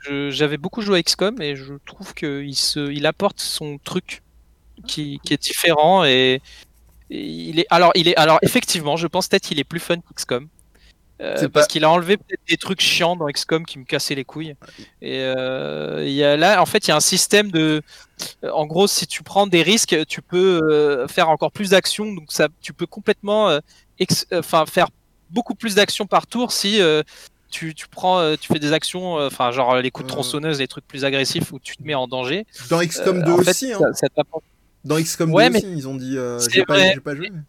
je- 0.04 0.30
j'avais 0.30 0.56
beaucoup 0.56 0.82
joué 0.82 0.98
à 0.98 1.02
XCOM 1.02 1.40
et 1.40 1.56
je 1.56 1.74
trouve 1.84 2.12
qu'il 2.14 2.54
se, 2.56 2.90
il 2.92 3.06
apporte 3.06 3.40
son 3.40 3.78
truc 3.78 4.22
qui, 4.86 5.20
qui 5.24 5.34
est 5.34 5.42
différent 5.42 6.04
et, 6.04 6.40
et 7.10 7.20
il 7.24 7.60
est, 7.60 7.66
alors, 7.70 7.92
il 7.94 8.08
est, 8.08 8.16
alors 8.16 8.38
effectivement, 8.42 8.96
je 8.96 9.06
pense 9.06 9.28
peut-être 9.28 9.44
qu'il 9.44 9.58
est 9.58 9.64
plus 9.64 9.80
fun 9.80 9.96
qu'XCOM. 9.96 10.48
Euh, 11.22 11.48
parce 11.48 11.48
pas- 11.48 11.66
qu'il 11.66 11.82
a 11.84 11.90
enlevé 11.90 12.18
peut-être 12.18 12.40
des 12.48 12.58
trucs 12.58 12.80
chiants 12.82 13.16
dans 13.16 13.26
XCOM 13.28 13.64
qui 13.64 13.78
me 13.78 13.84
cassaient 13.84 14.14
les 14.14 14.24
couilles. 14.24 14.54
Et 15.00 15.20
euh, 15.22 16.04
y 16.06 16.22
a 16.22 16.36
là, 16.36 16.60
en 16.60 16.66
fait, 16.66 16.86
il 16.86 16.90
y 16.90 16.92
a 16.92 16.96
un 16.96 17.00
système 17.00 17.50
de. 17.50 17.80
euh, 18.44 18.50
En 18.50 18.66
gros, 18.66 18.86
si 18.86 19.06
tu 19.06 19.22
prends 19.22 19.46
des 19.46 19.62
risques, 19.62 19.96
tu 20.08 20.20
peux 20.20 20.60
euh, 20.70 21.08
faire 21.08 21.30
encore 21.30 21.52
plus 21.52 21.70
d'actions. 21.70 22.12
Donc, 22.12 22.30
ça, 22.32 22.48
tu 22.60 22.72
peux 22.74 22.86
complètement 22.86 23.48
euh, 23.48 23.60
ex- 23.98 24.26
enfin, 24.34 24.66
faire 24.66 24.88
beaucoup 25.30 25.54
plus 25.54 25.74
d'actions 25.74 26.06
par 26.06 26.26
tour 26.26 26.52
si 26.52 26.80
tu, 27.50 27.74
tu 27.74 27.88
prends, 27.88 28.36
tu 28.36 28.48
fais 28.52 28.58
des 28.58 28.72
actions, 28.72 29.14
enfin, 29.14 29.50
genre 29.52 29.76
les 29.76 29.90
coups 29.90 30.06
de 30.06 30.12
tronçonneuse, 30.12 30.58
des 30.58 30.68
trucs 30.68 30.86
plus 30.86 31.04
agressifs 31.04 31.50
où 31.52 31.58
tu 31.58 31.76
te 31.76 31.82
mets 31.82 31.94
en 31.94 32.06
danger. 32.08 32.44
Dans 32.68 32.80
XCOM 32.80 33.18
Euh, 33.20 33.22
2 33.24 33.32
en 33.32 33.38
fait, 33.38 33.50
aussi, 33.50 33.72
hein. 33.72 33.78
ça- 33.80 33.92
ça 33.94 34.08
t'apporte- 34.10 34.44
Dans 34.84 34.98
XCOM 34.98 35.32
Ouais, 35.32 35.46
2 35.46 35.52
mais 35.54 35.58
aussi, 35.64 35.72
ils 35.78 35.88
ont 35.88 35.94
dit. 35.96 36.16
j'ai 36.52 36.64
pas, 36.66 36.76
joué. 37.14 37.30
mais- 37.30 37.40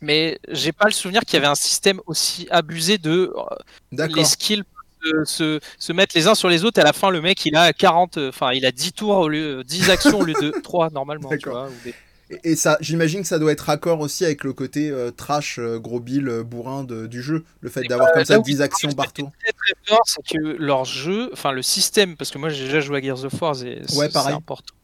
mais 0.00 0.38
j'ai 0.48 0.72
pas 0.72 0.86
le 0.86 0.92
souvenir 0.92 1.22
qu'il 1.22 1.34
y 1.34 1.36
avait 1.38 1.46
un 1.46 1.54
système 1.54 2.00
aussi 2.06 2.46
abusé 2.50 2.98
de 2.98 3.32
euh, 3.36 4.06
les 4.14 4.24
skills 4.24 4.64
se, 5.02 5.24
se, 5.24 5.60
se 5.78 5.92
mettre 5.92 6.16
les 6.16 6.26
uns 6.26 6.34
sur 6.34 6.48
les 6.48 6.64
autres. 6.64 6.78
Et 6.78 6.82
à 6.82 6.84
la 6.84 6.92
fin 6.92 7.10
le 7.10 7.20
mec 7.20 7.44
il 7.46 7.54
a 7.56 7.72
40 7.72 8.16
euh, 8.18 8.28
enfin 8.30 8.52
il 8.52 8.66
a 8.66 8.72
10 8.72 8.92
tours 8.92 9.16
au 9.16 9.28
lieu 9.28 9.62
10 9.64 9.90
actions 9.90 10.18
au 10.20 10.24
lieu 10.24 10.34
de 10.40 10.50
3 10.62 10.90
normalement 10.90 11.30
tu 11.36 11.48
vois, 11.48 11.68
des- 11.84 11.94
Et, 12.30 12.50
et 12.52 12.56
ça, 12.56 12.76
j'imagine 12.82 13.22
que 13.22 13.26
ça 13.26 13.38
doit 13.38 13.52
être 13.52 13.62
raccord 13.62 14.00
aussi 14.00 14.22
avec 14.26 14.44
le 14.44 14.52
côté 14.52 14.90
euh, 14.90 15.10
trash, 15.10 15.58
euh, 15.58 15.78
gros 15.78 15.98
bill, 15.98 16.28
euh, 16.28 16.42
bourrin 16.44 16.84
de- 16.84 17.06
du 17.06 17.22
jeu. 17.22 17.44
Le 17.62 17.70
fait 17.70 17.84
d'avoir 17.84 18.08
bah, 18.08 18.14
comme 18.16 18.24
ça 18.26 18.38
où 18.38 18.42
10 18.42 18.52
ils- 18.52 18.62
actions 18.62 18.92
par 18.92 19.12
tour. 19.14 19.30
très 19.42 19.52
très 19.52 19.74
fort 19.86 20.02
c'est 20.04 20.22
que 20.36 20.38
leur 20.58 20.84
jeu 20.84 21.30
enfin 21.32 21.52
le 21.52 21.62
système 21.62 22.16
parce 22.16 22.30
que 22.30 22.36
moi 22.38 22.50
j'ai 22.50 22.64
déjà 22.64 22.80
joué 22.80 22.98
à 22.98 23.00
Gears 23.00 23.24
of 23.24 23.40
War 23.40 23.54
et 23.64 23.80
Ouais, 23.96 24.10
c'est 24.10 24.16
important 24.18 24.74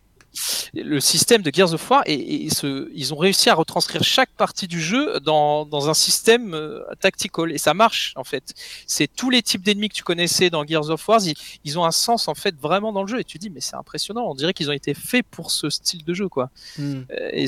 le 0.74 1.00
système 1.00 1.42
de 1.42 1.50
Gears 1.52 1.72
of 1.74 1.90
War 1.90 2.02
et, 2.06 2.44
et 2.46 2.50
ce, 2.50 2.90
ils 2.94 3.14
ont 3.14 3.16
réussi 3.16 3.50
à 3.50 3.54
retranscrire 3.54 4.02
chaque 4.02 4.30
partie 4.30 4.66
du 4.68 4.80
jeu 4.80 5.20
dans, 5.20 5.64
dans 5.66 5.88
un 5.88 5.94
système 5.94 6.54
euh, 6.54 6.80
tactical. 7.00 7.52
Et 7.52 7.58
ça 7.58 7.74
marche 7.74 8.12
en 8.16 8.24
fait. 8.24 8.54
C'est 8.86 9.08
tous 9.14 9.30
les 9.30 9.42
types 9.42 9.62
d'ennemis 9.62 9.88
que 9.88 9.94
tu 9.94 10.02
connaissais 10.04 10.50
dans 10.50 10.64
Gears 10.66 10.90
of 10.90 11.06
War 11.08 11.20
ils, 11.24 11.34
ils 11.64 11.78
ont 11.78 11.84
un 11.84 11.90
sens 11.92 12.28
en 12.28 12.34
fait 12.34 12.54
vraiment 12.60 12.92
dans 12.92 13.02
le 13.02 13.08
jeu. 13.08 13.20
Et 13.20 13.24
tu 13.24 13.38
dis 13.38 13.50
mais 13.50 13.60
c'est 13.60 13.76
impressionnant. 13.76 14.24
On 14.28 14.34
dirait 14.34 14.52
qu'ils 14.54 14.68
ont 14.70 14.74
été 14.74 14.94
faits 14.94 15.24
pour 15.30 15.50
ce 15.50 15.70
style 15.70 16.04
de 16.04 16.14
jeu 16.14 16.28
quoi. 16.28 16.50
Hmm. 16.78 17.02
Euh, 17.10 17.30
et 17.32 17.46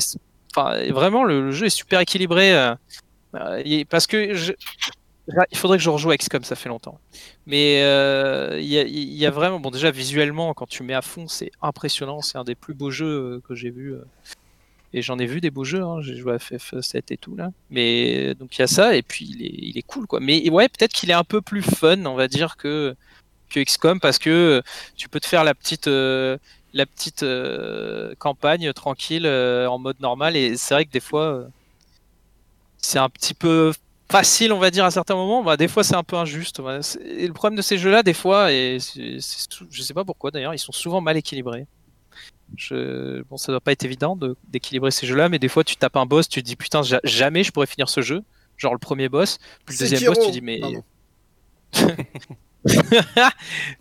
enfin 0.55 0.91
vraiment 0.91 1.23
le, 1.23 1.41
le 1.45 1.51
jeu 1.51 1.65
est 1.65 1.69
super 1.69 1.99
équilibré 1.99 2.53
euh, 2.53 2.73
euh, 3.35 3.83
parce 3.89 4.07
que 4.07 4.33
je- 4.33 4.53
il 5.51 5.57
faudrait 5.57 5.77
que 5.77 5.83
je 5.83 5.89
rejoue 5.89 6.11
à 6.11 6.17
XCOM 6.17 6.43
ça 6.43 6.55
fait 6.55 6.69
longtemps. 6.69 6.99
Mais 7.45 7.81
euh, 7.83 8.59
il 8.59 8.67
y, 8.67 9.25
a, 9.25 9.31
vraiment 9.31 9.59
bon 9.59 9.71
déjà 9.71 9.91
visuellement 9.91 10.53
quand 10.53 10.67
tu 10.67 10.83
mets 10.83 10.93
à 10.93 11.01
fond 11.01 11.27
c'est 11.27 11.51
impressionnant. 11.61 12.21
C'est 12.21 12.37
un 12.37 12.43
des 12.43 12.55
plus 12.55 12.73
beaux 12.73 12.91
jeux 12.91 13.05
euh, 13.05 13.41
que 13.47 13.55
j'ai 13.55 13.69
vu 13.69 13.93
euh, 13.93 14.05
et 14.93 15.01
j'en 15.01 15.19
ai 15.19 15.25
vu 15.25 15.41
des 15.41 15.51
beaux 15.51 15.65
jeux 15.65 15.83
hein, 15.83 16.01
j'ai 16.01 16.15
joué 16.15 16.33
à 16.33 16.37
FF7 16.37 17.03
et 17.09 17.17
tout 17.17 17.35
là. 17.35 17.51
Mais 17.69 18.35
donc 18.35 18.57
il 18.57 18.61
y 18.61 18.63
a 18.63 18.67
ça 18.67 18.95
et 18.95 19.01
puis 19.01 19.25
il 19.29 19.45
est, 19.45 19.55
il 19.57 19.77
est 19.77 19.83
cool 19.83 20.07
quoi. 20.07 20.19
Mais 20.19 20.49
ouais 20.49 20.69
peut-être 20.69 20.93
qu'il 20.93 21.09
est 21.09 21.13
un 21.13 21.25
peu 21.25 21.41
plus 21.41 21.61
fun 21.61 22.05
on 22.05 22.15
va 22.15 22.27
dire 22.27 22.55
que 22.57 22.95
que 23.49 23.59
XCOM 23.59 23.99
parce 23.99 24.19
que 24.19 24.61
tu 24.95 25.09
peux 25.09 25.19
te 25.19 25.27
faire 25.27 25.43
la 25.43 25.55
petite 25.55 25.87
la 25.87 26.85
petite 26.85 27.25
campagne 28.19 28.71
tranquille 28.73 29.27
en 29.27 29.77
mode 29.77 29.99
normal. 29.99 30.37
Et 30.37 30.55
c'est 30.57 30.73
vrai 30.73 30.85
que 30.85 30.91
des 30.91 30.99
fois 31.01 31.47
c'est 32.77 32.99
un 32.99 33.09
petit 33.09 33.33
peu 33.33 33.73
facile 34.11 34.53
on 34.53 34.59
va 34.59 34.71
dire 34.71 34.85
à 34.85 34.91
certains 34.91 35.15
moments. 35.15 35.43
Bah, 35.43 35.57
des 35.57 35.67
fois 35.67 35.83
c'est 35.83 35.95
un 35.95 36.03
peu 36.03 36.15
injuste. 36.15 36.61
Et 37.05 37.27
le 37.27 37.33
problème 37.33 37.57
de 37.57 37.61
ces 37.61 37.77
jeux 37.77 37.91
là 37.91 38.03
des 38.03 38.13
fois 38.13 38.51
et 38.51 38.77
c'est- 38.79 39.17
c'est 39.19 39.47
je 39.69 39.81
sais 39.81 39.93
pas 39.93 40.05
pourquoi 40.05 40.31
d'ailleurs 40.31 40.53
ils 40.53 40.59
sont 40.59 40.71
souvent 40.71 41.01
mal 41.01 41.17
équilibrés. 41.17 41.65
Je... 42.55 43.21
bon 43.23 43.35
ça 43.37 43.51
doit 43.51 43.59
pas 43.61 43.73
être 43.73 43.83
évident 43.83 44.15
de- 44.15 44.37
d'équilibrer 44.47 44.91
ces 44.91 45.05
jeux 45.05 45.15
là 45.15 45.27
mais 45.29 45.37
des 45.39 45.49
fois 45.49 45.63
tu 45.65 45.75
tapes 45.75 45.97
un 45.97 46.05
boss 46.05 46.29
tu 46.29 46.41
te 46.41 46.45
dis 46.47 46.55
putain 46.55 46.81
ja- 46.81 47.01
jamais 47.03 47.43
je 47.43 47.51
pourrais 47.51 47.67
finir 47.67 47.89
ce 47.89 48.01
jeu. 48.01 48.23
Genre 48.55 48.73
le 48.73 48.79
premier 48.79 49.09
boss 49.09 49.37
puis 49.65 49.75
le 49.75 49.79
deuxième 49.79 49.99
boss 50.13 50.25
tu 50.25 50.31
dis 50.31 50.41
mais 50.41 50.59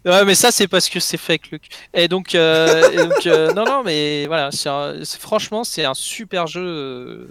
ouais, 0.05 0.24
mais 0.24 0.35
ça, 0.35 0.51
c'est 0.51 0.69
parce 0.69 0.89
que 0.89 1.01
c'est 1.01 1.16
fait 1.16 1.32
avec 1.35 1.51
le 1.51 1.59
cul. 1.59 1.69
Et 1.94 2.09
donc, 2.09 2.35
euh, 2.35 2.90
et 2.93 2.97
donc, 2.97 3.27
euh, 3.27 3.53
non, 3.55 3.65
non, 3.65 3.82
mais 3.85 4.27
voilà, 4.27 4.51
c'est 4.53 4.69
un- 4.69 5.03
c'est- 5.05 5.20
franchement, 5.20 5.65
c'est 5.65 5.85
un 5.85 5.94
super 5.94 6.47
jeu. 6.47 7.28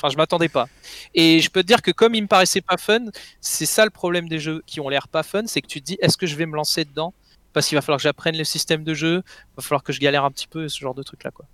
Enfin, 0.00 0.08
je 0.10 0.16
m'attendais 0.16 0.48
pas. 0.48 0.66
Et 1.14 1.40
je 1.40 1.50
peux 1.50 1.62
te 1.62 1.66
dire 1.66 1.82
que 1.82 1.90
comme 1.90 2.14
il 2.14 2.22
me 2.22 2.26
paraissait 2.28 2.62
pas 2.62 2.76
fun, 2.78 3.00
c'est 3.40 3.66
ça 3.66 3.84
le 3.84 3.90
problème 3.90 4.28
des 4.28 4.38
jeux 4.38 4.62
qui 4.66 4.80
ont 4.80 4.88
l'air 4.88 5.08
pas 5.08 5.22
fun, 5.22 5.42
c'est 5.46 5.60
que 5.60 5.66
tu 5.66 5.80
te 5.80 5.86
dis, 5.86 5.98
est-ce 6.00 6.16
que 6.16 6.26
je 6.26 6.36
vais 6.36 6.46
me 6.46 6.56
lancer 6.56 6.84
dedans? 6.84 7.12
Parce 7.52 7.66
qu'il 7.68 7.76
va 7.76 7.82
falloir 7.82 7.98
que 7.98 8.02
j'apprenne 8.04 8.36
le 8.36 8.44
système 8.44 8.82
de 8.84 8.94
jeu, 8.94 9.22
il 9.26 9.56
va 9.56 9.62
falloir 9.62 9.82
que 9.82 9.92
je 9.92 10.00
galère 10.00 10.24
un 10.24 10.30
petit 10.30 10.46
peu, 10.46 10.68
ce 10.68 10.78
genre 10.80 10.94
de 10.94 11.02
truc 11.02 11.22
là, 11.24 11.30
quoi. 11.30 11.44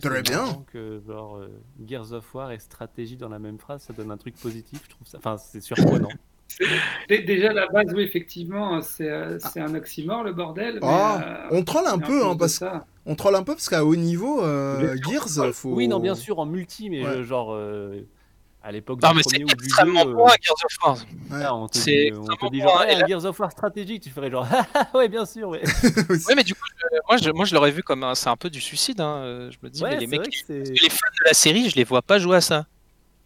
Très 0.00 0.22
bien. 0.22 0.64
Que 0.72 1.00
genre 1.06 1.36
euh, 1.36 1.48
Gears 1.86 2.12
of 2.12 2.34
War 2.34 2.52
et 2.52 2.58
stratégie 2.60 3.16
dans 3.16 3.28
la 3.28 3.38
même 3.40 3.58
phrase, 3.58 3.82
ça 3.82 3.92
donne 3.92 4.10
un 4.12 4.16
truc 4.16 4.36
positif. 4.36 4.80
Je 4.84 4.90
trouve 4.90 5.06
ça. 5.06 5.18
Enfin, 5.18 5.36
c'est 5.36 5.60
surprenant. 5.60 6.08
Dé- 7.08 7.22
Déjà, 7.22 7.52
la 7.52 7.66
base, 7.68 7.92
oui, 7.94 8.02
effectivement, 8.02 8.80
c'est 8.82 9.08
euh, 9.10 9.38
c'est 9.38 9.60
un 9.60 9.74
oxymore, 9.74 10.22
le 10.24 10.32
bordel. 10.32 10.74
mais, 10.74 10.80
Ah, 10.88 11.20
euh, 11.24 11.48
on 11.58 11.64
troll 11.64 11.86
un 11.86 11.98
peu, 11.98 12.06
plus 12.06 12.22
hein, 12.24 12.36
parce 12.36 12.52
ça- 12.54 12.86
on 13.10 13.14
troll 13.16 13.34
un 13.34 13.42
peu 13.42 13.54
parce 13.54 13.68
qu'à 13.68 13.84
haut 13.84 13.96
niveau, 13.96 14.42
euh. 14.42 14.96
Gears, 15.08 15.52
faut. 15.54 15.70
Oui, 15.74 15.88
non, 15.88 15.98
bien 16.00 16.14
sûr 16.14 16.38
en 16.38 16.46
multi, 16.46 16.88
mais 16.90 17.02
Ouais. 17.02 17.08
euh, 17.10 17.24
genre 17.24 17.52
euh, 17.52 18.06
à 18.62 18.72
l'époque 18.72 19.00
Non, 19.02 19.14
mais 19.14 19.22
c'est 19.26 19.40
extrêmement 19.40 20.04
bon 20.04 20.26
euh, 20.26 20.30
à 20.30 20.36
Gears 20.40 20.56
of 20.64 20.76
War. 20.84 20.96
Ouais. 21.30 21.44
ah, 21.44 21.54
on 21.54 21.66
te 21.68 21.78
C'est 21.78 21.90
dit, 22.10 22.12
on 22.12 22.24
te 22.24 22.30
extrêmement 22.32 22.50
dit 22.50 22.60
bon, 22.60 22.68
genre 22.68 22.82
hey, 22.84 22.98
là- 22.98 23.06
Gears 23.06 23.24
of 23.24 23.40
War 23.40 23.50
stratégique, 23.50 24.02
tu 24.02 24.10
ferais 24.10 24.30
genre 24.30 24.46
ah 24.74 24.86
ouais 24.94 25.08
bien 25.08 25.24
sûr 25.26 25.48
ouais. 25.48 25.62
Ouais, 26.28 26.34
mais 26.36 26.44
du 26.44 26.54
coup, 26.54 26.60
je- 26.78 26.96
moi, 27.08 27.16
je, 27.16 27.30
moi, 27.30 27.44
je 27.46 27.54
l'aurais 27.54 27.70
vu 27.70 27.82
comme 27.82 28.04
un, 28.04 28.14
c'est 28.14 28.28
un 28.28 28.36
peu 28.36 28.50
du 28.50 28.60
suicide. 28.60 29.00
Hein. 29.00 29.48
Je 29.50 29.56
me 29.62 29.70
dis, 29.70 29.82
Ouais, 29.82 29.90
mais 29.90 29.96
les 30.00 30.06
c'est 30.06 30.18
mecs 30.18 30.44
les 30.82 30.88
fans 30.90 31.06
de 31.20 31.24
la 31.26 31.34
série, 31.34 31.70
je 31.70 31.76
les 31.76 31.84
vois 31.84 32.02
pas 32.02 32.18
jouer 32.18 32.36
à 32.36 32.40
ça. 32.40 32.66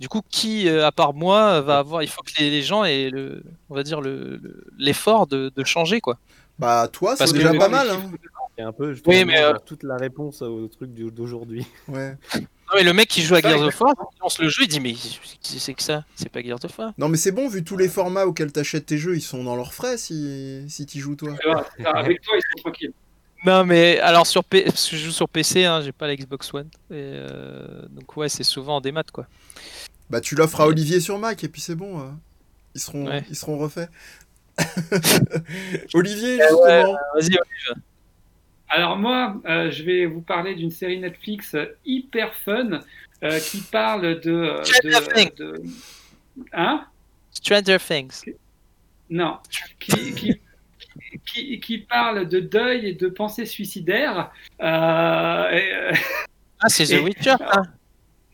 Du 0.01 0.09
coup, 0.09 0.23
qui, 0.28 0.69
euh, 0.69 0.85
à 0.86 0.90
part 0.93 1.15
moi, 1.15 1.61
va 1.61 1.78
avoir. 1.78 2.02
Il 2.02 2.09
faut 2.09 2.23
que 2.23 2.32
les, 2.40 2.51
les 2.51 2.62
gens 2.62 2.82
aient 2.85 3.11
le, 3.11 3.43
on 3.70 3.74
va 3.77 3.85
dire 3.85 4.01
le, 4.01 4.39
le- 4.43 4.65
l'effort 4.77 5.27
de, 5.28 5.52
de 5.55 5.65
changer, 5.65 6.01
quoi. 6.01 6.19
Bah, 6.59 6.89
toi, 6.93 7.15
c'est 7.16 7.27
que 7.27 7.32
déjà 7.32 7.55
pas 7.55 7.69
mal, 7.69 7.90
hein. 7.90 8.01
C'est 8.57 8.63
un 8.65 8.73
peu 8.73 8.91
Oui, 8.93 9.01
finalement, 9.03 9.33
mais, 9.33 9.41
euh, 9.43 9.55
toute 9.65 9.83
la 9.83 9.97
réponse 9.97 10.43
au 10.43 10.67
truc 10.69 10.93
d'aujourd'hui. 10.95 11.67
Ouais. 11.89 12.17
Non, 12.35 12.79
mais 12.81 12.83
le 12.83 12.93
mec 12.95 13.09
qui 13.09 13.21
joue 13.23 13.35
à 13.35 13.41
Gears 13.41 13.61
of 13.61 13.79
War, 13.81 13.93
il 14.17 14.21
lance 14.23 14.39
le 14.39 14.49
jeu, 14.49 14.63
il 14.63 14.69
dit 14.69 14.81
mais 14.81 14.95
c'est 15.41 15.59
c'est 15.59 15.75
que 15.75 15.83
ça, 15.83 16.05
c'est 16.17 16.31
pas 16.31 16.41
Gears 16.43 16.65
of 16.65 16.79
War. 16.79 16.93
Non, 16.97 17.09
mais 17.09 17.19
c'est 17.19 17.31
bon, 17.31 17.47
vu 17.49 17.63
tous 17.63 17.77
les 17.77 17.89
formats 17.89 18.25
auxquels 18.27 18.53
t'achètes 18.53 18.87
tes 18.87 18.97
jeux, 18.99 19.17
ils 19.17 19.21
sont 19.21 19.45
dans 19.45 19.55
leurs 19.55 19.75
frais 19.75 19.99
si, 19.99 20.65
si 20.69 20.87
t'y 20.87 20.99
joues, 20.99 21.15
toi. 21.15 21.31
Avec 21.85 22.23
toi, 22.23 22.35
ils 22.37 22.43
sont 22.57 22.63
tranquilles. 22.63 22.93
Non, 23.45 23.65
mais 23.67 23.99
alors 24.01 24.27
sur 24.27 24.43
P... 24.43 24.63
parce 24.65 24.89
que 24.89 24.97
je 24.97 25.05
joue 25.05 25.11
sur 25.13 25.29
PC, 25.29 25.67
hein, 25.67 25.83
j'ai 25.83 25.93
pas 25.93 26.07
la 26.07 26.17
Xbox 26.17 26.53
One, 26.55 26.69
et 26.91 26.95
euh, 26.95 27.83
donc 27.91 28.17
ouais, 28.17 28.31
c'est 28.31 28.43
souvent 28.45 28.77
en 28.77 28.81
démat, 28.81 29.05
quoi. 29.13 29.27
Bah, 30.09 30.23
tu 30.23 30.35
l'offres 30.35 30.63
à 30.63 30.67
Olivier 30.67 30.99
sur 31.01 31.19
Mac 31.19 31.45
et 31.45 31.49
puis 31.49 31.61
c'est 31.61 31.75
bon. 31.75 32.01
euh, 32.01 32.05
Ils 32.75 32.81
seront, 32.81 33.07
Ouais. 33.07 33.23
ils 33.29 33.37
seront 33.37 33.59
refaits. 33.59 33.91
Olivier, 35.95 36.37
Ouais, 36.39 36.49
justement. 36.49 36.97
Vas-y, 37.15 37.39
Alors 38.75 38.97
moi, 38.97 39.37
euh, 39.47 39.71
je 39.71 39.85
vais 39.85 40.05
vous 40.07 40.21
parler 40.21 40.57
d'une 40.57 40.71
série 40.73 40.99
Netflix 40.99 41.55
euh, 41.55 41.67
hyper 41.87 42.35
fun 42.35 42.81
euh, 43.23 43.39
qui 43.39 43.61
parle 43.61 44.19
de... 44.21 44.33
euh, 44.33 44.65
Stranger 44.65 45.07
de, 45.07 45.13
Things. 45.15 45.35
de- 45.37 45.63
Hein? 46.53 46.85
Stranger 47.31 47.79
Things. 47.79 48.35
Non. 49.09 49.39
Qui, 49.79 50.15
qui, 50.15 50.41
qui, 51.25 51.61
qui 51.61 51.79
parle 51.79 52.29
de 52.29 52.41
deuil 52.41 52.89
et 52.89 52.95
de 52.95 53.07
pensée 53.09 53.47
suicidaire. 53.47 54.33
Euh, 54.61 55.51
et, 55.53 55.93
Ah, 56.61 56.69
c'est 56.69 56.87
The 56.87 57.01
Witcher, 57.03 57.37
ça 57.39 57.63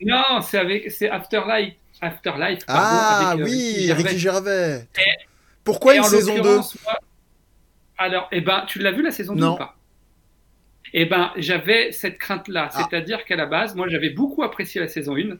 non, 0.03 0.41
c'est 0.41 0.57
avec 0.57 0.89
c'est 0.89 1.11
Afterlife. 1.11 1.75
Afterlife. 2.01 2.65
pardon, 2.65 2.81
Ah 2.83 3.29
avec, 3.33 3.41
euh, 3.41 3.45
oui, 3.45 3.51
Ricky 3.53 3.85
Gervais. 3.85 4.03
Ricky 4.09 4.19
Gervais. 4.19 4.87
Pourquoi 5.63 5.93
Et 5.93 5.97
une 5.99 6.03
saison 6.05 6.31
2 6.33 6.37
l'occurrence, 6.39 6.77
moi- 6.83 6.99
Alors, 7.99 8.27
eh 8.31 8.41
ben, 8.41 8.63
tu 8.67 8.79
l'as 8.79 8.91
vu 8.91 9.03
la 9.03 9.11
saison 9.11 9.35
2 9.35 9.39
Non. 9.41 9.53
ou 9.53 9.57
pas? 9.57 9.75
Eh 10.93 11.05
ben, 11.05 11.31
j'avais 11.37 11.91
cette 11.91 12.17
crainte-là. 12.17 12.69
Ah. 12.73 12.87
C'est-à-dire 12.89 13.25
qu'à 13.25 13.35
la 13.35 13.45
base, 13.45 13.75
moi, 13.75 13.87
j'avais 13.87 14.09
beaucoup 14.09 14.43
apprécié 14.43 14.81
la 14.81 14.87
saison 14.87 15.15
1. 15.17 15.37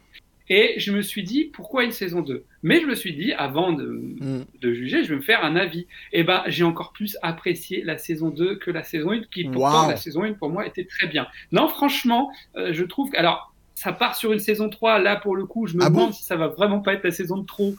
Et 0.50 0.74
je 0.78 0.92
me 0.92 1.02
suis 1.02 1.24
dit, 1.24 1.46
pourquoi 1.46 1.86
une 1.86 1.92
saison 1.94 2.22
2 2.22 2.44
Mais 2.64 2.82
je 2.82 2.86
me 2.86 2.96
suis 2.96 3.14
dit, 3.14 3.32
avant 3.32 3.72
de, 3.72 3.86
Hmm. 3.86 4.44
de 4.62 4.74
juger, 4.74 5.04
je 5.06 5.10
vais 5.10 5.16
me 5.16 5.22
faire 5.22 5.46
un 5.46 5.56
avis. 5.56 5.88
Et 6.12 6.24
ben, 6.24 6.44
j'ai 6.48 6.64
encore 6.66 6.92
plus 6.92 7.18
apprécié 7.22 7.84
la 7.84 7.98
saison 7.98 8.30
2 8.30 8.56
que 8.56 8.70
la 8.72 8.84
saison 8.84 9.12
1, 9.12 9.22
qui 9.32 9.46
pourtant, 9.46 9.84
Wow. 9.86 9.92
la 9.92 9.96
saison 9.98 10.24
1 10.24 10.34
pour 10.34 10.50
moi 10.50 10.66
était 10.68 10.84
très 10.86 11.08
bien. 11.08 11.28
Non, 11.54 11.70
franchement, 11.70 12.32
euh, 12.58 12.74
je 12.74 12.84
trouve 12.84 13.12
que. 13.12 13.18
Alors, 13.18 13.54
ça 13.76 13.94
part 13.94 14.16
sur 14.16 14.34
une 14.34 14.40
saison 14.40 14.68
3. 14.70 15.00
Là, 15.00 15.16
pour 15.16 15.36
le 15.38 15.46
coup, 15.46 15.68
je 15.68 15.78
me 15.78 15.84
Ah 15.84 15.90
bon? 15.90 16.00
demande 16.00 16.14
si 16.14 16.24
ça 16.24 16.36
va 16.36 16.48
vraiment 16.48 16.80
pas 16.82 16.94
être 16.96 17.04
la 17.06 17.12
saison 17.12 17.38
de 17.38 17.46
trop. 17.46 17.76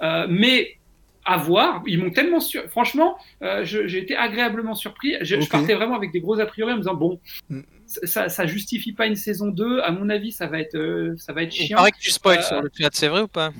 Euh, 0.00 0.26
mais 0.28 0.76
à 1.24 1.36
voir. 1.36 1.82
Ils 1.86 1.98
m'ont 2.02 2.10
tellement 2.10 2.40
sur... 2.40 2.62
Franchement, 2.70 3.16
euh, 3.42 3.64
j'ai 3.64 3.98
été 3.98 4.16
agréablement 4.16 4.74
surpris. 4.74 5.14
Je, 5.22 5.36
partais 5.48 5.74
vraiment 5.74 5.96
avec 5.96 6.12
des 6.12 6.20
gros 6.20 6.38
a 6.40 6.46
priori 6.46 6.72
en 6.72 6.76
me 6.76 6.80
disant 6.80 6.94
bon, 6.94 7.20
Mm. 7.48 7.60
ça, 7.86 8.28
ça 8.28 8.46
justifie 8.46 8.92
pas 8.92 9.06
une 9.06 9.16
saison 9.16 9.48
2. 9.48 9.80
À 9.80 9.90
mon 9.90 10.08
avis, 10.10 10.32
ça 10.32 10.46
va 10.46 10.58
être, 10.60 10.76
euh, 10.76 11.14
ça 11.18 11.32
va 11.32 11.42
être 11.42 11.54
Il 11.56 11.66
chiant. 11.66 11.76
paraît 11.78 11.92
que 11.92 11.98
tu 11.98 12.10
spoil 12.10 12.38
Euh, 12.38 12.42
sur 12.42 12.62
le 12.62 12.70
chat, 12.78 12.90
c'est 12.92 13.08
vrai 13.08 13.22
ou 13.22 13.28
pas? 13.28 13.50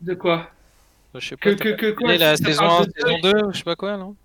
De 0.00 0.14
quoi? 0.14 0.50
Je 1.14 1.28
sais 1.28 1.36
pas. 1.36 1.54
que, 1.54 1.70
que, 1.70 1.90
quoi, 1.92 2.16
la 2.16 2.36
saison 2.36 2.58
parle 2.60 2.84
1, 2.84 2.86
de 2.86 2.92
saison 2.92 3.18
2, 3.46 3.52
je 3.52 3.58
sais 3.58 3.64
pas 3.64 3.76
quoi, 3.76 3.96
non? 3.96 4.16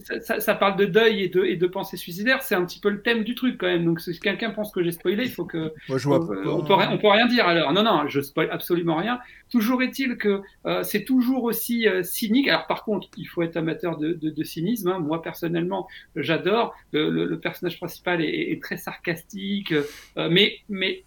Ça, 0.00 0.20
ça- 0.20 0.40
ça 0.40 0.54
parle 0.54 0.76
de 0.76 0.84
deuil 0.86 1.22
et 1.22 1.28
de, 1.28 1.44
et 1.44 1.56
de 1.56 1.66
pensée 1.66 1.96
suicidaire, 1.96 2.42
c'est 2.42 2.54
un 2.54 2.64
petit 2.64 2.80
peu 2.80 2.88
le 2.88 3.02
thème 3.02 3.24
du 3.24 3.34
truc 3.34 3.58
quand 3.58 3.66
même. 3.66 3.84
Donc 3.84 4.00
si 4.00 4.18
quelqu'un 4.18 4.50
pense 4.50 4.72
que 4.72 4.82
j'ai 4.82 4.92
spoilé, 4.92 5.24
il 5.24 5.30
faut 5.30 5.44
que 5.44 5.72
Moi, 5.88 5.98
je 5.98 6.08
vois 6.08 6.18
Euh, 6.18 6.44
pas. 6.44 6.50
on 6.50 6.64
peut 6.64 6.74
rien, 6.74 6.90
on 6.92 6.98
peut 6.98 7.08
rien 7.08 7.26
dire 7.26 7.46
alors. 7.46 7.72
Non, 7.72 7.82
non, 7.82 8.08
je 8.08 8.20
spoil 8.20 8.48
absolument 8.50 8.96
rien. 8.96 9.20
Toujours 9.50 9.82
est-il 9.82 10.16
que 10.16 10.42
euh, 10.66 10.82
c'est 10.82 11.04
toujours 11.04 11.44
aussi 11.44 11.88
euh, 11.88 12.02
cynique. 12.02 12.48
Alors 12.48 12.66
par 12.66 12.84
contre, 12.84 13.08
il 13.16 13.26
faut 13.26 13.42
être 13.42 13.56
amateur 13.56 13.98
de, 13.98 14.12
de, 14.14 14.30
de 14.30 14.44
cynisme. 14.44 14.88
hein. 14.88 14.98
Moi 14.98 15.22
personnellement, 15.22 15.88
j'adore. 16.16 16.74
Le, 16.92 17.10
le- 17.10 17.26
le 17.26 17.38
personnage 17.38 17.78
principal 17.78 18.22
est, 18.22 18.52
est 18.52 18.62
très 18.62 18.76
sarcastique, 18.76 19.72
euh, 19.72 20.28
mais 20.30 20.58
mais 20.68 21.02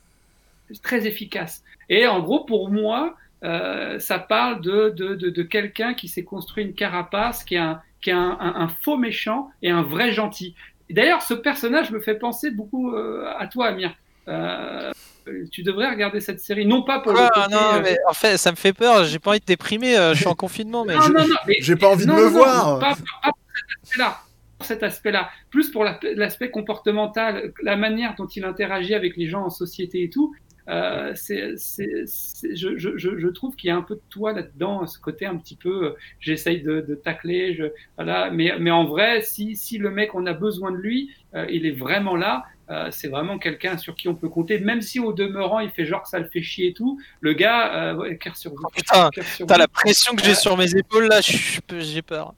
très 0.83 1.07
efficace. 1.07 1.63
Et 1.89 2.07
en 2.07 2.19
gros, 2.21 2.43
pour 2.45 2.69
moi, 2.69 3.15
euh, 3.43 3.99
ça 3.99 4.19
parle 4.19 4.61
de 4.61 4.89
de, 4.89 5.15
de, 5.15 5.29
de 5.29 5.43
quelqu'un 5.43 5.93
qui 5.93 6.07
s'est 6.07 6.23
construit 6.23 6.63
une 6.63 6.73
carapace, 6.73 7.43
qui 7.43 7.55
est 7.55 7.59
un 7.59 7.81
qui 8.01 8.09
est 8.09 8.13
un, 8.13 8.37
un- 8.39 8.55
un 8.61 8.67
faux 8.67 8.97
méchant 8.97 9.49
et 9.61 9.69
un 9.71 9.81
vrai 9.83 10.11
gentil. 10.11 10.55
D'ailleurs, 10.89 11.21
ce 11.21 11.33
personnage 11.33 11.91
me 11.91 11.99
fait 11.99 12.15
penser 12.15 12.51
beaucoup 12.51 12.93
euh, 12.93 13.25
à 13.37 13.47
toi, 13.47 13.67
Amir. 13.67 13.93
Euh, 14.27 14.91
tu 15.51 15.63
devrais 15.63 15.89
regarder 15.89 16.21
cette 16.21 16.39
série, 16.39 16.65
non 16.65 16.83
pas 16.83 16.99
pour 16.99 17.11
Quoi 17.13 17.23
le 17.35 17.41
côté, 17.43 17.53
Non, 17.53 17.73
euh, 17.75 17.81
mais 17.83 17.97
en 18.07 18.13
fait, 18.13 18.37
ça 18.37 18.51
me 18.51 18.55
fait 18.55 18.71
peur. 18.73 19.03
J'ai 19.03 19.19
pas 19.19 19.31
envie 19.31 19.39
de 19.41 19.45
déprimer. 19.45 19.97
euh, 19.97 20.13
je 20.13 20.19
suis 20.19 20.27
en 20.27 20.35
confinement, 20.45 20.85
mais. 20.85 20.95
non, 20.95 21.09
non, 21.09 21.27
non, 21.27 21.35
mais- 21.47 21.57
J'ai 21.59 21.75
pas 21.75 21.89
envie 21.89 22.05
de 22.05 22.11
me 22.11 22.23
non, 22.23 22.29
voir. 22.29 22.79
Pas, 22.79 22.95
pas- 22.95 23.01
pas 23.23 23.31
pour 23.31 23.37
cet 23.45 23.81
aspect-là. 23.83 24.17
Pour 24.57 24.65
cet 24.65 24.83
aspect-là. 24.83 25.29
Plus 25.49 25.69
pour 25.69 25.83
la- 25.83 25.99
l'aspect 26.15 26.49
comportemental, 26.51 27.51
la 27.61 27.75
manière 27.75 28.15
dont 28.15 28.27
il 28.27 28.45
interagit 28.45 28.93
avec 28.95 29.17
les 29.17 29.27
gens 29.27 29.43
en 29.43 29.49
société 29.49 30.03
et 30.03 30.09
tout. 30.09 30.33
Euh, 30.69 31.13
c'est, 31.15 31.53
c'est, 31.57 32.03
c'est- 32.05 32.55
je, 32.55 32.77
je, 32.77 32.97
je 32.97 33.27
trouve 33.27 33.55
qu'il 33.55 33.69
y 33.69 33.71
a 33.71 33.75
un 33.75 33.81
peu 33.81 33.95
de 33.95 34.01
toi 34.09 34.33
là-dedans, 34.33 34.85
ce 34.85 34.99
côté 34.99 35.25
un 35.25 35.37
petit 35.37 35.55
peu, 35.55 35.85
euh, 35.85 35.95
j'essaye 36.19 36.61
de, 36.61 36.81
de 36.81 36.95
tacler, 36.95 37.53
je, 37.53 37.65
voilà. 37.95 38.29
Mais, 38.31 38.53
mais 38.59 38.71
en 38.71 38.85
vrai, 38.85 39.21
si, 39.21 39.55
si 39.55 39.77
le 39.77 39.89
mec, 39.91 40.13
on 40.13 40.25
a 40.25 40.33
besoin 40.33 40.71
de 40.71 40.77
lui, 40.77 41.11
euh, 41.35 41.45
il 41.49 41.65
est 41.65 41.71
vraiment 41.71 42.15
là. 42.15 42.43
Euh, 42.69 42.89
c'est 42.91 43.07
vraiment 43.07 43.37
quelqu'un 43.39 43.77
sur 43.77 43.95
qui 43.95 44.09
on 44.09 44.15
peut 44.15 44.27
compter, 44.27 44.59
même 44.59 44.81
si 44.81 44.99
au 44.99 45.13
demeurant 45.13 45.59
il 45.59 45.69
fait 45.69 45.85
genre 45.85 46.03
que 46.03 46.09
ça 46.09 46.19
le 46.19 46.27
fait 46.27 46.41
chier 46.41 46.67
et 46.67 46.73
tout. 46.73 46.99
Le 47.21 47.31
gars, 47.31 47.91
euh, 47.91 47.95
ouais, 47.95 48.19
sur 48.35 48.51
vous. 48.51 48.57
Oh, 48.61 48.67
putain, 48.75 49.09
sur 49.23 49.47
la 49.57 49.69
pression 49.69 50.15
que 50.15 50.23
j'ai 50.23 50.35
sur 50.35 50.57
mes 50.57 50.75
épaules 50.75 51.07
là, 51.07 51.21
j'ai 51.21 52.01
peur. 52.01 52.33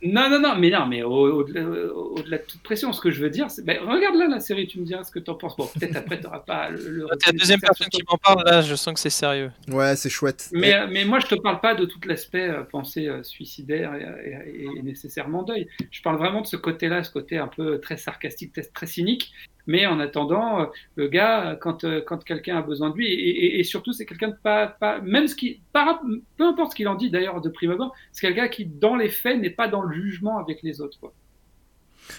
Non, 0.00 0.30
non, 0.30 0.38
non, 0.40 0.54
mais 0.56 0.70
non, 0.70 0.86
mais 0.86 1.02
au- 1.02 1.38
au-delà 1.40 1.62
au-delà 1.66 2.38
de 2.38 2.42
toute 2.44 2.62
pression, 2.62 2.92
ce 2.92 3.00
que 3.00 3.10
je 3.10 3.20
veux 3.20 3.30
dire, 3.30 3.50
c'est. 3.50 3.64
Ben, 3.64 3.78
regarde 3.80 4.14
là 4.14 4.28
la 4.28 4.38
série, 4.38 4.68
tu 4.68 4.78
me 4.78 4.84
diras 4.84 5.02
ce 5.02 5.10
que 5.10 5.18
t'en 5.18 5.34
penses. 5.34 5.56
Bon, 5.56 5.66
peut-être 5.66 5.96
après, 5.96 6.20
t'auras 6.20 6.38
pas 6.38 6.70
le. 6.70 6.78
le 6.88 7.06
T'es 7.18 7.32
la 7.32 7.32
deuxième 7.32 7.60
personne 7.60 7.88
qui 7.88 8.02
m'en 8.08 8.16
parle 8.16 8.44
là, 8.46 8.60
je 8.62 8.76
sens 8.76 8.94
que 8.94 9.00
c'est 9.00 9.10
sérieux. 9.10 9.50
Ouais, 9.66 9.96
c'est 9.96 10.08
chouette. 10.08 10.50
Mais, 10.52 10.86
mais 10.86 11.04
moi, 11.04 11.18
je 11.18 11.26
te 11.26 11.34
parle 11.34 11.60
pas 11.60 11.74
de 11.74 11.84
tout 11.84 11.98
l'aspect 12.06 12.48
euh, 12.48 12.62
pensée 12.62 13.08
euh, 13.08 13.24
suicidaire 13.24 13.92
et, 13.96 14.50
et- 14.60 14.68
et 14.78 14.82
nécessairement 14.82 15.42
deuil. 15.42 15.66
Je 15.90 16.00
parle 16.02 16.16
vraiment 16.16 16.42
de 16.42 16.46
ce 16.46 16.56
côté-là, 16.56 17.02
ce 17.02 17.10
côté 17.10 17.38
un 17.38 17.48
peu 17.48 17.80
très 17.80 17.96
sarcastique, 17.96 18.52
très, 18.52 18.62
très 18.62 18.86
cynique. 18.86 19.32
Mais 19.68 19.86
en 19.86 20.00
attendant, 20.00 20.62
euh, 20.62 20.66
le 20.96 21.06
gars, 21.08 21.56
quand, 21.60 21.84
euh, 21.84 22.00
quand 22.04 22.24
quelqu'un 22.24 22.56
a 22.56 22.62
besoin 22.62 22.90
de 22.90 22.96
lui, 22.96 23.06
et, 23.06 23.28
et- 23.28 23.60
et 23.60 23.64
surtout, 23.64 23.92
c'est 23.92 24.06
quelqu'un 24.06 24.28
de 24.28 24.36
pas, 24.42 24.66
pas, 24.66 25.00
même 25.02 25.28
ce 25.28 25.36
qui, 25.36 25.60
par- 25.72 26.00
peu 26.36 26.44
importe 26.46 26.70
ce 26.72 26.76
qu'il 26.76 26.88
en 26.88 26.94
dit 26.96 27.10
d'ailleurs 27.10 27.40
de 27.40 27.48
prime 27.50 27.70
abord, 27.72 27.94
c'est 28.10 28.26
quelqu'un 28.26 28.48
qui, 28.48 28.64
dans 28.64 28.96
les 28.96 29.10
faits, 29.10 29.38
n'est 29.40 29.50
pas 29.50 29.68
dans 29.68 29.82
le 29.82 29.94
jugement 29.94 30.38
avec 30.38 30.62
les 30.62 30.80
autres. 30.80 30.98
Quoi. 30.98 31.12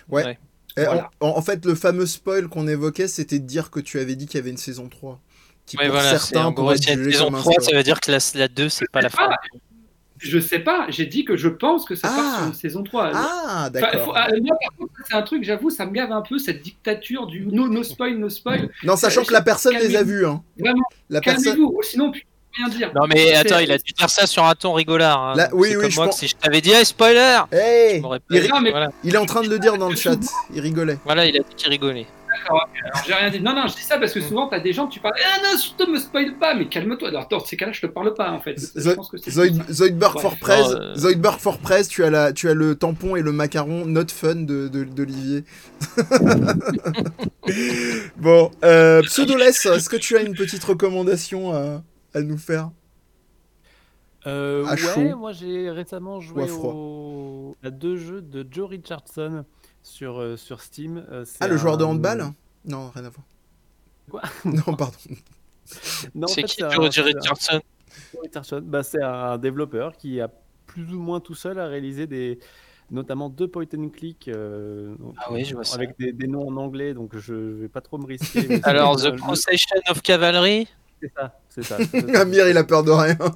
Ouais. 0.09 0.37
Eh, 0.77 0.83
Voilà. 0.85 1.09
en, 1.19 1.29
en 1.29 1.41
fait, 1.41 1.65
le 1.65 1.73
fameux 1.75 2.05
spoil 2.05 2.47
qu'on 2.47 2.67
évoquait, 2.67 3.07
c'était 3.07 3.39
de 3.39 3.45
dire 3.45 3.71
que 3.71 3.79
tu 3.79 3.99
avais 3.99 4.15
dit 4.15 4.27
qu'il 4.27 4.37
y 4.37 4.41
avait 4.41 4.51
une 4.51 4.57
saison 4.57 4.87
3. 4.87 5.19
Qui 5.65 5.77
Ouais, 5.77 5.85
pour 5.85 5.95
voilà, 5.95 6.17
certains 6.17 6.45
en 6.45 6.51
gros, 6.51 6.63
pourrait 6.63 6.75
être 6.75 6.83
s'il 6.83 6.89
y 6.89 6.93
a 6.93 6.95
une 6.97 7.03
jugé 7.03 7.13
saison 7.17 7.25
comme 7.25 7.35
un 7.35 7.39
3, 7.41 7.53
spoil. 7.53 7.65
ça 7.71 7.75
veut 7.77 7.83
dire 7.83 7.99
que 7.99 8.11
la, 8.11 8.17
la 8.35 8.47
2, 8.47 8.69
c'est 8.69 8.89
pas 8.91 9.01
la 9.01 9.09
fin. 9.09 9.29
Je 10.19 10.37
sais 10.39 10.59
pas, 10.59 10.85
j'ai 10.89 11.05
dit 11.05 11.23
que 11.25 11.35
je 11.37 11.47
pense 11.47 11.85
que 11.85 11.95
ça 11.95 12.09
Ah. 12.11 12.15
part 12.15 12.37
sur 12.37 12.47
une 12.47 12.53
saison 12.53 12.83
3. 12.83 13.11
Ah, 13.13 13.19
Enfin, 13.61 13.69
d'accord. 13.69 14.01
faut- 14.05 14.11
moi, 14.43 14.57
par 14.61 14.77
contre, 14.77 14.93
c'est 15.07 15.15
un 15.15 15.21
truc, 15.21 15.43
j'avoue, 15.43 15.69
ça 15.69 15.85
me 15.85 15.91
gave 15.91 16.11
un 16.11 16.21
peu 16.21 16.37
cette 16.37 16.61
dictature 16.61 17.25
du 17.27 17.45
no, 17.45 17.67
no 17.67 17.83
spoil, 17.83 18.17
no 18.17 18.29
spoil. 18.29 18.69
Non, 18.83 18.95
sachant 18.97 19.21
Euh, 19.21 19.25
que 19.25 19.33
la 19.33 19.41
personne 19.41 19.75
les 19.77 19.95
a 19.95 20.03
vus. 20.03 20.25
Hein. 20.25 20.43
Vraiment, 20.59 20.83
La 21.09 21.21
personne. 21.21 21.55
sinon, 21.83 22.11
rien 22.57 22.67
dire. 22.69 22.91
Non 22.95 23.07
mais 23.07 23.33
attends, 23.33 23.59
il 23.59 23.71
a 23.71 23.77
dû 23.77 23.91
dire 23.93 24.09
ça 24.09 24.25
sur 24.27 24.43
un 24.45 24.55
ton 24.55 24.73
rigolard. 24.73 25.19
hein. 25.21 25.33
Là, 25.35 25.49
oui, 25.53 25.69
oui, 25.75 25.81
comme 25.81 25.89
je 25.91 25.95
moi 25.95 26.07
que 26.09 26.15
si 26.15 26.27
je 26.27 26.35
t'avais 26.35 26.61
dit 26.61 26.71
hey, 26.71 26.85
spoiler, 26.85 27.39
Hey 27.51 27.97
je 27.97 28.01
pas 28.07 28.17
il, 28.29 28.39
dit, 28.41 28.47
ri- 28.47 28.49
Non, 28.53 28.61
mais- 28.61 28.71
voilà. 28.71 28.89
il 29.03 29.13
est 29.13 29.17
en 29.19 29.25
train 29.25 29.41
de 29.41 29.49
le 29.49 29.59
dire 29.59 29.77
dans 29.77 29.89
le 29.89 29.95
chat. 29.95 30.17
Il 30.53 30.59
rigolait. 30.61 30.97
Voilà, 31.05 31.25
il 31.25 31.35
a 31.35 31.39
dit 31.39 31.55
qu'il 31.55 31.69
rigolait. 31.69 32.07
Alors, 32.47 32.69
j'ai 33.05 33.13
rien 33.13 33.29
dit. 33.29 33.41
Non, 33.41 33.53
non, 33.53 33.67
je 33.67 33.75
dis 33.75 33.81
ça 33.81 33.97
parce 33.97 34.13
que 34.13 34.21
souvent, 34.21 34.47
t'as 34.47 34.59
des 34.59 34.71
gens, 34.71 34.87
tu 34.87 34.99
parles, 34.99 35.13
ah 35.19 35.39
non, 35.43 35.57
surtout 35.57 35.91
me 35.91 35.99
spoil 35.99 36.35
pas, 36.39 36.53
mais 36.53 36.67
calme-toi. 36.67 37.09
Alors, 37.09 37.27
dans 37.27 37.39
ces 37.39 37.57
cas-là, 37.57 37.71
je 37.73 37.81
te 37.81 37.87
parle 37.87 38.13
pas, 38.13 38.31
en 38.31 38.39
fait. 38.39 38.55
Je. 38.75 39.71
Zoidberg 39.71 40.19
for 40.19 40.37
Prez, 40.37 40.61
Non, 40.61 40.71
euh, 40.79 40.95
Zoidberg 40.95 41.39
for 41.39 41.57
tu 41.89 42.03
as, 42.03 42.09
la, 42.09 42.31
tu 42.31 42.47
as 42.49 42.53
le 42.53 42.75
tampon 42.75 43.15
et 43.15 43.21
le 43.21 43.31
macaron 43.31 43.85
not 43.85 44.07
fun 44.07 44.35
de- 44.35 44.67
de- 44.67 44.83
d'Olivier. 44.85 45.43
bon, 48.17 48.51
euh, 48.63 49.01
Pseudoless, 49.03 49.65
est-ce 49.65 49.89
que 49.89 49.97
tu 49.97 50.15
as 50.17 50.21
une 50.21 50.35
petite 50.35 50.63
recommandation 50.63 51.53
à, 52.13 52.21
nous 52.21 52.37
faire 52.37 52.71
Euh, 54.27 54.65
À 54.65 54.71
ouais, 54.71 54.77
chaud 54.77 55.17
moi 55.17 55.31
j'ai 55.31 55.69
récemment 55.71 56.19
joué 56.19 56.43
à 56.43 56.47
froid 56.47 56.73
au- 56.73 57.55
à 57.63 57.69
deux 57.69 57.95
jeux 57.95 58.21
de 58.21 58.45
Joe 58.49 58.69
Richardson 58.69 59.45
sur, 59.81 60.19
euh, 60.19 60.35
sur 60.35 60.61
Steam. 60.61 61.05
Euh, 61.09 61.23
Ah, 61.39 61.47
le 61.47 61.55
joueur 61.57 61.77
de 61.77 61.83
handball 61.85 62.25
Non, 62.65 62.89
rien 62.93 63.05
à 63.05 63.09
voir. 63.09 63.25
Quoi 64.09 64.21
Non, 64.45 64.75
pardon. 64.75 64.97
Non, 66.15 66.25
en 66.25 66.27
C'est 66.27 66.41
fait, 66.41 66.47
qui 66.47 66.63
un- 66.63 66.69
Richardson 66.69 67.61
Joe 68.13 68.21
Richardson, 68.23 68.61
bah, 68.65 68.83
c'est 68.83 69.01
un 69.01 69.37
développeur 69.37 69.95
qui 69.95 70.19
a 70.19 70.29
plus 70.65 70.93
ou 70.93 70.99
moins 70.99 71.19
tout 71.19 71.33
seul 71.35 71.57
à 71.59 71.67
réaliser 71.67 72.05
des, 72.07 72.39
notamment 72.91 73.29
deux 73.29 73.47
point 73.47 73.65
and 73.75 73.89
click 73.89 74.27
euh, 74.27 74.95
donc, 74.97 75.15
Ah 75.17 75.31
oui, 75.31 75.45
je 75.45 75.55
vois 75.55 75.63
ça. 75.63 75.75
avec 75.75 75.97
des, 75.97 76.11
des 76.11 76.27
noms 76.27 76.47
en 76.47 76.57
anglais, 76.57 76.93
donc 76.93 77.15
je 77.17 77.33
vais 77.33 77.67
pas 77.69 77.81
trop 77.81 77.97
me 77.97 78.05
risquer. 78.05 78.59
Alors, 78.63 78.97
The 78.97 79.15
Procession 79.15 79.77
of 79.89 80.01
Cavalry 80.01 80.67
C'est 81.01 81.11
ça, 81.13 81.39
c'est 81.49 81.63
ça. 81.63 81.77
Amir, 82.21 82.47
il 82.49 82.57
a 82.57 82.63
peur 82.63 82.83
de 82.83 82.91
rien. 82.91 83.17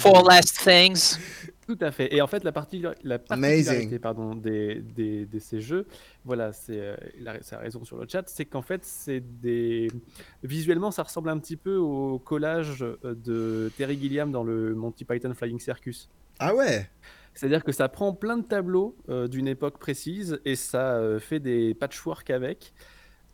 Four 0.00 0.28
Last 0.28 0.58
Things. 0.64 1.18
Tout 1.66 1.78
à 1.80 1.90
fait. 1.90 2.14
Et 2.14 2.20
en 2.20 2.26
fait, 2.26 2.44
la, 2.44 2.52
partie, 2.52 2.82
la 3.02 3.18
particularité 3.18 3.98
pardon, 3.98 4.34
des, 4.34 4.76
des, 4.76 5.26
de 5.26 5.38
ces 5.38 5.60
jeux, 5.60 5.86
voilà, 6.24 6.52
c'est 6.52 6.78
euh, 6.78 6.96
la, 7.20 7.42
sa 7.42 7.58
raison 7.58 7.84
sur 7.84 7.96
le 7.96 8.06
chat, 8.08 8.28
c'est 8.28 8.44
qu'en 8.44 8.62
fait, 8.62 8.84
c'est 8.84 9.20
des. 9.20 9.90
Visuellement, 10.42 10.90
ça 10.90 11.02
ressemble 11.02 11.28
un 11.28 11.38
petit 11.38 11.56
peu 11.56 11.76
au 11.76 12.18
collage 12.18 12.82
euh, 12.82 13.14
de 13.14 13.70
Terry 13.76 13.98
Gilliam 13.98 14.30
dans 14.30 14.44
le 14.44 14.74
Monty 14.74 15.04
Python 15.04 15.34
Flying 15.34 15.58
Circus. 15.58 16.08
Ah 16.38 16.54
ouais 16.54 16.88
C'est-à-dire 17.34 17.64
que 17.64 17.72
ça 17.72 17.88
prend 17.88 18.12
plein 18.12 18.36
de 18.36 18.46
tableaux 18.46 18.96
euh, 19.08 19.26
d'une 19.26 19.48
époque 19.48 19.78
précise 19.78 20.38
et 20.44 20.56
ça 20.56 20.96
euh, 20.96 21.18
fait 21.18 21.40
des 21.40 21.74
patchwork 21.74 22.30
avec. 22.30 22.72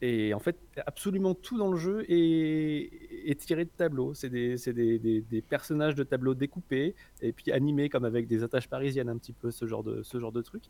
Et 0.05 0.35
en 0.35 0.41
fait, 0.41 0.57
absolument 0.85 1.33
tout 1.33 1.57
dans 1.57 1.71
le 1.71 1.79
jeu 1.79 2.05
est, 2.09 2.91
est 3.25 3.41
tiré 3.41 3.65
de 3.65 3.71
tableaux. 3.71 4.15
C'est 4.15 4.29
des, 4.31 4.57
c'est 4.57 4.73
des, 4.73 4.99
des- 4.99 5.21
des 5.21 5.41
personnages 5.43 5.95
de 5.95 6.03
tableaux 6.03 6.35
découpés 6.35 6.97
et 7.21 7.33
puis 7.33 7.53
animés 7.53 7.89
comme 7.89 8.05
avec 8.05 8.27
des 8.27 8.43
attaches 8.43 8.69
parisiennes, 8.69 9.09
un 9.09 9.17
petit 9.17 9.33
peu 9.33 9.53
ce 9.53 9.65
genre 9.67 9.85
de, 9.85 10.03
ce 10.03 10.19
genre 10.19 10.33
de 10.33 10.43
truc. 10.43 10.65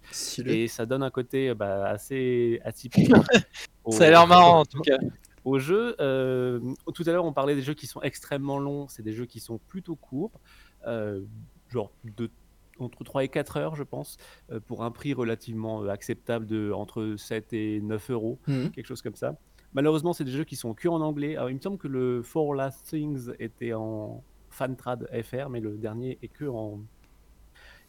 Et 0.50 0.68
ça 0.68 0.84
donne 0.84 1.02
un 1.02 1.10
côté 1.10 1.54
bah, 1.54 1.86
assez 1.88 2.60
atypique. 2.62 3.10
au- 3.84 3.92
Ça 3.92 4.04
a 4.04 4.10
l'air 4.10 4.26
marrant 4.26 4.60
en 4.60 4.64
tout 4.66 4.80
cas. 4.82 4.98
au 5.46 5.58
jeu. 5.58 5.96
Euh, 5.98 6.60
tout 6.94 7.02
à 7.06 7.10
l'heure, 7.12 7.24
on 7.24 7.32
parlait 7.32 7.54
des 7.54 7.62
jeux 7.62 7.74
qui 7.74 7.86
sont 7.86 8.02
extrêmement 8.02 8.58
longs. 8.58 8.86
C'est 8.88 9.02
des 9.02 9.14
jeux 9.14 9.26
qui 9.26 9.40
sont 9.40 9.58
plutôt 9.66 9.96
courts, 9.96 10.30
euh, 10.86 11.22
genre 11.70 11.90
de, 12.18 12.28
entre 12.78 13.04
3 13.04 13.24
et 13.24 13.28
4 13.28 13.56
heures, 13.56 13.74
je 13.76 13.82
pense, 13.82 14.16
euh, 14.50 14.60
pour 14.60 14.82
un 14.82 14.90
prix 14.90 15.14
relativement 15.14 15.82
euh, 15.84 15.88
acceptable 15.88 16.46
de 16.46 16.72
entre 16.72 17.14
7 17.16 17.52
et 17.52 17.80
9 17.80 18.10
euros, 18.10 18.38
Mhm. 18.46 18.70
quelque 18.70 18.86
chose 18.86 19.02
comme 19.02 19.14
ça. 19.16 19.36
Malheureusement, 19.74 20.12
c'est 20.12 20.24
des 20.24 20.30
jeux 20.32 20.44
qui 20.44 20.56
sont 20.56 20.74
que 20.74 20.88
en 20.88 21.00
anglais. 21.00 21.36
Alors, 21.36 21.48
il 21.50 21.54
me 21.56 21.60
semble 21.60 21.78
que 21.78 21.88
le 21.88 22.22
Four 22.22 22.54
Last 22.54 22.84
Things 22.86 23.30
était 23.38 23.72
en 23.72 24.22
Fantrad 24.50 25.08
FR, 25.22 25.48
mais 25.48 25.60
le 25.60 25.78
dernier 25.78 26.18
est 26.22 26.28
que 26.28 26.44
en, 26.44 26.80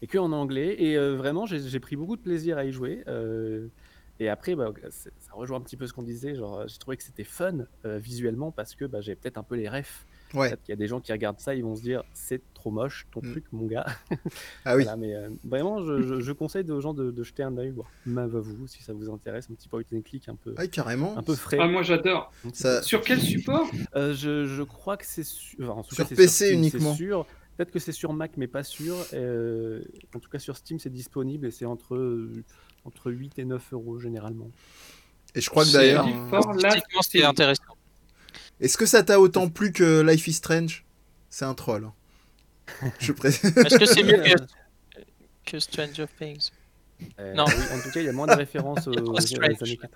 est 0.01 0.07
que 0.07 0.17
en 0.17 0.31
anglais. 0.31 0.75
Et 0.81 0.97
euh, 0.97 1.15
vraiment, 1.15 1.45
j'ai 1.45 1.79
pris 1.79 1.95
beaucoup 1.95 2.15
de 2.15 2.21
plaisir 2.21 2.57
à 2.57 2.65
y 2.65 2.71
jouer. 2.71 3.03
euh, 3.07 3.67
et 4.19 4.29
après, 4.29 4.55
bah, 4.55 4.71
ça 4.89 5.09
rejoint 5.33 5.57
un 5.57 5.61
petit 5.61 5.75
peu 5.75 5.87
ce 5.87 5.91
qu'on 5.93 6.03
disait. 6.03 6.35
Genre, 6.35 6.67
j'ai 6.67 6.77
trouvé 6.77 6.95
que 6.97 7.03
c'était 7.03 7.23
fun 7.23 7.65
euh, 7.85 7.97
visuellement 7.97 8.51
parce 8.51 8.75
que 8.75 8.85
bah, 8.85 9.01
j'ai 9.01 9.15
peut-être 9.15 9.37
un 9.37 9.43
peu 9.43 9.55
les 9.55 9.67
refs. 9.67 10.05
Ouais. 10.33 10.49
Peut-être 10.49 10.63
qu'il 10.63 10.71
y 10.71 10.73
a 10.73 10.77
des 10.77 10.87
gens 10.87 10.99
qui 10.99 11.11
regardent 11.11 11.39
ça, 11.39 11.53
ils 11.55 11.63
vont 11.63 11.75
se 11.75 11.81
dire 11.81 12.03
c'est 12.13 12.41
trop 12.53 12.71
moche 12.71 13.05
ton 13.11 13.21
Mm. 13.21 13.31
truc, 13.31 13.45
mon 13.51 13.65
gars. 13.67 13.85
Ah 14.65 14.75
oui. 14.75 14.83
Voilà, 14.83 14.97
mais 14.97 15.13
euh, 15.15 15.29
vraiment, 15.43 15.83
je, 15.83 16.01
je- 16.01 16.19
je 16.21 16.31
conseille 16.31 16.69
aux 16.71 16.81
gens 16.81 16.93
de, 16.93 17.11
de 17.11 17.23
jeter 17.23 17.43
un 17.43 17.55
œil, 17.57 17.73
même 18.05 18.17
à 18.35 18.39
vous, 18.39 18.67
si 18.67 18.81
ça 18.83 18.93
vous 18.93 19.09
intéresse, 19.11 19.47
un 19.51 19.53
petit 19.53 19.67
point 19.67 19.81
and 19.93 20.01
click 20.01 20.27
un 20.29 20.35
peu, 20.35 20.53
Ah, 20.57 20.67
carrément. 20.67 21.17
un 21.17 21.23
peu 21.23 21.35
frais. 21.35 21.57
Ah, 21.59 21.67
moi, 21.67 21.83
j'adore. 21.83 22.31
Ça- 22.53 22.81
Sur 22.81 23.01
quel 23.01 23.19
support 23.21 23.69
Euh, 23.95 24.13
je, 24.13 24.45
je 24.45 24.63
crois 24.63 24.97
que 24.97 25.05
c'est 25.05 25.23
su- 25.23 25.57
enfin, 25.63 25.83
Sur 25.83 26.07
cas, 26.07 26.15
PC 26.15 26.51
uniquement. 26.51 26.93
sûr. 26.95 27.25
Peut-être 27.57 27.69
que 27.71 27.77
c'est 27.79 27.91
sur 27.91 28.13
Mac, 28.13 28.31
mais 28.37 28.47
pas 28.47 28.63
sûr. 28.63 28.95
Euh, 29.13 29.83
en 30.15 30.19
tout 30.19 30.29
cas, 30.29 30.39
sur 30.39 30.57
Steam, 30.57 30.79
c'est 30.79 30.89
disponible 30.89 31.45
et 31.45 31.51
c'est 31.51 31.65
entre, 31.65 32.27
entre 32.85 33.11
8 33.11 33.37
et 33.37 33.45
9 33.45 33.73
euros 33.73 33.99
généralement. 33.99 34.49
Et 35.35 35.41
je 35.41 35.49
crois 35.49 35.63
que 35.65 35.71
d'ailleurs. 35.73 36.05
c'est- 37.01 37.23
intéressant. 37.23 37.62
Est-ce 38.59 38.77
que 38.77 38.85
ça 38.85 39.03
t'a 39.03 39.19
autant 39.19 39.49
plu 39.49 39.71
que 39.71 40.01
Life 40.01 40.27
is 40.27 40.33
Strange? 40.33 40.85
C'est 41.29 41.45
un 41.45 41.53
troll. 41.53 41.85
hein. 41.85 41.93
Je 42.99 43.11
précise. 43.13 43.55
Est-ce 43.57 43.77
que 43.77 43.85
c'est 43.85 44.03
mieux 44.03 44.21
que, 44.23 44.35
que 45.51 45.59
Stranger 45.59 46.05
Things? 46.19 46.49
Euh, 47.19 47.33
Non. 47.33 47.45
oui, 47.47 47.53
en 47.73 47.81
tout 47.81 47.89
cas, 47.91 47.99
il 47.99 48.05
y 48.05 48.09
a 48.09 48.13
moins 48.13 48.27
de 48.27 48.33
références 48.35 48.87
aux, 48.87 48.91
années 48.91 49.55
80. 49.57 49.87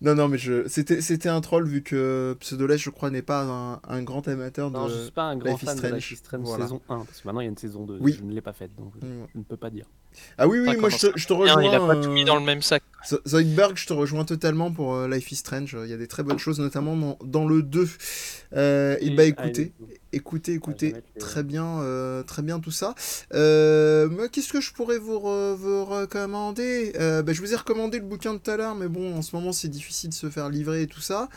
Non, 0.00 0.14
non, 0.14 0.28
mais 0.28 0.38
je... 0.38 0.66
c'était, 0.68 1.00
c'était 1.00 1.28
un 1.28 1.40
troll 1.40 1.66
vu 1.66 1.82
que 1.82 2.36
Pseudoless, 2.40 2.80
je 2.80 2.90
crois, 2.90 3.10
n'est 3.10 3.22
pas 3.22 3.42
un, 3.44 3.80
un 3.88 4.02
grand 4.02 4.26
amateur 4.28 4.70
de. 4.70 4.76
Non, 4.76 4.88
je 4.88 5.02
suis 5.02 5.10
pas 5.10 5.24
un 5.24 5.36
grand 5.36 5.50
Life 5.52 5.62
is 5.62 5.66
fan 5.66 5.74
de 5.74 5.78
Strange. 5.80 5.94
Life 5.94 6.10
is 6.12 6.16
Strange 6.16 6.42
Voilà. 6.44 6.64
saison 6.64 6.80
1, 6.88 7.04
parce 7.04 7.20
que 7.20 7.28
maintenant 7.28 7.40
il 7.40 7.44
y 7.44 7.46
a 7.46 7.50
une 7.50 7.56
saison 7.58 7.84
2. 7.84 7.98
Oui. 8.00 8.14
Je 8.18 8.24
ne 8.24 8.32
l'ai 8.32 8.40
pas 8.40 8.52
faite, 8.52 8.70
donc 8.76 8.94
Mm. 8.96 9.26
je 9.32 9.38
ne 9.38 9.44
peux 9.44 9.56
pas 9.56 9.70
dire. 9.70 9.86
Ah 10.36 10.46
oui, 10.46 10.58
oui, 10.60 10.68
Enfin, 10.68 10.78
moi 10.78 10.88
je 10.90 10.98
te, 10.98 11.18
je 11.18 11.26
te 11.26 11.32
rejoins. 11.32 11.62
Il 11.62 11.74
a 11.74 11.80
pas 11.80 11.96
tout 11.96 12.10
mis 12.10 12.22
euh, 12.22 12.26
dans 12.26 12.36
le 12.36 12.44
même 12.44 12.60
sac. 12.62 12.82
Zoidberg, 13.26 13.76
je 13.76 13.86
te 13.86 13.92
rejoins 13.94 14.24
totalement 14.24 14.70
pour 14.70 14.94
euh, 14.94 15.08
Life 15.08 15.32
is 15.32 15.36
Strange. 15.36 15.76
Il 15.84 15.90
y 15.90 15.94
a 15.94 15.96
des 15.96 16.06
très 16.06 16.22
bonnes 16.22 16.38
choses, 16.38 16.60
notamment 16.60 16.96
dans, 16.96 17.18
dans 17.24 17.46
le 17.48 17.62
2. 17.62 17.88
Euh, 18.54 18.96
et 19.00 19.06
Et- 19.06 19.10
bah 19.16 19.22
ah, 19.22 19.26
écoutez, 19.46 19.72
et- 19.90 20.00
écoutez, 20.12 20.52
écoutez, 20.54 20.94
très 21.18 21.42
bien, 21.42 21.80
euh, 21.80 22.22
très 22.22 22.42
bien 22.42 22.60
tout 22.60 22.70
ça. 22.70 22.94
Euh, 23.34 24.08
mais 24.10 24.28
Qu'est-ce 24.28 24.52
que 24.52 24.60
je 24.60 24.72
pourrais 24.72 24.98
vous, 24.98 25.16
re- 25.18 25.54
vous 25.54 25.84
recommander? 25.84 26.92
Euh, 26.98 27.22
bah, 27.22 27.32
Je 27.32 27.40
vous 27.40 27.52
ai 27.52 27.56
recommandé 27.56 27.98
le 27.98 28.04
bouquin 28.04 28.34
de 28.34 28.38
tout 28.38 28.50
à 28.50 28.56
l'heure, 28.56 28.74
mais 28.74 28.88
bon, 28.88 29.16
en 29.16 29.22
ce 29.22 29.34
moment 29.36 29.52
c'est 29.52 29.68
difficile 29.68 30.10
de 30.10 30.14
se 30.14 30.28
faire 30.30 30.48
livrer 30.48 30.82
et 30.82 30.86
tout 30.86 31.00
ça. 31.00 31.28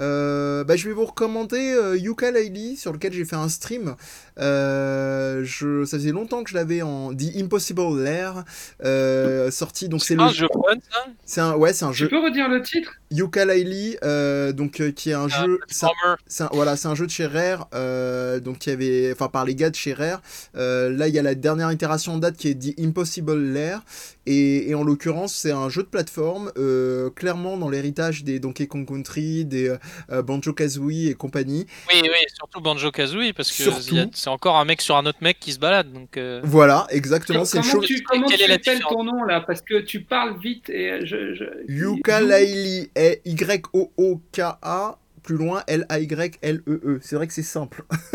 Euh, 0.00 0.64
bah, 0.64 0.76
je 0.76 0.88
vais 0.88 0.94
vous 0.94 1.04
recommander 1.06 1.72
euh, 1.72 1.96
Yuka 1.96 2.30
Laylee, 2.30 2.76
sur 2.76 2.92
lequel 2.92 3.12
j'ai 3.12 3.24
fait 3.24 3.36
un 3.36 3.48
stream. 3.48 3.94
Euh, 4.38 5.42
je, 5.44 5.84
ça 5.84 5.98
faisait 5.98 6.12
longtemps 6.12 6.44
que 6.44 6.50
je 6.50 6.54
l'avais 6.54 6.82
en 6.82 7.14
The 7.14 7.36
Impossible 7.36 8.02
Lair, 8.02 8.44
euh, 8.84 9.50
sorti. 9.50 9.88
Donc 9.88 10.02
c'est 10.04 10.14
le, 10.14 10.28
je 10.28 10.46
fun 10.46 10.74
ça? 10.90 11.04
C'est 11.24 11.40
un, 11.40 11.54
ouais, 11.56 11.72
c'est 11.72 11.84
un 11.84 11.90
Tu 11.90 11.98
jeu. 11.98 12.08
peux 12.08 12.22
redire 12.22 12.48
le 12.48 12.62
titre? 12.62 12.92
Yooka-Laylee, 13.10 13.96
euh, 14.04 14.52
donc 14.52 14.80
euh, 14.80 14.90
qui 14.90 15.10
est 15.10 15.14
un 15.14 15.28
Ah, 15.30 15.44
jeu, 15.44 15.58
c'est 15.68 15.86
un- 15.86 16.16
c'est 16.26 16.44
un- 16.44 16.50
voilà, 16.52 16.76
c'est 16.76 16.88
un 16.88 16.94
jeu 16.94 17.06
de 17.06 17.10
chez 17.10 17.26
Rare, 17.26 17.68
euh, 17.74 18.17
donc 18.40 18.58
qui 18.58 18.70
avait, 18.70 19.10
enfin 19.12 19.28
par 19.28 19.44
les 19.44 19.54
gars 19.54 19.70
de 19.70 19.74
chez 19.74 19.92
Rare. 19.92 20.20
Euh, 20.56 20.90
là, 20.90 21.08
il 21.08 21.14
y 21.14 21.18
a 21.18 21.22
la 21.22 21.34
dernière 21.34 21.70
itération 21.72 22.14
en 22.14 22.18
date 22.18 22.36
qui 22.36 22.48
est 22.48 22.54
dit 22.54 22.74
Impossible 22.78 23.36
Lair, 23.52 23.82
et, 24.26 24.68
et 24.70 24.74
en 24.74 24.82
l'occurrence, 24.84 25.34
c'est 25.34 25.52
un 25.52 25.68
jeu 25.68 25.82
de 25.82 25.88
plateforme, 25.88 26.52
euh, 26.58 27.10
clairement 27.10 27.56
dans 27.56 27.68
l'héritage 27.70 28.24
des 28.24 28.38
Donkey 28.40 28.66
Kong 28.66 28.86
Country, 28.86 29.44
des 29.44 29.74
euh, 30.10 30.22
Banjo 30.22 30.52
Kazooie 30.52 31.08
et 31.10 31.14
compagnie. 31.14 31.66
Oui, 31.92 32.00
oui, 32.02 32.08
surtout 32.36 32.60
Banjo 32.60 32.90
Kazooie, 32.90 33.32
parce 33.34 33.48
que 33.50 33.62
Surtout. 33.62 33.82
il 33.90 33.96
y 33.96 34.00
a- 34.00 34.06
c'est 34.12 34.30
encore 34.30 34.56
un 34.58 34.64
mec 34.64 34.80
sur 34.82 34.96
un 34.96 35.06
autre 35.06 35.18
mec 35.22 35.38
qui 35.40 35.52
se 35.52 35.58
balade. 35.58 35.92
Donc, 35.92 36.16
euh, 36.16 36.40
Voilà, 36.44 36.86
exactement, 36.90 37.44
c'est 37.44 37.60
Comment 37.60 37.82
tu, 37.82 38.02
comment 38.02 38.26
tu 38.28 38.34
est 38.40 38.50
appelles 38.52 38.80
ton 38.80 39.04
nom 39.04 39.22
là? 39.24 39.40
Parce 39.40 39.62
que 39.62 39.80
tu 39.80 40.02
parles 40.02 40.38
vite 40.38 40.68
et 40.70 41.06
je. 41.06 41.34
je... 41.34 41.44
Yooka-Laylee 41.72 42.90
est 42.94 43.22
Y-O-O-K-A. 43.24 44.98
Plus 45.28 45.36
loin, 45.36 45.62
L-A-Y-L-E-E. 45.66 46.80
E 46.86 47.00
C'est 47.02 47.14
vrai 47.14 47.26
que 47.26 47.34
c'est 47.34 47.42
simple. 47.42 47.84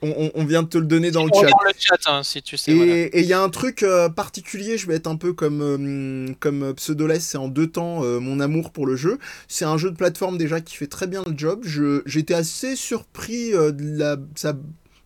on, 0.00 0.08
on- 0.08 0.30
on 0.34 0.44
vient 0.46 0.62
de 0.62 0.68
te 0.68 0.78
le 0.78 0.86
donner 0.86 1.10
dans 1.10 1.24
le 1.24 1.30
chat. 1.30 1.40
regarde 1.40 1.60
le 1.66 1.72
chat 1.78 1.98
hein, 2.10 2.22
si 2.22 2.40
tu 2.40 2.56
sais. 2.56 2.72
Et 2.72 2.74
voilà. 2.74 2.94
il 3.12 3.24
y 3.26 3.32
a 3.34 3.42
un 3.42 3.50
truc 3.50 3.82
euh, 3.82 4.08
particulier, 4.08 4.78
je 4.78 4.86
vais 4.86 4.94
être 4.94 5.06
un 5.08 5.16
peu 5.16 5.34
comme, 5.34 5.60
euh, 5.60 6.32
comme 6.40 6.72
Pseudoless, 6.74 7.20
c'est 7.20 7.36
en 7.36 7.48
deux 7.48 7.66
temps 7.66 8.02
euh, 8.02 8.18
mon 8.18 8.40
amour 8.40 8.72
pour 8.72 8.86
le 8.86 8.96
jeu. 8.96 9.18
C'est 9.46 9.66
un 9.66 9.76
jeu 9.76 9.90
de 9.90 9.96
plateforme 9.96 10.38
déjà 10.38 10.62
qui 10.62 10.74
fait 10.74 10.86
très 10.86 11.06
bien 11.06 11.22
le 11.26 11.36
job. 11.36 11.60
Je- 11.64 12.00
J'étais 12.06 12.32
assez 12.32 12.74
surpris 12.74 13.52
euh, 13.52 13.72
de 13.72 13.98
la, 13.98 14.16
sa, 14.36 14.54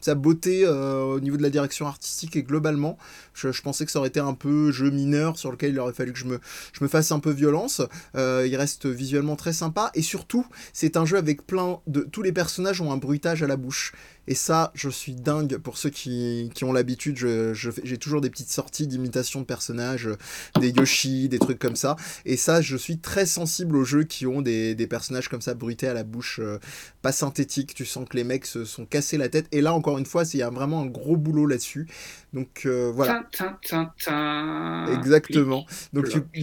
sa 0.01 0.15
beauté 0.15 0.65
euh, 0.65 1.03
au 1.03 1.21
niveau 1.21 1.37
de 1.37 1.43
la 1.43 1.51
direction 1.51 1.87
artistique 1.87 2.37
et 2.37 2.43
globalement. 2.43 2.99
Je, 3.35 3.49
pensais 3.63 3.85
que 3.85 3.91
ça 3.91 3.99
aurait 3.99 4.09
été 4.09 4.21
un 4.21 4.35
peu 4.35 4.71
jeu 4.71 4.91
mineur 4.91 5.39
sur 5.39 5.51
lequel 5.51 5.73
il 5.73 5.79
aurait 5.79 5.93
fallu 5.93 6.13
que 6.13 6.19
je 6.19 6.27
me, 6.27 6.41
je 6.73 6.85
me 6.85 6.89
fasse 6.89 7.13
un 7.13 7.21
peu 7.21 7.31
violence. 7.31 7.83
Euh, 8.17 8.47
il 8.47 8.57
reste 8.57 8.87
visuellement 8.87 9.37
très 9.37 9.53
sympa 9.53 9.91
et 9.95 10.03
surtout, 10.03 10.47
c'est 10.73 10.97
un 10.97 11.05
jeu 11.05 11.17
avec 11.17 11.47
plein 11.47 11.81
de... 11.87 12.01
Tous 12.01 12.23
les 12.23 12.33
personnages 12.33 12.81
ont 12.81 12.93
un 12.93 12.97
bruitage 12.97 13.43
à 13.43 13.47
la 13.47 13.57
bouche. 13.57 13.93
Et 14.27 14.35
ça, 14.35 14.71
je 14.75 14.89
suis 14.89 15.15
dingue 15.15 15.57
pour 15.59 15.77
ceux 15.79 15.91
qui, 15.91 16.51
qui 16.55 16.65
ont 16.65 16.73
l'habitude. 16.73 17.17
je- 17.17 17.53
je 17.55 17.71
J'ai 17.83 17.99
toujours 17.99 18.21
des 18.21 18.31
petites 18.31 18.51
sorties 18.51 18.87
d'imitation 18.87 19.41
de 19.41 19.45
personnages, 19.47 20.07
euh, 20.07 20.17
des 20.61 20.71
Yoshi, 20.71 21.29
des 21.29 21.39
trucs 21.39 21.59
comme 21.59 21.75
ça. 21.77 21.97
Et 22.25 22.37
ça, 22.37 22.61
je 22.61 22.77
suis 22.77 22.99
très 22.99 23.27
sensible 23.27 23.77
aux 23.77 23.85
jeux 23.85 24.05
qui 24.05 24.27
ont 24.27 24.43
des, 24.43 24.75
des 24.75 24.87
personnages 24.87 25.29
comme 25.29 25.41
ça 25.41 25.55
bruités 25.55 25.89
à 25.89 25.95
la 25.95 26.05
bouche, 26.05 26.39
euh, 26.43 26.59
pas 27.03 27.13
synthétiques. 27.13 27.75
Tu 27.75 27.85
sens 27.87 28.07
que 28.09 28.17
les 28.17 28.25
mecs 28.25 28.47
se 28.47 28.65
sont 28.65 28.85
cassés 28.87 29.17
la 29.17 29.29
tête. 29.29 29.47
Et 29.53 29.61
là, 29.61 29.73
encore 29.75 29.99
une 29.99 30.07
fois, 30.07 30.25
c'est- 30.25 30.39
il 30.39 30.41
y 30.41 30.45
a 30.45 30.51
vraiment 30.51 30.83
un 30.83 30.87
gros 30.87 31.17
boulot 31.17 31.47
là-dessus. 31.47 31.89
Donc 32.33 32.63
euh, 32.67 32.93
voilà, 32.95 33.25
Tin, 33.33 33.59
tin, 33.59 33.59
tin, 33.69 33.93
tin. 34.05 34.99
exactement. 34.99 35.67
Donc 35.93 36.05
Bloc. 36.05 36.27
tu- 36.33 36.41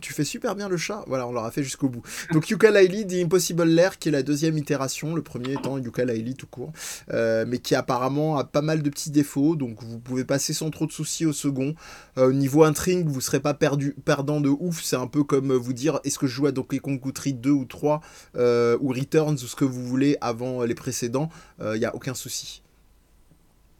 Tu 0.00 0.12
fais 0.12 0.24
super 0.24 0.54
bien 0.54 0.68
le 0.68 0.76
chat. 0.76 1.04
Voilà, 1.06 1.26
on 1.26 1.32
l'aura 1.32 1.50
fait 1.50 1.62
jusqu'au 1.62 1.88
bout. 1.88 2.02
Donc 2.32 2.48
Yooka-Laylee, 2.48 3.06
The 3.06 3.24
Impossible 3.24 3.64
Lair, 3.64 3.98
qui 3.98 4.08
est 4.08 4.12
la 4.12 4.22
deuxième 4.22 4.58
itération, 4.58 5.14
le 5.14 5.22
premier 5.22 5.52
étant 5.52 5.78
Yooka-Laylee 5.78 6.34
tout 6.34 6.46
court, 6.46 6.72
euh, 7.12 7.44
mais 7.48 7.58
qui 7.58 7.74
apparemment 7.74 8.36
a 8.38 8.44
pas 8.44 8.62
mal 8.62 8.82
de 8.82 8.90
petits 8.90 9.10
défauts, 9.10 9.56
donc 9.56 9.82
vous 9.82 9.98
pouvez 9.98 10.24
passer 10.24 10.52
sans 10.52 10.70
trop 10.70 10.86
de 10.86 10.92
soucis 10.92 11.26
au 11.26 11.32
second. 11.32 11.74
Euh, 12.18 12.32
niveau 12.32 12.64
intrigue, 12.64 13.08
vous 13.08 13.20
serez 13.20 13.40
pas 13.40 13.54
perdu, 13.54 13.94
perdant 14.04 14.40
de 14.40 14.50
ouf. 14.50 14.82
C'est 14.82 14.96
un 14.96 15.06
peu 15.06 15.24
comme 15.24 15.52
vous 15.52 15.72
dire 15.72 16.00
est-ce 16.04 16.18
que 16.18 16.26
je 16.26 16.34
joue 16.34 16.46
à 16.46 16.52
Donkey 16.52 16.78
Kong 16.78 17.00
Country 17.02 17.32
2 17.32 17.50
ou 17.50 17.64
3 17.64 18.00
euh, 18.36 18.76
ou 18.80 18.88
Returns 18.88 19.34
ou 19.34 19.46
ce 19.46 19.56
que 19.56 19.64
vous 19.64 19.84
voulez 19.86 20.16
avant 20.20 20.62
les 20.62 20.74
précédents. 20.74 21.30
Il 21.60 21.80
y 21.80 21.84
a 21.84 21.94
aucun 21.94 22.14
souci. 22.14 22.62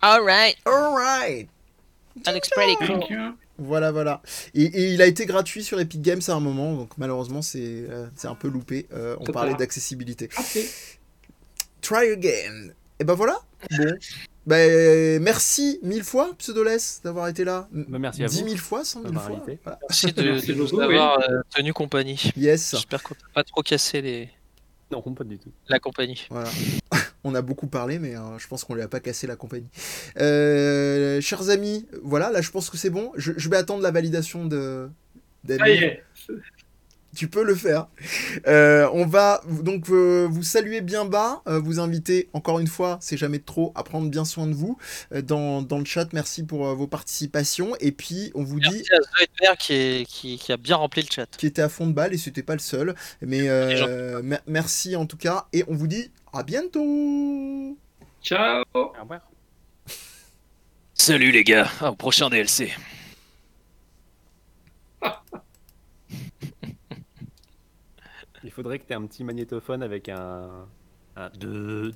Alright, 0.00 0.56
Alright. 0.64 1.48
that 2.24 2.32
looks 2.32 2.48
pretty 2.50 2.76
cool. 2.76 3.34
Voilà, 3.58 3.90
voilà. 3.90 4.22
Et, 4.54 4.62
et 4.64 4.92
il 4.92 5.02
a 5.02 5.06
été 5.06 5.26
gratuit 5.26 5.64
sur 5.64 5.80
Epic 5.80 6.00
Games 6.00 6.20
à 6.28 6.32
un 6.32 6.40
moment, 6.40 6.74
donc 6.74 6.96
malheureusement 6.96 7.42
c'est 7.42 7.58
euh, 7.90 8.06
c'est 8.14 8.28
un 8.28 8.34
peu 8.36 8.48
loupé. 8.48 8.86
Euh, 8.92 9.16
on 9.20 9.24
parlait 9.24 9.54
d'accessibilité. 9.54 10.28
Ok. 10.38 10.58
Try 11.80 12.10
again. 12.12 12.68
Et 13.00 13.04
ben 13.04 13.14
voilà. 13.14 13.40
Bon. 13.70 13.84
Ben, 14.46 15.22
merci 15.22 15.78
mille 15.82 16.04
fois, 16.04 16.32
Pseudoless, 16.38 17.00
d'avoir 17.04 17.28
été 17.28 17.44
là. 17.44 17.68
Bah, 17.70 17.98
merci 17.98 18.24
à 18.24 18.28
Dix 18.28 18.40
vous. 18.40 18.46
mille 18.46 18.58
fois, 18.58 18.84
cent 18.84 19.00
mille 19.00 19.08
d'avoir 19.08 19.26
fois. 19.26 19.36
invité. 19.36 19.58
Voilà. 19.62 19.78
Merci 19.88 20.12
de, 20.12 20.22
Merci 20.22 20.46
de 20.46 20.54
nous 20.54 20.80
avoir 20.80 21.18
euh, 21.20 21.40
tenu 21.54 21.72
compagnie. 21.74 22.32
Yes. 22.36 22.70
J'espère 22.70 23.02
qu'on 23.02 23.14
t'a 23.14 23.26
pas 23.34 23.44
trop 23.44 23.62
cassé 23.62 24.00
les... 24.00 24.30
Non, 24.90 25.02
pas 25.02 25.24
du 25.24 25.38
tout. 25.38 25.50
la 25.68 25.78
compagnie. 25.78 26.26
Voilà. 26.30 26.48
On 27.24 27.34
a 27.34 27.42
beaucoup 27.42 27.66
parlé, 27.66 27.98
mais 27.98 28.16
euh, 28.16 28.38
je 28.38 28.46
pense 28.46 28.64
qu'on 28.64 28.74
lui 28.74 28.82
a 28.82 28.88
pas 28.88 29.00
cassé 29.00 29.26
la 29.26 29.36
compagnie. 29.36 29.68
Euh, 30.20 31.20
chers 31.20 31.50
amis, 31.50 31.86
voilà, 32.02 32.30
là 32.30 32.40
je 32.40 32.50
pense 32.50 32.70
que 32.70 32.76
c'est 32.76 32.90
bon. 32.90 33.12
Je, 33.16 33.32
je 33.36 33.48
vais 33.48 33.56
attendre 33.56 33.82
la 33.82 33.90
validation 33.90 34.44
de. 34.46 34.88
d'Amir. 35.44 35.60
Ça 35.64 35.68
y 35.70 35.84
est. 35.84 36.02
Tu 37.16 37.26
peux 37.26 37.42
le 37.42 37.54
faire. 37.54 37.88
Euh, 38.46 38.88
on 38.92 39.06
va 39.06 39.40
donc 39.62 39.88
euh, 39.90 40.28
vous 40.30 40.42
saluer 40.42 40.82
bien 40.82 41.04
bas, 41.06 41.42
euh, 41.48 41.58
vous 41.58 41.80
inviter 41.80 42.28
encore 42.34 42.60
une 42.60 42.66
fois, 42.68 42.98
c'est 43.00 43.16
jamais 43.16 43.38
de 43.38 43.44
trop, 43.44 43.72
à 43.74 43.82
prendre 43.82 44.08
bien 44.10 44.24
soin 44.26 44.46
de 44.46 44.52
vous 44.52 44.78
euh, 45.12 45.22
dans, 45.22 45.62
dans 45.62 45.78
le 45.78 45.86
chat. 45.86 46.12
Merci 46.12 46.44
pour 46.44 46.68
euh, 46.68 46.74
vos 46.74 46.86
participations. 46.86 47.74
Et 47.80 47.92
puis 47.92 48.30
on 48.34 48.44
vous 48.44 48.60
dit 48.60 48.68
Merci 48.70 48.92
à 48.92 48.98
Zoidberg 49.18 49.56
qui, 49.58 49.72
est- 49.72 50.04
qui, 50.06 50.38
qui 50.38 50.52
a 50.52 50.56
bien 50.58 50.76
rempli 50.76 51.02
le 51.02 51.08
chat. 51.12 51.26
qui 51.36 51.46
était 51.46 51.62
à 51.62 51.70
fond 51.70 51.86
de 51.88 51.92
balle 51.92 52.12
et 52.14 52.18
c'était 52.18 52.42
pas 52.44 52.52
le 52.54 52.60
seul. 52.60 52.94
Mais 53.22 53.48
euh, 53.48 54.22
mer- 54.22 54.42
merci 54.46 54.94
en 54.94 55.06
tout 55.06 55.16
cas 55.16 55.46
et 55.54 55.64
on 55.66 55.74
vous 55.74 55.88
dit 55.88 56.10
à 56.32 56.42
bientôt. 56.42 57.76
Ciao. 58.22 58.64
Au 58.74 58.92
revoir. 59.00 59.20
Salut 60.94 61.30
les 61.30 61.44
gars, 61.44 61.68
au 61.82 61.94
prochain 61.94 62.28
DLC. 62.28 62.72
Il 68.44 68.50
faudrait 68.50 68.78
que 68.78 68.86
tu 68.86 68.92
aies 68.92 68.96
un 68.96 69.06
petit 69.06 69.24
magnétophone 69.24 69.82
avec 69.82 70.08
un. 70.08 70.66
un 71.16 71.30
deux, 71.30 71.92